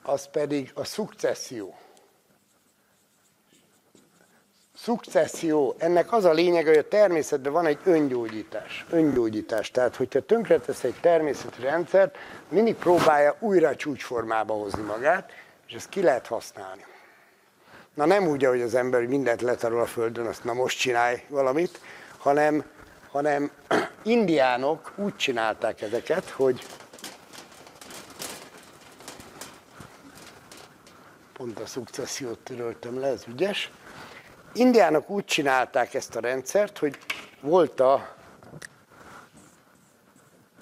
az 0.02 0.28
pedig 0.30 0.70
a 0.74 0.84
szukcesszió. 0.84 1.76
Szukcesszió, 4.74 5.74
ennek 5.78 6.12
az 6.12 6.24
a 6.24 6.32
lényeg, 6.32 6.66
hogy 6.66 6.76
a 6.76 6.88
természetben 6.88 7.52
van 7.52 7.66
egy 7.66 7.78
öngyógyítás. 7.84 8.86
Öngyógyítás. 8.90 9.70
Tehát, 9.70 9.96
hogyha 9.96 10.20
tönkretesz 10.20 10.84
egy 10.84 10.94
természeti 11.00 11.62
rendszert, 11.62 12.16
mindig 12.48 12.74
próbálja 12.74 13.36
újra 13.38 13.76
csúcsformába 13.76 14.54
hozni 14.54 14.82
magát, 14.82 15.30
és 15.66 15.74
ezt 15.74 15.88
ki 15.88 16.02
lehet 16.02 16.26
használni. 16.26 16.84
Na 17.94 18.04
nem 18.04 18.26
úgy, 18.26 18.44
ahogy 18.44 18.60
az 18.60 18.74
ember 18.74 19.06
mindent 19.06 19.40
letarol 19.40 19.80
a 19.80 19.86
földön, 19.86 20.26
azt 20.26 20.44
na 20.44 20.52
most 20.52 20.78
csinálj 20.78 21.22
valamit, 21.28 21.80
hanem 22.18 22.64
hanem 23.12 23.50
indiánok 24.02 24.92
úgy 24.96 25.16
csinálták 25.16 25.80
ezeket, 25.80 26.30
hogy 26.30 26.66
pont 31.32 31.60
a 31.60 31.66
szukcessziót 31.66 32.38
töröltem 32.38 33.00
le, 33.00 33.06
ez 33.06 33.24
ügyes. 33.28 33.70
Indiánok 34.52 35.10
úgy 35.10 35.24
csinálták 35.24 35.94
ezt 35.94 36.16
a 36.16 36.20
rendszert, 36.20 36.78
hogy 36.78 36.98
volt, 37.40 37.80
a, 37.80 38.14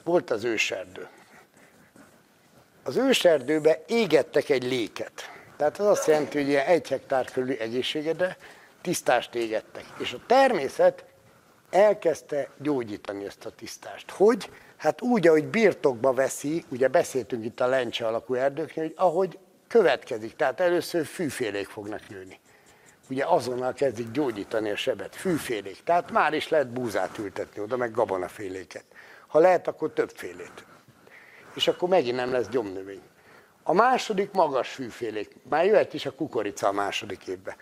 volt 0.04 0.30
az 0.30 0.44
őserdő. 0.44 1.08
Az 2.82 2.96
őserdőbe 2.96 3.82
égettek 3.86 4.48
egy 4.48 4.64
léket. 4.64 5.30
Tehát 5.56 5.78
az 5.78 5.86
azt 5.86 6.06
jelenti, 6.06 6.38
hogy 6.38 6.48
ilyen 6.48 6.66
egy 6.66 6.88
hektár 6.88 7.30
körüli 7.30 7.60
egészségedre 7.60 8.36
tisztást 8.80 9.34
égettek. 9.34 9.84
És 9.98 10.12
a 10.12 10.20
természet 10.26 11.04
elkezdte 11.70 12.48
gyógyítani 12.58 13.24
ezt 13.24 13.44
a 13.44 13.50
tisztást. 13.50 14.10
Hogy? 14.10 14.50
Hát 14.76 15.02
úgy, 15.02 15.26
ahogy 15.26 15.46
birtokba 15.46 16.12
veszi, 16.12 16.64
ugye 16.68 16.88
beszéltünk 16.88 17.44
itt 17.44 17.60
a 17.60 17.66
lencse 17.66 18.06
alakú 18.06 18.34
erdőknél, 18.34 18.84
hogy 18.84 18.94
ahogy 18.96 19.38
következik, 19.68 20.36
tehát 20.36 20.60
először 20.60 21.04
fűfélék 21.06 21.66
fognak 21.66 22.08
nőni. 22.08 22.38
Ugye 23.10 23.24
azonnal 23.24 23.72
kezdik 23.72 24.10
gyógyítani 24.10 24.70
a 24.70 24.76
sebet, 24.76 25.16
fűfélék. 25.16 25.82
Tehát 25.84 26.10
már 26.10 26.32
is 26.32 26.48
lehet 26.48 26.68
búzát 26.68 27.18
ültetni 27.18 27.62
oda, 27.62 27.76
meg 27.76 27.90
gabonaféléket. 27.90 28.84
Ha 29.26 29.38
lehet, 29.38 29.68
akkor 29.68 29.92
többfélét. 29.92 30.64
És 31.54 31.68
akkor 31.68 31.88
megint 31.88 32.16
nem 32.16 32.32
lesz 32.32 32.48
gyomnövény. 32.48 33.02
A 33.62 33.72
második 33.72 34.30
magas 34.32 34.68
fűfélék. 34.68 35.36
Már 35.48 35.64
jöhet 35.64 35.94
is 35.94 36.06
a 36.06 36.10
kukorica 36.10 36.68
a 36.68 36.72
második 36.72 37.26
évben. 37.26 37.54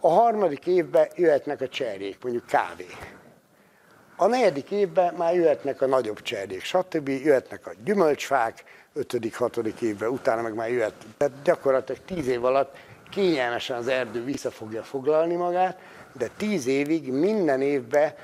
A 0.00 0.08
harmadik 0.08 0.66
évben 0.66 1.08
jöhetnek 1.14 1.60
a 1.60 1.68
cserjék, 1.68 2.22
mondjuk 2.22 2.46
kávé. 2.46 2.86
A 4.20 4.26
negyedik 4.26 4.70
évben 4.70 5.14
már 5.14 5.34
jöhetnek 5.34 5.80
a 5.80 5.86
nagyobb 5.86 6.22
cserjék, 6.22 6.62
stb. 6.62 7.08
jöhetnek 7.08 7.66
a 7.66 7.72
gyümölcsfák, 7.84 8.64
ötödik, 8.92 9.36
hatodik 9.36 9.80
évben, 9.80 10.08
utána 10.08 10.42
meg 10.42 10.54
már 10.54 10.70
jöhet. 10.70 10.94
Tehát 11.16 11.42
gyakorlatilag 11.42 12.00
tíz 12.04 12.26
év 12.26 12.44
alatt 12.44 12.76
kényelmesen 13.10 13.76
az 13.76 13.88
erdő 13.88 14.24
vissza 14.24 14.50
fogja 14.50 14.82
foglalni 14.82 15.34
magát, 15.34 15.78
de 16.12 16.28
tíz 16.36 16.66
évig 16.66 17.12
minden 17.12 17.60
évben 17.60 18.14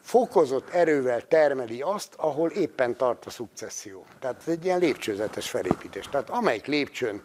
fokozott 0.00 0.68
erővel 0.70 1.20
termeli 1.20 1.80
azt, 1.80 2.14
ahol 2.16 2.50
éppen 2.50 2.96
tart 2.96 3.26
a 3.26 3.30
szukcesszió. 3.30 4.06
Tehát 4.20 4.36
ez 4.46 4.52
egy 4.52 4.64
ilyen 4.64 4.78
lépcsőzetes 4.78 5.50
felépítés. 5.50 6.08
Tehát 6.08 6.30
amelyik 6.30 6.66
lépcsőn 6.66 7.22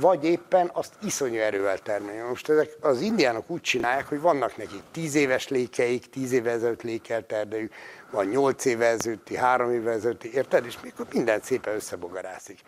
vagy 0.00 0.24
éppen 0.24 0.70
azt 0.72 0.92
iszonyú 1.02 1.40
erővel 1.40 1.78
termelni. 1.78 2.20
Most 2.20 2.48
ezek 2.48 2.76
az 2.80 3.00
indiánok 3.00 3.50
úgy 3.50 3.60
csinálják, 3.60 4.06
hogy 4.06 4.20
vannak 4.20 4.56
nekik 4.56 4.82
tíz 4.92 5.14
éves 5.14 5.48
lékeik, 5.48 6.10
tíz 6.10 6.32
éve 6.32 6.50
ezelőtt 6.50 6.82
lékelt 6.82 7.32
erdejük, 7.32 7.72
van 8.10 8.26
nyolc 8.26 8.64
éve 8.64 8.86
ezelőtti, 8.86 9.36
három 9.36 9.72
éve 9.72 9.90
ezelőtti, 9.90 10.34
érted? 10.34 10.66
És 10.66 10.80
mikor 10.82 11.06
minden 11.12 11.40
szépen 11.40 11.74
összebogarászik. 11.74 12.60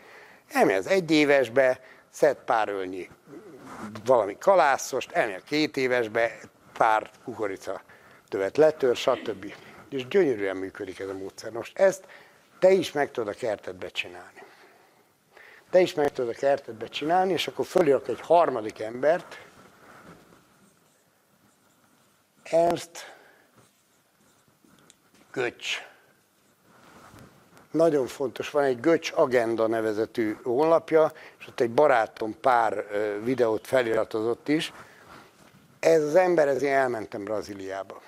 Elmegy 0.48 0.76
az 0.76 0.86
egy 0.86 1.10
évesbe, 1.10 1.80
szed 2.10 2.36
pár 2.36 2.68
ölnyi 2.68 3.08
valami 4.04 4.36
kalászost, 4.38 5.12
elmegy 5.12 5.40
a 5.40 5.48
két 5.48 5.76
évesbe, 5.76 6.38
pár 6.72 7.10
kukorica 7.24 7.82
tövet 8.28 8.56
letör, 8.56 8.96
stb. 8.96 9.54
És 9.90 10.08
gyönyörűen 10.08 10.56
működik 10.56 10.98
ez 10.98 11.08
a 11.08 11.14
módszer. 11.14 11.50
Most 11.50 11.78
ezt 11.78 12.04
te 12.58 12.70
is 12.70 12.92
meg 12.92 13.10
tudod 13.10 13.28
a 13.28 13.38
kertedbe 13.38 13.88
csinálni. 13.88 14.42
Te 15.70 15.80
is 15.80 15.94
meg 15.94 16.12
tudod 16.12 16.30
a 16.30 16.38
kertedbe 16.38 16.86
csinálni, 16.86 17.32
és 17.32 17.46
akkor 17.46 17.66
fölírok 17.66 18.08
egy 18.08 18.20
harmadik 18.20 18.80
embert, 18.80 19.38
Ernst 22.42 23.14
Göcs. 25.32 25.88
Nagyon 27.70 28.06
fontos, 28.06 28.50
van 28.50 28.64
egy 28.64 28.80
Göcs 28.80 29.12
Agenda 29.14 29.66
nevezetű 29.66 30.36
honlapja, 30.42 31.12
és 31.38 31.46
ott 31.46 31.60
egy 31.60 31.70
barátom 31.70 32.40
pár 32.40 32.86
videót 33.22 33.66
feliratozott 33.66 34.48
is. 34.48 34.72
Ez 35.80 36.02
az 36.02 36.14
ember, 36.14 36.48
ez 36.48 36.62
én 36.62 36.72
elmentem 36.72 37.24
Brazíliába. 37.24 38.00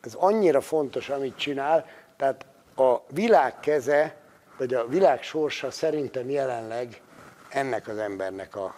Ez 0.00 0.14
annyira 0.14 0.60
fontos, 0.60 1.08
amit 1.08 1.36
csinál, 1.36 1.86
tehát 2.16 2.46
a 2.76 2.96
világ 3.08 3.60
keze, 3.60 4.16
vagy 4.60 4.74
a 4.74 4.86
világ 4.86 5.22
sorsa 5.22 5.70
szerintem 5.70 6.30
jelenleg 6.30 7.00
ennek 7.48 7.88
az 7.88 7.98
embernek 7.98 8.56
a, 8.56 8.74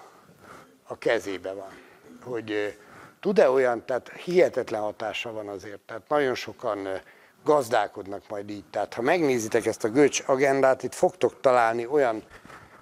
a 0.83 0.99
kezébe 0.99 1.53
van. 1.53 1.71
Hogy 2.25 2.79
tud-e 3.21 3.51
olyan, 3.51 3.85
tehát 3.85 4.09
hihetetlen 4.09 4.81
hatása 4.81 5.33
van 5.33 5.49
azért. 5.49 5.81
Tehát 5.81 6.09
nagyon 6.09 6.35
sokan 6.35 6.89
gazdálkodnak 7.45 8.29
majd 8.29 8.51
így. 8.51 8.65
Tehát 8.71 8.95
ha 8.95 9.03
megnézitek 9.03 9.67
ezt 9.67 9.85
a 9.85 9.89
Göcs 9.89 10.23
agendát, 10.27 10.83
itt 10.83 10.95
fogtok 10.95 11.41
találni 11.41 11.87
olyan 11.87 12.23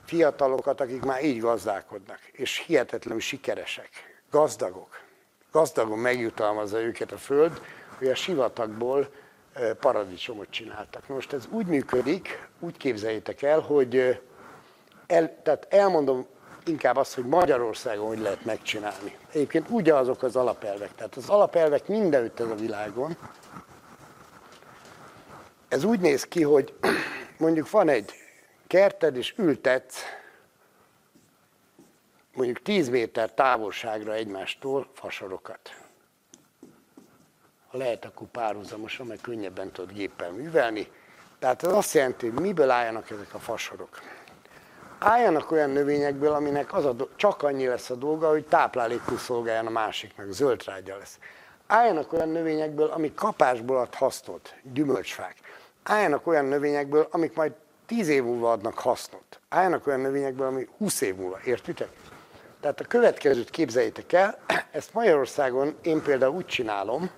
fiatalokat, 0.04 0.80
akik 0.80 1.02
már 1.02 1.24
így 1.24 1.40
gazdálkodnak, 1.40 2.20
és 2.32 2.62
hihetetlenül 2.66 3.20
sikeresek, 3.20 3.90
gazdagok. 4.30 5.00
Gazdagon 5.52 5.98
megjutalmazza 5.98 6.80
őket 6.80 7.12
a 7.12 7.18
föld, 7.18 7.60
hogy 7.98 8.08
a 8.08 8.14
sivatagból 8.14 9.08
paradicsomot 9.80 10.50
csináltak. 10.50 11.08
Most 11.08 11.32
ez 11.32 11.46
úgy 11.50 11.66
működik, 11.66 12.48
úgy 12.58 12.76
képzeljétek 12.76 13.42
el, 13.42 13.60
hogy 13.60 14.20
el, 15.06 15.42
tehát 15.42 15.66
elmondom 15.70 16.26
inkább 16.64 16.96
azt, 16.96 17.14
hogy 17.14 17.24
Magyarországon 17.24 18.06
hogy 18.06 18.18
lehet 18.18 18.44
megcsinálni. 18.44 19.16
Egyébként 19.32 19.66
ugyanazok 19.68 20.22
az 20.22 20.36
alapelvek. 20.36 20.94
Tehát 20.94 21.16
az 21.16 21.28
alapelvek 21.28 21.88
mindenütt 21.88 22.40
ez 22.40 22.48
a 22.50 22.54
világon. 22.54 23.16
Ez 25.68 25.84
úgy 25.84 26.00
néz 26.00 26.24
ki, 26.24 26.42
hogy 26.42 26.74
mondjuk 27.38 27.70
van 27.70 27.88
egy 27.88 28.12
kerted, 28.66 29.16
és 29.16 29.34
ültetsz 29.36 30.02
mondjuk 32.34 32.62
10 32.62 32.88
méter 32.88 33.34
távolságra 33.34 34.14
egymástól 34.14 34.90
fasorokat. 34.92 35.74
Ha 37.70 37.78
lehet, 37.78 38.04
akkor 38.04 38.26
párhuzamosan, 38.26 39.06
mert 39.06 39.20
könnyebben 39.20 39.70
tudod 39.70 39.92
géppel 39.92 40.30
művelni. 40.30 40.88
Tehát 41.38 41.62
ez 41.62 41.72
azt 41.72 41.94
jelenti, 41.94 42.28
hogy 42.28 42.40
miből 42.40 42.70
álljanak 42.70 43.10
ezek 43.10 43.34
a 43.34 43.38
fasorok 43.38 44.00
álljanak 45.00 45.50
olyan 45.50 45.70
növényekből, 45.70 46.32
aminek 46.32 46.74
az 46.74 46.84
a, 46.84 46.94
csak 47.16 47.42
annyi 47.42 47.66
lesz 47.66 47.90
a 47.90 47.94
dolga, 47.94 48.28
hogy 48.28 48.46
táplálékú 48.46 49.16
szolgáljon 49.16 49.66
a 49.66 49.70
másiknak, 49.70 50.30
zöldtrágya 50.30 50.96
lesz. 50.96 51.18
Álljanak 51.66 52.12
olyan 52.12 52.28
növényekből, 52.28 52.90
amik 52.90 53.14
kapásból 53.14 53.76
ad 53.76 53.94
hasznot, 53.94 54.54
gyümölcsfák. 54.72 55.36
Álljanak 55.82 56.26
olyan 56.26 56.44
növényekből, 56.44 57.08
amik 57.10 57.34
majd 57.34 57.52
10 57.86 58.08
év 58.08 58.22
múlva 58.22 58.52
adnak 58.52 58.78
hasznot. 58.78 59.40
Álljanak 59.48 59.86
olyan 59.86 60.00
növényekből, 60.00 60.46
ami 60.46 60.68
20 60.78 61.00
év 61.00 61.14
múlva, 61.14 61.38
értitek? 61.44 61.88
Tehát 62.60 62.80
a 62.80 62.84
következőt 62.84 63.50
képzeljétek 63.50 64.12
el, 64.12 64.38
ezt 64.70 64.94
Magyarországon 64.94 65.76
én 65.82 66.02
például 66.02 66.34
úgy 66.34 66.46
csinálom, 66.46 67.10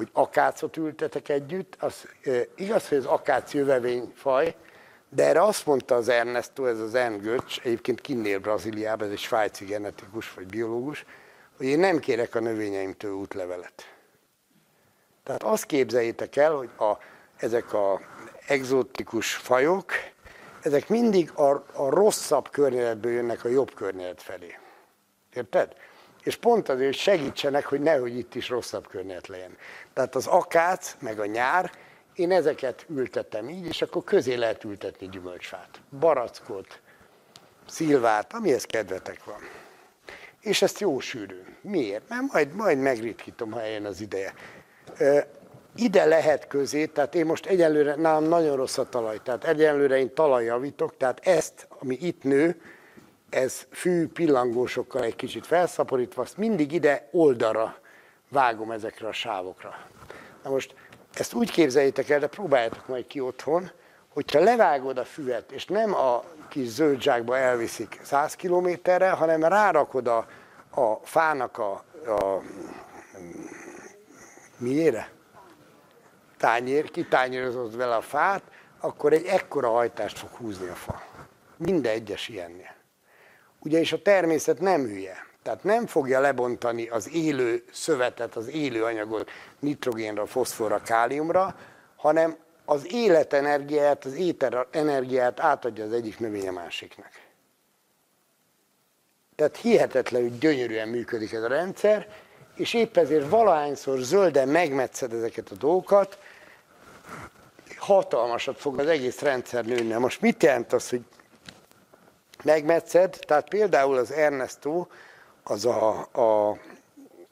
hogy 0.00 0.10
akácot 0.12 0.76
ültetek 0.76 1.28
együtt, 1.28 1.76
az 1.78 2.08
igaz, 2.56 2.88
hogy 2.88 2.98
az 2.98 3.04
akác 3.04 3.54
jövevényfaj, 3.54 4.54
de 5.08 5.26
erre 5.26 5.42
azt 5.42 5.66
mondta 5.66 5.94
az 5.94 6.08
Ernesto, 6.08 6.66
ez 6.66 6.78
az 6.78 6.92
Göcs, 7.20 7.60
egyébként 7.60 8.00
kinnél 8.00 8.38
Brazíliában, 8.38 9.06
ez 9.06 9.12
egy 9.12 9.18
svájci 9.18 9.64
genetikus 9.64 10.34
vagy 10.34 10.46
biológus, 10.46 11.04
hogy 11.56 11.66
én 11.66 11.78
nem 11.78 11.98
kérek 11.98 12.34
a 12.34 12.40
növényeimtől 12.40 13.12
útlevelet. 13.12 13.94
Tehát 15.22 15.42
azt 15.42 15.66
képzeljétek 15.66 16.36
el, 16.36 16.52
hogy 16.52 16.70
a, 16.78 16.92
ezek 17.36 17.72
a 17.72 18.00
egzotikus 18.46 19.34
fajok, 19.34 19.92
ezek 20.62 20.88
mindig 20.88 21.30
a, 21.34 21.50
a 21.72 21.88
rosszabb 21.88 22.50
környezetből 22.50 23.12
jönnek 23.12 23.44
a 23.44 23.48
jobb 23.48 23.74
környezet 23.74 24.22
felé. 24.22 24.58
Érted? 25.34 25.76
És 26.22 26.36
pont 26.36 26.68
azért, 26.68 26.86
hogy 26.86 26.96
segítsenek, 26.96 27.66
hogy 27.66 27.80
nehogy 27.80 28.18
itt 28.18 28.34
is 28.34 28.48
rosszabb 28.48 28.88
környezet 28.88 29.26
legyen. 29.26 29.56
Tehát 29.92 30.14
az 30.14 30.26
akác, 30.26 30.96
meg 31.00 31.20
a 31.20 31.26
nyár, 31.26 31.70
én 32.14 32.32
ezeket 32.32 32.86
ültetem 32.88 33.48
így, 33.48 33.66
és 33.66 33.82
akkor 33.82 34.04
közé 34.04 34.34
lehet 34.34 34.64
ültetni 34.64 35.08
gyümölcsfát. 35.08 35.80
Barackot, 35.98 36.80
szilvát, 37.68 38.32
amihez 38.32 38.64
kedvetek 38.64 39.24
van. 39.24 39.40
És 40.40 40.62
ezt 40.62 40.80
jó 40.80 41.00
sűrű. 41.00 41.42
Miért? 41.60 42.08
Mert 42.08 42.32
majd, 42.32 42.54
majd 42.54 42.78
megritkítom, 42.78 43.50
ha 43.50 43.62
eljön 43.62 43.84
az 43.84 44.00
ideje. 44.00 44.34
Ide 45.76 46.04
lehet 46.04 46.46
közé, 46.46 46.86
tehát 46.86 47.14
én 47.14 47.26
most 47.26 47.46
egyelőre, 47.46 47.94
nálam 47.94 48.24
nagyon 48.24 48.56
rossz 48.56 48.78
a 48.78 48.88
talaj, 48.88 49.18
tehát 49.22 49.44
egyelőre 49.44 49.98
én 49.98 50.14
talajjavítok, 50.14 50.96
tehát 50.96 51.26
ezt, 51.26 51.66
ami 51.68 51.98
itt 52.00 52.22
nő, 52.22 52.60
ez 53.30 53.66
fű 53.70 54.08
pillangósokkal 54.08 55.02
egy 55.02 55.16
kicsit 55.16 55.46
felszaporítva, 55.46 56.22
azt 56.22 56.36
mindig 56.36 56.72
ide 56.72 57.08
oldalra 57.10 57.78
vágom 58.28 58.70
ezekre 58.70 59.08
a 59.08 59.12
sávokra. 59.12 59.74
Na 60.42 60.50
most 60.50 60.74
ezt 61.14 61.34
úgy 61.34 61.50
képzeljétek 61.50 62.08
el, 62.08 62.18
de 62.18 62.26
próbáljátok 62.26 62.88
majd 62.88 63.06
ki 63.06 63.20
otthon, 63.20 63.70
hogyha 64.08 64.40
levágod 64.40 64.98
a 64.98 65.04
füvet, 65.04 65.52
és 65.52 65.66
nem 65.66 65.94
a 65.94 66.24
kis 66.48 66.68
zöld 66.68 67.02
zsákba 67.02 67.36
elviszik 67.36 68.00
100 68.02 68.34
kilométerre, 68.34 69.10
hanem 69.10 69.44
rárakod 69.44 70.06
a, 70.06 70.26
a 70.70 70.94
fának 71.02 71.58
a, 71.58 71.72
a 72.06 72.42
miére? 74.56 75.10
Tányér, 76.36 76.90
kitányérozod 76.90 77.76
vele 77.76 77.96
a 77.96 78.00
fát, 78.00 78.42
akkor 78.80 79.12
egy 79.12 79.24
ekkora 79.24 79.68
hajtást 79.68 80.18
fog 80.18 80.30
húzni 80.30 80.68
a 80.68 80.74
fa. 80.74 81.02
Minden 81.56 81.92
egyes 81.92 82.28
ilyennél. 82.28 82.79
Ugyanis 83.62 83.92
a 83.92 84.02
természet 84.02 84.60
nem 84.60 84.86
hülye. 84.86 85.26
Tehát 85.42 85.64
nem 85.64 85.86
fogja 85.86 86.20
lebontani 86.20 86.88
az 86.88 87.14
élő 87.14 87.64
szövetet, 87.72 88.36
az 88.36 88.48
élő 88.48 88.84
anyagot 88.84 89.30
nitrogénra, 89.58 90.26
foszforra, 90.26 90.82
káliumra, 90.82 91.56
hanem 91.96 92.36
az 92.64 92.92
életenergiát, 92.92 94.04
az 94.04 94.14
éter 94.14 94.66
energiát 94.70 95.40
átadja 95.40 95.84
az 95.84 95.92
egyik 95.92 96.18
növény 96.18 96.48
a 96.48 96.52
másiknak. 96.52 97.10
Tehát 99.36 99.56
hihetetlenül 99.56 100.38
gyönyörűen 100.38 100.88
működik 100.88 101.32
ez 101.32 101.42
a 101.42 101.48
rendszer, 101.48 102.08
és 102.54 102.74
épp 102.74 102.96
ezért 102.96 103.28
valahányszor 103.28 103.98
zölden 103.98 104.48
megmetszed 104.48 105.12
ezeket 105.12 105.50
a 105.50 105.54
dolgokat, 105.54 106.18
hatalmasat 107.76 108.58
fog 108.58 108.78
az 108.78 108.86
egész 108.86 109.20
rendszer 109.20 109.64
nőni. 109.64 109.92
Most 109.92 110.20
mit 110.20 110.42
jelent 110.42 110.72
az, 110.72 110.88
hogy 110.88 111.02
megmetszed? 112.42 113.18
Tehát 113.26 113.48
például 113.48 113.96
az 113.96 114.12
Ernesto 114.12 114.86
az 115.42 115.64
a, 115.64 115.98
a 116.00 116.58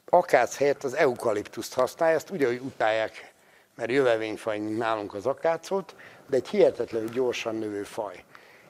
akác 0.09 0.57
helyett 0.57 0.83
az 0.83 0.93
eukaliptuszt 0.93 1.73
használja, 1.73 2.15
ezt 2.15 2.29
ugye, 2.29 2.47
hogy 2.47 2.61
utálják, 2.63 3.33
mert 3.75 3.91
jövevényfaj 3.91 4.57
nálunk 4.57 5.13
az 5.13 5.25
akácot, 5.25 5.95
de 6.27 6.35
egy 6.35 6.47
hihetetlenül 6.47 7.09
gyorsan 7.09 7.55
növő 7.55 7.83
faj. 7.83 8.23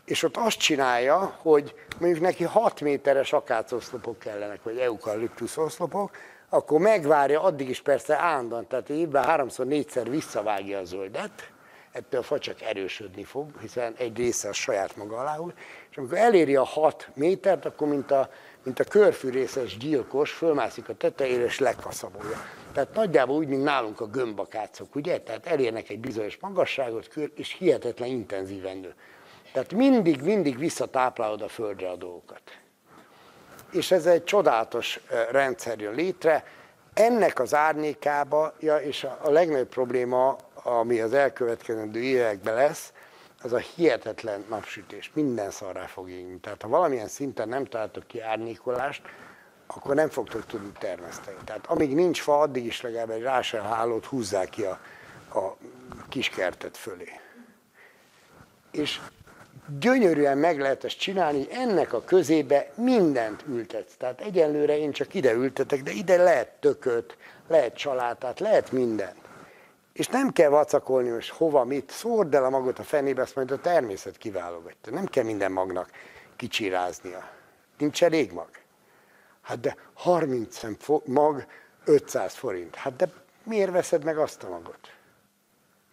És 0.06 0.24
ott 0.24 0.38
azt 0.38 0.58
csinálja, 0.58 1.36
hogy 1.42 1.74
mondjuk 2.00 2.22
neki 2.22 2.44
6 2.44 2.82
méteres 2.82 3.34
akácoszlopok 3.34 4.20
kellenek, 4.20 4.64
vagy 4.64 4.78
eukaliptusz 4.78 5.58
oszlopok, 5.58 6.12
akkor 6.50 6.80
megvárja, 6.80 7.42
addig 7.42 7.70
is 7.70 7.82
persze 7.82 8.18
állandóan, 8.18 8.68
tehát 8.68 8.90
évben 8.90 9.24
háromszor, 9.24 9.66
négyszer 9.66 10.10
visszavágja 10.10 10.80
a 10.80 10.84
zöldet, 10.84 11.52
ettől 11.92 12.20
a 12.20 12.24
fa 12.24 12.40
csak 12.40 12.62
erősödni 12.62 13.24
fog, 13.24 13.60
hiszen 13.62 13.94
egy 13.98 14.18
része 14.18 14.50
a 14.50 14.54
saját 14.54 14.96
maga 14.96 15.18
alául, 15.18 15.54
és 15.92 15.98
amikor 15.98 16.18
eléri 16.18 16.56
a 16.56 16.64
6 16.64 17.10
métert, 17.14 17.66
akkor 17.66 17.88
mint 17.88 18.12
a 18.12 18.30
mint 18.64 18.80
a 18.80 18.84
körfűrészes 18.84 19.78
gyilkos, 19.78 20.32
fölmászik 20.32 20.90
a 20.90 20.94
tetejére 20.94 21.44
és 21.44 21.60
lekaszabolja. 21.60 22.46
Tehát 22.74 22.94
nagyjából 22.94 23.36
úgy, 23.36 23.48
mint 23.48 23.64
nálunk 23.64 24.02
a 24.02 24.06
gömbakácok, 24.06 24.96
ugye? 24.96 25.20
Tehát 25.20 25.46
elérnek 25.46 25.90
egy 25.90 26.00
bizonyos 26.00 26.38
magasságot, 26.42 27.10
és 27.36 27.56
hihetetlen 27.60 28.10
intenzíven 28.10 28.78
nő. 28.78 28.94
Tehát 29.52 29.74
mindig, 29.74 30.22
mindig 30.22 30.58
visszatáplálod 30.58 31.42
a 31.42 31.48
földre 31.48 31.90
a 31.90 31.96
dolgokat. 31.96 32.42
És 33.72 33.92
ez 33.92 34.06
egy 34.06 34.24
csodálatos 34.24 35.00
rendszer 35.32 35.80
jön 35.80 35.96
létre. 35.96 36.44
Ennek 36.94 37.40
az 37.40 37.54
árnyékába, 37.54 38.54
ja, 38.60 38.78
és 38.78 39.04
a 39.04 39.30
legnagyobb 39.30 39.70
probléma, 39.70 40.38
ami 40.54 41.00
az 41.00 41.14
elkövetkezendő 41.14 42.00
években 42.00 42.56
lesz, 42.56 42.94
az 43.42 43.54
a 43.54 43.58
hihetetlen 43.58 44.46
napsütés, 44.50 45.12
minden 45.14 45.52
szarrá 45.52 45.86
fog 45.86 46.10
égni. 46.10 46.40
Tehát 46.40 46.62
ha 46.62 46.68
valamilyen 46.68 47.08
szinten 47.08 47.50
nem 47.50 47.66
találtok 47.66 48.08
ki 48.08 48.22
árnyékolást, 48.22 49.02
akkor 49.68 49.96
nem 49.96 50.10
fogtok 50.10 50.46
tudni 50.46 50.72
termeszteni. 50.80 51.38
Tehát 51.46 51.66
amíg 51.66 51.96
nincs 51.96 52.22
fa, 52.22 52.40
addig 52.40 52.66
is 52.66 52.82
legalább 52.82 53.10
egy 53.10 53.22
rásel 53.22 53.64
hálót 53.64 54.06
húzzák 54.06 54.50
ki 54.50 54.64
a, 54.64 54.80
a 55.34 55.58
kiskertet 56.10 56.78
fölé. 56.78 57.10
és 58.72 59.00
gyönyörűen 59.80 60.38
meg 60.38 60.60
lehet 60.60 60.84
ezt 60.84 61.00
csinálni, 61.00 61.48
ennek 61.52 61.94
a 61.94 62.04
közébe 62.04 62.72
mindent 62.76 63.44
ültetsz. 63.48 63.96
Tehát 63.98 64.22
egyenlőre 64.22 64.78
én 64.78 64.92
csak 64.92 65.14
ide 65.14 65.34
ültetek, 65.34 65.84
de 65.84 65.92
ide 65.92 66.18
lehet 66.18 66.50
tököt, 66.60 67.18
lehet 67.48 67.76
csalátát, 67.76 68.40
lehet 68.40 68.72
mindent. 68.72 69.29
És 70.00 70.08
nem 70.08 70.30
kell 70.30 70.50
vacakolni, 70.50 71.10
hogy 71.10 71.30
hova, 71.30 71.64
mit, 71.64 71.92
szórd 71.92 72.34
el 72.34 72.46
a 72.46 72.50
magot 72.50 72.80
a 72.80 72.84
fenébe, 72.84 73.22
azt 73.22 73.36
majd 73.36 73.52
a 73.52 73.60
természet 73.60 74.18
kiválogatja. 74.18 74.94
Nem 74.94 75.06
kell 75.06 75.24
minden 75.24 75.52
magnak 75.52 75.90
kicsiráznia. 76.36 77.30
Nincs 77.78 78.04
elég 78.04 78.32
mag. 78.32 78.50
Hát 79.42 79.60
de 79.60 79.76
30 79.94 80.60
mag, 81.06 81.46
500 81.86 82.34
forint. 82.34 82.76
Hát 82.76 82.96
de 82.96 83.10
miért 83.44 83.72
veszed 83.72 84.04
meg 84.04 84.18
azt 84.18 84.44
a 84.44 84.50
magot? 84.50 84.94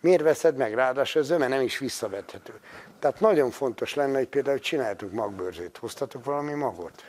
Miért 0.00 0.22
veszed 0.22 0.56
meg? 0.56 0.74
Ráadásul 0.74 1.22
az 1.22 1.30
öme 1.30 1.48
nem 1.48 1.60
is 1.60 1.78
visszavethető. 1.78 2.60
Tehát 2.98 3.20
nagyon 3.20 3.50
fontos 3.50 3.94
lenne, 3.94 4.18
hogy 4.18 4.28
például 4.28 4.58
csináltuk 4.58 5.12
magbőrzét. 5.12 5.76
Hoztatok 5.76 6.24
valami 6.24 6.52
magot? 6.52 7.04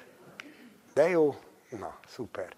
De 0.94 1.10
jó? 1.10 1.36
Na, 1.70 2.00
szuper. 2.08 2.56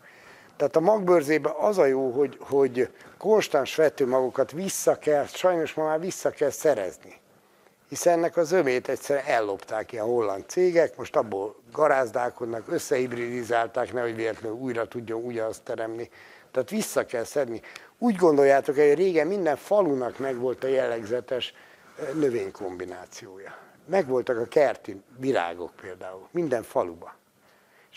Tehát 0.60 0.76
a 0.76 0.80
magbőrzében 0.80 1.54
az 1.58 1.78
a 1.78 1.86
jó, 1.86 2.12
hogy, 2.12 2.38
hogy 2.40 2.90
konstans 3.18 3.76
vetőmagokat 3.76 4.52
vissza 4.52 4.98
kell, 4.98 5.26
sajnos 5.26 5.74
ma 5.74 5.84
már 5.84 6.00
vissza 6.00 6.30
kell 6.30 6.50
szerezni. 6.50 7.20
Hiszen 7.90 8.14
ennek 8.14 8.38
az 8.38 8.52
ömét 8.52 8.90
egyszerűen 8.90 9.26
ellopták 9.26 9.92
ilyen 9.92 10.06
holland 10.06 10.44
cégek, 10.48 10.98
most 10.98 11.16
abból 11.16 11.56
garázdálkodnak, 11.72 12.72
összehibridizálták, 12.72 13.94
nehogy 13.94 14.16
véletlenül 14.16 14.58
újra 14.58 14.88
tudjon 14.88 15.24
ugyanazt 15.24 15.64
teremni. 15.64 16.10
Tehát 16.52 16.70
vissza 16.70 17.06
kell 17.06 17.24
szedni. 17.24 17.62
Úgy 17.98 18.16
gondoljátok, 18.16 18.76
hogy 18.76 18.94
régen 18.94 19.28
minden 19.28 19.56
falunak 19.56 20.18
megvolt 20.18 20.64
a 20.64 20.68
jellegzetes 20.68 21.54
növénykombinációja. 22.14 23.58
Megvoltak 23.86 24.38
a 24.38 24.46
kerti 24.46 25.02
virágok 25.18 25.72
például, 25.82 26.28
minden 26.32 26.64
faluba. 26.64 27.19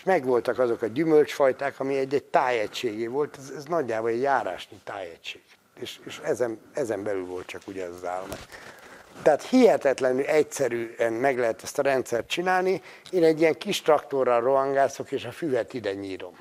És 0.03 0.09
megvoltak 0.09 0.59
azok 0.59 0.83
a 0.83 0.87
gyümölcsfajták, 0.87 1.81
ami 1.81 1.97
egy-egy 1.97 2.25
tájegységé 2.25 3.07
volt, 3.07 3.37
ez, 3.39 3.53
ez 3.57 3.65
nagyjából 3.65 4.11
egy 4.11 4.21
járásnyi 4.21 4.81
tájegység. 4.85 5.41
És, 5.81 6.01
és 6.05 6.21
ezen, 6.25 6.61
ezen 6.75 7.03
belül 7.03 7.27
volt 7.27 7.47
csak 7.47 7.63
ugye 7.67 7.85
az 7.85 8.05
állomány. 8.05 8.39
Tehát 9.23 9.43
hihetetlenül 9.43 10.25
egyszerűen 10.25 11.13
meg 11.13 11.39
lehet 11.39 11.63
ezt 11.63 11.79
a 11.79 11.83
rendszert 11.83 12.29
csinálni. 12.29 12.83
Én 13.11 13.25
egy 13.25 13.41
ilyen 13.41 13.59
kis 13.59 13.83
traktorral 13.83 14.41
rohangászok, 14.41 15.13
és 15.13 15.25
a 15.25 15.33
füvet 15.33 15.75
ide 15.75 15.93
nyírom. 15.93 16.35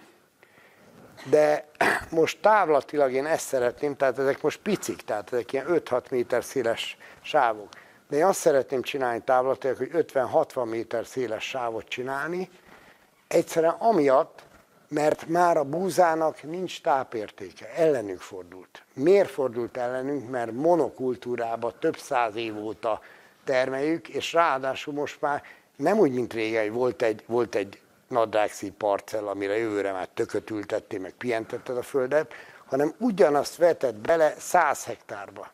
De 1.29 1.65
most 2.09 2.41
távlatilag 2.41 3.11
én 3.11 3.25
ezt 3.25 3.47
szeretném, 3.47 3.95
tehát 3.95 4.19
ezek 4.19 4.41
most 4.41 4.59
picik, 4.59 5.01
tehát 5.01 5.33
ezek 5.33 5.53
ilyen 5.53 5.65
5-6 5.69 6.09
méter 6.09 6.43
széles 6.43 6.97
sávok. 7.21 7.69
De 8.09 8.17
én 8.17 8.25
azt 8.25 8.39
szeretném 8.39 8.81
csinálni 8.81 9.21
távlatilag, 9.23 9.77
hogy 9.77 9.89
50-60 9.93 10.69
méter 10.69 11.05
széles 11.05 11.43
sávot 11.43 11.87
csinálni, 11.87 12.49
egyszerűen 13.33 13.75
amiatt, 13.79 14.43
mert 14.87 15.27
már 15.27 15.57
a 15.57 15.63
búzának 15.63 16.43
nincs 16.43 16.81
tápértéke, 16.81 17.69
ellenünk 17.75 18.19
fordult. 18.19 18.83
Miért 18.93 19.29
fordult 19.29 19.77
ellenünk? 19.77 20.29
Mert 20.29 20.51
monokultúrába 20.51 21.79
több 21.79 21.97
száz 21.97 22.35
év 22.35 22.63
óta 22.63 23.01
termeljük, 23.43 24.07
és 24.07 24.33
ráadásul 24.33 24.93
most 24.93 25.21
már 25.21 25.43
nem 25.75 25.97
úgy, 25.97 26.11
mint 26.11 26.33
régen, 26.33 26.73
volt 26.73 27.01
egy, 27.01 27.23
volt 27.27 27.55
egy 27.55 27.81
nadrágszíj 28.07 28.69
parcell, 28.69 29.27
amire 29.27 29.57
jövőre 29.57 29.91
már 29.91 30.07
tököt 30.13 30.49
ültettél, 30.49 30.99
meg 30.99 31.11
pihentetted 31.11 31.77
a 31.77 31.81
földet, 31.81 32.33
hanem 32.65 32.93
ugyanazt 32.97 33.55
vetett 33.55 33.95
bele 33.95 34.33
száz 34.37 34.85
hektárba, 34.85 35.51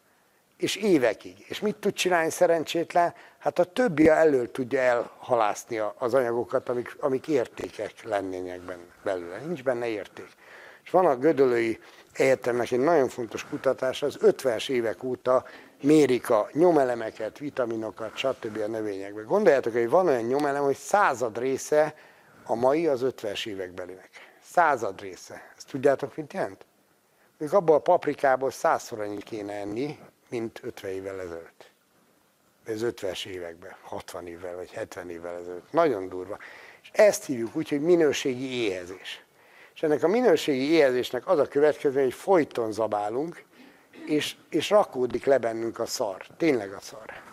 és 0.57 0.75
évekig. 0.75 1.45
És 1.47 1.59
mit 1.59 1.75
tud 1.75 1.93
csinálni 1.93 2.29
szerencsétlen? 2.29 3.13
Hát 3.47 3.59
a 3.59 3.63
többi 3.63 4.09
elől 4.09 4.51
tudja 4.51 4.79
elhalászni 4.79 5.81
az 5.97 6.13
anyagokat, 6.13 6.69
amik, 6.69 6.95
amik 6.99 7.27
értékek 7.27 7.93
lennének 8.03 8.61
benne, 8.61 8.85
belőle. 9.03 9.37
Nincs 9.37 9.63
benne 9.63 9.87
érték. 9.87 10.27
És 10.83 10.89
van 10.89 11.05
a 11.05 11.17
Gödölői 11.17 11.79
Egyetemnek 12.13 12.71
egy 12.71 12.79
nagyon 12.79 13.07
fontos 13.07 13.45
kutatás, 13.45 14.01
az 14.01 14.17
50-es 14.21 14.69
évek 14.69 15.03
óta 15.03 15.45
mérik 15.81 16.29
a 16.29 16.49
nyomelemeket, 16.51 17.37
vitaminokat, 17.37 18.17
stb. 18.17 18.57
a 18.57 18.67
növényekben. 18.67 19.25
Gondoljátok, 19.25 19.73
hogy 19.73 19.89
van 19.89 20.07
olyan 20.07 20.23
nyomelem, 20.23 20.63
hogy 20.63 20.77
század 20.77 21.37
része 21.37 21.95
a 22.43 22.55
mai 22.55 22.87
az 22.87 23.01
50-es 23.03 23.45
évekbelinek. 23.45 24.09
Század 24.43 25.01
része. 25.01 25.51
Ezt 25.57 25.69
tudjátok, 25.69 26.15
mit 26.15 26.33
jelent? 26.33 26.65
Még 27.37 27.53
abból 27.53 27.75
a 27.75 27.79
paprikából 27.79 28.51
százszor 28.51 28.99
annyit 28.99 29.23
kéne 29.23 29.53
enni, 29.53 29.99
mint 30.29 30.59
50 30.63 30.91
évvel 30.91 31.19
ezelőtt. 31.19 31.66
Ez 32.67 32.79
50-es 32.83 33.25
években, 33.25 33.75
60 33.81 34.27
évvel 34.27 34.55
vagy 34.55 34.71
70 34.71 35.09
évvel 35.09 35.35
ezelőtt. 35.35 35.71
Nagyon 35.71 36.09
durva. 36.09 36.37
És 36.81 36.89
ezt 36.91 37.25
hívjuk 37.25 37.55
úgy, 37.55 37.69
hogy 37.69 37.81
minőségi 37.81 38.61
éhezés. 38.63 39.23
És 39.75 39.83
ennek 39.83 40.03
a 40.03 40.07
minőségi 40.07 40.71
éhezésnek 40.71 41.27
az 41.27 41.39
a 41.39 41.47
következő, 41.47 42.01
hogy 42.01 42.13
folyton 42.13 42.71
zabálunk, 42.71 43.43
és, 44.05 44.35
és 44.49 44.69
rakódik 44.69 45.25
le 45.25 45.37
bennünk 45.37 45.79
a 45.79 45.85
szar. 45.85 46.25
Tényleg 46.37 46.71
a 46.71 46.79
szar 46.79 47.25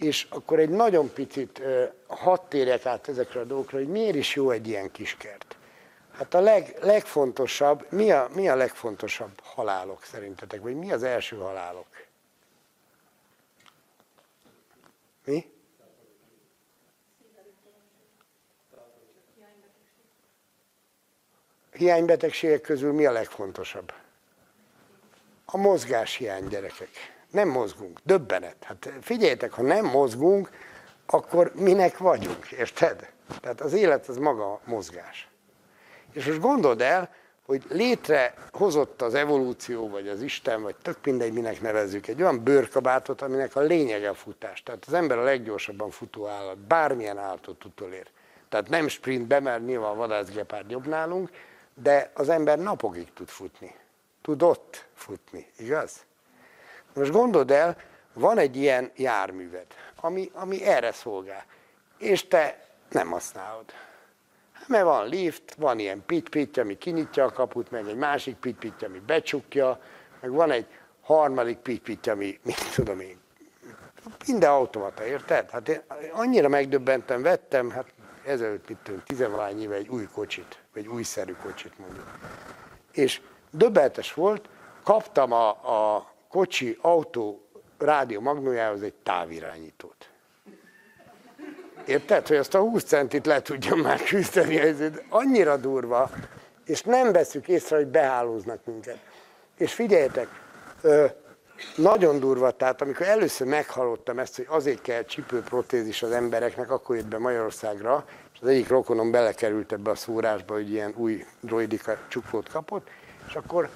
és 0.00 0.26
akkor 0.30 0.58
egy 0.58 0.68
nagyon 0.68 1.12
picit 1.12 1.62
hadd 2.06 2.38
térjek 2.48 2.86
át 2.86 3.08
ezekre 3.08 3.40
a 3.40 3.44
dolgokra, 3.44 3.78
hogy 3.78 3.88
miért 3.88 4.14
is 4.14 4.34
jó 4.34 4.50
egy 4.50 4.68
ilyen 4.68 4.90
kiskert. 4.90 5.56
Hát 6.12 6.34
a 6.34 6.40
leg, 6.40 6.76
legfontosabb, 6.80 7.86
mi 7.90 8.10
a, 8.10 8.28
mi 8.34 8.48
a 8.48 8.54
legfontosabb 8.54 9.30
halálok 9.42 10.04
szerintetek, 10.04 10.60
vagy 10.60 10.74
mi 10.74 10.92
az 10.92 11.02
első 11.02 11.36
halálok? 11.36 11.86
Mi? 15.24 15.52
Hiánybetegségek 21.72 22.60
közül 22.60 22.92
mi 22.92 23.06
a 23.06 23.12
legfontosabb? 23.12 23.92
A 25.44 25.56
mozgáshiány 25.56 26.48
gyerekek 26.48 26.88
nem 27.30 27.48
mozgunk. 27.48 27.98
Döbbenet. 28.04 28.56
Hát 28.60 28.92
figyeljetek, 29.00 29.52
ha 29.52 29.62
nem 29.62 29.84
mozgunk, 29.84 30.50
akkor 31.06 31.52
minek 31.54 31.98
vagyunk, 31.98 32.50
érted? 32.50 33.12
Tehát 33.40 33.60
az 33.60 33.72
élet 33.72 34.08
az 34.08 34.16
maga 34.16 34.52
a 34.52 34.60
mozgás. 34.64 35.28
És 36.12 36.26
most 36.26 36.40
gondold 36.40 36.80
el, 36.80 37.14
hogy 37.46 37.64
létrehozott 37.68 39.02
az 39.02 39.14
evolúció, 39.14 39.88
vagy 39.88 40.08
az 40.08 40.22
Isten, 40.22 40.62
vagy 40.62 40.76
tök 40.82 41.04
mindegy, 41.04 41.32
minek 41.32 41.60
nevezzük, 41.60 42.06
egy 42.06 42.22
olyan 42.22 42.42
bőrkabátot, 42.44 43.22
aminek 43.22 43.56
a 43.56 43.60
lényege 43.60 44.08
a 44.08 44.14
futás. 44.14 44.62
Tehát 44.62 44.84
az 44.86 44.92
ember 44.92 45.18
a 45.18 45.22
leggyorsabban 45.22 45.90
futó 45.90 46.26
állat, 46.26 46.58
bármilyen 46.58 47.18
állatot 47.18 47.64
utolér. 47.64 48.06
Tehát 48.48 48.68
nem 48.68 48.88
sprintbe, 48.88 49.40
mert 49.40 49.64
nyilván 49.66 49.90
a 49.90 49.94
vadászgepárd 49.94 50.70
jobb 50.70 50.86
nálunk, 50.86 51.30
de 51.74 52.10
az 52.14 52.28
ember 52.28 52.58
napokig 52.58 53.12
tud 53.12 53.28
futni. 53.28 53.74
Tud 54.22 54.42
ott 54.42 54.86
futni, 54.94 55.46
igaz? 55.56 56.04
Most 56.94 57.10
gondold 57.10 57.50
el, 57.50 57.76
van 58.12 58.38
egy 58.38 58.56
ilyen 58.56 58.90
járműved, 58.96 59.66
ami, 59.96 60.30
ami 60.34 60.64
erre 60.64 60.92
szolgál, 60.92 61.44
és 61.98 62.28
te 62.28 62.68
nem 62.90 63.10
használod. 63.10 63.64
Mert 64.66 64.84
van 64.84 65.08
lift, 65.08 65.54
van 65.54 65.78
ilyen 65.78 66.02
pit 66.06 66.58
ami 66.58 66.78
kinyitja 66.78 67.24
a 67.24 67.32
kaput, 67.32 67.70
meg 67.70 67.88
egy 67.88 67.96
másik 67.96 68.36
pit 68.36 68.82
ami 68.82 68.98
becsukja, 69.06 69.80
meg 70.20 70.30
van 70.30 70.50
egy 70.50 70.66
harmadik 71.00 71.58
pit 71.58 72.06
ami, 72.06 72.38
mit 72.42 72.74
tudom 72.74 73.00
én, 73.00 73.18
minden 74.26 74.50
automata, 74.50 75.06
érted? 75.06 75.50
Hát 75.50 75.68
én 75.68 75.82
annyira 76.12 76.48
megdöbbentem, 76.48 77.22
vettem, 77.22 77.70
hát 77.70 77.92
ezelőtt, 78.24 78.68
mit 78.68 78.78
tudom, 78.78 79.02
tizenvalány 79.04 79.62
éve 79.62 79.74
egy 79.74 79.88
új 79.88 80.08
kocsit, 80.12 80.58
vagy 80.72 80.86
újszerű 80.86 81.32
kocsit 81.42 81.78
mondjuk. 81.78 82.18
És 82.92 83.20
döbbenetes 83.50 84.14
volt, 84.14 84.48
kaptam 84.82 85.32
a, 85.32 85.48
a 85.48 86.12
kocsi, 86.28 86.78
autó, 86.80 87.48
rádió 87.78 88.20
magnójához 88.20 88.82
egy 88.82 88.94
távirányítót. 88.94 90.09
Érted, 91.86 92.26
hogy 92.26 92.36
azt 92.36 92.54
a 92.54 92.58
20 92.58 92.84
centit 92.84 93.26
le 93.26 93.42
tudjon 93.42 93.78
már 93.78 94.02
küzdeni, 94.02 94.58
ez 94.58 94.76
annyira 95.08 95.56
durva, 95.56 96.10
és 96.64 96.82
nem 96.82 97.12
veszük 97.12 97.48
észre, 97.48 97.76
hogy 97.76 97.86
behálóznak 97.86 98.64
minket. 98.64 98.98
És 99.58 99.72
figyeljetek, 99.72 100.28
nagyon 101.76 102.20
durva, 102.20 102.50
tehát 102.50 102.82
amikor 102.82 103.06
először 103.06 103.46
meghallottam 103.46 104.18
ezt, 104.18 104.36
hogy 104.36 104.46
azért 104.48 104.82
kell 104.82 105.04
csipőprotézis 105.04 106.02
az 106.02 106.10
embereknek, 106.10 106.70
akkor 106.70 106.96
jött 106.96 107.06
be 107.06 107.18
Magyarországra, 107.18 108.04
és 108.34 108.38
az 108.42 108.48
egyik 108.48 108.68
rokonom 108.68 109.10
belekerült 109.10 109.72
ebbe 109.72 109.90
a 109.90 109.94
szórásba, 109.94 110.54
hogy 110.54 110.70
ilyen 110.70 110.94
új 110.96 111.24
droidika 111.40 111.96
csuklót 112.08 112.48
kapott, 112.48 112.88
és 113.28 113.34
akkor 113.34 113.68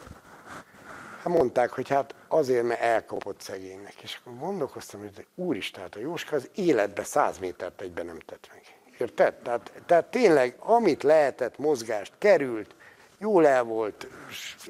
Hát 1.24 1.32
mondták, 1.32 1.70
hogy 1.70 1.88
hát 1.88 2.14
azért, 2.28 2.64
mert 2.64 2.80
elkapott 2.80 3.40
szegénynek. 3.40 4.02
És 4.02 4.18
akkor 4.20 4.38
gondolkoztam, 4.38 5.00
hogy 5.00 5.26
úristen, 5.34 5.82
hát 5.82 5.94
a 5.94 6.00
Jóska 6.00 6.36
az 6.36 6.48
életbe 6.54 7.04
száz 7.04 7.38
métert 7.38 7.80
egyben 7.80 8.06
nem 8.06 8.18
tett 8.18 8.48
meg. 8.52 8.62
Érted? 8.98 9.34
Tehát, 9.34 9.72
tehát 9.86 10.04
tényleg, 10.04 10.56
amit 10.58 11.02
lehetett, 11.02 11.58
mozgást 11.58 12.12
került, 12.18 12.74
jól 13.18 13.46
el 13.46 13.62
volt, 13.62 14.06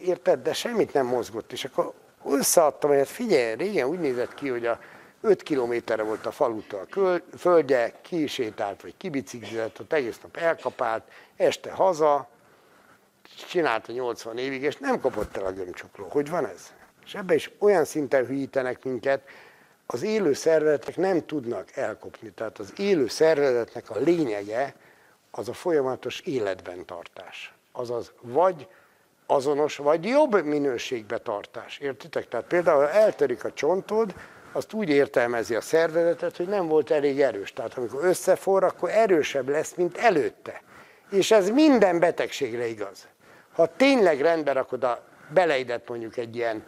érted, 0.01 0.43
de 0.43 0.53
semmit 0.53 0.93
nem 0.93 1.07
mozgott. 1.07 1.53
És 1.53 1.65
akkor 1.65 1.93
összeadtam, 2.25 2.91
hogy 2.91 2.99
hát 2.99 3.09
figyelj, 3.09 3.55
régen 3.55 3.89
úgy 3.89 4.01
nézett 4.01 4.35
ki, 4.35 4.49
hogy 4.49 4.67
a 4.67 4.81
5 5.21 5.43
kilométerre 5.43 6.03
volt 6.03 6.27
a 6.27 6.31
falutól 6.31 6.87
a 6.91 7.21
földje, 7.37 7.93
kisétált 8.03 8.83
vagy 8.83 8.95
kibiciklizett, 8.97 9.81
ott 9.81 9.93
egész 9.93 10.21
nap 10.23 10.37
elkapált, 10.37 11.03
este 11.37 11.71
haza, 11.71 12.29
csinálta 13.49 13.93
80 13.93 14.39
évig, 14.39 14.63
és 14.63 14.77
nem 14.77 15.01
kapott 15.01 15.37
el 15.37 15.45
a 15.45 15.53
gömbcsukló. 15.53 16.07
Hogy 16.09 16.31
van 16.31 16.47
ez? 16.47 16.73
És 17.05 17.15
ebbe 17.15 17.35
is 17.35 17.51
olyan 17.59 17.85
szinten 17.85 18.27
hűítenek 18.27 18.85
minket, 18.85 19.23
az 19.87 20.03
élő 20.03 20.33
szervezetek 20.33 20.97
nem 20.97 21.27
tudnak 21.27 21.77
elkopni. 21.77 22.31
Tehát 22.31 22.59
az 22.59 22.73
élő 22.77 23.09
szervezetnek 23.09 23.91
a 23.91 23.99
lényege 23.99 24.75
az 25.31 25.49
a 25.49 25.53
folyamatos 25.53 26.21
életben 26.21 26.85
tartás. 26.85 27.55
Azaz 27.73 28.13
vagy 28.21 28.67
azonos, 29.27 29.77
vagy 29.77 30.05
jobb 30.05 30.45
minőségbe 30.45 31.19
tartás. 31.19 31.79
Értitek? 31.79 32.29
Tehát 32.29 32.47
például, 32.47 32.83
ha 32.83 32.91
eltörik 32.91 33.45
a 33.45 33.53
csontod, 33.53 34.15
azt 34.53 34.73
úgy 34.73 34.89
értelmezi 34.89 35.55
a 35.55 35.61
szervezetet, 35.61 36.37
hogy 36.37 36.49
nem 36.49 36.67
volt 36.69 36.91
elég 36.91 37.21
erős. 37.21 37.53
Tehát 37.53 37.75
amikor 37.75 38.05
összefor, 38.05 38.65
akkor 38.65 38.91
erősebb 38.91 39.49
lesz, 39.49 39.75
mint 39.75 39.97
előtte. 39.97 40.63
És 41.11 41.31
ez 41.31 41.51
minden 41.51 41.99
betegségre 41.99 42.67
igaz. 42.67 43.09
Ha 43.55 43.77
tényleg 43.77 44.21
rendbe 44.21 44.53
rakod 44.53 44.85
a 44.85 45.05
beleidet 45.29 45.89
mondjuk 45.89 46.17
egy 46.17 46.37
ilyen, 46.37 46.65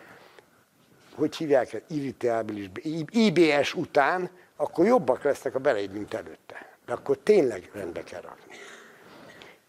hogy 1.14 1.36
hívják, 1.36 1.82
irritábilis, 1.88 2.68
IBS 3.10 3.74
után, 3.74 4.30
akkor 4.56 4.86
jobbak 4.86 5.22
lesznek 5.22 5.54
a 5.54 5.58
beleid, 5.58 5.92
mint 5.92 6.14
előtte. 6.14 6.68
De 6.86 6.92
akkor 6.92 7.18
tényleg 7.22 7.70
rendbe 7.72 8.02
kell 8.02 8.20
rakni. 8.20 8.56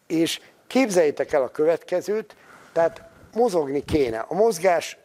És 0.07 0.41
képzeljétek 0.67 1.31
el 1.31 1.43
a 1.43 1.51
következőt, 1.51 2.35
tehát 2.71 3.01
mozogni 3.33 3.83
kéne. 3.85 4.19
A 4.19 4.33
mozgás 4.33 4.97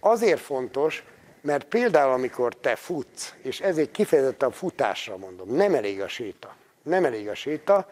azért 0.00 0.40
fontos, 0.40 1.04
mert 1.40 1.64
például 1.64 2.12
amikor 2.12 2.54
te 2.54 2.76
futsz, 2.76 3.34
és 3.42 3.60
ezért 3.60 3.90
kifejezetten 3.90 4.50
futásra 4.50 5.16
mondom, 5.16 5.54
nem 5.54 5.74
elég 5.74 6.00
a 6.00 6.08
séta. 6.08 6.54
Nem 6.82 7.04
elég 7.04 7.28
a 7.28 7.34
séta, 7.34 7.88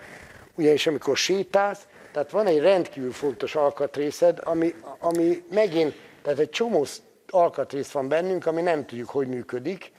ugyanis 0.55 0.87
amikor 0.87 1.17
sétálsz, 1.17 1.87
tehát 2.15 2.31
van 2.31 2.47
egy 2.47 2.61
rendkívül 2.61 3.13
fontos 3.13 3.55
alkatrészed, 3.55 4.41
ami, 4.45 4.75
ami 4.99 5.45
megint, 5.51 5.95
tehát 6.23 6.39
egy 6.39 6.51
csomó 6.51 6.87
alkatrész 7.29 7.91
van 7.91 8.09
bennünk, 8.09 8.47
ami 8.47 8.63
nem 8.63 8.87
tudjuk, 8.87 9.09
hogy 9.09 9.29
működik. 9.29 9.93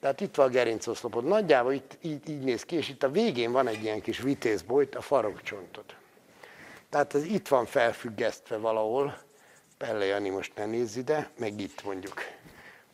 Tehát 0.00 0.20
itt 0.20 0.34
van 0.34 0.46
a 0.46 0.50
gerincoszlopod. 0.50 1.24
Nagyjából 1.24 1.72
itt, 1.72 1.98
így, 2.00 2.28
így 2.28 2.40
néz 2.40 2.62
ki, 2.62 2.76
és 2.76 2.88
itt 2.88 3.02
a 3.02 3.10
végén 3.10 3.52
van 3.52 3.66
egy 3.66 3.82
ilyen 3.82 4.00
kis 4.00 4.18
vitézbolyt, 4.18 4.94
a 4.94 5.00
farokcsontod. 5.00 5.84
Tehát 6.90 7.14
ez 7.14 7.24
itt 7.24 7.48
van 7.48 7.66
felfüggesztve 7.66 8.56
valahol. 8.56 9.18
Pelle 9.78 10.04
Jani 10.04 10.28
most 10.28 10.52
ne 10.56 10.66
nézz 10.66 10.96
ide, 10.96 11.30
meg 11.38 11.60
itt 11.60 11.84
mondjuk. 11.84 12.20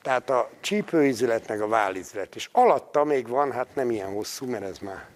Tehát 0.03 0.31
a 0.31 0.51
csípőizület 0.61 1.49
meg 1.49 1.61
a 1.61 1.69
válizület. 1.69 2.35
És 2.35 2.49
alatta 2.53 3.05
még 3.05 3.29
van, 3.29 3.53
hát 3.53 3.75
nem 3.75 3.91
ilyen 3.91 4.13
hosszú, 4.13 4.47
mert 4.47 4.65
ez 4.65 4.79
már 4.79 5.09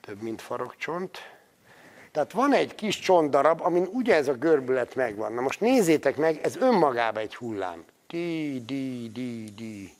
több, 0.00 0.22
mint 0.22 0.42
farokcsont. 0.42 1.33
Tehát 2.14 2.32
van 2.32 2.52
egy 2.52 2.74
kis 2.74 2.98
csontdarab, 2.98 3.60
amin 3.60 3.88
ugye 3.92 4.14
ez 4.14 4.28
a 4.28 4.32
görbület 4.32 4.94
megvan. 4.94 5.32
Na 5.32 5.40
most 5.40 5.60
nézzétek 5.60 6.16
meg, 6.16 6.40
ez 6.42 6.56
önmagában 6.56 7.22
egy 7.22 7.34
hullám. 7.34 7.84
Di, 8.08 8.62
di, 8.66 9.10
di, 9.12 9.44
di. 9.56 9.92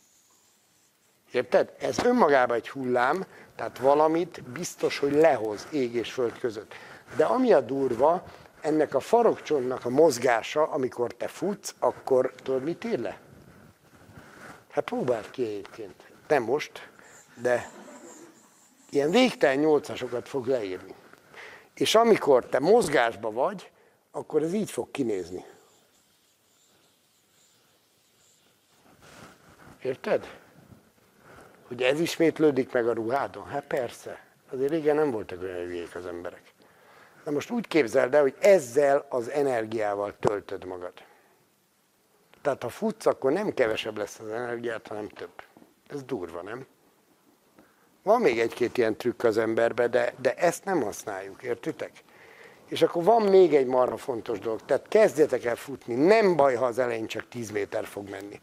Érted? 1.33 1.73
Ez 1.79 1.99
önmagában 1.99 2.57
egy 2.57 2.69
hullám, 2.69 3.25
tehát 3.57 3.79
valamit 3.79 4.43
biztos, 4.43 4.99
hogy 4.99 5.13
lehoz 5.13 5.67
ég 5.71 5.95
és 5.95 6.13
föld 6.13 6.39
között. 6.39 6.75
De 7.17 7.25
ami 7.25 7.53
a 7.53 7.61
durva, 7.61 8.25
ennek 8.61 8.95
a 8.95 9.01
farokcsontnak 9.01 9.85
a 9.85 9.91
mozgása, 9.91 10.63
amikor 10.63 11.13
te 11.13 11.29
futsz, 11.29 11.75
akkor 11.79 12.33
tudod, 12.43 12.63
mit 12.63 12.85
ír 12.85 12.99
le? 12.99 13.19
Hát 14.71 14.85
próbáld 14.85 15.31
ki 15.31 15.43
egyébként. 15.45 15.95
Nem 16.29 16.43
most, 16.43 16.89
de 17.43 17.71
ilyen 18.91 19.11
végtelen 19.11 19.59
nyolcasokat 19.59 20.29
fog 20.29 20.47
leírni. 20.47 20.95
És 21.75 21.95
amikor 21.95 22.47
te 22.47 22.59
mozgásba 22.59 23.31
vagy, 23.31 23.71
akkor 24.11 24.43
ez 24.43 24.53
így 24.53 24.71
fog 24.71 24.91
kinézni. 24.91 25.45
Érted? 29.83 30.41
Hogy 31.67 31.83
ez 31.83 32.01
ismétlődik 32.01 32.73
meg 32.73 32.89
a 32.89 32.93
ruhádon? 32.93 33.47
Hát 33.47 33.65
persze. 33.65 34.25
Azért 34.51 34.71
régen 34.71 34.95
nem 34.95 35.11
voltak 35.11 35.43
olyan 35.43 35.57
hülyék 35.57 35.95
az 35.95 36.07
emberek. 36.07 36.53
Na 37.25 37.31
most 37.31 37.51
úgy 37.51 37.67
képzeld 37.67 38.15
el, 38.15 38.21
hogy 38.21 38.37
ezzel 38.41 39.07
az 39.09 39.29
energiával 39.29 40.19
töltöd 40.19 40.65
magad. 40.65 40.93
Tehát 42.43 42.63
ha 42.63 42.69
futsz, 42.69 43.07
akkor 43.07 43.33
nem 43.33 43.55
kevesebb 43.55 43.97
lesz 43.97 44.19
az 44.19 44.29
energiát, 44.29 44.87
hanem 44.87 45.09
több. 45.09 45.43
Ez 45.87 46.03
durva, 46.03 46.43
nem? 46.43 46.67
Van 48.05 48.21
még 48.21 48.41
egy-két 48.41 48.79
ilyen 48.79 48.97
trükk 48.97 49.23
az 49.23 49.39
emberbe, 49.39 49.89
de, 49.89 50.13
de 50.21 50.35
ezt 50.35 50.65
nem 50.65 50.83
használjuk, 50.83 51.43
értitek? 51.43 51.91
És 52.69 52.83
akkor 52.83 53.05
van 53.05 53.23
még 53.23 53.55
egy 53.55 53.67
marha 53.67 53.97
fontos 53.97 54.39
dolog, 54.39 54.61
tehát 54.67 54.89
kezdjetek 54.89 55.45
el 55.45 55.57
futni, 55.57 55.95
nem 55.95 56.37
baj, 56.37 56.55
ha 56.55 56.65
az 56.65 56.79
elején 56.79 57.07
csak 57.07 57.29
10 57.29 57.51
méter 57.51 57.87
fog 57.87 58.09
menni. 58.09 58.41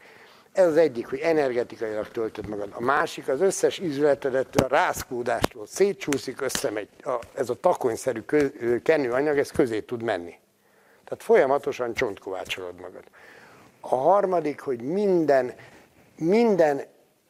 Ez 0.51 0.67
az 0.67 0.77
egyik, 0.77 1.07
hogy 1.07 1.19
energetikailag 1.19 2.07
töltöd 2.07 2.47
magad. 2.47 2.69
A 2.73 2.81
másik, 2.81 3.27
az 3.27 3.41
összes 3.41 3.77
izületedet 3.77 4.55
a 4.55 4.67
rázkódástól 4.67 5.67
szétcsúszik, 5.67 6.41
összemegy. 6.41 6.87
A, 7.03 7.19
ez 7.33 7.49
a 7.49 7.59
takonyszerű 7.59 8.21
kö, 8.21 8.47
kenőanyag, 8.83 9.37
ez 9.37 9.51
közé 9.51 9.81
tud 9.81 10.03
menni. 10.03 10.33
Tehát 11.03 11.23
folyamatosan 11.23 11.93
csontkovácsolod 11.93 12.79
magad. 12.79 13.03
A 13.79 13.95
harmadik, 13.95 14.59
hogy 14.59 14.81
minden, 14.81 15.53
minden 16.15 16.81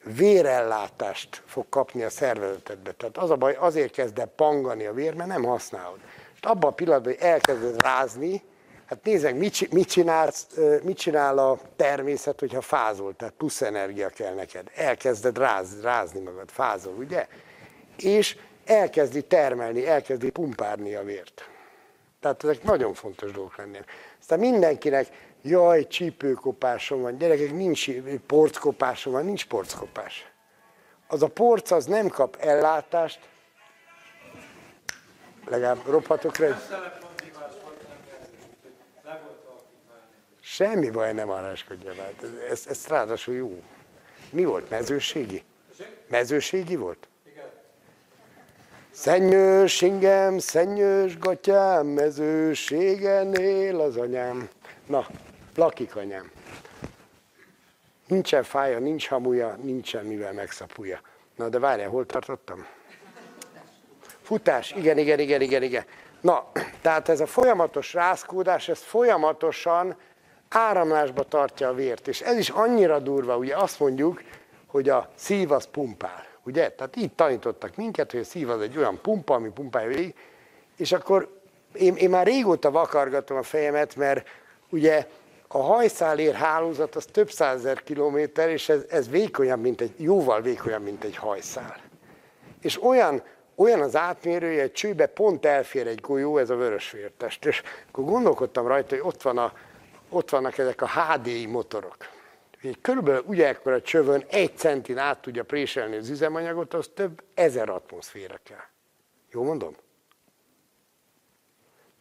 vérellátást 0.03 1.41
fog 1.45 1.65
kapni 1.69 2.03
a 2.03 2.09
szervezetedbe. 2.09 2.91
Tehát 2.91 3.17
az 3.17 3.29
a 3.29 3.35
baj, 3.35 3.55
azért 3.59 3.91
kezd 3.91 4.19
el 4.19 4.25
pangani 4.25 4.85
a 4.85 4.93
vér, 4.93 5.13
mert 5.13 5.29
nem 5.29 5.43
használod. 5.43 5.99
És 6.33 6.39
abban 6.41 6.71
a 6.71 6.73
pillanatban, 6.73 7.13
hogy 7.13 7.21
elkezded 7.21 7.81
rázni, 7.81 8.43
hát 8.85 9.03
nézzek, 9.03 9.35
mit, 9.35 9.71
mit, 9.71 9.89
csinálsz, 9.89 10.47
mit 10.83 10.97
csinál 10.97 11.37
a 11.37 11.59
természet, 11.75 12.39
hogyha 12.39 12.61
fázol, 12.61 13.15
tehát 13.15 13.33
plusz 13.33 13.61
energia 13.61 14.09
kell 14.09 14.33
neked. 14.33 14.71
Elkezded 14.75 15.37
ráz, 15.37 15.81
rázni 15.81 16.19
magad, 16.19 16.49
fázol, 16.49 16.93
ugye? 16.93 17.27
És 17.97 18.37
elkezdi 18.65 19.21
termelni, 19.21 19.87
elkezdi 19.87 20.29
pumpárni 20.29 20.93
a 20.95 21.03
vért. 21.03 21.49
Tehát 22.19 22.43
ezek 22.43 22.63
nagyon 22.63 22.93
fontos 22.93 23.31
dolgok 23.31 23.57
lennének. 23.57 23.91
Aztán 24.19 24.39
mindenkinek 24.39 25.07
jaj, 25.41 25.88
csípőkopásom 25.88 27.01
van, 27.01 27.18
gyerekek, 27.18 27.51
nincs 27.51 27.91
porckopásom 28.26 29.13
van, 29.13 29.26
nincs 29.26 29.45
porckopás. 29.47 30.31
Az 31.07 31.23
a 31.23 31.27
porc 31.27 31.72
az 31.72 31.85
nem 31.85 32.07
kap 32.07 32.35
ellátást, 32.35 33.19
legalább 35.45 35.85
robhatok 35.85 36.38
rá. 36.38 36.61
Semmi 40.41 40.89
baj 40.89 41.13
nem 41.13 41.30
aráskodja 41.30 41.93
már. 41.97 42.13
Ez, 42.49 42.65
ez 42.68 42.88
ráadásul 42.88 43.34
jó. 43.35 43.63
Mi 44.30 44.43
volt? 44.43 44.69
Mezőségi? 44.69 45.43
Mezőségi 46.07 46.76
volt? 46.76 47.07
Szennyős 48.91 49.81
ingem, 49.81 50.38
szennyős 50.38 51.18
gatyám, 51.18 51.88
mezőségen 51.88 53.34
él 53.34 53.80
az 53.80 53.97
anyám. 53.97 54.49
Na, 54.88 55.07
lakik 55.55 55.95
anyám. 55.95 56.31
Nincsen 58.07 58.43
fája, 58.43 58.79
nincs 58.79 59.07
hamuja, 59.07 59.57
nincsen 59.61 60.05
mivel 60.05 60.33
megszapulja. 60.33 61.01
Na, 61.35 61.49
de 61.49 61.59
várjál, 61.59 61.89
hol 61.89 62.05
tartottam? 62.05 62.65
Futás, 64.21 64.71
igen, 64.71 64.97
igen, 64.97 65.19
igen, 65.19 65.41
igen, 65.41 65.63
igen. 65.63 65.85
Na, 66.21 66.51
tehát 66.81 67.09
ez 67.09 67.19
a 67.19 67.25
folyamatos 67.25 67.93
rázkódás, 67.93 68.69
ez 68.69 68.79
folyamatosan 68.79 69.95
áramlásba 70.49 71.23
tartja 71.23 71.67
a 71.67 71.73
vért. 71.73 72.07
És 72.07 72.21
ez 72.21 72.37
is 72.37 72.49
annyira 72.49 72.99
durva, 72.99 73.37
ugye 73.37 73.55
azt 73.55 73.79
mondjuk, 73.79 74.21
hogy 74.67 74.89
a 74.89 75.09
szív 75.15 75.51
az 75.51 75.65
pumpál. 75.65 76.25
Ugye? 76.43 76.69
Tehát 76.69 76.95
így 76.95 77.11
tanítottak 77.11 77.75
minket, 77.75 78.11
hogy 78.11 78.19
a 78.19 78.23
szív 78.23 78.49
az 78.49 78.61
egy 78.61 78.77
olyan 78.77 78.99
pumpa, 79.01 79.33
ami 79.33 79.49
pumpálja 79.49 79.87
végig, 79.87 80.15
és 80.77 80.91
akkor 80.91 81.39
én, 81.73 81.95
én 81.95 82.09
már 82.09 82.25
régóta 82.25 82.71
vakargatom 82.71 83.37
a 83.37 83.43
fejemet, 83.43 83.95
mert 83.95 84.27
ugye 84.69 85.07
a 85.53 85.61
hajszálér 85.61 86.33
hálózat 86.33 86.95
az 86.95 87.05
több 87.05 87.31
százezer 87.31 87.83
kilométer, 87.83 88.49
és 88.49 88.69
ez, 88.69 88.85
ez 88.89 89.09
vékonyabb, 89.09 89.61
mint 89.61 89.81
egy, 89.81 89.93
jóval 89.97 90.41
vékonyabb, 90.41 90.83
mint 90.83 91.03
egy 91.03 91.15
hajszál. 91.15 91.77
És 92.61 92.83
olyan, 92.83 93.23
olyan 93.55 93.81
az 93.81 93.95
átmérője, 93.95 94.61
egy 94.61 94.71
csőbe 94.71 95.05
pont 95.05 95.45
elfér 95.45 95.87
egy 95.87 95.99
golyó, 95.99 96.37
ez 96.37 96.49
a 96.49 96.55
vörösvértest. 96.55 97.45
És 97.45 97.61
akkor 97.87 98.03
gondolkodtam 98.03 98.67
rajta, 98.67 98.95
hogy 98.95 99.05
ott, 99.05 99.21
van 99.21 99.37
a, 99.37 99.53
ott 100.09 100.29
vannak 100.29 100.57
ezek 100.57 100.81
a 100.81 100.87
HDI 100.87 101.45
motorok. 101.45 101.97
Egy 102.61 102.81
körülbelül 102.81 103.23
ugye 103.25 103.47
ekkor 103.47 103.71
a 103.71 103.81
csövön 103.81 104.23
egy 104.29 104.57
centin 104.57 104.97
át 104.97 105.21
tudja 105.21 105.43
préselni 105.43 105.95
az 105.95 106.09
üzemanyagot, 106.09 106.73
az 106.73 106.89
több 106.93 107.23
ezer 107.33 107.69
atmoszféra 107.69 108.39
kell. 108.43 108.65
Jó 109.31 109.43
mondom? 109.43 109.75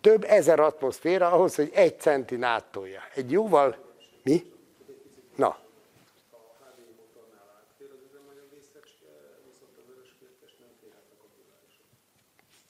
több 0.00 0.24
ezer 0.24 0.60
atmoszféra 0.60 1.30
ahhoz, 1.30 1.54
hogy 1.54 1.70
egy 1.74 2.00
centin 2.00 2.42
áttolja. 2.42 3.00
Egy 3.14 3.30
jóval... 3.30 3.76
Mi? 4.22 4.52
Na. 5.36 5.58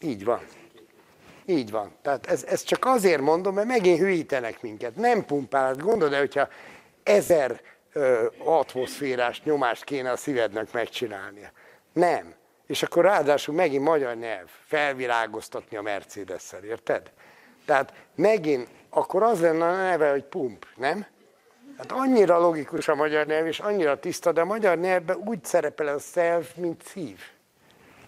Így 0.01 0.25
van. 0.25 0.41
Így 1.47 1.71
van. 1.71 1.93
Tehát 2.03 2.27
ez, 2.27 2.45
ez 2.45 2.63
csak 2.63 2.85
azért 2.85 3.21
mondom, 3.21 3.55
mert 3.55 3.67
megint 3.67 3.99
hülyítenek 3.99 4.63
minket. 4.63 4.97
Nem 4.97 5.25
pumpálhat. 5.25 5.83
Gondolod, 5.83 6.19
hogyha 6.19 6.49
ezer 7.03 7.61
ö, 7.93 8.27
atmoszférás 8.39 9.43
nyomást 9.43 9.85
kéne 9.85 10.11
a 10.11 10.17
szívednek 10.17 10.73
megcsinálnia. 10.73 11.53
Nem. 11.93 12.35
És 12.67 12.83
akkor 12.83 13.05
ráadásul 13.05 13.55
megint 13.55 13.85
magyar 13.85 14.17
nyelv, 14.17 14.49
felvirágoztatni 14.67 15.77
a 15.77 15.83
Mercedes-szel, 15.83 16.65
érted? 16.65 17.11
Tehát 17.65 17.93
megint, 18.15 18.69
akkor 18.91 19.23
az 19.23 19.41
lenne 19.41 19.67
a 19.67 19.77
neve, 19.77 20.11
hogy 20.11 20.25
pump, 20.25 20.67
nem? 20.77 21.07
Hát 21.79 21.93
annyira 21.93 22.39
logikus 22.39 22.89
a 22.89 22.95
magyar 22.95 23.27
nyelv, 23.27 23.47
és 23.47 23.59
annyira 23.59 23.99
tiszta, 23.99 24.33
de 24.33 24.41
a 24.41 24.45
magyar 24.45 24.79
nyelvben 24.79 25.17
úgy 25.25 25.45
szerepel 25.45 25.87
a 25.87 25.99
self, 25.99 26.55
mint 26.55 26.83
szív. 26.85 27.19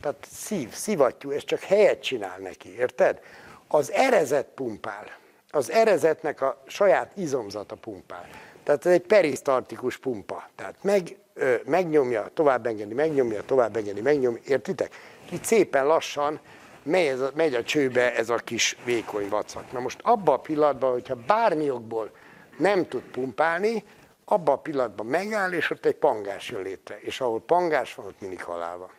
Tehát 0.00 0.26
szív, 0.30 0.72
szivattyú, 0.72 1.30
és 1.30 1.44
csak 1.44 1.60
helyet 1.60 2.02
csinál 2.02 2.38
neki, 2.38 2.76
érted? 2.78 3.20
Az 3.68 3.92
erezet 3.92 4.46
pumpál. 4.54 5.06
Az 5.50 5.70
erezetnek 5.70 6.40
a 6.40 6.62
saját 6.66 7.12
izomzata 7.16 7.74
pumpál. 7.74 8.28
Tehát 8.62 8.86
ez 8.86 8.92
egy 8.92 9.06
perisztartikus 9.06 9.96
pumpa. 9.96 10.48
Tehát 10.54 10.74
meg, 10.80 11.16
ö, 11.34 11.54
megnyomja, 11.64 12.30
tovább 12.34 12.66
engedi, 12.66 12.94
megnyomja, 12.94 13.42
tovább 13.42 13.76
engedi, 13.76 14.00
megnyomja, 14.00 14.40
értitek? 14.46 14.94
Így 15.32 15.44
szépen 15.44 15.86
lassan 15.86 16.40
megy, 16.82 17.06
ez 17.06 17.20
a, 17.20 17.30
megy 17.34 17.54
a 17.54 17.62
csőbe 17.62 18.14
ez 18.14 18.30
a 18.30 18.36
kis 18.36 18.76
vékony 18.84 19.28
vacak. 19.28 19.72
Na 19.72 19.80
most 19.80 20.00
abban 20.02 20.34
a 20.34 20.40
pillanatban, 20.40 20.92
hogyha 20.92 21.14
bármi 21.26 21.70
okból 21.70 22.10
nem 22.58 22.88
tud 22.88 23.02
pumpálni, 23.02 23.84
abban 24.24 24.54
a 24.54 24.58
pillanatban 24.58 25.06
megáll, 25.06 25.52
és 25.52 25.70
ott 25.70 25.86
egy 25.86 25.94
pangás 25.94 26.50
jön 26.50 26.62
létre. 26.62 26.98
És 27.00 27.20
ahol 27.20 27.40
pangás 27.40 27.94
van, 27.94 28.06
ott 28.06 28.20
mindig 28.20 28.42
halál 28.42 28.76
van. 28.76 28.90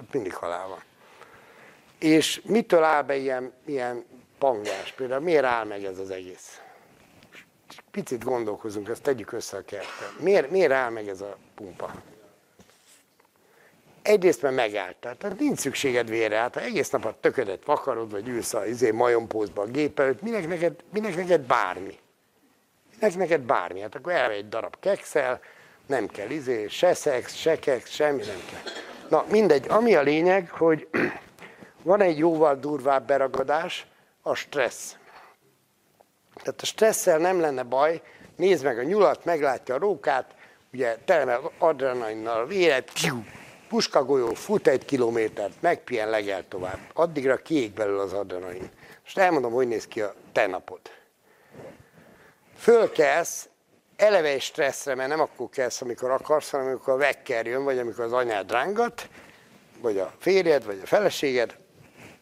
Ott 0.00 0.12
mindig 0.12 0.34
halál 0.34 0.68
van. 0.68 0.82
És 1.98 2.42
mitől 2.44 2.82
áll 2.82 3.02
be 3.02 3.16
ilyen, 3.16 3.52
ilyen 3.66 4.04
pangás? 4.38 4.92
Például 4.92 5.20
miért 5.20 5.44
áll 5.44 5.64
meg 5.64 5.84
ez 5.84 5.98
az 5.98 6.10
egész? 6.10 6.60
Picit 7.90 8.24
gondolkozunk, 8.24 8.88
ezt 8.88 9.02
tegyük 9.02 9.32
össze 9.32 9.56
a 9.56 9.62
kerttel. 9.62 10.08
Miért, 10.18 10.50
miért 10.50 10.72
áll 10.72 10.90
meg 10.90 11.08
ez 11.08 11.20
a 11.20 11.36
pumpa? 11.54 11.92
Egyrészt 14.02 14.42
mert 14.42 14.54
megállt, 14.54 14.96
tehát 14.96 15.38
nincs 15.38 15.58
szükséged 15.58 16.08
vére, 16.08 16.36
hát 16.36 16.54
ha 16.54 16.60
egész 16.60 16.90
nap 16.90 17.04
a 17.04 17.16
töködet 17.20 17.64
vakarod, 17.64 18.10
vagy 18.10 18.28
ülsz 18.28 18.54
a 18.54 18.66
izé, 18.66 18.90
majompózba 18.90 19.62
a 19.62 19.66
gép 19.66 20.00
előtt, 20.00 20.22
minek 20.22 20.48
neked, 20.48 20.74
minek 20.92 21.16
neked 21.16 21.40
bármi? 21.40 21.98
Minek 22.98 23.16
neked 23.16 23.40
bármi? 23.40 23.80
Hát 23.80 23.94
akkor 23.94 24.12
elve 24.12 24.34
egy 24.34 24.48
darab 24.48 24.76
kekszel, 24.80 25.40
nem 25.86 26.06
kell 26.06 26.30
izé, 26.30 26.66
se 26.68 26.94
szex, 26.94 27.34
se 27.34 27.58
keks, 27.58 27.94
semmi 27.94 28.22
nem 28.22 28.42
kell. 28.50 28.72
Na 29.08 29.24
mindegy, 29.30 29.66
ami 29.68 29.94
a 29.94 30.02
lényeg, 30.02 30.50
hogy 30.50 30.88
van 31.82 32.00
egy 32.00 32.18
jóval 32.18 32.56
durvább 32.56 33.06
beragadás, 33.06 33.86
a 34.22 34.34
stressz. 34.34 34.96
Tehát 36.34 36.60
a 36.60 36.66
stresszel 36.66 37.18
nem 37.18 37.40
lenne 37.40 37.62
baj, 37.62 38.02
nézd 38.36 38.64
meg 38.64 38.78
a 38.78 38.82
nyulat, 38.82 39.24
meglátja 39.24 39.74
a 39.74 39.78
rókát, 39.78 40.34
ugye 40.72 40.96
tele 41.04 41.40
adrenalinnal 41.58 42.40
a 42.40 42.46
véret, 42.46 42.92
puskagolyó, 43.72 44.34
fut 44.34 44.66
egy 44.66 44.84
kilométert, 44.84 45.52
megpien 45.60 46.10
legel 46.10 46.48
tovább. 46.48 46.78
Addigra 46.92 47.36
kiég 47.36 47.72
belül 47.72 47.98
az 47.98 48.12
adrenalin. 48.12 48.70
Most 49.02 49.18
elmondom, 49.18 49.52
hogy 49.52 49.68
néz 49.68 49.86
ki 49.86 50.00
a 50.00 50.14
te 50.32 50.46
napod. 50.46 50.80
Fölkelsz, 52.56 53.48
eleve 53.96 54.28
egy 54.28 54.40
stresszre, 54.40 54.94
mert 54.94 55.08
nem 55.08 55.20
akkor 55.20 55.48
kelsz, 55.48 55.80
amikor 55.80 56.10
akarsz, 56.10 56.50
hanem 56.50 56.66
amikor 56.66 56.92
a 56.92 56.96
vekker 56.96 57.46
jön, 57.46 57.64
vagy 57.64 57.78
amikor 57.78 58.04
az 58.04 58.12
anyád 58.12 58.50
rángat, 58.50 59.08
vagy 59.80 59.98
a 59.98 60.12
férjed, 60.18 60.64
vagy 60.64 60.80
a 60.82 60.86
feleséged, 60.86 61.56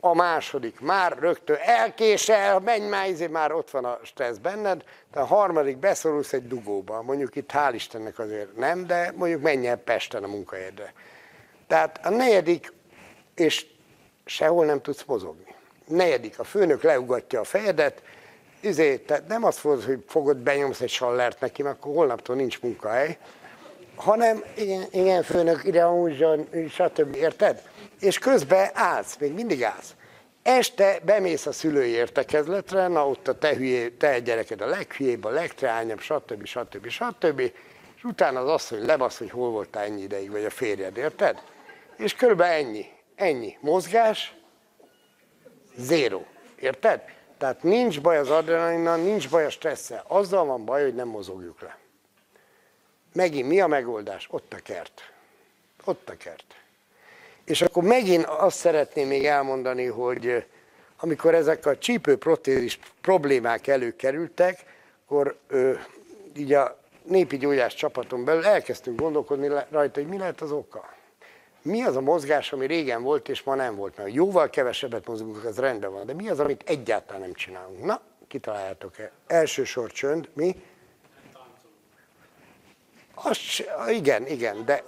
a 0.01 0.14
második 0.14 0.81
már 0.81 1.18
rögtön 1.18 1.59
elkésel, 1.60 2.59
menj 2.59 2.89
már, 2.89 3.09
izé, 3.09 3.27
már 3.27 3.52
ott 3.52 3.70
van 3.70 3.85
a 3.85 3.98
stressz 4.02 4.36
benned, 4.36 4.85
de 5.12 5.20
a 5.20 5.24
harmadik 5.24 5.77
beszorulsz 5.77 6.32
egy 6.32 6.48
dugóba, 6.48 7.02
mondjuk 7.02 7.36
itt 7.36 7.51
hál' 7.52 7.72
Istennek 7.74 8.18
azért 8.18 8.56
nem, 8.56 8.86
de 8.86 9.12
mondjuk 9.16 9.43
menj 9.43 9.66
el 9.66 9.77
Pesten 9.77 10.24
a 10.24 10.27
munkahelyedre. 10.27 10.93
Tehát 11.70 12.01
a 12.02 12.09
negyedik, 12.09 12.72
és 13.34 13.66
sehol 14.24 14.64
nem 14.64 14.80
tudsz 14.80 15.05
mozogni. 15.06 15.55
Negyedik, 15.86 16.38
a 16.38 16.44
főnök 16.44 16.82
leugatja 16.82 17.40
a 17.40 17.44
fejedet, 17.44 18.02
izé, 18.60 18.97
tehát 18.97 19.28
nem 19.28 19.44
azt 19.44 19.59
fogod, 19.59 19.84
hogy 19.84 20.05
fogod, 20.06 20.36
benyomsz 20.36 20.80
egy 20.80 20.90
sallert 20.90 21.40
neki, 21.40 21.62
mert 21.62 21.76
akkor 21.76 21.94
holnaptól 21.94 22.36
nincs 22.36 22.60
munkahely, 22.60 23.18
hanem 23.94 24.44
igen, 24.56 24.82
igen 24.90 25.22
főnök, 25.22 25.64
ide 25.64 25.84
húzson, 25.84 26.48
stb. 26.70 27.16
Érted? 27.16 27.62
És 28.01 28.18
közben 28.18 28.70
állsz, 28.74 29.16
még 29.16 29.32
mindig 29.32 29.64
állsz. 29.64 29.94
Este 30.42 30.98
bemész 31.05 31.47
a 31.47 31.52
szülői 31.52 31.90
értekezletre, 31.90 32.88
na 32.88 33.09
ott 33.09 33.28
a 33.28 33.38
te, 33.38 33.55
hülyé, 33.55 33.88
te 33.88 34.18
gyereked 34.18 34.60
a 34.60 34.66
leghülyébb, 34.66 35.24
a 35.24 35.30
legtreányabb, 35.30 36.01
stb. 36.01 36.44
stb. 36.44 36.88
stb. 36.88 37.40
És 37.97 38.05
utána 38.05 38.40
az 38.40 38.48
asszony 38.48 38.84
lebasz, 38.84 39.18
hogy 39.18 39.30
hol 39.30 39.51
voltál 39.51 39.84
ennyi 39.84 40.02
ideig, 40.02 40.30
vagy 40.30 40.44
a 40.44 40.51
férjed, 40.51 40.97
érted? 40.97 41.38
És 42.01 42.14
körülbelül 42.14 42.66
ennyi. 42.66 42.86
Ennyi. 43.14 43.56
Mozgás, 43.60 44.35
zéro. 45.77 46.22
Érted? 46.60 47.01
Tehát 47.39 47.62
nincs 47.62 48.01
baj 48.01 48.16
az 48.16 48.31
adrenalinnal, 48.31 48.97
nincs 48.97 49.31
baj 49.31 49.44
a 49.44 49.51
stresszel. 49.51 50.05
Azzal 50.06 50.44
van 50.44 50.64
baj, 50.64 50.82
hogy 50.82 50.94
nem 50.94 51.09
mozogjuk 51.09 51.60
le. 51.60 51.78
Megint 53.12 53.48
mi 53.48 53.60
a 53.60 53.66
megoldás? 53.66 54.28
Ott 54.31 54.52
a 54.52 54.56
kert. 54.56 55.12
Ott 55.85 56.09
a 56.09 56.16
kert. 56.16 56.55
És 57.44 57.62
akkor 57.62 57.82
megint 57.82 58.24
azt 58.24 58.56
szeretném 58.56 59.09
még 59.09 59.27
elmondani, 59.27 59.86
hogy 59.86 60.47
amikor 60.97 61.35
ezek 61.35 61.66
a 61.66 61.78
csípőprotézis 61.78 62.78
problémák 63.01 63.66
előkerültek, 63.66 64.64
akkor 65.05 65.39
ö, 65.48 65.72
így 66.36 66.52
a 66.52 66.78
népi 67.02 67.36
gyógyás 67.36 67.74
csapaton 67.74 68.24
belül 68.24 68.47
elkezdtünk 68.47 69.01
gondolkodni 69.01 69.48
rajta, 69.70 70.01
hogy 70.01 70.09
mi 70.09 70.18
lehet 70.18 70.40
az 70.40 70.52
oka. 70.52 70.98
Mi 71.62 71.82
az 71.82 71.97
a 71.97 72.01
mozgás, 72.01 72.53
ami 72.53 72.66
régen 72.66 73.03
volt, 73.03 73.28
és 73.28 73.43
ma 73.43 73.55
nem 73.55 73.77
volt? 73.77 73.97
Mert 73.97 74.12
jóval 74.12 74.51
kevesebbet 74.51 75.07
mozgunk, 75.07 75.45
az 75.45 75.59
rendben 75.59 75.93
van. 75.93 76.07
De 76.07 76.12
mi 76.12 76.28
az, 76.28 76.41
amit 76.41 76.62
egyáltalán 76.66 77.20
nem 77.20 77.32
csinálunk? 77.32 77.85
Na, 77.85 78.01
kitaláljátok-e? 78.28 79.12
Elsősor 79.27 79.91
csönd, 79.93 80.28
mi? 80.32 80.62
Azt, 83.15 83.41
igen, 83.89 84.27
igen, 84.27 84.65
de 84.65 84.85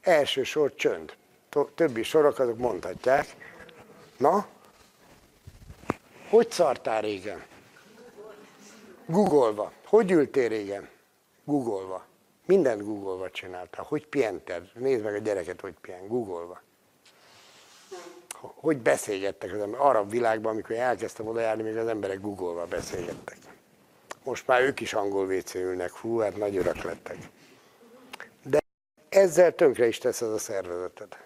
első 0.00 0.42
sor 0.42 0.74
csönd. 0.74 1.12
Többi 1.74 2.02
sorok 2.02 2.38
azok 2.38 2.58
mondhatják. 2.58 3.26
Na, 4.16 4.46
hogy 6.28 6.50
szartál 6.50 7.00
régen? 7.00 7.42
Googolva. 9.06 9.72
Hogy 9.86 10.10
ültél 10.10 10.48
régen? 10.48 10.88
Googolva. 11.44 12.06
Mindent 12.52 12.84
googolva 12.84 13.30
csináltál. 13.30 13.84
Hogy 13.88 14.06
pihented? 14.06 14.70
Nézd 14.74 15.04
meg 15.04 15.14
a 15.14 15.18
gyereket, 15.18 15.60
hogy 15.60 15.74
pihen. 15.80 16.06
Googolva. 16.06 16.60
Hogy 18.40 18.76
beszélgettek 18.76 19.52
az 19.52 19.60
emberek? 19.60 19.80
Arab 19.80 20.10
világban, 20.10 20.52
amikor 20.52 20.76
elkezdtem 20.76 21.26
oda 21.26 21.40
járni, 21.40 21.62
még 21.62 21.76
az 21.76 21.86
emberek 21.86 22.20
googolva 22.20 22.66
beszélgettek. 22.66 23.36
Most 24.24 24.46
már 24.46 24.60
ők 24.60 24.80
is 24.80 24.94
angol 24.94 25.26
wc 25.26 25.54
ülnek. 25.54 25.90
Hú, 25.90 26.18
hát 26.18 26.36
nagy 26.36 26.56
örök 26.56 26.82
lettek. 26.82 27.16
De 28.42 28.58
ezzel 29.08 29.54
tönkre 29.54 29.86
is 29.86 29.98
tesz 29.98 30.20
az 30.20 30.32
a 30.32 30.38
szervezeted. 30.38 31.16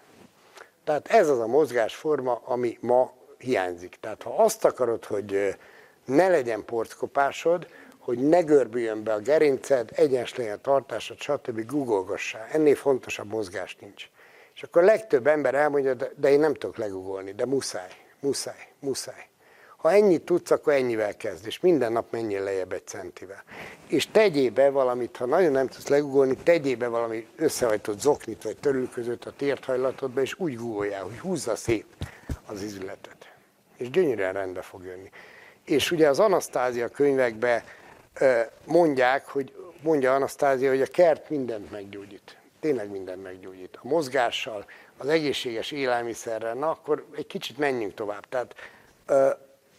Tehát 0.83 1.07
ez 1.07 1.29
az 1.29 1.39
a 1.39 1.47
mozgásforma, 1.47 2.41
ami 2.45 2.77
ma 2.81 3.13
hiányzik. 3.37 3.97
Tehát 3.99 4.23
ha 4.23 4.43
azt 4.43 4.65
akarod, 4.65 5.05
hogy 5.05 5.55
ne 6.05 6.27
legyen 6.27 6.65
porckopásod, 6.65 7.67
hogy 8.07 8.19
ne 8.19 8.41
görbüljön 8.41 9.03
be 9.03 9.13
a 9.13 9.19
gerinced, 9.19 9.89
egyes 9.95 10.35
legyen 10.35 10.61
tartásod, 10.61 11.19
stb. 11.19 11.65
googolgassál. 11.65 12.47
Ennél 12.51 12.75
fontosabb 12.75 13.27
mozgás 13.27 13.77
nincs. 13.79 14.09
És 14.55 14.63
akkor 14.63 14.81
a 14.81 14.85
legtöbb 14.85 15.27
ember 15.27 15.55
elmondja, 15.55 15.93
de 15.93 16.31
én 16.31 16.39
nem 16.39 16.53
tudok 16.53 16.77
legugolni, 16.77 17.31
de 17.31 17.45
muszáj, 17.45 17.89
muszáj, 18.19 18.67
muszáj. 18.79 19.27
Ha 19.77 19.91
ennyit 19.91 20.21
tudsz, 20.21 20.51
akkor 20.51 20.73
ennyivel 20.73 21.17
kezd, 21.17 21.45
és 21.45 21.59
minden 21.59 21.91
nap 21.91 22.11
menjél 22.11 22.43
lejjebb 22.43 22.71
egy 22.71 22.87
centivel. 22.87 23.43
És 23.87 24.07
tegyél 24.07 24.51
be 24.51 24.69
valamit, 24.69 25.17
ha 25.17 25.25
nagyon 25.25 25.51
nem 25.51 25.67
tudsz 25.67 25.87
legugolni, 25.87 26.35
tegyél 26.35 26.77
be 26.77 26.87
valami 26.87 27.27
összehajtott 27.35 27.99
zoknit 27.99 28.43
vagy 28.43 28.57
törülközött 28.57 29.25
a 29.25 29.33
térthajlatodba, 29.37 30.21
és 30.21 30.39
úgy 30.39 30.55
gugoljál, 30.55 31.03
hogy 31.03 31.19
húzza 31.19 31.55
szét 31.55 31.85
az 32.45 32.61
izületet. 32.61 33.31
És 33.77 33.89
gyönyörűen 33.89 34.33
rendbe 34.33 34.61
fog 34.61 34.83
jönni. 34.83 35.09
És 35.65 35.91
ugye 35.91 36.09
az 36.09 36.19
Anasztázia 36.19 36.87
könyvekben 36.87 37.63
mondják, 38.65 39.27
hogy 39.27 39.53
mondja 39.81 40.13
Anasztázia, 40.13 40.69
hogy 40.69 40.81
a 40.81 40.85
kert 40.85 41.29
mindent 41.29 41.71
meggyógyít. 41.71 42.37
Tényleg 42.59 42.89
mindent 42.89 43.23
meggyógyít. 43.23 43.79
A 43.81 43.87
mozgással, 43.87 44.65
az 44.97 45.07
egészséges 45.07 45.71
élelmiszerrel, 45.71 46.53
na 46.53 46.69
akkor 46.69 47.05
egy 47.15 47.27
kicsit 47.27 47.57
menjünk 47.57 47.93
tovább. 47.93 48.25
Tehát 48.29 48.55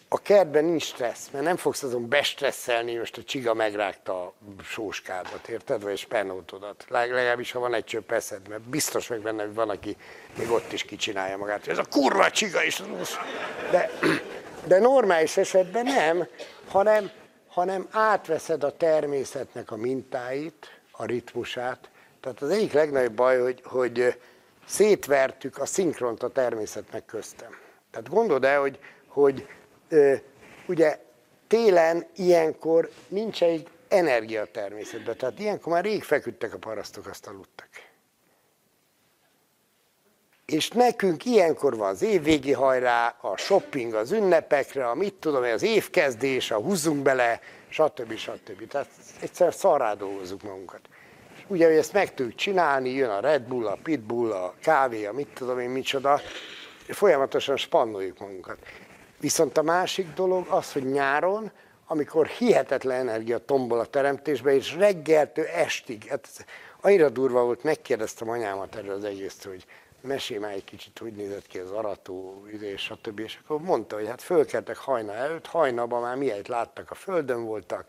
a 0.09 0.23
kertben 0.23 0.65
nincs 0.65 0.85
stressz, 0.85 1.29
mert 1.33 1.45
nem 1.45 1.57
fogsz 1.57 1.83
azon 1.83 2.09
bestresszelni, 2.09 2.95
most 2.95 3.17
a 3.17 3.23
csiga 3.23 3.55
megrágta 3.55 4.23
a 4.23 4.33
sóskádat, 4.63 5.49
érted? 5.49 5.83
Vagy 5.83 5.93
a 5.93 5.97
spenótodat. 5.97 6.85
Legalábbis, 6.89 7.53
ha 7.53 7.59
van 7.59 7.75
egy 7.75 7.85
csöpp 7.85 8.11
eszed, 8.11 8.49
mert 8.49 8.63
biztos 8.63 9.09
meg 9.09 9.21
benne, 9.21 9.45
hogy 9.45 9.55
van, 9.55 9.69
aki 9.69 9.97
még 10.39 10.51
ott 10.51 10.73
is 10.73 10.85
kicsinálja 10.85 11.37
magát. 11.37 11.69
Ez 11.69 11.79
a 11.79 11.85
kurva 11.91 12.31
csiga 12.31 12.65
is. 12.65 12.83
De, 13.71 13.91
de 14.65 14.79
normális 14.79 15.37
esetben 15.37 15.85
nem, 15.85 16.27
hanem, 16.69 17.11
hanem 17.59 17.89
átveszed 17.91 18.65
a 18.65 18.77
természetnek 18.77 19.71
a 19.71 19.77
mintáit, 19.77 20.81
a 20.91 21.05
ritmusát. 21.05 21.91
Tehát 22.21 22.43
az 22.43 22.51
egyik 22.51 22.73
legnagyobb 22.73 23.13
baj, 23.13 23.41
hogy, 23.41 23.61
hogy 23.65 24.21
szétvertük 24.67 25.59
a 25.59 25.67
szinkront 25.67 26.23
a 26.23 26.29
természetnek 26.29 27.05
köztem. 27.05 27.51
Tehát 27.91 28.09
gondold 28.09 28.45
el, 28.45 28.61
hogy, 28.61 28.79
hogy 29.07 29.47
ugye 30.67 30.99
télen 31.47 32.07
ilyenkor 32.17 32.91
nincs 33.09 33.43
egy 33.43 33.69
energia 33.89 34.43
a 34.43 34.51
természetben, 34.53 35.17
tehát 35.17 35.39
ilyenkor 35.39 35.73
már 35.73 35.85
rég 35.85 36.03
feküdtek 36.03 36.55
a 36.55 36.59
parasztok, 36.59 37.07
azt 37.07 37.27
aludtak. 37.27 37.69
És 40.53 40.69
nekünk 40.69 41.25
ilyenkor 41.25 41.77
van 41.77 41.89
az 41.89 42.03
évvégi 42.03 42.53
hajrá, 42.53 43.17
a 43.21 43.37
shopping 43.37 43.95
az 43.95 44.13
ünnepekre, 44.13 44.89
a 44.89 44.95
mit 44.95 45.15
tudom, 45.15 45.43
az 45.43 45.63
évkezdés, 45.63 46.51
a 46.51 46.57
húzzunk 46.57 47.03
bele, 47.03 47.41
stb. 47.69 48.17
stb. 48.17 48.69
Tehát 48.69 48.89
egyszer 49.21 49.55
szarrá 49.55 49.95
dolgozzuk 49.95 50.43
magunkat. 50.43 50.81
És 51.37 51.45
ugye, 51.47 51.67
hogy 51.67 51.77
ezt 51.77 51.93
meg 51.93 52.15
tudjuk 52.15 52.35
csinálni, 52.35 52.91
jön 52.91 53.11
a 53.11 53.21
Red 53.21 53.43
Bull, 53.43 53.67
a 53.67 53.79
Pitbull, 53.83 54.33
a 54.33 54.55
kávé, 54.63 55.05
a 55.07 55.13
mit 55.13 55.29
tudom 55.35 55.59
én 55.59 55.69
micsoda, 55.69 56.21
folyamatosan 56.89 57.57
spannoljuk 57.57 58.19
magunkat. 58.19 58.59
Viszont 59.21 59.59
a 59.59 59.63
másik 59.63 60.15
dolog 60.15 60.47
az, 60.49 60.73
hogy 60.73 60.85
nyáron, 60.85 61.51
amikor 61.87 62.27
hihetetlen 62.27 63.09
energia 63.09 63.39
tombol 63.39 63.79
a 63.79 63.87
teremtésbe, 63.87 64.55
és 64.55 64.75
reggeltől 64.75 65.47
estig, 65.47 66.07
hát 66.09 66.29
annyira 66.81 67.09
durva 67.09 67.45
volt, 67.45 67.63
megkérdeztem 67.63 68.29
anyámat 68.29 68.77
erről 68.77 68.95
az 68.95 69.05
egészről, 69.05 69.53
hogy 69.53 69.65
mesélj 70.09 70.41
már 70.41 70.53
egy 70.53 70.65
kicsit, 70.65 70.99
hogy 70.99 71.13
nézett 71.13 71.47
ki 71.47 71.59
az 71.59 71.71
arató, 71.71 72.47
és 72.61 72.83
stb. 72.83 73.19
És 73.19 73.39
akkor 73.45 73.61
mondta, 73.61 73.97
hogy 73.97 74.07
hát 74.07 74.23
fölkeltek 74.23 74.77
hajna 74.77 75.13
előtt, 75.13 75.47
hajnalban 75.47 76.03
már 76.03 76.17
miért 76.17 76.49
láttak 76.49 76.91
a 76.91 76.95
földön 76.95 77.45
voltak, 77.45 77.87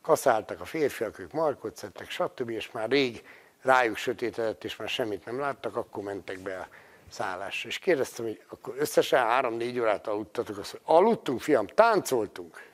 kaszáltak 0.00 0.60
a 0.60 0.64
férfiak, 0.64 1.18
ők 1.18 1.32
markot 1.32 1.76
szedtek, 1.76 2.10
stb. 2.10 2.50
és 2.50 2.70
már 2.70 2.88
rég 2.88 3.24
rájuk 3.62 3.96
sötétedett, 3.96 4.64
és 4.64 4.76
már 4.76 4.88
semmit 4.88 5.24
nem 5.24 5.38
láttak, 5.38 5.76
akkor 5.76 6.02
mentek 6.02 6.38
be 6.38 6.58
a 6.58 6.68
szállásra. 7.08 7.68
És 7.68 7.78
kérdeztem, 7.78 8.24
hogy 8.24 8.42
akkor 8.48 8.74
összesen 8.78 9.26
három-négy 9.26 9.78
órát 9.78 10.06
aludtatok, 10.06 10.58
azt 10.58 10.72
mondja, 10.72 10.94
aludtunk, 10.94 11.40
fiam, 11.40 11.66
táncoltunk. 11.66 12.70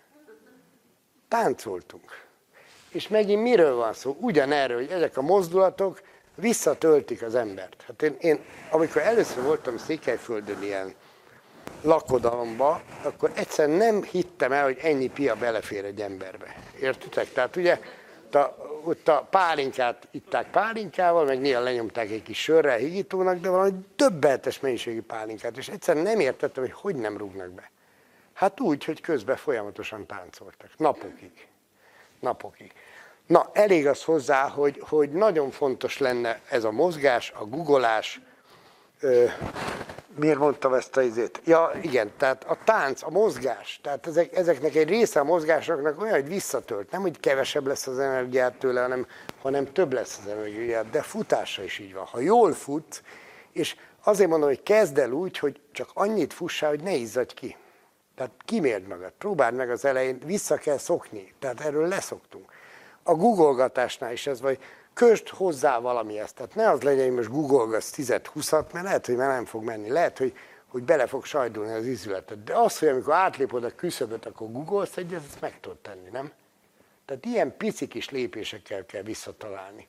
Táncoltunk. 1.29 2.27
És 2.89 3.09
megint 3.09 3.43
miről 3.43 3.75
van 3.75 3.93
szó? 3.93 4.17
Ugyanerről, 4.21 4.77
hogy 4.77 4.91
ezek 4.91 5.17
a 5.17 5.23
mozdulatok 5.23 6.01
visszatöltik 6.41 7.23
az 7.23 7.35
embert. 7.35 7.85
Hát 7.87 8.03
én, 8.03 8.17
én 8.21 8.39
amikor 8.71 9.03
először 9.03 9.43
voltam 9.43 9.79
Székelyföldön 9.79 10.63
ilyen 10.63 10.95
lakodalomba, 11.83 12.83
akkor 13.03 13.31
egyszer 13.35 13.69
nem 13.69 14.03
hittem 14.03 14.53
el, 14.53 14.65
hogy 14.65 14.79
ennyi 14.83 15.09
pia 15.09 15.35
belefér 15.35 15.85
egy 15.85 16.01
emberbe. 16.01 16.57
Értitek? 16.81 17.33
Tehát 17.33 17.57
ugye 17.57 17.81
a, 18.35 18.57
ott 18.85 19.09
a 19.09 19.27
pálinkát 19.31 20.09
itták 20.11 20.51
pálinkával, 20.51 21.25
meg 21.25 21.41
néha 21.41 21.61
lenyomták 21.61 22.11
egy 22.11 22.23
kis 22.23 22.43
sörrel 22.43 22.77
higítónak, 22.77 23.41
de 23.41 23.49
valami 23.49 23.73
többetes 23.97 24.61
mennyiségű 24.61 25.03
pálinkát, 25.03 25.57
és 25.57 25.69
egyszerűen 25.69 26.05
nem 26.05 26.21
értettem, 26.21 26.63
hogy 26.63 26.73
hogy 26.73 26.97
nem 26.97 27.17
rúgnak 27.17 27.51
be. 27.51 27.71
Hát 28.33 28.61
úgy, 28.61 28.85
hogy 28.85 29.01
közben 29.01 29.37
folyamatosan 29.37 30.07
táncoltak. 30.07 30.71
Napokig. 30.77 31.47
Napokig. 32.21 32.73
Na, 33.29 33.51
elég 33.53 33.87
az 33.87 34.05
hozzá, 34.05 34.49
hogy, 34.49 34.83
hogy 34.89 35.11
nagyon 35.11 35.51
fontos 35.51 35.99
lenne 35.99 36.41
ez 36.49 36.65
a 36.65 36.71
mozgás, 36.71 37.33
a 37.39 37.45
googolás, 37.45 38.21
miért 40.15 40.39
mondtam 40.39 40.75
ezt 40.75 40.97
a 40.97 41.03
izét? 41.03 41.41
Ja, 41.45 41.71
igen, 41.83 42.13
tehát 42.17 42.45
a 42.45 42.59
tánc, 42.65 43.03
a 43.03 43.11
mozgás, 43.11 43.81
tehát 43.83 44.07
ezek, 44.07 44.37
ezeknek 44.37 44.75
egy 44.75 44.89
része 44.89 45.21
a 45.21 45.25
mozgásoknak 45.25 46.01
olyan, 46.01 46.15
hogy 46.15 46.29
visszatölt. 46.29 46.91
Nem, 46.91 47.01
hogy 47.01 47.21
kevesebb 47.21 47.67
lesz 47.67 47.87
az 47.87 47.99
energiát 47.99 48.59
tőle, 48.59 48.81
hanem, 48.81 49.07
hanem 49.43 49.73
több 49.73 49.93
lesz 49.93 50.19
az 50.23 50.31
energiát, 50.31 50.91
de 50.91 51.03
futása 51.03 51.63
is 51.63 51.79
így 51.79 51.95
van. 51.95 52.05
Ha 52.05 52.21
jól 52.21 52.53
fut, 52.53 53.03
és 53.53 53.77
azért 54.05 54.31
mondom, 54.31 54.49
hogy 54.49 54.63
kezd 54.63 54.99
el 54.99 55.11
úgy, 55.11 55.39
hogy 55.39 55.61
csak 55.73 55.89
annyit 55.95 56.33
fussál, 56.33 56.69
hogy 56.69 56.83
ne 56.83 56.95
izzadj 56.95 57.35
ki. 57.35 57.57
Tehát 58.17 58.33
kimérd 58.45 58.87
magad, 58.87 59.13
próbáld 59.19 59.55
meg 59.55 59.71
az 59.71 59.85
elején, 59.85 60.19
vissza 60.25 60.57
kell 60.57 60.79
szokni, 60.79 61.33
tehát 61.39 61.61
erről 61.61 61.89
leszoktunk. 61.89 62.53
A 63.09 63.15
googolgatásnál 63.15 64.13
is 64.13 64.27
ez, 64.27 64.41
vagy 64.41 64.59
köst 64.95 65.29
hozzá 65.29 65.79
valamihez. 65.79 66.33
Tehát 66.33 66.55
ne 66.55 66.71
az 66.71 66.83
legyen, 66.83 67.05
hogy 67.05 67.15
most 67.15 67.31
googolgatsz 67.31 67.93
10-20-at, 67.97 68.73
mert 68.73 68.85
lehet, 68.85 69.07
hogy 69.07 69.17
már 69.17 69.29
nem 69.29 69.45
fog 69.45 69.65
menni. 69.65 69.89
Lehet, 69.89 70.19
hogy, 70.19 70.37
hogy 70.67 70.83
bele 70.83 71.07
fog 71.07 71.25
sajdulni 71.25 71.73
az 71.73 71.87
ízületet. 71.87 72.45
De 72.45 72.55
az, 72.55 72.79
hogy 72.79 72.89
amikor 72.89 73.15
átlépod 73.15 73.65
a 73.65 73.75
küszöböt, 73.75 74.27
akkor 74.27 74.53
googolsz 74.53 74.97
egyet, 74.97 75.23
ezt 75.29 75.41
meg 75.41 75.61
tudod 75.61 75.79
tenni, 75.79 76.09
nem? 76.13 76.33
Tehát 77.05 77.25
ilyen 77.25 77.57
pici 77.57 77.87
kis 77.87 78.11
lépésekkel 78.11 78.87
kell 78.87 79.03
visszatalálni. 79.03 79.89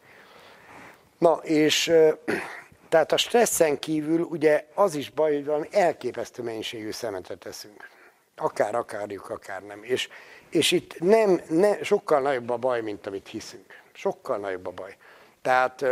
Na, 1.17 1.33
és 1.43 1.91
tehát 2.89 3.11
a 3.11 3.17
stresszen 3.17 3.79
kívül 3.79 4.21
ugye 4.21 4.65
az 4.73 4.95
is 4.95 5.09
baj, 5.09 5.33
hogy 5.33 5.45
valami 5.45 5.67
elképesztő 5.71 6.43
mennyiségű 6.43 6.91
szemetet 6.91 7.45
eszünk. 7.45 7.89
Akár 8.35 8.75
akarjuk, 8.75 9.29
akár 9.29 9.63
nem. 9.63 9.83
És, 9.83 10.09
és 10.49 10.71
itt 10.71 10.99
nem, 10.99 11.41
ne, 11.49 11.83
sokkal 11.83 12.21
nagyobb 12.21 12.49
a 12.49 12.57
baj, 12.57 12.81
mint 12.81 13.07
amit 13.07 13.27
hiszünk. 13.27 13.81
Sokkal 13.91 14.37
nagyobb 14.37 14.67
a 14.67 14.71
baj. 14.71 14.97
Tehát 15.41 15.85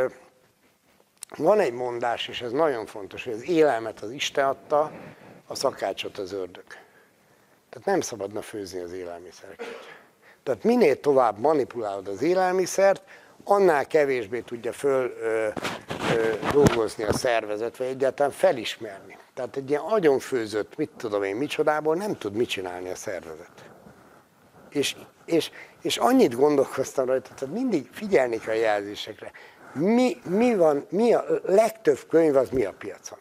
van 1.38 1.60
egy 1.60 1.74
mondás, 1.74 2.28
és 2.28 2.42
ez 2.42 2.52
nagyon 2.52 2.86
fontos, 2.86 3.24
hogy 3.24 3.34
az 3.34 3.50
élelmet 3.50 4.02
az 4.02 4.12
Isten 4.12 4.46
adta, 4.46 4.92
a 5.48 5.56
szakácsot 5.56 6.18
az 6.18 6.32
ördög. 6.32 6.66
Tehát 7.70 7.86
nem 7.86 8.02
szabadna 8.02 8.42
főzni 8.42 8.80
az 8.80 8.92
élelmiszereket. 8.92 9.96
Tehát 10.44 10.64
minél 10.64 11.00
tovább 11.00 11.40
manipulálod 11.40 12.08
az 12.08 12.22
élelmiszert, 12.22 13.02
annál 13.44 13.88
kevésbé 13.88 14.40
tudja 14.40 14.74
föl 14.74 15.18
ö, 15.22 15.48
ö, 16.16 16.34
dolgozni 16.52 17.04
a 17.04 17.14
szervezet, 17.14 17.78
vagy 17.78 17.88
egyáltalán 17.88 18.32
felismerni. 18.32 19.18
Tehát 19.34 19.56
egy 19.56 19.70
ilyen 19.70 19.82
agyonfőzött, 19.82 20.78
mit 20.78 20.90
tudom 20.98 21.24
én, 21.24 21.36
micsodából 21.36 21.96
nem 21.96 22.18
tud 22.18 22.34
mit 22.34 22.50
csinálni 22.50 22.90
a 22.90 22.96
szervezet. 22.96 23.67
És, 24.70 24.96
és, 25.26 25.52
és 25.82 25.98
annyit 25.98 26.36
gondolkoztam 26.36 27.06
rajta, 27.06 27.30
tehát 27.36 27.54
mindig 27.54 27.90
figyelni 27.92 28.38
kell 28.38 28.56
a 28.56 28.58
jelzésekre. 28.58 29.32
Mi, 29.74 30.18
mi 30.26 30.56
van, 30.56 30.86
mi 30.90 31.14
a 31.14 31.26
legtöbb 31.44 32.00
könyv 32.10 32.36
az 32.36 32.50
mi 32.50 32.66
a 32.66 32.74
piacon? 32.74 33.20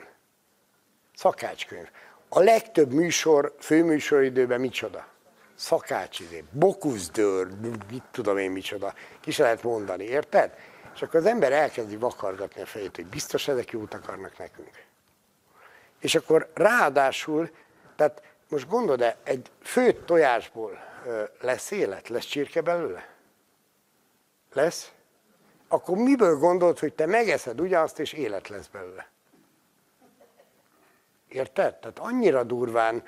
Szakácskönyv. 1.14 1.88
A 2.28 2.40
legtöbb 2.40 2.92
műsor, 2.92 3.54
főműsoridőben 3.58 4.60
micsoda? 4.60 5.06
Szakács, 5.54 6.20
izé, 6.20 6.44
bokuszdőr, 6.50 7.48
mit 7.90 8.02
tudom 8.10 8.38
én 8.38 8.50
micsoda. 8.50 8.94
Ki 9.20 9.30
se 9.30 9.42
lehet 9.42 9.62
mondani, 9.62 10.04
érted? 10.04 10.54
És 10.94 11.02
akkor 11.02 11.20
az 11.20 11.26
ember 11.26 11.52
elkezdi 11.52 11.96
vakargatni 11.96 12.62
a 12.62 12.66
fejét, 12.66 12.96
hogy 12.96 13.06
biztos 13.06 13.48
ezek 13.48 13.70
jót 13.70 13.94
akarnak 13.94 14.38
nekünk. 14.38 14.70
És 16.00 16.14
akkor 16.14 16.50
ráadásul, 16.54 17.50
tehát 17.96 18.22
most 18.48 18.68
gondolod 18.68 19.00
-e, 19.00 19.16
egy 19.24 19.50
főtt 19.62 20.06
tojásból 20.06 20.85
lesz 21.40 21.70
élet, 21.70 22.08
lesz 22.08 22.24
csirke 22.24 22.60
belőle? 22.60 23.08
Lesz? 24.52 24.92
Akkor 25.68 25.96
miből 25.96 26.38
gondolod, 26.38 26.78
hogy 26.78 26.94
te 26.94 27.06
megeszed 27.06 27.60
ugyanazt, 27.60 27.98
és 27.98 28.12
élet 28.12 28.48
lesz 28.48 28.66
belőle? 28.66 29.08
Érted? 31.28 31.74
Tehát 31.74 31.98
annyira 31.98 32.44
durván, 32.44 33.02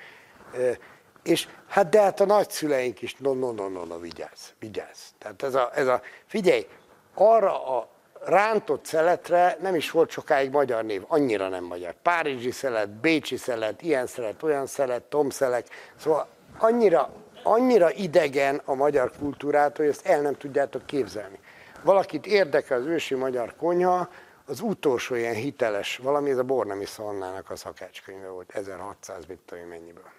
és 1.23 1.47
hát 1.67 1.89
de 1.89 2.01
hát 2.01 2.19
a 2.19 2.25
nagyszüleink 2.25 3.01
is, 3.01 3.15
no, 3.15 3.33
no, 3.33 3.51
no, 3.51 3.67
no, 3.67 3.85
no 3.85 3.99
vigyázz, 3.99 4.49
vigyázz. 4.59 4.99
Tehát 5.17 5.43
ez 5.43 5.55
a, 5.55 5.71
ez 5.73 5.87
a, 5.87 6.01
figyelj, 6.25 6.67
arra 7.13 7.77
a 7.77 7.89
rántott 8.23 8.85
szeletre 8.85 9.57
nem 9.61 9.75
is 9.75 9.91
volt 9.91 10.09
sokáig 10.09 10.51
magyar 10.51 10.83
név, 10.83 11.03
annyira 11.07 11.49
nem 11.49 11.63
magyar. 11.63 11.95
Párizsi 12.01 12.51
szelet, 12.51 12.89
Bécsi 12.89 13.37
szelet, 13.37 13.81
ilyen 13.81 14.07
szelet, 14.07 14.43
olyan 14.43 14.65
szelet, 14.65 15.03
Tom 15.03 15.29
szelek, 15.29 15.67
szóval 15.95 16.27
annyira, 16.57 17.13
annyira 17.51 17.91
idegen 17.91 18.61
a 18.65 18.73
magyar 18.73 19.11
kultúrát, 19.19 19.77
hogy 19.77 19.87
ezt 19.87 20.05
el 20.05 20.21
nem 20.21 20.35
tudjátok 20.35 20.85
képzelni. 20.85 21.39
Valakit 21.81 22.25
érdekel 22.25 22.79
az 22.79 22.85
ősi 22.85 23.15
magyar 23.15 23.55
konyha, 23.55 24.09
az 24.45 24.61
utolsó 24.61 25.15
ilyen 25.15 25.33
hiteles, 25.33 25.97
valami 25.97 26.29
ez 26.29 26.37
a 26.37 26.43
Bornemi 26.43 26.85
Szalnának 26.85 27.49
a 27.49 27.55
szakácskönyve 27.55 28.27
volt, 28.27 28.51
1600, 28.51 29.25
mit 29.25 29.39
tudom 29.45 29.67
mennyiből. 29.67 30.09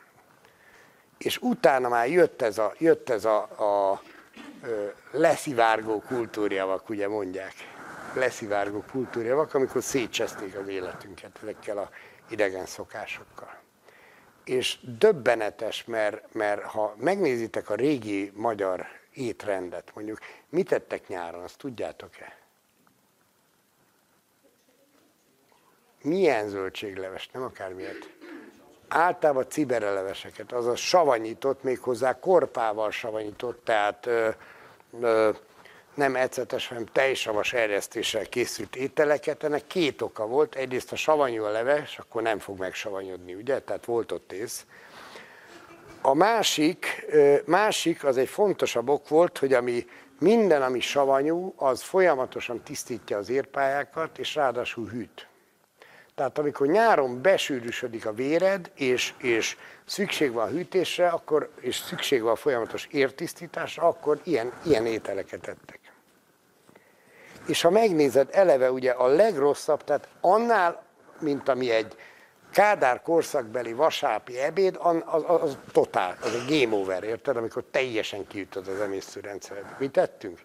És 1.19 1.39
utána 1.39 1.89
már 1.89 2.09
jött 2.09 2.43
ez 2.43 2.59
a, 2.59 2.73
jött 2.79 3.11
ez 3.11 3.25
a, 3.25 3.49
a, 3.57 3.91
a 3.93 4.03
leszivárgó 5.11 6.03
kultúrjavak, 6.07 6.89
ugye 6.89 7.09
mondják. 7.09 7.53
Leszivárgó 8.15 8.85
kultúrjavak, 8.91 9.55
amikor 9.55 9.83
szétcseszték 9.83 10.57
az 10.57 10.69
életünket 10.69 11.39
ezekkel 11.43 11.79
a 11.79 11.91
idegen 12.29 12.67
szokásokkal. 12.67 13.60
És 14.51 14.79
döbbenetes, 14.99 15.85
mert, 15.85 16.35
mert 16.35 16.63
ha 16.63 16.95
megnézitek 16.99 17.71
a 17.71 17.75
régi 17.75 18.33
magyar 18.35 18.87
étrendet, 19.13 19.91
mondjuk 19.95 20.19
mit 20.49 20.73
ettek 20.73 21.09
nyáron, 21.09 21.43
azt 21.43 21.59
tudjátok-e? 21.59 22.39
Milyen 26.03 26.49
zöldségleves, 26.49 27.29
nem 27.33 27.43
akármilyet. 27.43 28.11
Általában 28.89 29.49
cibereleveseket, 29.49 30.53
azaz 30.53 30.79
savanyított, 30.79 31.63
méghozzá 31.63 32.19
korpával 32.19 32.91
savanyított, 32.91 33.65
tehát 33.65 34.07
ö, 34.07 34.29
ö, 35.01 35.31
nem 36.01 36.17
ecetes, 36.17 36.69
hanem 36.69 36.87
tejsavas 36.93 37.53
erjesztéssel 37.53 38.27
készült 38.27 38.77
ételeket. 38.77 39.45
Ennek 39.45 39.67
két 39.67 40.03
oka 40.03 40.27
volt. 40.27 40.55
Egyrészt 40.55 40.93
a 40.93 40.97
savanyú 40.97 41.45
a 41.45 41.51
leves, 41.51 41.99
akkor 41.99 42.23
nem 42.23 42.39
fog 42.39 42.59
megsavanyodni, 42.59 43.35
ugye? 43.35 43.59
Tehát 43.59 43.85
volt 43.85 44.13
ott 44.13 44.33
ész. 44.33 44.67
A 46.03 46.15
másik, 46.15 47.07
másik, 47.45 48.05
az 48.05 48.17
egy 48.17 48.29
fontosabb 48.29 48.89
ok 48.89 49.09
volt, 49.09 49.39
hogy 49.39 49.53
ami 49.53 49.87
minden, 50.19 50.63
ami 50.63 50.81
savanyú, 50.81 51.55
az 51.57 51.83
folyamatosan 51.83 52.63
tisztítja 52.63 53.19
az 53.19 53.29
érpályákat, 53.29 54.19
és 54.19 54.35
ráadásul 54.35 54.89
hűt. 54.89 55.29
Tehát 56.15 56.39
amikor 56.39 56.67
nyáron 56.67 57.23
besűrűsödik 57.23 58.07
a 58.07 58.13
véred, 58.13 58.71
és, 58.75 59.15
és 59.19 59.57
szükség 59.85 60.33
van 60.33 60.47
a 60.47 60.51
hűtésre, 60.51 61.09
akkor, 61.09 61.51
és 61.61 61.77
szükség 61.77 62.23
van 62.23 62.33
a 62.33 62.37
folyamatos 62.37 62.89
értisztításra, 62.91 63.83
akkor 63.83 64.21
ilyen, 64.25 64.53
ilyen 64.65 64.87
ételeket 64.87 65.49
ettek. 65.49 65.80
És 67.47 67.63
ha 67.63 67.71
megnézed, 67.71 68.29
eleve 68.33 68.73
ugye 68.73 68.91
a 68.91 69.07
legrosszabb, 69.07 69.85
tehát 69.85 70.09
annál, 70.21 70.83
mint 71.19 71.49
ami 71.49 71.71
egy 71.71 71.97
Kádár 72.53 73.03
korszakbeli 73.03 73.73
vasápi 73.73 74.39
ebéd, 74.39 74.79
az, 74.81 74.97
az, 75.05 75.43
az 75.43 75.57
totál, 75.73 76.17
az 76.21 76.35
egy 76.35 76.61
game 76.61 76.77
over, 76.77 77.03
érted? 77.03 77.37
Amikor 77.37 77.65
teljesen 77.71 78.27
kiütöd 78.27 78.69
az 78.69 78.81
emésztőrendszered. 78.81 79.65
Mit 79.79 79.93
tettünk? 79.93 80.39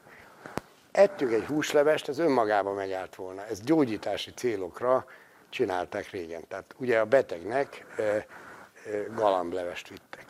Ettünk 0.91 1.31
egy 1.31 1.45
húslevest, 1.45 2.09
ez 2.09 2.19
önmagában 2.19 2.75
megállt 2.75 3.15
volna. 3.15 3.45
Ez 3.45 3.61
gyógyítási 3.61 4.31
célokra 4.31 5.05
csinálták 5.49 6.09
régen. 6.09 6.47
Tehát 6.47 6.75
ugye 6.77 6.99
a 6.99 7.05
betegnek 7.05 7.85
galamblevest 9.15 9.87
vittek. 9.87 10.25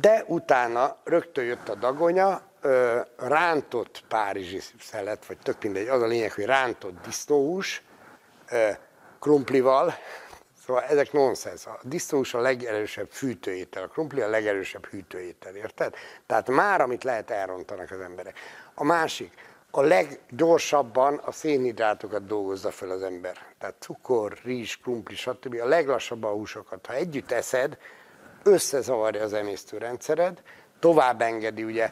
De 0.00 0.24
utána 0.26 0.96
rögtön 1.04 1.44
jött 1.44 1.68
a 1.68 1.74
dagonya, 1.74 2.40
ö, 2.60 3.00
rántott 3.16 4.02
párizsi 4.08 4.60
szelet, 4.80 5.26
vagy 5.26 5.38
tök 5.38 5.62
mindegy, 5.62 5.88
az 5.88 6.02
a 6.02 6.06
lényeg, 6.06 6.32
hogy 6.32 6.44
rántott 6.44 7.04
disznóhús, 7.04 7.82
ö, 8.50 8.70
krumplival, 9.20 9.94
szóval 10.66 10.82
ezek 10.82 11.12
nonsens. 11.12 11.66
A 11.66 11.78
disznóhús 11.82 12.34
a 12.34 12.40
legerősebb 12.40 13.10
fűtőétel, 13.10 13.82
a 13.82 13.86
krumpli 13.86 14.20
a 14.20 14.28
legerősebb 14.28 14.86
hűtőétel, 14.86 15.54
érted? 15.54 15.94
Tehát 16.26 16.48
már, 16.48 16.80
amit 16.80 17.04
lehet, 17.04 17.30
elrontanak 17.30 17.90
az 17.90 18.00
emberek. 18.00 18.38
A 18.74 18.84
másik, 18.84 19.32
a 19.70 19.80
leggyorsabban 19.80 21.14
a 21.24 21.32
szénhidrátokat 21.32 22.26
dolgozza 22.26 22.70
fel 22.70 22.90
az 22.90 23.02
ember. 23.02 23.36
Tehát 23.58 23.74
cukor, 23.78 24.38
rizs, 24.44 24.76
krumpli, 24.76 25.14
stb. 25.14 25.60
A 25.62 25.66
leglassabban 25.66 26.30
a 26.30 26.34
húsokat. 26.34 26.86
Ha 26.86 26.94
együtt 26.94 27.30
eszed, 27.30 27.78
összezavarja 28.42 29.22
az 29.22 29.32
emésztőrendszered, 29.32 30.42
tovább 30.78 31.20
engedi, 31.20 31.64
ugye 31.64 31.90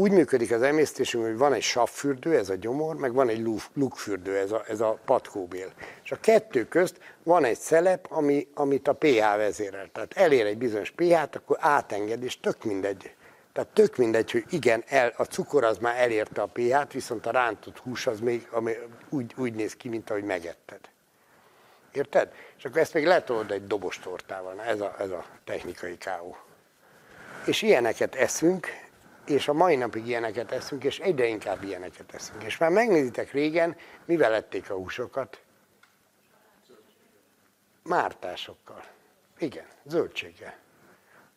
úgy 0.00 0.12
működik 0.12 0.52
az 0.52 0.62
emésztésünk, 0.62 1.24
hogy 1.24 1.36
van 1.36 1.52
egy 1.52 1.62
savfürdő, 1.62 2.36
ez 2.36 2.48
a 2.48 2.54
gyomor, 2.54 2.96
meg 2.96 3.12
van 3.12 3.28
egy 3.28 3.60
lukfürdő, 3.74 4.36
ez 4.36 4.52
a, 4.52 4.62
ez 4.68 4.80
a 4.80 4.98
patkóbél. 5.04 5.72
És 6.04 6.12
a 6.12 6.20
kettő 6.20 6.68
közt 6.68 6.98
van 7.22 7.44
egy 7.44 7.58
szelep, 7.58 8.06
ami, 8.08 8.48
amit 8.54 8.88
a 8.88 8.92
pH 8.92 9.36
vezérel. 9.36 9.88
Tehát 9.92 10.12
elér 10.16 10.46
egy 10.46 10.58
bizonyos 10.58 10.90
pH-t, 10.90 11.36
akkor 11.36 11.56
átenged, 11.60 12.22
és 12.22 12.40
tök 12.40 12.64
mindegy. 12.64 13.14
Tehát 13.52 13.70
tök 13.70 13.96
mindegy, 13.96 14.30
hogy 14.30 14.44
igen, 14.50 14.84
el, 14.86 15.12
a 15.16 15.24
cukor 15.24 15.64
az 15.64 15.78
már 15.78 16.00
elérte 16.00 16.42
a 16.42 16.46
pH-t, 16.46 16.92
viszont 16.92 17.26
a 17.26 17.30
rántott 17.30 17.78
hús 17.78 18.06
az 18.06 18.20
még 18.20 18.48
ami 18.50 18.72
úgy, 19.08 19.34
úgy 19.36 19.54
néz 19.54 19.76
ki, 19.76 19.88
mint 19.88 20.10
ahogy 20.10 20.24
megetted. 20.24 20.80
Érted? 21.92 22.32
És 22.58 22.64
akkor 22.64 22.80
ezt 22.80 22.94
még 22.94 23.06
letolod 23.06 23.50
egy 23.50 23.66
dobos 23.66 23.98
tortával. 23.98 24.54
Na, 24.54 24.64
ez 24.64 24.80
a, 24.80 24.96
ez 24.98 25.10
a 25.10 25.24
technikai 25.44 25.98
káó. 25.98 26.36
És 27.44 27.62
ilyeneket 27.62 28.14
eszünk, 28.14 28.66
és 29.30 29.48
a 29.48 29.52
mai 29.52 29.76
napig 29.76 30.06
ilyeneket 30.06 30.52
eszünk, 30.52 30.84
és 30.84 30.98
egyre 30.98 31.26
inkább 31.26 31.62
ilyeneket 31.62 32.14
eszünk. 32.14 32.42
És 32.42 32.58
már 32.58 32.70
megnézitek 32.70 33.32
régen, 33.32 33.76
mivel 34.04 34.30
lették 34.30 34.70
a 34.70 34.74
húsokat? 34.74 35.40
Mártásokkal. 37.82 38.84
Igen, 39.38 39.66
zöldséggel. 39.84 40.54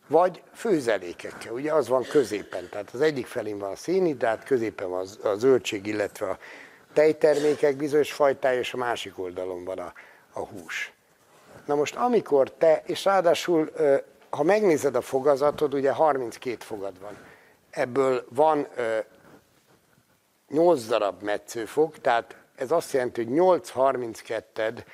Vagy 0.08 0.42
főzelékekkel, 0.54 1.54
ugye 1.54 1.74
az 1.74 1.88
van 1.88 2.04
középen. 2.04 2.70
Tehát 2.70 2.94
az 2.94 3.02
egyik 3.02 3.26
felén 3.26 3.58
van 3.58 3.72
a 3.72 3.76
szénhidrát, 3.76 4.44
középen 4.44 4.90
van 4.90 5.08
a 5.24 5.36
zöldség, 5.36 5.86
illetve 5.86 6.30
a 6.30 6.38
tejtermékek 6.94 7.76
bizonyos 7.76 8.14
fajtája, 8.14 8.60
és 8.60 8.74
a 8.74 8.78
másik 8.78 9.20
oldalon 9.20 9.64
van 9.64 9.80
a, 9.80 9.94
a 10.34 10.40
hús. 10.40 10.94
Na 11.66 11.76
most 11.76 11.96
amikor 11.96 12.52
te, 12.52 12.84
és 12.86 13.06
ráadásul, 13.06 13.72
ha 14.30 14.44
megnézed 14.44 14.96
a 14.96 15.02
fogazatod, 15.02 15.74
ugye 15.74 15.92
32 15.92 16.58
fogad 16.60 17.00
van 17.00 17.18
ebből 17.74 18.26
van 18.30 18.68
8 20.50 20.86
darab 20.86 21.22
metszőfok, 21.22 22.00
tehát 22.00 22.38
ez 22.56 22.72
azt 22.72 22.94
jelenti, 22.94 23.24
hogy 23.24 23.34
8 23.34 23.70
32 23.70 24.86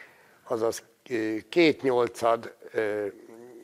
azaz 0.43 0.83
két 1.49 1.81
nyolcad, 1.81 2.55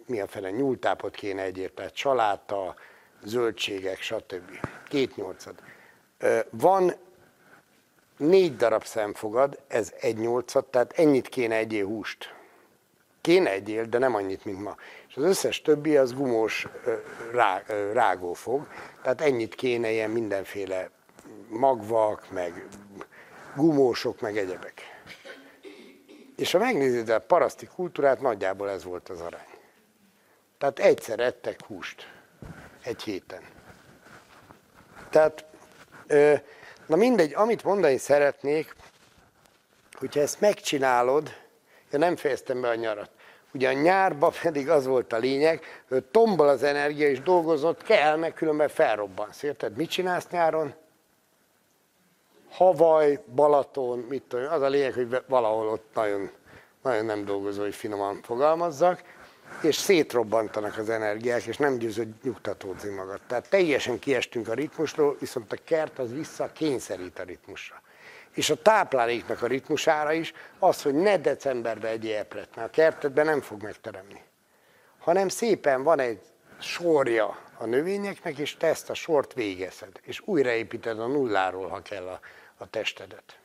mi 0.05 0.19
a 0.19 0.27
fele, 0.27 0.51
nyúltápot 0.51 1.15
kéne 1.15 1.41
egyért, 1.41 1.73
tehát 1.73 1.93
csaláta, 1.93 2.75
zöldségek, 3.23 4.01
stb. 4.01 4.67
Két 4.87 5.15
nyolcad. 5.15 5.55
Van 6.49 6.93
négy 8.17 8.55
darab 8.55 8.83
szemfogad, 8.83 9.59
ez 9.67 9.93
egy 9.99 10.17
nyolcad, 10.17 10.65
tehát 10.65 10.93
ennyit 10.99 11.27
kéne 11.27 11.55
egyél 11.55 11.85
húst. 11.85 12.33
Kéne 13.21 13.51
egyél, 13.51 13.85
de 13.85 13.97
nem 13.97 14.15
annyit, 14.15 14.45
mint 14.45 14.63
ma. 14.63 14.75
És 15.15 15.21
az 15.21 15.27
összes 15.27 15.61
többi 15.61 15.97
az 15.97 16.13
gumós 16.13 16.67
rá, 17.31 17.63
rágófog, 17.93 18.67
tehát 19.01 19.21
ennyit 19.21 19.55
kéne 19.55 19.91
ilyen 19.91 20.09
mindenféle 20.09 20.89
magvak, 21.47 22.31
meg 22.31 22.67
gumósok, 23.55 24.21
meg 24.21 24.37
egyebek. 24.37 24.81
És 26.35 26.51
ha 26.51 26.59
megnézed 26.59 27.09
a 27.09 27.19
paraszti 27.19 27.65
kultúrát, 27.65 28.21
nagyjából 28.21 28.69
ez 28.69 28.83
volt 28.83 29.09
az 29.09 29.21
arány. 29.21 29.47
Tehát 30.57 30.79
egyszer 30.79 31.19
ettek 31.19 31.65
húst 31.65 32.11
egy 32.83 33.01
héten. 33.01 33.43
Tehát, 35.09 35.45
na 36.85 36.95
mindegy, 36.95 37.33
amit 37.33 37.63
mondani 37.63 37.97
szeretnék, 37.97 38.75
hogyha 39.93 40.19
ezt 40.19 40.39
megcsinálod, 40.39 41.29
én 41.91 41.99
nem 41.99 42.15
fejeztem 42.15 42.61
be 42.61 42.69
a 42.69 42.75
nyarat, 42.75 43.09
Ugye 43.55 43.69
a 43.69 43.73
nyárban 43.73 44.31
pedig 44.41 44.69
az 44.69 44.85
volt 44.85 45.13
a 45.13 45.17
lényeg, 45.17 45.61
hogy 45.89 46.03
tombol 46.03 46.47
az 46.47 46.63
energia, 46.63 47.09
és 47.09 47.21
dolgozott 47.21 47.83
kell, 47.83 48.15
meg 48.15 48.33
különben 48.33 48.67
felrobbansz. 48.67 49.43
Érted? 49.43 49.75
Mit 49.75 49.89
csinálsz 49.89 50.27
nyáron? 50.29 50.73
Havaj, 52.51 53.23
Balaton, 53.35 53.99
mit 53.99 54.23
tudom, 54.23 54.51
az 54.51 54.61
a 54.61 54.67
lényeg, 54.67 54.93
hogy 54.93 55.21
valahol 55.27 55.67
ott 55.67 55.89
nagyon, 55.93 56.29
nagyon 56.83 57.05
nem 57.05 57.25
dolgozó, 57.25 57.61
hogy 57.61 57.75
finoman 57.75 58.19
fogalmazzak, 58.23 59.01
és 59.61 59.75
szétrobbantanak 59.75 60.77
az 60.77 60.89
energiák, 60.89 61.43
és 61.43 61.57
nem 61.57 61.77
győzött 61.77 62.23
nyugtatódni 62.23 62.89
magad. 62.89 63.19
Tehát 63.27 63.49
teljesen 63.49 63.99
kiestünk 63.99 64.47
a 64.47 64.53
ritmusról, 64.53 65.15
viszont 65.19 65.51
a 65.51 65.57
kert 65.63 65.99
az 65.99 66.13
vissza 66.13 66.51
kényszerít 66.53 67.19
a 67.19 67.23
ritmusra 67.23 67.83
és 68.35 68.49
a 68.49 68.61
tápláléknak 68.61 69.41
a 69.41 69.47
ritmusára 69.47 70.11
is 70.11 70.33
az, 70.59 70.81
hogy 70.81 70.93
ne 70.93 71.17
decemberben 71.17 71.91
egy 71.91 72.07
epret, 72.07 72.55
mert 72.55 72.67
a 72.67 72.71
kertedben 72.71 73.25
nem 73.25 73.41
fog 73.41 73.61
megteremni. 73.61 74.21
Hanem 74.99 75.27
szépen 75.27 75.83
van 75.83 75.99
egy 75.99 76.19
sorja 76.59 77.37
a 77.57 77.65
növényeknek, 77.65 78.37
és 78.37 78.57
te 78.57 78.67
ezt 78.67 78.89
a 78.89 78.93
sort 78.93 79.33
végezed, 79.33 79.99
és 80.01 80.21
újraépíted 80.25 80.99
a 80.99 81.07
nulláról, 81.07 81.67
ha 81.67 81.81
kell 81.81 82.07
a, 82.07 82.19
a 82.57 82.69
testedet. 82.69 83.39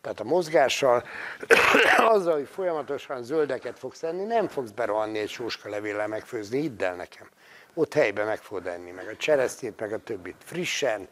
Tehát 0.00 0.20
a 0.20 0.24
mozgással, 0.24 1.04
azzal, 1.96 2.34
hogy 2.34 2.48
folyamatosan 2.48 3.22
zöldeket 3.22 3.78
fogsz 3.78 4.02
enni, 4.02 4.24
nem 4.24 4.48
fogsz 4.48 4.70
berohanni 4.70 5.18
egy 5.18 5.28
sóska 5.28 5.68
levéllel 5.68 6.06
megfőzni, 6.06 6.60
hidd 6.60 6.82
el 6.82 6.94
nekem. 6.94 7.28
Ott 7.74 7.94
helyben 7.94 8.26
meg 8.26 8.38
fogod 8.38 8.66
enni, 8.66 8.90
meg 8.90 9.08
a 9.08 9.16
cseresznyét, 9.16 9.80
meg 9.80 9.92
a 9.92 9.98
többit. 9.98 10.36
Frissen, 10.44 11.08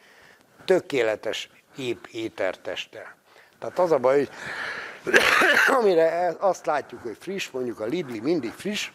tökéletes 0.65 1.51
épp 1.77 2.05
étertestel. 2.11 3.15
Tehát 3.59 3.79
az 3.79 3.93
a 3.93 3.99
baj, 3.99 4.17
hogy 4.17 4.29
amire 5.81 6.37
azt 6.39 6.67
látjuk, 6.67 7.03
hogy 7.03 7.17
friss, 7.21 7.51
mondjuk 7.51 7.81
a 7.81 7.85
Lidli 7.85 8.21
mindig 8.21 8.53
friss, 8.53 8.91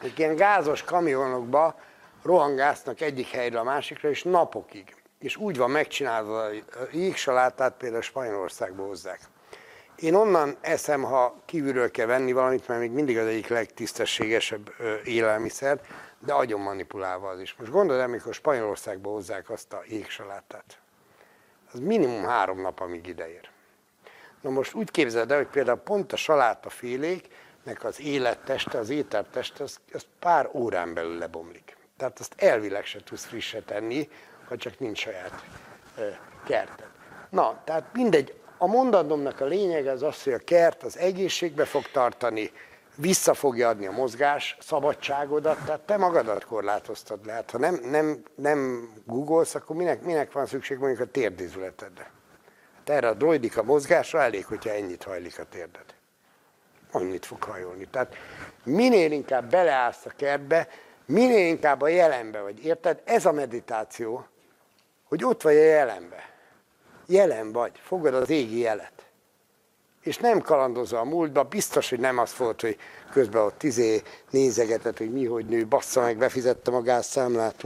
hogy 0.00 0.12
ilyen 0.16 0.36
gázos 0.36 0.82
kamionokba 0.82 1.80
rohangásznak 2.22 3.00
egyik 3.00 3.28
helyre 3.28 3.58
a 3.58 3.62
másikra, 3.62 4.08
és 4.08 4.22
napokig. 4.22 4.94
És 5.18 5.36
úgy 5.36 5.56
van 5.56 5.70
megcsinálva, 5.70 6.42
a 6.44 6.50
jégsalátát 6.92 7.74
például 7.76 8.02
Spanyolországba 8.02 8.84
hozzák. 8.84 9.20
Én 9.96 10.14
onnan 10.14 10.56
eszem, 10.60 11.02
ha 11.02 11.34
kívülről 11.44 11.90
kell 11.90 12.06
venni 12.06 12.32
valamit, 12.32 12.68
mert 12.68 12.80
még 12.80 12.90
mindig 12.90 13.18
az 13.18 13.26
egyik 13.26 13.48
legtisztességesebb 13.48 14.72
élelmiszer, 15.04 15.80
de 16.18 16.32
agyon 16.32 16.60
manipulálva 16.60 17.28
az 17.28 17.40
is. 17.40 17.54
Most 17.58 17.70
gondolod 17.70 18.02
el, 18.02 18.08
mikor 18.08 18.34
Spanyolországba 18.34 19.10
hozzák 19.10 19.50
azt 19.50 19.72
a 19.72 19.82
jégsalátát. 19.86 20.78
Az 21.72 21.78
minimum 21.78 22.24
három 22.24 22.60
nap, 22.60 22.80
amíg 22.80 23.06
ideér. 23.06 23.48
Na 24.40 24.50
most 24.50 24.74
úgy 24.74 24.90
képzeld 24.90 25.30
el, 25.30 25.36
hogy 25.36 25.46
például 25.46 25.78
pont 25.78 26.12
a 26.12 26.16
saláta 26.16 26.70
féléknek 26.70 27.84
az 27.84 28.00
életteste, 28.00 28.78
az 28.78 28.88
ételteste, 28.88 29.62
az, 29.62 29.80
az 29.92 30.06
pár 30.18 30.50
órán 30.52 30.94
belül 30.94 31.18
lebomlik. 31.18 31.76
Tehát 31.96 32.18
azt 32.18 32.34
elvileg 32.36 32.84
se 32.84 33.00
tudsz 33.04 33.24
frisse 33.24 33.60
tenni, 33.60 34.08
ha 34.48 34.56
csak 34.56 34.78
nincs 34.78 34.98
saját 34.98 35.44
kerted. 36.46 36.88
Na, 37.30 37.60
tehát 37.64 37.84
mindegy, 37.92 38.34
a 38.58 38.66
mondatomnak 38.66 39.40
a 39.40 39.44
lényege 39.44 39.90
az 39.90 40.02
az, 40.02 40.22
hogy 40.22 40.32
a 40.32 40.38
kert 40.38 40.82
az 40.82 40.98
egészségbe 40.98 41.64
fog 41.64 41.90
tartani, 41.90 42.52
vissza 42.96 43.34
fogja 43.34 43.68
adni 43.68 43.86
a 43.86 43.90
mozgás 43.90 44.56
szabadságodat, 44.60 45.64
tehát 45.64 45.80
te 45.80 45.96
magadat 45.96 46.44
korlátoztad 46.44 47.26
le. 47.26 47.32
Hát, 47.32 47.50
ha 47.50 47.58
nem, 47.58 47.80
nem, 47.84 48.22
nem 48.34 48.90
googolsz, 49.04 49.54
akkor 49.54 49.76
minek, 49.76 50.02
minek 50.02 50.32
van 50.32 50.46
szükség 50.46 50.78
mondjuk 50.78 51.00
a 51.00 51.10
térdizületedre? 51.10 52.10
Hát 52.76 52.88
erre 52.88 53.08
a 53.08 53.14
droidika 53.14 53.62
mozgásra 53.62 54.22
elég, 54.22 54.44
hogyha 54.44 54.70
ennyit 54.70 55.02
hajlik 55.02 55.38
a 55.38 55.44
térded. 55.44 55.84
Annyit 56.90 57.26
fog 57.26 57.42
hajolni. 57.42 57.86
Tehát 57.90 58.14
minél 58.64 59.12
inkább 59.12 59.50
beleállsz 59.50 60.06
a 60.06 60.12
kertbe, 60.16 60.68
minél 61.06 61.46
inkább 61.46 61.80
a 61.80 61.88
jelenbe 61.88 62.40
vagy. 62.40 62.64
Érted? 62.64 63.02
Ez 63.04 63.26
a 63.26 63.32
meditáció, 63.32 64.26
hogy 65.04 65.24
ott 65.24 65.42
vagy 65.42 65.56
a 65.56 65.62
jelenbe. 65.62 66.30
Jelen 67.06 67.52
vagy, 67.52 67.72
fogod 67.82 68.14
az 68.14 68.30
égi 68.30 68.58
jelet. 68.58 69.05
És 70.06 70.16
nem 70.16 70.40
kalandozol 70.40 70.98
a 70.98 71.04
múltba, 71.04 71.42
biztos, 71.42 71.90
hogy 71.90 72.00
nem 72.00 72.18
az 72.18 72.36
volt, 72.36 72.60
hogy 72.60 72.76
közben 73.12 73.42
ott 73.42 73.58
tizé 73.58 74.02
nézegetett, 74.30 74.98
hogy 74.98 75.12
mi, 75.12 75.24
hogy 75.24 75.46
nő, 75.46 75.66
bassza 75.66 76.00
meg, 76.00 76.16
befizettem 76.16 76.74
a 76.74 76.82
gázszámlát. 76.82 77.62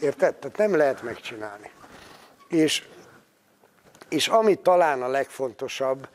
Érted? 0.00 0.34
Tehát 0.34 0.56
nem 0.56 0.76
lehet 0.76 1.02
megcsinálni. 1.02 1.70
És, 2.48 2.88
és 4.08 4.28
ami 4.28 4.54
talán 4.54 5.02
a 5.02 5.08
legfontosabb, 5.08 6.08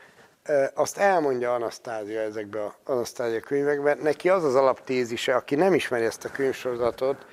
azt 0.74 0.98
elmondja 0.98 1.54
Anasztázia 1.54 2.20
ezekben 2.20 2.62
az 2.62 2.72
Anasztázia 2.84 3.40
könyvekben. 3.40 3.98
Neki 3.98 4.28
az 4.28 4.44
az 4.44 4.54
alaptézise, 4.54 5.34
aki 5.34 5.54
nem 5.54 5.74
ismeri 5.74 6.04
ezt 6.04 6.24
a 6.24 6.30
könyvsorozatot, 6.30 7.26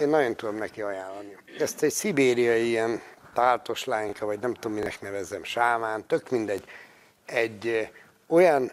én 0.00 0.08
nagyon 0.08 0.36
tudom 0.36 0.56
neki 0.56 0.82
ajánlani. 0.82 1.36
Ezt 1.58 1.82
egy 1.82 1.92
szibériai 1.92 2.68
ilyen 2.68 3.00
táltos 3.34 3.84
lányka, 3.84 4.26
vagy 4.26 4.38
nem 4.38 4.54
tudom 4.54 4.76
minek 4.76 5.00
nevezzem, 5.00 5.44
sámán, 5.44 6.06
tök 6.06 6.30
mindegy, 6.30 6.64
egy 7.26 7.90
olyan 8.26 8.72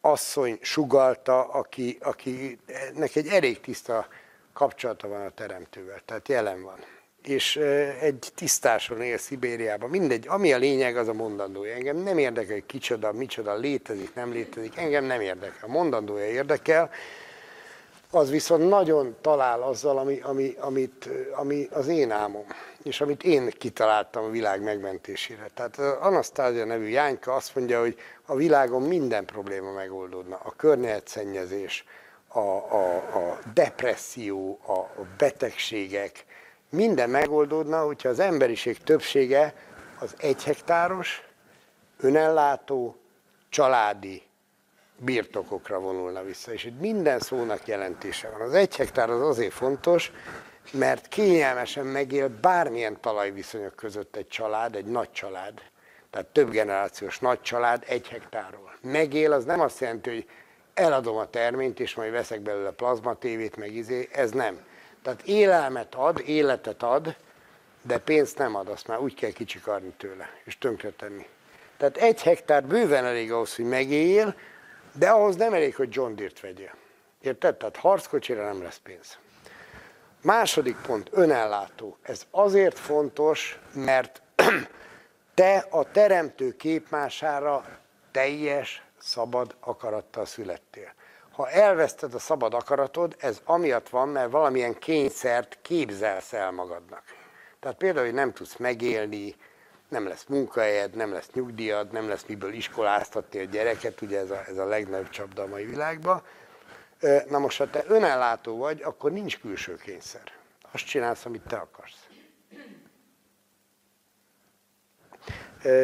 asszony 0.00 0.58
sugalta, 0.60 1.44
aki, 1.44 1.98
akinek 2.00 3.16
egy 3.16 3.26
elég 3.26 3.60
tiszta 3.60 4.06
kapcsolata 4.52 5.08
van 5.08 5.26
a 5.26 5.30
teremtővel, 5.30 6.00
tehát 6.04 6.28
jelen 6.28 6.62
van. 6.62 6.78
És 7.22 7.56
egy 8.00 8.32
tisztáson 8.34 9.02
él 9.02 9.18
Szibériában, 9.18 9.90
mindegy, 9.90 10.28
ami 10.28 10.52
a 10.52 10.58
lényeg, 10.58 10.96
az 10.96 11.08
a 11.08 11.12
mondandója. 11.12 11.74
Engem 11.74 11.96
nem 11.96 12.18
érdekel, 12.18 12.52
hogy 12.52 12.66
kicsoda, 12.66 13.12
micsoda, 13.12 13.54
létezik, 13.54 14.14
nem 14.14 14.32
létezik, 14.32 14.76
engem 14.76 15.04
nem 15.04 15.20
érdekel. 15.20 15.68
A 15.68 15.70
mondandója 15.70 16.26
érdekel, 16.26 16.90
az 18.10 18.30
viszont 18.30 18.68
nagyon 18.68 19.16
talál 19.20 19.62
azzal, 19.62 19.98
ami, 19.98 20.20
ami, 20.20 20.56
amit, 20.60 21.08
ami 21.34 21.68
az 21.70 21.88
én 21.88 22.10
álmom, 22.10 22.44
és 22.82 23.00
amit 23.00 23.22
én 23.22 23.50
kitaláltam 23.58 24.24
a 24.24 24.30
világ 24.30 24.62
megmentésére. 24.62 25.48
Tehát 25.54 25.78
Anasztázia 26.00 26.64
nevű 26.64 26.86
Jányka 26.86 27.34
azt 27.34 27.54
mondja, 27.54 27.80
hogy 27.80 27.96
a 28.26 28.34
világon 28.34 28.82
minden 28.82 29.24
probléma 29.24 29.72
megoldódna. 29.72 30.40
A 30.42 30.52
környezetszennyezés, 30.56 31.84
a, 32.28 32.38
a, 32.38 32.96
a 32.96 33.38
depresszió, 33.54 34.58
a 34.66 35.04
betegségek, 35.16 36.24
minden 36.70 37.10
megoldódna, 37.10 37.84
hogyha 37.84 38.08
az 38.08 38.18
emberiség 38.18 38.78
többsége 38.78 39.54
az 39.98 40.14
egy 40.18 40.44
hektáros, 40.44 41.22
önellátó, 42.00 42.96
családi 43.48 44.22
birtokokra 44.96 45.78
vonulna 45.78 46.22
vissza. 46.22 46.52
És 46.52 46.64
itt 46.64 46.80
minden 46.80 47.18
szónak 47.18 47.66
jelentése 47.66 48.28
van. 48.28 48.40
Az 48.40 48.54
egy 48.54 48.76
hektár 48.76 49.10
az 49.10 49.20
azért 49.20 49.52
fontos, 49.52 50.12
mert 50.70 51.08
kényelmesen 51.08 51.86
megél 51.86 52.28
bármilyen 52.40 53.00
talajviszonyok 53.00 53.74
között 53.74 54.16
egy 54.16 54.28
család, 54.28 54.76
egy 54.76 54.84
nagy 54.84 55.12
család, 55.12 55.62
tehát 56.10 56.26
több 56.26 56.50
generációs 56.50 57.18
nagy 57.18 57.40
család 57.40 57.84
egy 57.86 58.08
hektárról. 58.08 58.74
Megél 58.80 59.32
az 59.32 59.44
nem 59.44 59.60
azt 59.60 59.80
jelenti, 59.80 60.10
hogy 60.10 60.28
eladom 60.74 61.16
a 61.16 61.30
terményt, 61.30 61.80
és 61.80 61.94
majd 61.94 62.12
veszek 62.12 62.40
belőle 62.40 62.70
plazmatévét, 62.70 63.56
meg 63.56 63.74
izé, 63.74 64.08
ez 64.12 64.30
nem. 64.30 64.60
Tehát 65.02 65.22
élelmet 65.22 65.94
ad, 65.94 66.22
életet 66.26 66.82
ad, 66.82 67.16
de 67.82 67.98
pénzt 67.98 68.38
nem 68.38 68.54
ad, 68.54 68.68
azt 68.68 68.86
már 68.86 68.98
úgy 68.98 69.14
kell 69.14 69.30
kicsikarni 69.30 69.92
tőle, 69.96 70.30
és 70.44 70.58
tönkretenni. 70.58 71.26
Tehát 71.76 71.96
egy 71.96 72.22
hektár 72.22 72.64
bőven 72.64 73.04
elég 73.04 73.32
ahhoz, 73.32 73.56
hogy 73.56 73.64
megéljél, 73.64 74.34
de 74.92 75.08
ahhoz 75.08 75.36
nem 75.36 75.54
elég, 75.54 75.76
hogy 75.76 75.88
John 75.94 76.14
Deere-t 76.14 76.40
vegyél. 76.40 76.74
Érted? 77.20 77.56
Tehát 77.56 77.76
harckocsira 77.76 78.44
nem 78.44 78.62
lesz 78.62 78.80
pénz. 78.82 79.18
Második 80.22 80.76
pont, 80.76 81.08
önellátó. 81.12 81.96
Ez 82.02 82.26
azért 82.30 82.78
fontos, 82.78 83.58
mert 83.72 84.22
te 85.34 85.66
a 85.70 85.90
teremtő 85.90 86.56
képmására 86.56 87.64
teljes, 88.10 88.82
szabad 88.98 89.56
akarattal 89.60 90.26
születtél. 90.26 90.92
Ha 91.32 91.50
elveszted 91.50 92.14
a 92.14 92.18
szabad 92.18 92.54
akaratod, 92.54 93.16
ez 93.18 93.40
amiatt 93.44 93.88
van, 93.88 94.08
mert 94.08 94.30
valamilyen 94.30 94.78
kényszert 94.78 95.58
képzelsz 95.62 96.32
el 96.32 96.50
magadnak. 96.50 97.02
Tehát 97.60 97.76
például, 97.76 98.04
hogy 98.04 98.14
nem 98.14 98.32
tudsz 98.32 98.56
megélni, 98.56 99.34
nem 99.88 100.08
lesz 100.08 100.24
munkahelyed, 100.28 100.94
nem 100.94 101.12
lesz 101.12 101.30
nyugdíjad, 101.32 101.92
nem 101.92 102.08
lesz 102.08 102.24
miből 102.26 102.52
iskoláztatni 102.52 103.38
a 103.38 103.44
gyereket, 103.44 104.00
ugye 104.00 104.18
ez 104.18 104.30
a, 104.30 104.44
ez 104.48 104.58
a 104.58 104.64
legnagyobb 104.64 105.08
csapda 105.08 105.42
a 105.42 105.46
mai 105.46 105.64
világban. 105.64 106.22
Na 107.28 107.38
most, 107.38 107.58
ha 107.58 107.70
te 107.70 107.84
önellátó 107.86 108.56
vagy, 108.56 108.82
akkor 108.82 109.12
nincs 109.12 109.38
külső 109.38 109.76
kényszer. 109.76 110.22
Azt 110.72 110.84
csinálsz, 110.86 111.24
amit 111.24 111.42
te 111.42 111.56
akarsz. 111.56 112.06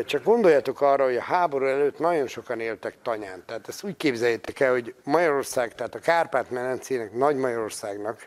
Csak 0.05 0.23
gondoljatok 0.23 0.81
arra, 0.81 1.05
hogy 1.05 1.17
a 1.17 1.23
háború 1.23 1.67
előtt 1.67 1.99
nagyon 1.99 2.27
sokan 2.27 2.61
éltek 2.61 2.95
tanyán. 3.03 3.43
Tehát 3.47 3.69
ezt 3.69 3.83
úgy 3.83 3.97
képzeljétek 3.97 4.61
el, 4.61 4.71
hogy 4.71 4.95
Magyarország, 5.05 5.75
tehát 5.75 5.95
a 5.95 5.99
Kárpát-medencének, 5.99 7.13
Nagy 7.13 7.37
Magyarországnak 7.37 8.27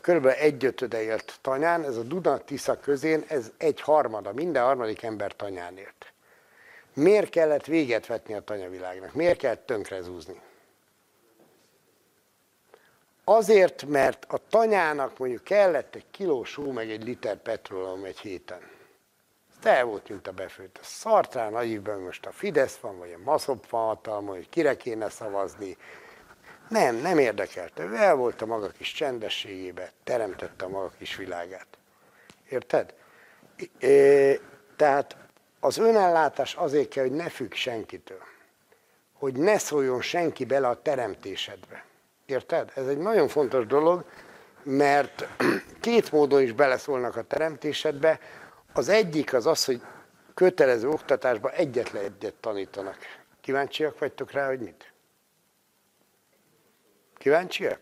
körülbelül 0.00 0.38
egyötöde 0.38 1.02
élt 1.02 1.38
tanyán, 1.40 1.84
ez 1.84 1.96
a 1.96 2.02
Duna-Tisza 2.02 2.80
közén, 2.80 3.24
ez 3.28 3.50
egy 3.56 3.80
harmada, 3.80 4.32
minden 4.32 4.64
harmadik 4.64 5.02
ember 5.02 5.36
tanyán 5.36 5.76
élt. 5.76 6.12
Miért 6.94 7.30
kellett 7.30 7.64
véget 7.64 8.06
vetni 8.06 8.34
a 8.34 8.40
tanyavilágnak? 8.40 9.14
Miért 9.14 9.38
kellett 9.38 9.66
tönkrezúzni? 9.66 10.40
Azért, 13.30 13.84
mert 13.86 14.24
a 14.28 14.38
tanyának 14.48 15.18
mondjuk 15.18 15.44
kellett 15.44 15.94
egy 15.94 16.04
kiló 16.10 16.44
só, 16.44 16.70
meg 16.70 16.90
egy 16.90 17.04
liter 17.04 17.36
petrólum 17.36 18.04
egy 18.04 18.18
héten. 18.18 18.60
Ez 19.62 19.82
volt, 19.82 20.08
mint 20.08 20.26
a 20.26 20.32
befőtt. 20.32 20.78
A 20.82 20.84
szartrán 20.84 21.54
agyikban 21.54 22.00
most 22.00 22.26
a 22.26 22.32
Fidesz 22.32 22.76
van, 22.76 22.98
vagy 22.98 23.12
a 23.12 23.22
Maszop 23.24 23.68
van 23.68 23.84
hatalma, 23.84 24.32
hogy 24.32 24.48
kire 24.48 24.76
kéne 24.76 25.08
szavazni, 25.08 25.76
nem, 26.68 26.96
nem 26.96 27.18
érdekelte. 27.18 27.82
Ő 27.82 27.94
el 27.94 28.14
volt 28.14 28.42
a 28.42 28.46
maga 28.46 28.68
kis 28.68 28.92
csendességébe, 28.92 29.92
teremtette 30.04 30.64
a 30.64 30.68
maga 30.68 30.90
kis 30.98 31.16
világát. 31.16 31.66
Érted? 32.48 32.94
É, 33.78 34.40
tehát 34.76 35.16
az 35.60 35.78
önellátás 35.78 36.54
azért 36.54 36.88
kell, 36.88 37.04
hogy 37.04 37.16
ne 37.16 37.28
függ 37.28 37.52
senkitől. 37.52 38.22
Hogy 39.12 39.34
ne 39.34 39.58
szóljon 39.58 40.00
senki 40.00 40.44
bele 40.44 40.68
a 40.68 40.82
teremtésedbe. 40.82 41.86
Érted? 42.28 42.72
Ez 42.74 42.86
egy 42.86 42.98
nagyon 42.98 43.28
fontos 43.28 43.66
dolog, 43.66 44.04
mert 44.62 45.26
két 45.80 46.12
módon 46.12 46.42
is 46.42 46.52
beleszólnak 46.52 47.16
a 47.16 47.22
teremtésedbe. 47.22 48.20
Az 48.72 48.88
egyik 48.88 49.34
az 49.34 49.46
az, 49.46 49.64
hogy 49.64 49.82
kötelező 50.34 50.88
oktatásban 50.88 51.52
egyetlen 51.52 52.04
egyet 52.04 52.34
tanítanak. 52.34 52.96
Kíváncsiak 53.40 53.98
vagytok 53.98 54.30
rá, 54.30 54.46
hogy 54.46 54.60
mit? 54.60 54.92
Kíváncsiak? 57.14 57.80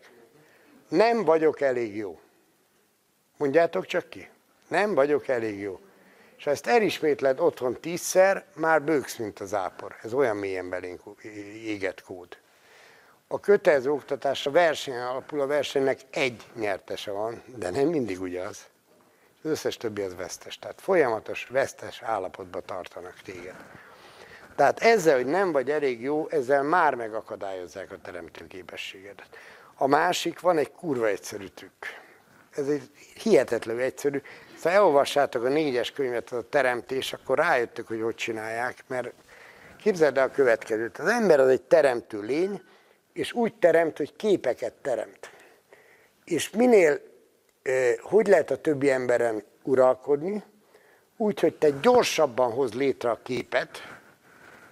Nem 0.89 1.23
vagyok 1.23 1.61
elég 1.61 1.95
jó. 1.95 2.19
Mondjátok 3.37 3.85
csak 3.85 4.09
ki. 4.09 4.29
Nem 4.67 4.93
vagyok 4.93 5.27
elég 5.27 5.59
jó. 5.59 5.79
És 6.37 6.43
ha 6.43 6.49
ezt 6.49 6.67
elismétled 6.67 7.39
otthon 7.39 7.81
tízszer, 7.81 8.45
már 8.55 8.81
bőksz, 8.81 9.15
mint 9.15 9.39
az 9.39 9.53
ápor. 9.53 9.95
Ez 10.01 10.13
olyan 10.13 10.35
mélyen 10.37 10.69
belénk 10.69 11.01
égett 11.63 12.01
kód. 12.01 12.37
A 13.29 13.39
kötelező 13.39 13.91
oktatás 13.91 14.45
a 14.45 14.51
verseny 14.51 14.97
alapul, 14.97 15.41
a 15.41 15.47
versenynek 15.47 15.99
egy 16.09 16.43
nyertese 16.55 17.11
van, 17.11 17.43
de 17.55 17.69
nem 17.69 17.87
mindig 17.87 18.21
ugyanaz. 18.21 18.65
Az 19.43 19.49
összes 19.49 19.77
többi 19.77 20.01
az 20.01 20.15
vesztes. 20.15 20.59
Tehát 20.59 20.81
folyamatos 20.81 21.47
vesztes 21.49 22.01
állapotba 22.01 22.61
tartanak 22.61 23.21
téged. 23.23 23.55
Tehát 24.55 24.79
ezzel, 24.79 25.15
hogy 25.15 25.25
nem 25.25 25.51
vagy 25.51 25.71
elég 25.71 26.01
jó, 26.01 26.27
ezzel 26.29 26.63
már 26.63 26.95
megakadályozzák 26.95 27.91
a 27.91 27.97
teremtő 28.03 28.47
képességedet. 28.47 29.29
A 29.75 29.87
másik, 29.87 30.39
van 30.39 30.57
egy 30.57 30.71
kurva 30.71 31.07
egyszerű 31.07 31.47
trükk. 31.47 31.85
Ez 32.55 32.67
egy 32.67 32.89
hihetetlenül 33.21 33.81
egyszerű. 33.81 34.21
Szóval 34.55 34.71
elolvassátok 34.71 35.43
a 35.43 35.49
négyes 35.49 35.91
könyvet, 35.91 36.31
a 36.31 36.49
teremtés, 36.49 37.13
akkor 37.13 37.37
rájöttök, 37.37 37.87
hogy 37.87 38.01
hogy 38.01 38.15
csinálják, 38.15 38.83
mert 38.87 39.13
képzeld 39.81 40.17
el 40.17 40.27
a 40.27 40.31
következőt. 40.31 40.97
Az 40.97 41.07
ember 41.07 41.39
az 41.39 41.47
egy 41.47 41.61
teremtő 41.61 42.21
lény, 42.21 42.61
és 43.17 43.33
úgy 43.33 43.53
teremt, 43.53 43.97
hogy 43.97 44.15
képeket 44.15 44.73
teremt. 44.73 45.31
És 46.25 46.49
minél, 46.49 46.99
hogy 48.01 48.27
lehet 48.27 48.51
a 48.51 48.61
többi 48.61 48.89
emberen 48.89 49.43
uralkodni, 49.63 50.43
úgy, 51.17 51.39
hogy 51.39 51.53
te 51.53 51.69
gyorsabban 51.69 52.51
hoz 52.51 52.73
létre 52.73 53.09
a 53.09 53.19
képet, 53.23 53.97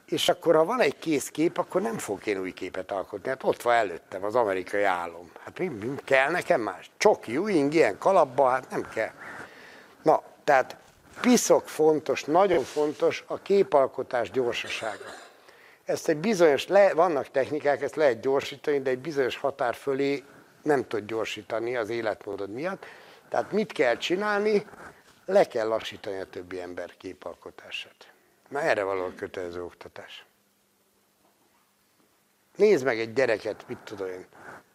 és 0.06 0.30
akkor, 0.30 0.56
ha 0.56 0.66
van 0.66 0.82
egy 0.82 0.98
kész 1.00 1.30
kép, 1.30 1.58
akkor 1.58 1.82
nem 1.82 1.98
fog 1.98 2.28
én 2.28 2.40
új 2.40 2.54
képet 2.54 2.92
alkotni. 2.92 3.30
Hát 3.30 3.44
ott 3.44 3.62
van 3.62 3.74
előttem 3.74 4.24
az 4.24 4.36
amerikai 4.36 4.84
álom. 4.84 5.32
Hát 5.44 5.60
mi, 5.60 5.68
mi 5.68 5.96
kell 6.04 6.32
nekem 6.32 6.62
más? 6.62 6.92
Csoki, 6.98 7.38
ujjing, 7.38 7.74
ilyen 7.74 7.98
kalapba, 7.98 8.50
hát 8.50 8.70
nem 8.70 8.90
kell. 8.94 9.12
Na, 10.02 10.24
tehát 10.44 10.78
piszok 11.22 11.70
fontos, 11.70 12.24
nagyon 12.24 12.64
fontos 12.64 13.24
a 13.28 13.42
képalkotás 13.42 14.32
gyorsasága. 14.32 15.25
Ezt 15.86 16.08
egy 16.08 16.18
bizonyos, 16.18 16.68
le, 16.68 16.94
vannak 16.94 17.32
technikák, 17.32 17.82
ezt 17.82 17.96
lehet 17.96 18.22
gyorsítani, 18.22 18.82
de 18.82 18.90
egy 18.90 19.00
bizonyos 19.00 19.38
határ 19.38 19.76
fölé 19.76 20.24
nem 20.64 20.88
tud 20.88 21.06
gyorsítani 21.06 21.76
az 21.76 21.90
életmódod 21.90 22.50
miatt. 22.50 22.86
Tehát 23.30 23.52
mit 23.52 23.72
kell 23.72 23.98
csinálni? 23.98 24.66
Le 25.26 25.44
kell 25.44 25.68
lassítani 25.68 26.20
a 26.20 26.26
többi 26.26 26.60
ember 26.60 26.98
képalkotását. 26.98 28.12
Na 28.50 28.62
erre 28.62 28.84
való 28.84 29.04
a 29.04 29.14
kötelező 29.16 29.64
oktatás. 29.64 30.26
Nézd 32.56 32.86
meg 32.86 33.00
egy 33.00 33.14
gyereket, 33.14 33.68
mit 33.68 33.78
tudom 33.78 34.08
én, 34.08 34.26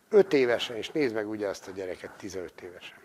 5 0.08 0.32
évesen, 0.32 0.76
és 0.76 0.90
nézd 0.90 1.14
meg 1.14 1.28
ugye 1.28 1.48
azt 1.48 1.68
a 1.68 1.70
gyereket 1.70 2.10
15 2.10 2.60
évesen. 2.60 2.98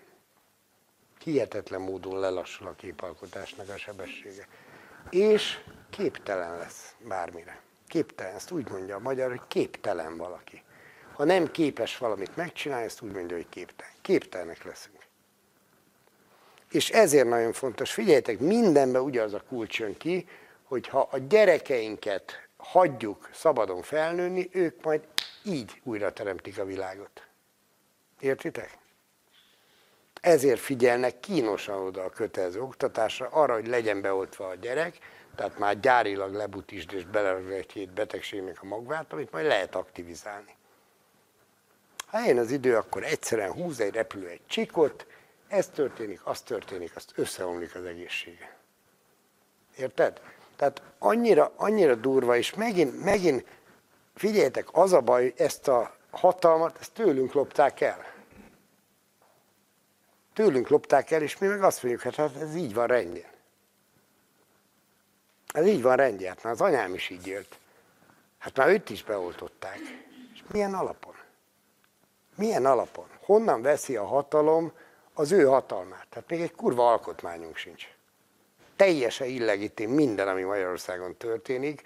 Hihetetlen 1.23 1.81
módon 1.81 2.19
lelassul 2.19 2.67
a 2.67 2.75
képalkotásnak 2.75 3.69
a 3.69 3.77
sebessége. 3.77 4.47
És 5.09 5.59
képtelen 5.89 6.57
lesz 6.57 6.95
bármire. 7.07 7.64
Képtelen, 7.95 8.35
ezt 8.35 8.51
úgy 8.51 8.69
mondja 8.69 8.95
a 8.95 8.99
magyar, 8.99 9.29
hogy 9.29 9.41
képtelen 9.47 10.17
valaki. 10.17 10.63
Ha 11.13 11.23
nem 11.23 11.51
képes 11.51 11.97
valamit 11.97 12.35
megcsinálni, 12.35 12.85
ezt 12.85 13.01
úgy 13.01 13.11
mondja, 13.11 13.35
hogy 13.35 13.49
képtelen. 13.49 13.91
Képtelenek 14.01 14.63
leszünk. 14.63 14.97
És 16.71 16.89
ezért 16.89 17.27
nagyon 17.27 17.53
fontos, 17.53 17.91
figyeljetek, 17.91 18.39
mindenben 18.39 19.01
ugyanaz 19.01 19.33
a 19.33 19.43
kulcs 19.47 19.79
jön 19.79 19.97
ki, 19.97 20.27
hogy 20.63 20.87
ha 20.87 21.07
a 21.11 21.17
gyerekeinket 21.17 22.47
hagyjuk 22.57 23.29
szabadon 23.33 23.81
felnőni, 23.81 24.49
ők 24.51 24.83
majd 24.83 25.01
így 25.43 25.81
újra 25.83 26.13
teremtik 26.13 26.59
a 26.59 26.65
világot. 26.65 27.27
Értitek? 28.19 28.77
Ezért 30.21 30.59
figyelnek 30.59 31.19
kínosan 31.19 31.81
oda 31.81 32.03
a 32.03 32.09
kötelező 32.09 32.61
oktatásra, 32.61 33.27
arra, 33.27 33.53
hogy 33.53 33.67
legyen 33.67 34.01
beoltva 34.01 34.47
a 34.47 34.55
gyerek, 34.55 34.97
tehát 35.35 35.57
már 35.57 35.79
gyárilag 35.79 36.33
lebutisd 36.33 36.93
és 36.93 37.05
beleragd 37.05 37.51
egy 37.51 37.71
hét 37.71 37.89
betegségnek 37.89 38.61
a 38.61 38.65
magvát, 38.65 39.13
amit 39.13 39.31
majd 39.31 39.45
lehet 39.45 39.75
aktivizálni. 39.75 40.55
Ha 42.05 42.17
eljön 42.17 42.37
az 42.37 42.51
idő, 42.51 42.75
akkor 42.75 43.03
egyszerűen 43.03 43.51
húz 43.51 43.79
egy 43.79 43.93
repülő 43.93 44.27
egy 44.27 44.41
csikot, 44.47 45.05
ez 45.47 45.67
történik, 45.67 46.19
az 46.23 46.41
történik, 46.41 46.95
azt 46.95 47.11
összeomlik 47.15 47.75
az 47.75 47.83
egészsége. 47.83 48.57
Érted? 49.77 50.21
Tehát 50.55 50.81
annyira, 50.97 51.51
annyira 51.55 51.95
durva, 51.95 52.35
és 52.35 52.53
megint, 52.53 53.03
megint 53.03 53.45
figyeljetek, 54.15 54.67
az 54.71 54.93
a 54.93 55.01
baj, 55.01 55.21
hogy 55.21 55.33
ezt 55.37 55.67
a 55.67 55.95
hatalmat, 56.11 56.77
ezt 56.79 56.93
tőlünk 56.93 57.33
lopták 57.33 57.81
el. 57.81 58.13
Tőlünk 60.33 60.67
lopták 60.67 61.11
el, 61.11 61.21
és 61.21 61.37
mi 61.37 61.47
meg 61.47 61.63
azt 61.63 61.83
mondjuk, 61.83 62.03
hát, 62.03 62.15
hát 62.15 62.41
ez 62.41 62.55
így 62.55 62.73
van 62.73 62.87
rendjén. 62.87 63.34
Ez 65.55 65.65
így 65.65 65.81
van 65.81 65.95
rendjén, 65.95 66.33
már 66.43 66.53
az 66.53 66.61
anyám 66.61 66.93
is 66.93 67.09
így 67.09 67.27
élt. 67.27 67.59
Hát 68.37 68.57
már 68.57 68.67
őt 68.67 68.89
is 68.89 69.03
beoltották. 69.03 69.79
És 70.33 70.43
milyen 70.51 70.73
alapon? 70.73 71.15
Milyen 72.35 72.65
alapon? 72.65 73.07
Honnan 73.21 73.61
veszi 73.61 73.95
a 73.95 74.05
hatalom 74.05 74.71
az 75.13 75.31
ő 75.31 75.45
hatalmát? 75.45 76.07
Tehát 76.09 76.29
még 76.29 76.41
egy 76.41 76.55
kurva 76.55 76.91
alkotmányunk 76.91 77.55
sincs 77.55 77.95
teljesen 78.75 79.27
illegitim 79.27 79.91
minden, 79.91 80.27
ami 80.27 80.41
Magyarországon 80.41 81.17
történik, 81.17 81.83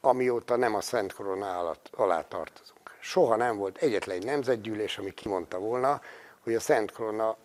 amióta 0.00 0.56
nem 0.56 0.74
a 0.74 0.80
Szent 0.80 1.12
Korona 1.12 1.76
alá 1.90 2.22
tartozunk. 2.28 2.96
Soha 3.00 3.36
nem 3.36 3.56
volt 3.56 3.76
egyetlen 3.76 4.16
egy 4.16 4.24
nemzetgyűlés, 4.24 4.98
ami 4.98 5.14
kimondta 5.14 5.58
volna, 5.58 6.00
hogy 6.40 6.54
a 6.54 6.60
Szent 6.60 6.92
Korona 6.92 7.36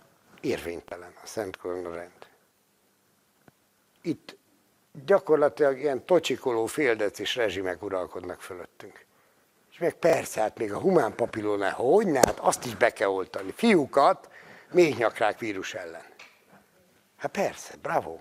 érvénytelen, 0.41 1.13
a 1.23 1.25
Szent 1.25 1.57
Korona 1.57 1.93
rend. 1.93 2.27
Itt 4.01 4.36
gyakorlatilag 5.05 5.79
ilyen 5.79 6.05
tocsikoló 6.05 6.65
féldecis 6.65 7.35
rezsimek 7.35 7.83
uralkodnak 7.83 8.41
fölöttünk. 8.41 9.05
És 9.71 9.77
meg 9.77 9.93
persze, 9.93 10.41
hát 10.41 10.57
még 10.57 10.73
a 10.73 10.79
humán 10.79 11.15
papillónál, 11.15 11.71
hogy 11.71 12.07
ne, 12.07 12.19
hát 12.19 12.39
azt 12.39 12.65
is 12.65 12.75
be 12.75 12.89
kell 12.89 13.09
oltani. 13.09 13.51
Fiúkat 13.55 14.29
még 14.71 14.95
nyakrák 14.97 15.39
vírus 15.39 15.73
ellen. 15.73 16.05
Hát 17.17 17.31
persze, 17.31 17.73
bravo 17.81 18.19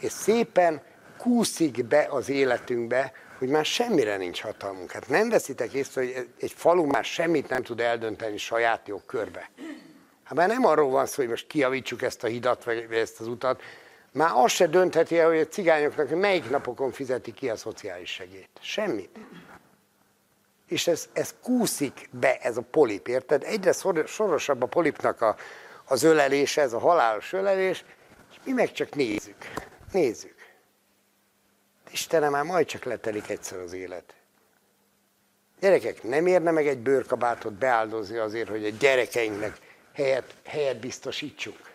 és 0.00 0.12
szépen 0.12 0.82
kúszik 1.18 1.84
be 1.84 2.06
az 2.10 2.28
életünkbe, 2.28 3.12
hogy 3.38 3.48
már 3.48 3.64
semmire 3.64 4.16
nincs 4.16 4.42
hatalmunk. 4.42 4.90
Hát 4.90 5.08
nem 5.08 5.28
veszitek 5.28 5.72
észre, 5.72 6.00
hogy 6.00 6.28
egy 6.40 6.52
falu 6.52 6.84
már 6.86 7.04
semmit 7.04 7.48
nem 7.48 7.62
tud 7.62 7.80
eldönteni 7.80 8.36
saját 8.36 8.88
jogkörbe. 8.88 9.50
Hát 10.24 10.34
már 10.34 10.48
nem 10.48 10.64
arról 10.64 10.90
van 10.90 11.06
szó, 11.06 11.14
hogy 11.16 11.28
most 11.28 11.46
kiavítsuk 11.46 12.02
ezt 12.02 12.24
a 12.24 12.26
hidat, 12.26 12.64
vagy 12.64 12.86
ezt 12.90 13.20
az 13.20 13.26
utat, 13.26 13.62
már 14.14 14.30
azt 14.34 14.54
se 14.54 14.66
döntheti 14.66 15.18
el, 15.18 15.28
hogy 15.28 15.38
a 15.38 15.46
cigányoknak 15.46 16.10
melyik 16.10 16.50
napokon 16.50 16.92
fizeti 16.92 17.32
ki 17.32 17.50
a 17.50 17.56
szociális 17.56 18.10
segélyt. 18.10 18.48
Semmit. 18.60 19.18
És 20.66 20.86
ez, 20.86 21.08
ez 21.12 21.34
kúszik 21.42 22.08
be, 22.10 22.36
ez 22.36 22.56
a 22.56 22.62
polip, 22.62 23.08
érted? 23.08 23.42
Egyre 23.42 23.72
sorosabb 24.06 24.62
a 24.62 24.66
polipnak 24.66 25.20
a, 25.20 25.36
az 25.84 26.02
ölelése, 26.02 26.62
ez 26.62 26.72
a 26.72 26.78
halálos 26.78 27.32
ölelés, 27.32 27.84
és 28.30 28.36
mi 28.44 28.52
meg 28.52 28.72
csak 28.72 28.94
nézzük. 28.94 29.36
Nézzük. 29.92 30.34
Istenem, 31.90 32.30
már 32.30 32.44
majd 32.44 32.66
csak 32.66 32.84
letelik 32.84 33.28
egyszer 33.28 33.58
az 33.58 33.72
élet. 33.72 34.14
Gyerekek, 35.60 36.02
nem 36.02 36.26
érne 36.26 36.50
meg 36.50 36.66
egy 36.66 36.78
bőrkabátot 36.78 37.52
beáldozni 37.52 38.16
azért, 38.16 38.48
hogy 38.48 38.64
a 38.64 38.70
gyerekeinknek 38.78 39.58
helyet, 39.94 40.34
helyet 40.44 40.80
biztosítsunk. 40.80 41.73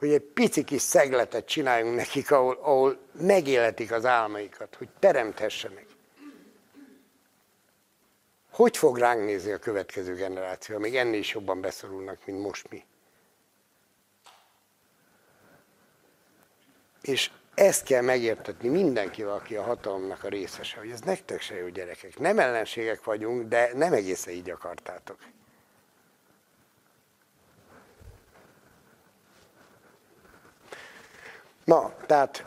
Hogy 0.00 0.12
egy 0.12 0.22
pici 0.22 0.64
kis 0.64 0.82
szegletet 0.82 1.46
csináljunk 1.46 1.96
nekik, 1.96 2.30
ahol, 2.30 2.58
ahol 2.62 2.98
megéletik 3.12 3.92
az 3.92 4.04
álmaikat, 4.04 4.74
hogy 4.74 4.88
teremthessenek. 4.98 5.86
Hogy 8.50 8.76
fog 8.76 8.98
ránk 8.98 9.24
nézni 9.24 9.52
a 9.52 9.58
következő 9.58 10.14
generáció, 10.14 10.78
még 10.78 10.96
ennél 10.96 11.18
is 11.18 11.32
jobban 11.32 11.60
beszorulnak, 11.60 12.26
mint 12.26 12.40
most 12.40 12.70
mi? 12.70 12.84
És 17.02 17.30
ezt 17.54 17.84
kell 17.84 18.02
megértetni 18.02 18.68
mindenkivel, 18.68 19.32
aki 19.32 19.56
a 19.56 19.62
hatalomnak 19.62 20.24
a 20.24 20.28
részese, 20.28 20.78
hogy 20.78 20.90
ez 20.90 21.00
nektek 21.00 21.40
se 21.40 21.54
jó 21.54 21.68
gyerekek. 21.68 22.18
Nem 22.18 22.38
ellenségek 22.38 23.04
vagyunk, 23.04 23.48
de 23.48 23.70
nem 23.74 23.92
egészen 23.92 24.34
így 24.34 24.50
akartátok. 24.50 25.18
Na, 31.70 31.92
tehát 32.06 32.44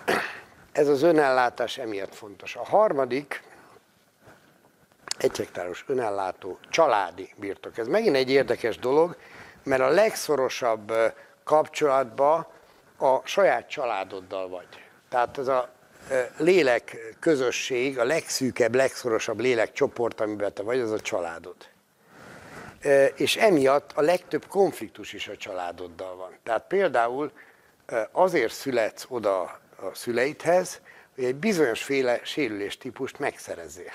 ez 0.72 0.88
az 0.88 1.02
önellátás 1.02 1.78
emiatt 1.78 2.16
fontos. 2.16 2.56
A 2.56 2.66
harmadik, 2.66 3.44
egy 5.18 5.50
önellátó 5.88 6.60
családi 6.70 7.34
birtok. 7.36 7.78
Ez 7.78 7.88
megint 7.88 8.16
egy 8.16 8.30
érdekes 8.30 8.78
dolog, 8.78 9.18
mert 9.64 9.82
a 9.82 9.88
legszorosabb 9.88 10.94
kapcsolatban 11.44 12.48
a 12.98 13.20
saját 13.24 13.70
családoddal 13.70 14.50
vagy. 14.50 14.68
Tehát 15.10 15.38
ez 15.38 15.48
a 15.48 15.70
lélek 16.38 17.16
közösség, 17.20 18.00
a 18.00 18.04
legszűkebb, 18.04 18.76
legszorosabb 18.76 19.40
lélekcsoport, 19.40 20.22
amiben 20.22 20.54
te 20.54 20.64
vagy, 20.64 20.80
az 20.80 20.92
a 20.92 21.00
családod. 21.00 21.56
És 23.16 23.36
emiatt 23.36 23.92
a 23.96 24.02
legtöbb 24.02 24.46
konfliktus 24.48 25.14
is 25.14 25.28
a 25.28 25.38
családoddal 25.38 26.16
van. 26.16 26.38
Tehát 26.44 26.64
például 26.68 27.32
azért 28.12 28.54
születsz 28.54 29.06
oda 29.10 29.42
a 29.76 29.94
szüleidhez, 29.94 30.82
hogy 31.16 31.24
egy 31.24 31.36
bizonyos 31.36 31.84
féle 31.84 32.20
sérüléstípust 32.24 33.20
megszerezzél. 33.20 33.92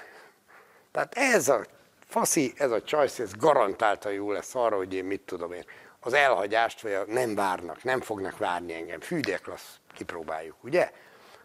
Tehát 0.92 1.14
ez 1.16 1.48
a 1.48 1.64
faszi, 2.06 2.52
ez 2.56 2.70
a 2.70 2.82
csajsz, 2.82 3.18
ez 3.18 3.32
garantáltan 3.36 4.12
jó 4.12 4.32
lesz 4.32 4.54
arra, 4.54 4.76
hogy 4.76 4.94
én 4.94 5.04
mit 5.04 5.20
tudom 5.20 5.52
én, 5.52 5.64
az 6.00 6.12
elhagyást, 6.12 6.80
vagy 6.80 6.92
a 6.92 7.04
nem 7.06 7.34
várnak, 7.34 7.82
nem 7.82 8.00
fognak 8.00 8.38
várni 8.38 8.74
engem. 8.74 9.00
Fű, 9.00 9.20
de 9.20 9.36
klassz, 9.36 9.76
kipróbáljuk, 9.94 10.56
ugye? 10.64 10.90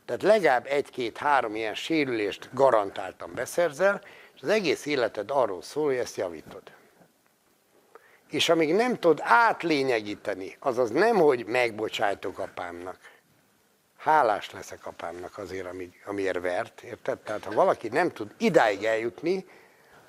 Tehát 0.05 0.21
legalább 0.21 0.65
egy-két-három 0.65 1.55
ilyen 1.55 1.75
sérülést 1.75 2.49
garantáltan 2.53 3.31
beszerzel, 3.33 4.01
és 4.35 4.41
az 4.41 4.47
egész 4.47 4.85
életed 4.85 5.31
arról 5.31 5.61
szól, 5.61 5.85
hogy 5.85 5.95
ezt 5.95 6.17
javítod. 6.17 6.61
És 8.33 8.49
amíg 8.49 8.73
nem 8.73 8.99
tudod 8.99 9.19
átlényegíteni, 9.23 10.55
azaz 10.59 10.89
nem, 10.89 11.15
hogy 11.15 11.45
megbocsájtok 11.45 12.39
apámnak, 12.39 12.97
hálás 13.97 14.51
leszek 14.51 14.85
apámnak 14.85 15.37
azért, 15.37 15.67
amiért 16.05 16.39
vert, 16.39 16.81
érted? 16.81 17.17
Tehát 17.17 17.43
ha 17.43 17.51
valaki 17.51 17.87
nem 17.87 18.11
tud 18.11 18.33
idáig 18.37 18.83
eljutni, 18.83 19.45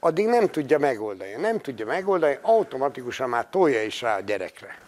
addig 0.01 0.27
nem 0.27 0.49
tudja 0.51 0.79
megoldani. 0.79 1.33
Nem 1.33 1.61
tudja 1.61 1.87
megoldani, 1.87 2.39
automatikusan 2.43 3.29
már 3.29 3.49
tolja 3.51 3.83
is 3.83 4.01
rá 4.01 4.17
a 4.17 4.21
gyerekre. 4.21 4.79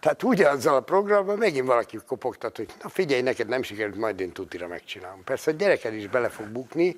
Tehát 0.00 0.22
ugyanazzal 0.22 0.74
a 0.74 0.80
programban 0.80 1.38
megint 1.38 1.66
valaki 1.66 1.98
kopogtat, 2.06 2.56
hogy 2.56 2.68
na 2.82 2.88
figyelj, 2.88 3.22
neked 3.22 3.48
nem 3.48 3.62
sikerült, 3.62 3.96
majd 3.96 4.20
én 4.20 4.32
tutira 4.32 4.66
megcsinálom. 4.66 5.24
Persze 5.24 5.50
a 5.50 5.54
gyereked 5.54 5.94
is 5.94 6.06
bele 6.06 6.28
fog 6.28 6.46
bukni, 6.46 6.96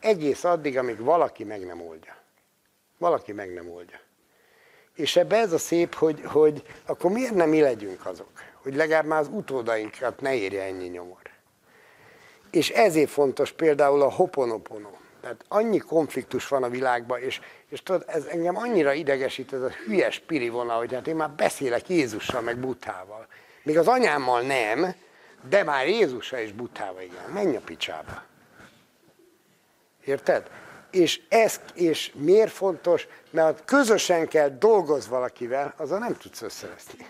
egész 0.00 0.44
addig, 0.44 0.78
amíg 0.78 0.98
valaki 0.98 1.44
meg 1.44 1.66
nem 1.66 1.80
oldja. 1.80 2.16
Valaki 2.98 3.32
meg 3.32 3.52
nem 3.52 3.70
oldja. 3.70 4.01
És 4.94 5.16
ebbe 5.16 5.36
ez 5.36 5.52
a 5.52 5.58
szép, 5.58 5.94
hogy, 5.94 6.20
hogy 6.24 6.62
akkor 6.86 7.10
miért 7.10 7.34
nem 7.34 7.48
mi 7.48 7.60
legyünk 7.60 8.06
azok? 8.06 8.30
Hogy 8.62 8.74
legalább 8.74 9.04
már 9.04 9.20
az 9.20 9.28
utódainkat 9.30 10.20
ne 10.20 10.34
érje 10.34 10.62
ennyi 10.62 10.86
nyomor. 10.86 11.20
És 12.50 12.70
ezért 12.70 13.10
fontos 13.10 13.52
például 13.52 14.02
a 14.02 14.10
hoponopono. 14.10 14.90
Tehát 15.20 15.44
annyi 15.48 15.78
konfliktus 15.78 16.48
van 16.48 16.62
a 16.62 16.68
világban, 16.68 17.20
és, 17.20 17.40
és 17.68 17.82
tudod, 17.82 18.04
ez 18.06 18.24
engem 18.24 18.56
annyira 18.56 18.92
idegesít, 18.92 19.52
ez 19.52 19.62
a 19.62 19.70
hülyes 19.86 20.18
piri 20.18 20.48
vonal, 20.48 20.78
hogy 20.78 20.92
hát 20.92 21.06
én 21.06 21.16
már 21.16 21.30
beszélek 21.30 21.88
Jézussal, 21.88 22.40
meg 22.40 22.58
Butával. 22.58 23.26
Még 23.62 23.78
az 23.78 23.88
anyámmal 23.88 24.40
nem, 24.40 24.94
de 25.48 25.62
már 25.62 25.88
Jézussal 25.88 26.38
és 26.38 26.52
Butával, 26.52 27.02
igen. 27.02 27.30
Menj 27.32 27.56
a 27.56 27.60
picsába. 27.60 28.22
Érted? 30.04 30.50
És 30.92 31.20
ez, 31.28 31.60
és 31.74 32.12
miért 32.14 32.52
fontos? 32.52 33.06
Mert 33.30 33.64
közösen 33.64 34.28
kell 34.28 34.48
dolgoz 34.48 35.08
valakivel, 35.08 35.74
azzal 35.76 35.98
nem 35.98 36.16
tudsz 36.16 36.42
összeveszni. 36.42 37.06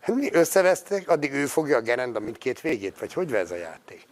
Hát 0.00 0.16
mi 0.16 0.32
összevesztek, 0.32 1.08
addig 1.08 1.32
ő 1.32 1.46
fogja 1.46 1.76
a 1.76 1.80
gerenda 1.80 2.20
mindkét 2.20 2.60
végét, 2.60 2.98
vagy 2.98 3.12
hogy 3.12 3.34
ez 3.34 3.50
a 3.50 3.56
játék? 3.56 4.06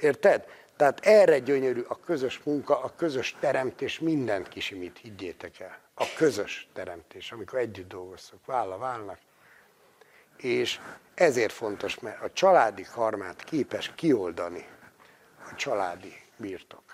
Érted? 0.00 0.44
Tehát 0.76 1.00
erre 1.06 1.38
gyönyörű 1.38 1.80
a 1.88 2.00
közös 2.00 2.40
munka, 2.44 2.82
a 2.82 2.92
közös 2.96 3.36
teremtés, 3.40 3.98
mindent 3.98 4.48
kisimít, 4.48 4.98
higgyétek 4.98 5.60
el. 5.60 5.78
A 5.94 6.04
közös 6.16 6.68
teremtés, 6.72 7.32
amikor 7.32 7.58
együtt 7.58 7.88
dolgoztok, 7.88 8.46
válla 8.46 8.78
válnak. 8.78 9.18
És 10.36 10.80
ezért 11.14 11.52
fontos, 11.52 11.98
mert 11.98 12.22
a 12.22 12.32
családi 12.32 12.82
karmát 12.82 13.44
képes 13.44 13.92
kioldani 13.94 14.66
a 15.50 15.54
családi 15.54 16.14
birtok. 16.36 16.89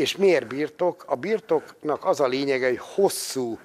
És 0.00 0.16
miért 0.16 0.46
birtok? 0.46 1.04
A 1.06 1.14
birtoknak 1.14 2.04
az 2.04 2.20
a 2.20 2.26
lényege, 2.26 2.66
hogy 2.68 2.80
hosszú 2.80 3.58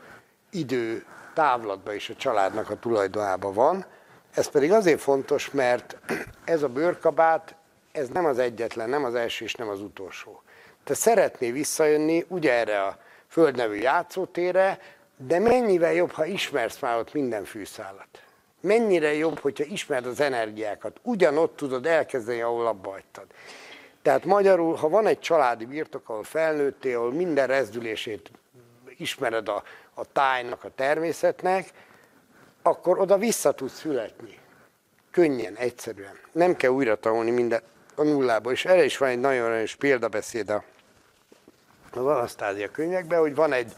idő 0.50 1.06
távlatban 1.34 1.96
is 1.96 2.10
a 2.10 2.16
családnak 2.16 2.70
a 2.70 2.80
tulajdonában 2.80 3.54
van. 3.54 3.86
Ez 4.34 4.48
pedig 4.48 4.72
azért 4.72 5.00
fontos, 5.00 5.52
mert 5.52 5.98
ez 6.44 6.64
a 6.64 6.68
bőrkabát 6.68 7.56
ez 7.92 8.08
nem 8.08 8.26
az 8.26 8.40
egyetlen, 8.40 8.90
nem 8.90 9.04
az 9.04 9.16
első 9.16 9.46
és 9.46 9.54
nem 9.54 9.70
az 9.70 9.82
utolsó. 9.82 10.42
Te 10.84 10.94
szeretnél 10.94 11.52
visszajönni 11.52 12.26
ugye 12.28 12.54
erre 12.54 12.82
a 12.82 12.98
földnevű 13.28 13.76
játszótérre, 13.76 14.80
de 15.18 15.40
mennyivel 15.40 15.94
jobb, 15.94 16.12
ha 16.12 16.26
ismersz 16.26 16.80
már 16.80 16.98
ott 16.98 17.14
minden 17.14 17.46
fűszálat. 17.46 18.22
Mennyire 18.62 19.14
jobb, 19.14 19.40
hogyha 19.40 19.64
ismered 19.64 20.06
az 20.06 20.20
energiákat. 20.20 21.00
Ugyanott 21.02 21.56
tudod 21.56 21.86
elkezdeni, 21.86 22.42
ahol 22.42 22.68
abba 22.68 22.92
hagytad. 22.92 23.26
Tehát 24.06 24.26
magyarul, 24.26 24.76
ha 24.76 24.90
van 24.90 25.08
egy 25.08 25.20
családi 25.20 25.66
birtok, 25.66 26.10
ahol 26.10 26.24
felnőttél, 26.24 26.98
ahol 26.98 27.14
minden 27.14 27.48
rezdülését 27.48 28.32
ismered 28.98 29.50
a, 29.50 29.64
a 29.94 30.12
tájnak, 30.12 30.64
a 30.64 30.70
természetnek, 30.76 31.70
akkor 32.62 33.00
oda 33.00 33.18
vissza 33.18 33.52
tudsz 33.52 33.80
születni. 33.80 34.40
Könnyen, 35.12 35.56
egyszerűen. 35.56 36.20
Nem 36.32 36.56
kell 36.56 36.70
újra 36.70 36.96
tanulni 36.96 37.32
minden, 37.32 37.62
a 37.96 38.04
nullából. 38.04 38.52
És 38.52 38.66
erre 38.66 38.84
is 38.84 38.98
van 38.98 39.10
egy 39.10 39.20
nagyon 39.20 39.52
erős 39.52 39.76
példabeszéd 39.76 40.50
a, 40.50 40.64
a 41.92 42.02
Valasztázia 42.02 42.72
könyvekben, 42.72 43.20
hogy 43.20 43.36
van 43.36 43.54
egy 43.54 43.74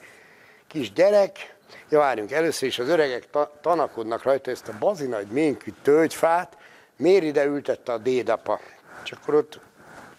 kis 0.68 0.94
gyerek, 0.94 1.56
ja 1.90 2.00
várjunk, 2.00 2.32
először 2.32 2.68
is 2.68 2.80
az 2.80 2.90
öregek 2.90 3.30
ta, 3.30 3.52
tanakodnak 3.62 4.24
rajta 4.24 4.52
ezt 4.52 4.68
a 4.68 4.78
bazinagy 4.80 5.28
ménkű 5.28 5.74
tölgyfát, 5.82 6.58
miért 6.96 7.24
ide 7.24 7.46
ültette 7.46 7.92
a 7.92 7.98
dédapa? 7.98 8.60
És 9.04 9.12
akkor 9.12 9.34
ott 9.34 9.60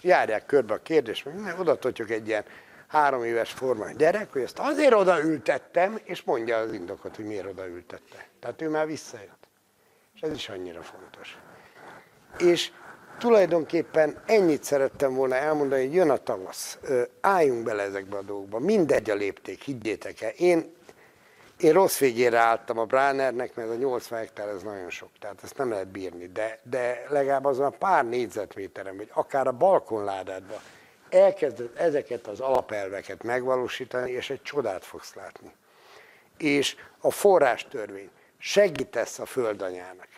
járják 0.01 0.47
körbe 0.47 0.75
a 0.75 0.83
kérdést, 0.83 1.25
mert 1.43 1.59
oda 1.59 1.79
egy 2.09 2.29
ilyen 2.29 2.45
három 2.87 3.25
éves 3.25 3.53
forma 3.53 3.91
gyerek, 3.91 4.33
hogy 4.33 4.43
ezt 4.43 4.59
azért 4.59 4.95
oda 4.95 5.23
ültettem, 5.23 5.99
és 6.05 6.23
mondja 6.23 6.57
az 6.57 6.73
indokot, 6.73 7.17
hogy 7.17 7.25
miért 7.25 7.47
oda 7.47 7.67
ültette. 7.67 8.27
Tehát 8.41 8.63
ő 8.63 8.69
már 8.69 8.87
visszajött. 8.87 9.49
És 10.15 10.21
ez 10.21 10.33
is 10.33 10.49
annyira 10.49 10.83
fontos. 10.83 11.39
És 12.39 12.71
tulajdonképpen 13.19 14.23
ennyit 14.27 14.65
szerettem 14.65 15.15
volna 15.15 15.35
elmondani, 15.35 15.85
hogy 15.85 15.95
jön 15.95 16.11
a 16.11 16.17
tavasz, 16.17 16.79
álljunk 17.21 17.65
bele 17.65 17.83
ezekbe 17.83 18.17
a 18.17 18.23
dolgokba, 18.23 18.59
mindegy 18.59 19.11
a 19.11 19.15
lépték, 19.15 19.63
higgyétek 19.63 20.21
el. 20.21 20.31
Én, 20.31 20.77
én 21.61 21.73
rossz 21.73 21.99
végére 21.99 22.39
álltam 22.39 22.79
a 22.79 22.85
Bránernek, 22.85 23.55
mert 23.55 23.71
a 23.71 23.75
80 23.75 24.19
hektár 24.19 24.49
ez 24.49 24.63
nagyon 24.63 24.91
sok, 24.91 25.09
tehát 25.21 25.41
ezt 25.43 25.57
nem 25.57 25.71
lehet 25.71 25.89
bírni, 25.89 26.27
de, 26.27 26.59
de 26.63 27.05
legalább 27.09 27.45
azon 27.45 27.67
a 27.67 27.71
pár 27.71 28.09
négyzetméterem, 28.09 28.97
vagy 28.97 29.11
akár 29.13 29.47
a 29.47 29.53
balkonládádba 29.53 30.61
elkezded 31.11 31.71
ezeket 31.77 32.27
az 32.27 32.41
alapelveket 32.41 33.23
megvalósítani, 33.23 34.11
és 34.11 34.31
egy 34.31 34.43
csodát 34.43 34.85
fogsz 34.85 35.15
látni. 35.15 35.53
És 36.37 36.77
a 37.01 37.11
forrástörvény 37.11 38.11
segítesz 38.39 39.19
a 39.19 39.27
földanyának. 39.27 40.09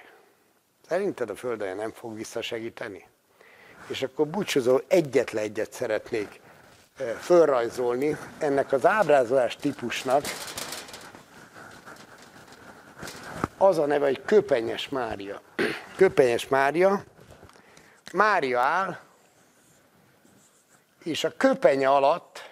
Szerinted 0.89 1.31
a 1.31 1.35
Földön 1.35 1.77
nem 1.77 1.93
fog 1.93 2.17
visszasegíteni? 2.17 3.07
És 3.87 4.03
akkor 4.03 4.27
búcsúzó 4.27 4.81
egyetlen 4.89 5.43
egyet 5.43 5.73
szeretnék 5.73 6.41
fölrajzolni 7.21 8.17
ennek 8.39 8.73
az 8.73 8.87
ábrázolás 8.87 9.57
típusnak. 9.57 10.23
Az 13.63 13.79
a 13.79 13.87
neve, 13.87 14.07
hogy 14.07 14.23
Köpenyes 14.25 14.89
Mária. 14.89 15.41
Köpenyes 15.97 16.49
Mária. 16.49 17.05
Mária 18.13 18.61
áll, 18.61 18.99
és 21.05 21.25
a 21.25 21.33
köpenye 21.37 21.89
alatt 21.89 22.51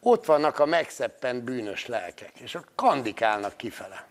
ott 0.00 0.24
vannak 0.24 0.58
a 0.58 0.66
megszeppent 0.66 1.42
bűnös 1.44 1.86
lelkek, 1.86 2.40
és 2.40 2.54
ott 2.54 2.68
kandikálnak 2.74 3.56
kifele. 3.56 4.06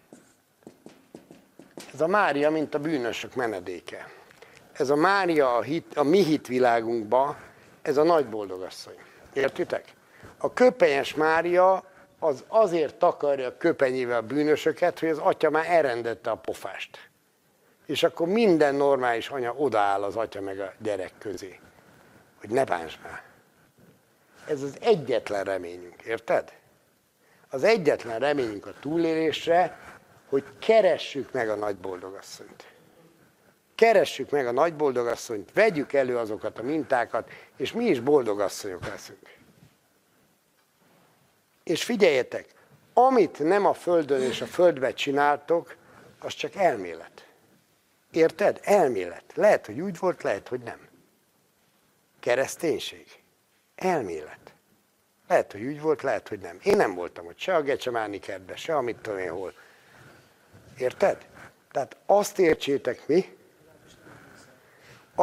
Ez 1.94 2.02
a 2.02 2.08
Mária, 2.08 2.50
mint 2.50 2.76
a 2.76 2.80
bűnösök 2.80 3.36
menedéke. 3.36 4.10
Ez 4.74 4.90
a 4.90 4.96
Mária 4.96 5.56
a, 5.56 5.62
hit, 5.62 5.98
a 5.98 6.04
mi 6.04 6.24
hitvilágunkban, 6.24 7.38
ez 7.82 7.98
a 7.98 8.04
nagy 8.04 8.26
boldogasszony. 8.26 8.98
Értitek? 9.34 9.94
A 10.38 10.54
köpenyes 10.54 11.14
Mária 11.14 11.91
az 12.24 12.44
azért 12.48 12.96
takarja 12.96 13.58
köpenyével 13.58 14.18
a 14.18 14.22
bűnösöket, 14.22 15.00
hogy 15.00 15.10
az 15.10 15.18
atya 15.18 15.50
már 15.50 15.66
elrendette 15.68 16.32
a 16.32 16.36
pofást. 16.36 17.10
És 17.86 18.04
akkor 18.04 18.28
minden 18.28 18.76
normális 18.76 19.30
anya 19.30 19.54
odaáll 19.54 20.04
az 20.04 20.16
atya 20.16 20.42
meg 20.42 20.60
a 20.60 20.74
gyerek 20.78 21.12
közé. 21.18 21.60
Hogy 22.40 22.50
ne 22.50 22.64
bánts 22.64 23.00
már. 23.04 23.24
Ez 24.48 24.62
az 24.62 24.78
egyetlen 24.82 25.44
reményünk, 25.44 26.02
érted? 26.02 26.54
Az 27.50 27.64
egyetlen 27.64 28.20
reményünk 28.20 28.66
a 28.66 28.74
túlélésre, 28.80 29.80
hogy 30.30 30.44
keressük 30.60 31.32
meg 31.32 31.50
a 31.50 31.56
nagy 31.56 31.76
boldogasszonyt. 31.76 32.66
Keressük 33.76 34.30
meg 34.30 34.48
a 34.48 34.52
nagy 34.52 34.74
boldogasszonyt, 34.74 35.54
vegyük 35.54 35.94
elő 35.94 36.18
azokat 36.18 36.60
a 36.60 36.64
mintákat, 36.64 37.30
és 37.58 37.72
mi 37.72 37.86
is 37.86 38.00
boldogasszonyok 38.00 38.88
leszünk. 38.88 39.40
És 41.64 41.84
figyeljetek, 41.84 42.46
amit 42.94 43.40
nem 43.40 43.66
a 43.66 43.74
Földön 43.74 44.22
és 44.22 44.42
a 44.42 44.46
Földbe 44.46 44.94
csináltok, 44.94 45.76
az 46.20 46.34
csak 46.34 46.56
elmélet. 46.56 47.26
Érted? 48.12 48.60
Elmélet. 48.64 49.24
Lehet, 49.34 49.66
hogy 49.66 49.80
úgy 49.80 50.00
volt, 50.00 50.24
lehet, 50.24 50.48
hogy 50.48 50.60
nem. 50.60 50.88
Kereszténység. 52.20 53.06
Elmélet. 53.76 54.54
Lehet, 55.28 55.52
hogy 55.52 55.64
úgy 55.64 55.82
volt, 55.82 56.02
lehet, 56.02 56.28
hogy 56.28 56.40
nem. 56.40 56.60
Én 56.64 56.76
nem 56.76 56.96
voltam 56.96 57.26
ott 57.28 57.40
se 57.40 57.56
a 57.56 57.62
Gecsemáni 57.62 58.20
kertben, 58.20 58.56
se 58.56 58.76
amit 58.76 58.98
tudom 58.98 59.20
én 59.20 59.32
hol. 59.32 59.54
Érted? 60.78 61.26
Tehát 61.72 61.98
azt 62.06 62.40
értsétek 62.40 63.08
mi, 63.08 63.38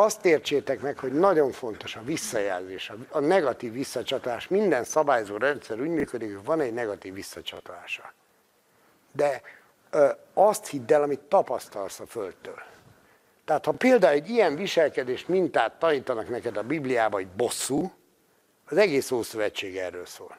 azt 0.02 0.24
értsétek 0.24 0.80
meg, 0.80 0.98
hogy 0.98 1.12
nagyon 1.12 1.52
fontos 1.52 1.96
a 1.96 2.02
visszajelzés, 2.04 2.92
a 3.08 3.20
negatív 3.20 3.72
visszacsatolás. 3.72 4.48
Minden 4.48 4.84
szabályzó 4.84 5.36
rendszer 5.36 5.80
úgy 5.80 5.88
működik, 5.88 6.34
hogy 6.36 6.44
van 6.44 6.60
egy 6.60 6.72
negatív 6.72 7.14
visszacsatolása. 7.14 8.12
De 9.12 9.42
ö, 9.90 10.08
azt 10.34 10.66
hidd 10.66 10.92
el, 10.92 11.02
amit 11.02 11.20
tapasztalsz 11.20 12.00
a 12.00 12.06
Földtől. 12.06 12.62
Tehát 13.44 13.64
ha 13.64 13.72
például 13.72 14.14
egy 14.14 14.28
ilyen 14.28 14.56
viselkedés 14.56 15.26
mintát 15.26 15.78
tanítanak 15.78 16.28
neked 16.28 16.56
a 16.56 16.62
Bibliában, 16.62 17.20
hogy 17.20 17.30
bosszú, 17.30 17.92
az 18.68 18.76
egész 18.76 19.10
Ószövetség 19.10 19.76
erről 19.76 20.06
szól. 20.06 20.36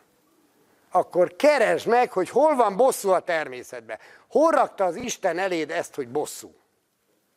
Akkor 0.92 1.36
keresd 1.36 1.88
meg, 1.88 2.12
hogy 2.12 2.30
hol 2.30 2.56
van 2.56 2.76
bosszú 2.76 3.10
a 3.10 3.20
természetben. 3.20 4.00
Hol 4.28 4.52
rakta 4.52 4.86
az 4.86 4.96
Isten 4.96 5.38
eléd 5.38 5.72
ezt, 5.72 5.96
hogy 5.96 6.08
bosszú? 6.08 6.54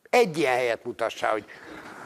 Egy 0.09 0.37
ilyen 0.37 0.53
helyet 0.53 0.83
mutassál, 0.83 1.31
hogy 1.31 1.45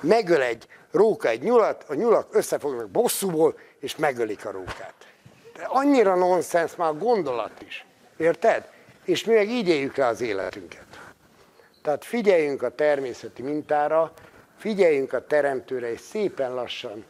megöl 0.02 0.42
egy 0.42 0.68
róka 0.92 1.28
egy 1.28 1.42
nyulat, 1.42 1.86
a 1.88 1.94
nyulak 1.94 2.36
összefognak 2.36 2.90
bosszúból, 2.90 3.60
és 3.80 3.96
megölik 3.96 4.46
a 4.46 4.52
rókát. 4.52 4.94
De 5.54 5.64
annyira 5.64 6.16
nonsens 6.16 6.76
már 6.76 6.90
a 6.90 6.94
gondolat 6.94 7.62
is. 7.62 7.86
Érted? 8.18 8.70
És 9.04 9.26
mi 9.26 9.34
meg 9.34 9.50
így 9.50 9.68
éljük 9.68 9.96
le 9.96 10.06
az 10.06 10.22
életünket. 10.22 10.86
Tehát 11.82 12.06
figyeljünk 12.06 12.62
a 12.62 12.76
természeti 12.76 13.42
mintára, 13.42 14.14
figyeljünk 14.58 15.14
a 15.14 15.26
teremtőre, 15.26 15.92
és 15.92 16.00
szépen 16.00 16.54
lassan 16.54 17.06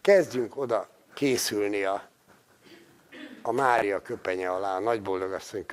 kezdjünk 0.00 0.56
oda 0.56 0.88
készülni 1.14 1.84
a, 1.84 2.02
a 3.42 3.52
Mária 3.52 4.02
köpenye 4.02 4.50
alá, 4.50 4.76
a 4.76 4.80
nagyboldogasszony 4.80 5.66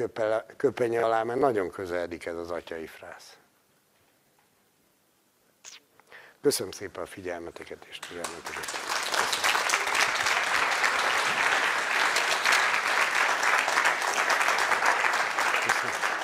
köpenye 0.57 1.05
alá, 1.05 1.23
mert 1.23 1.39
nagyon 1.39 1.69
közeledik 1.69 2.25
ez 2.25 2.35
az 2.35 2.51
atyai 2.51 2.87
frász. 2.87 3.38
Köszönöm 6.41 6.71
szépen 6.71 7.03
a 7.03 7.05
figyelmeteket 7.05 7.85
és 7.89 7.99
türelmeteket. 7.99 8.65
Köszönöm. 15.65 16.18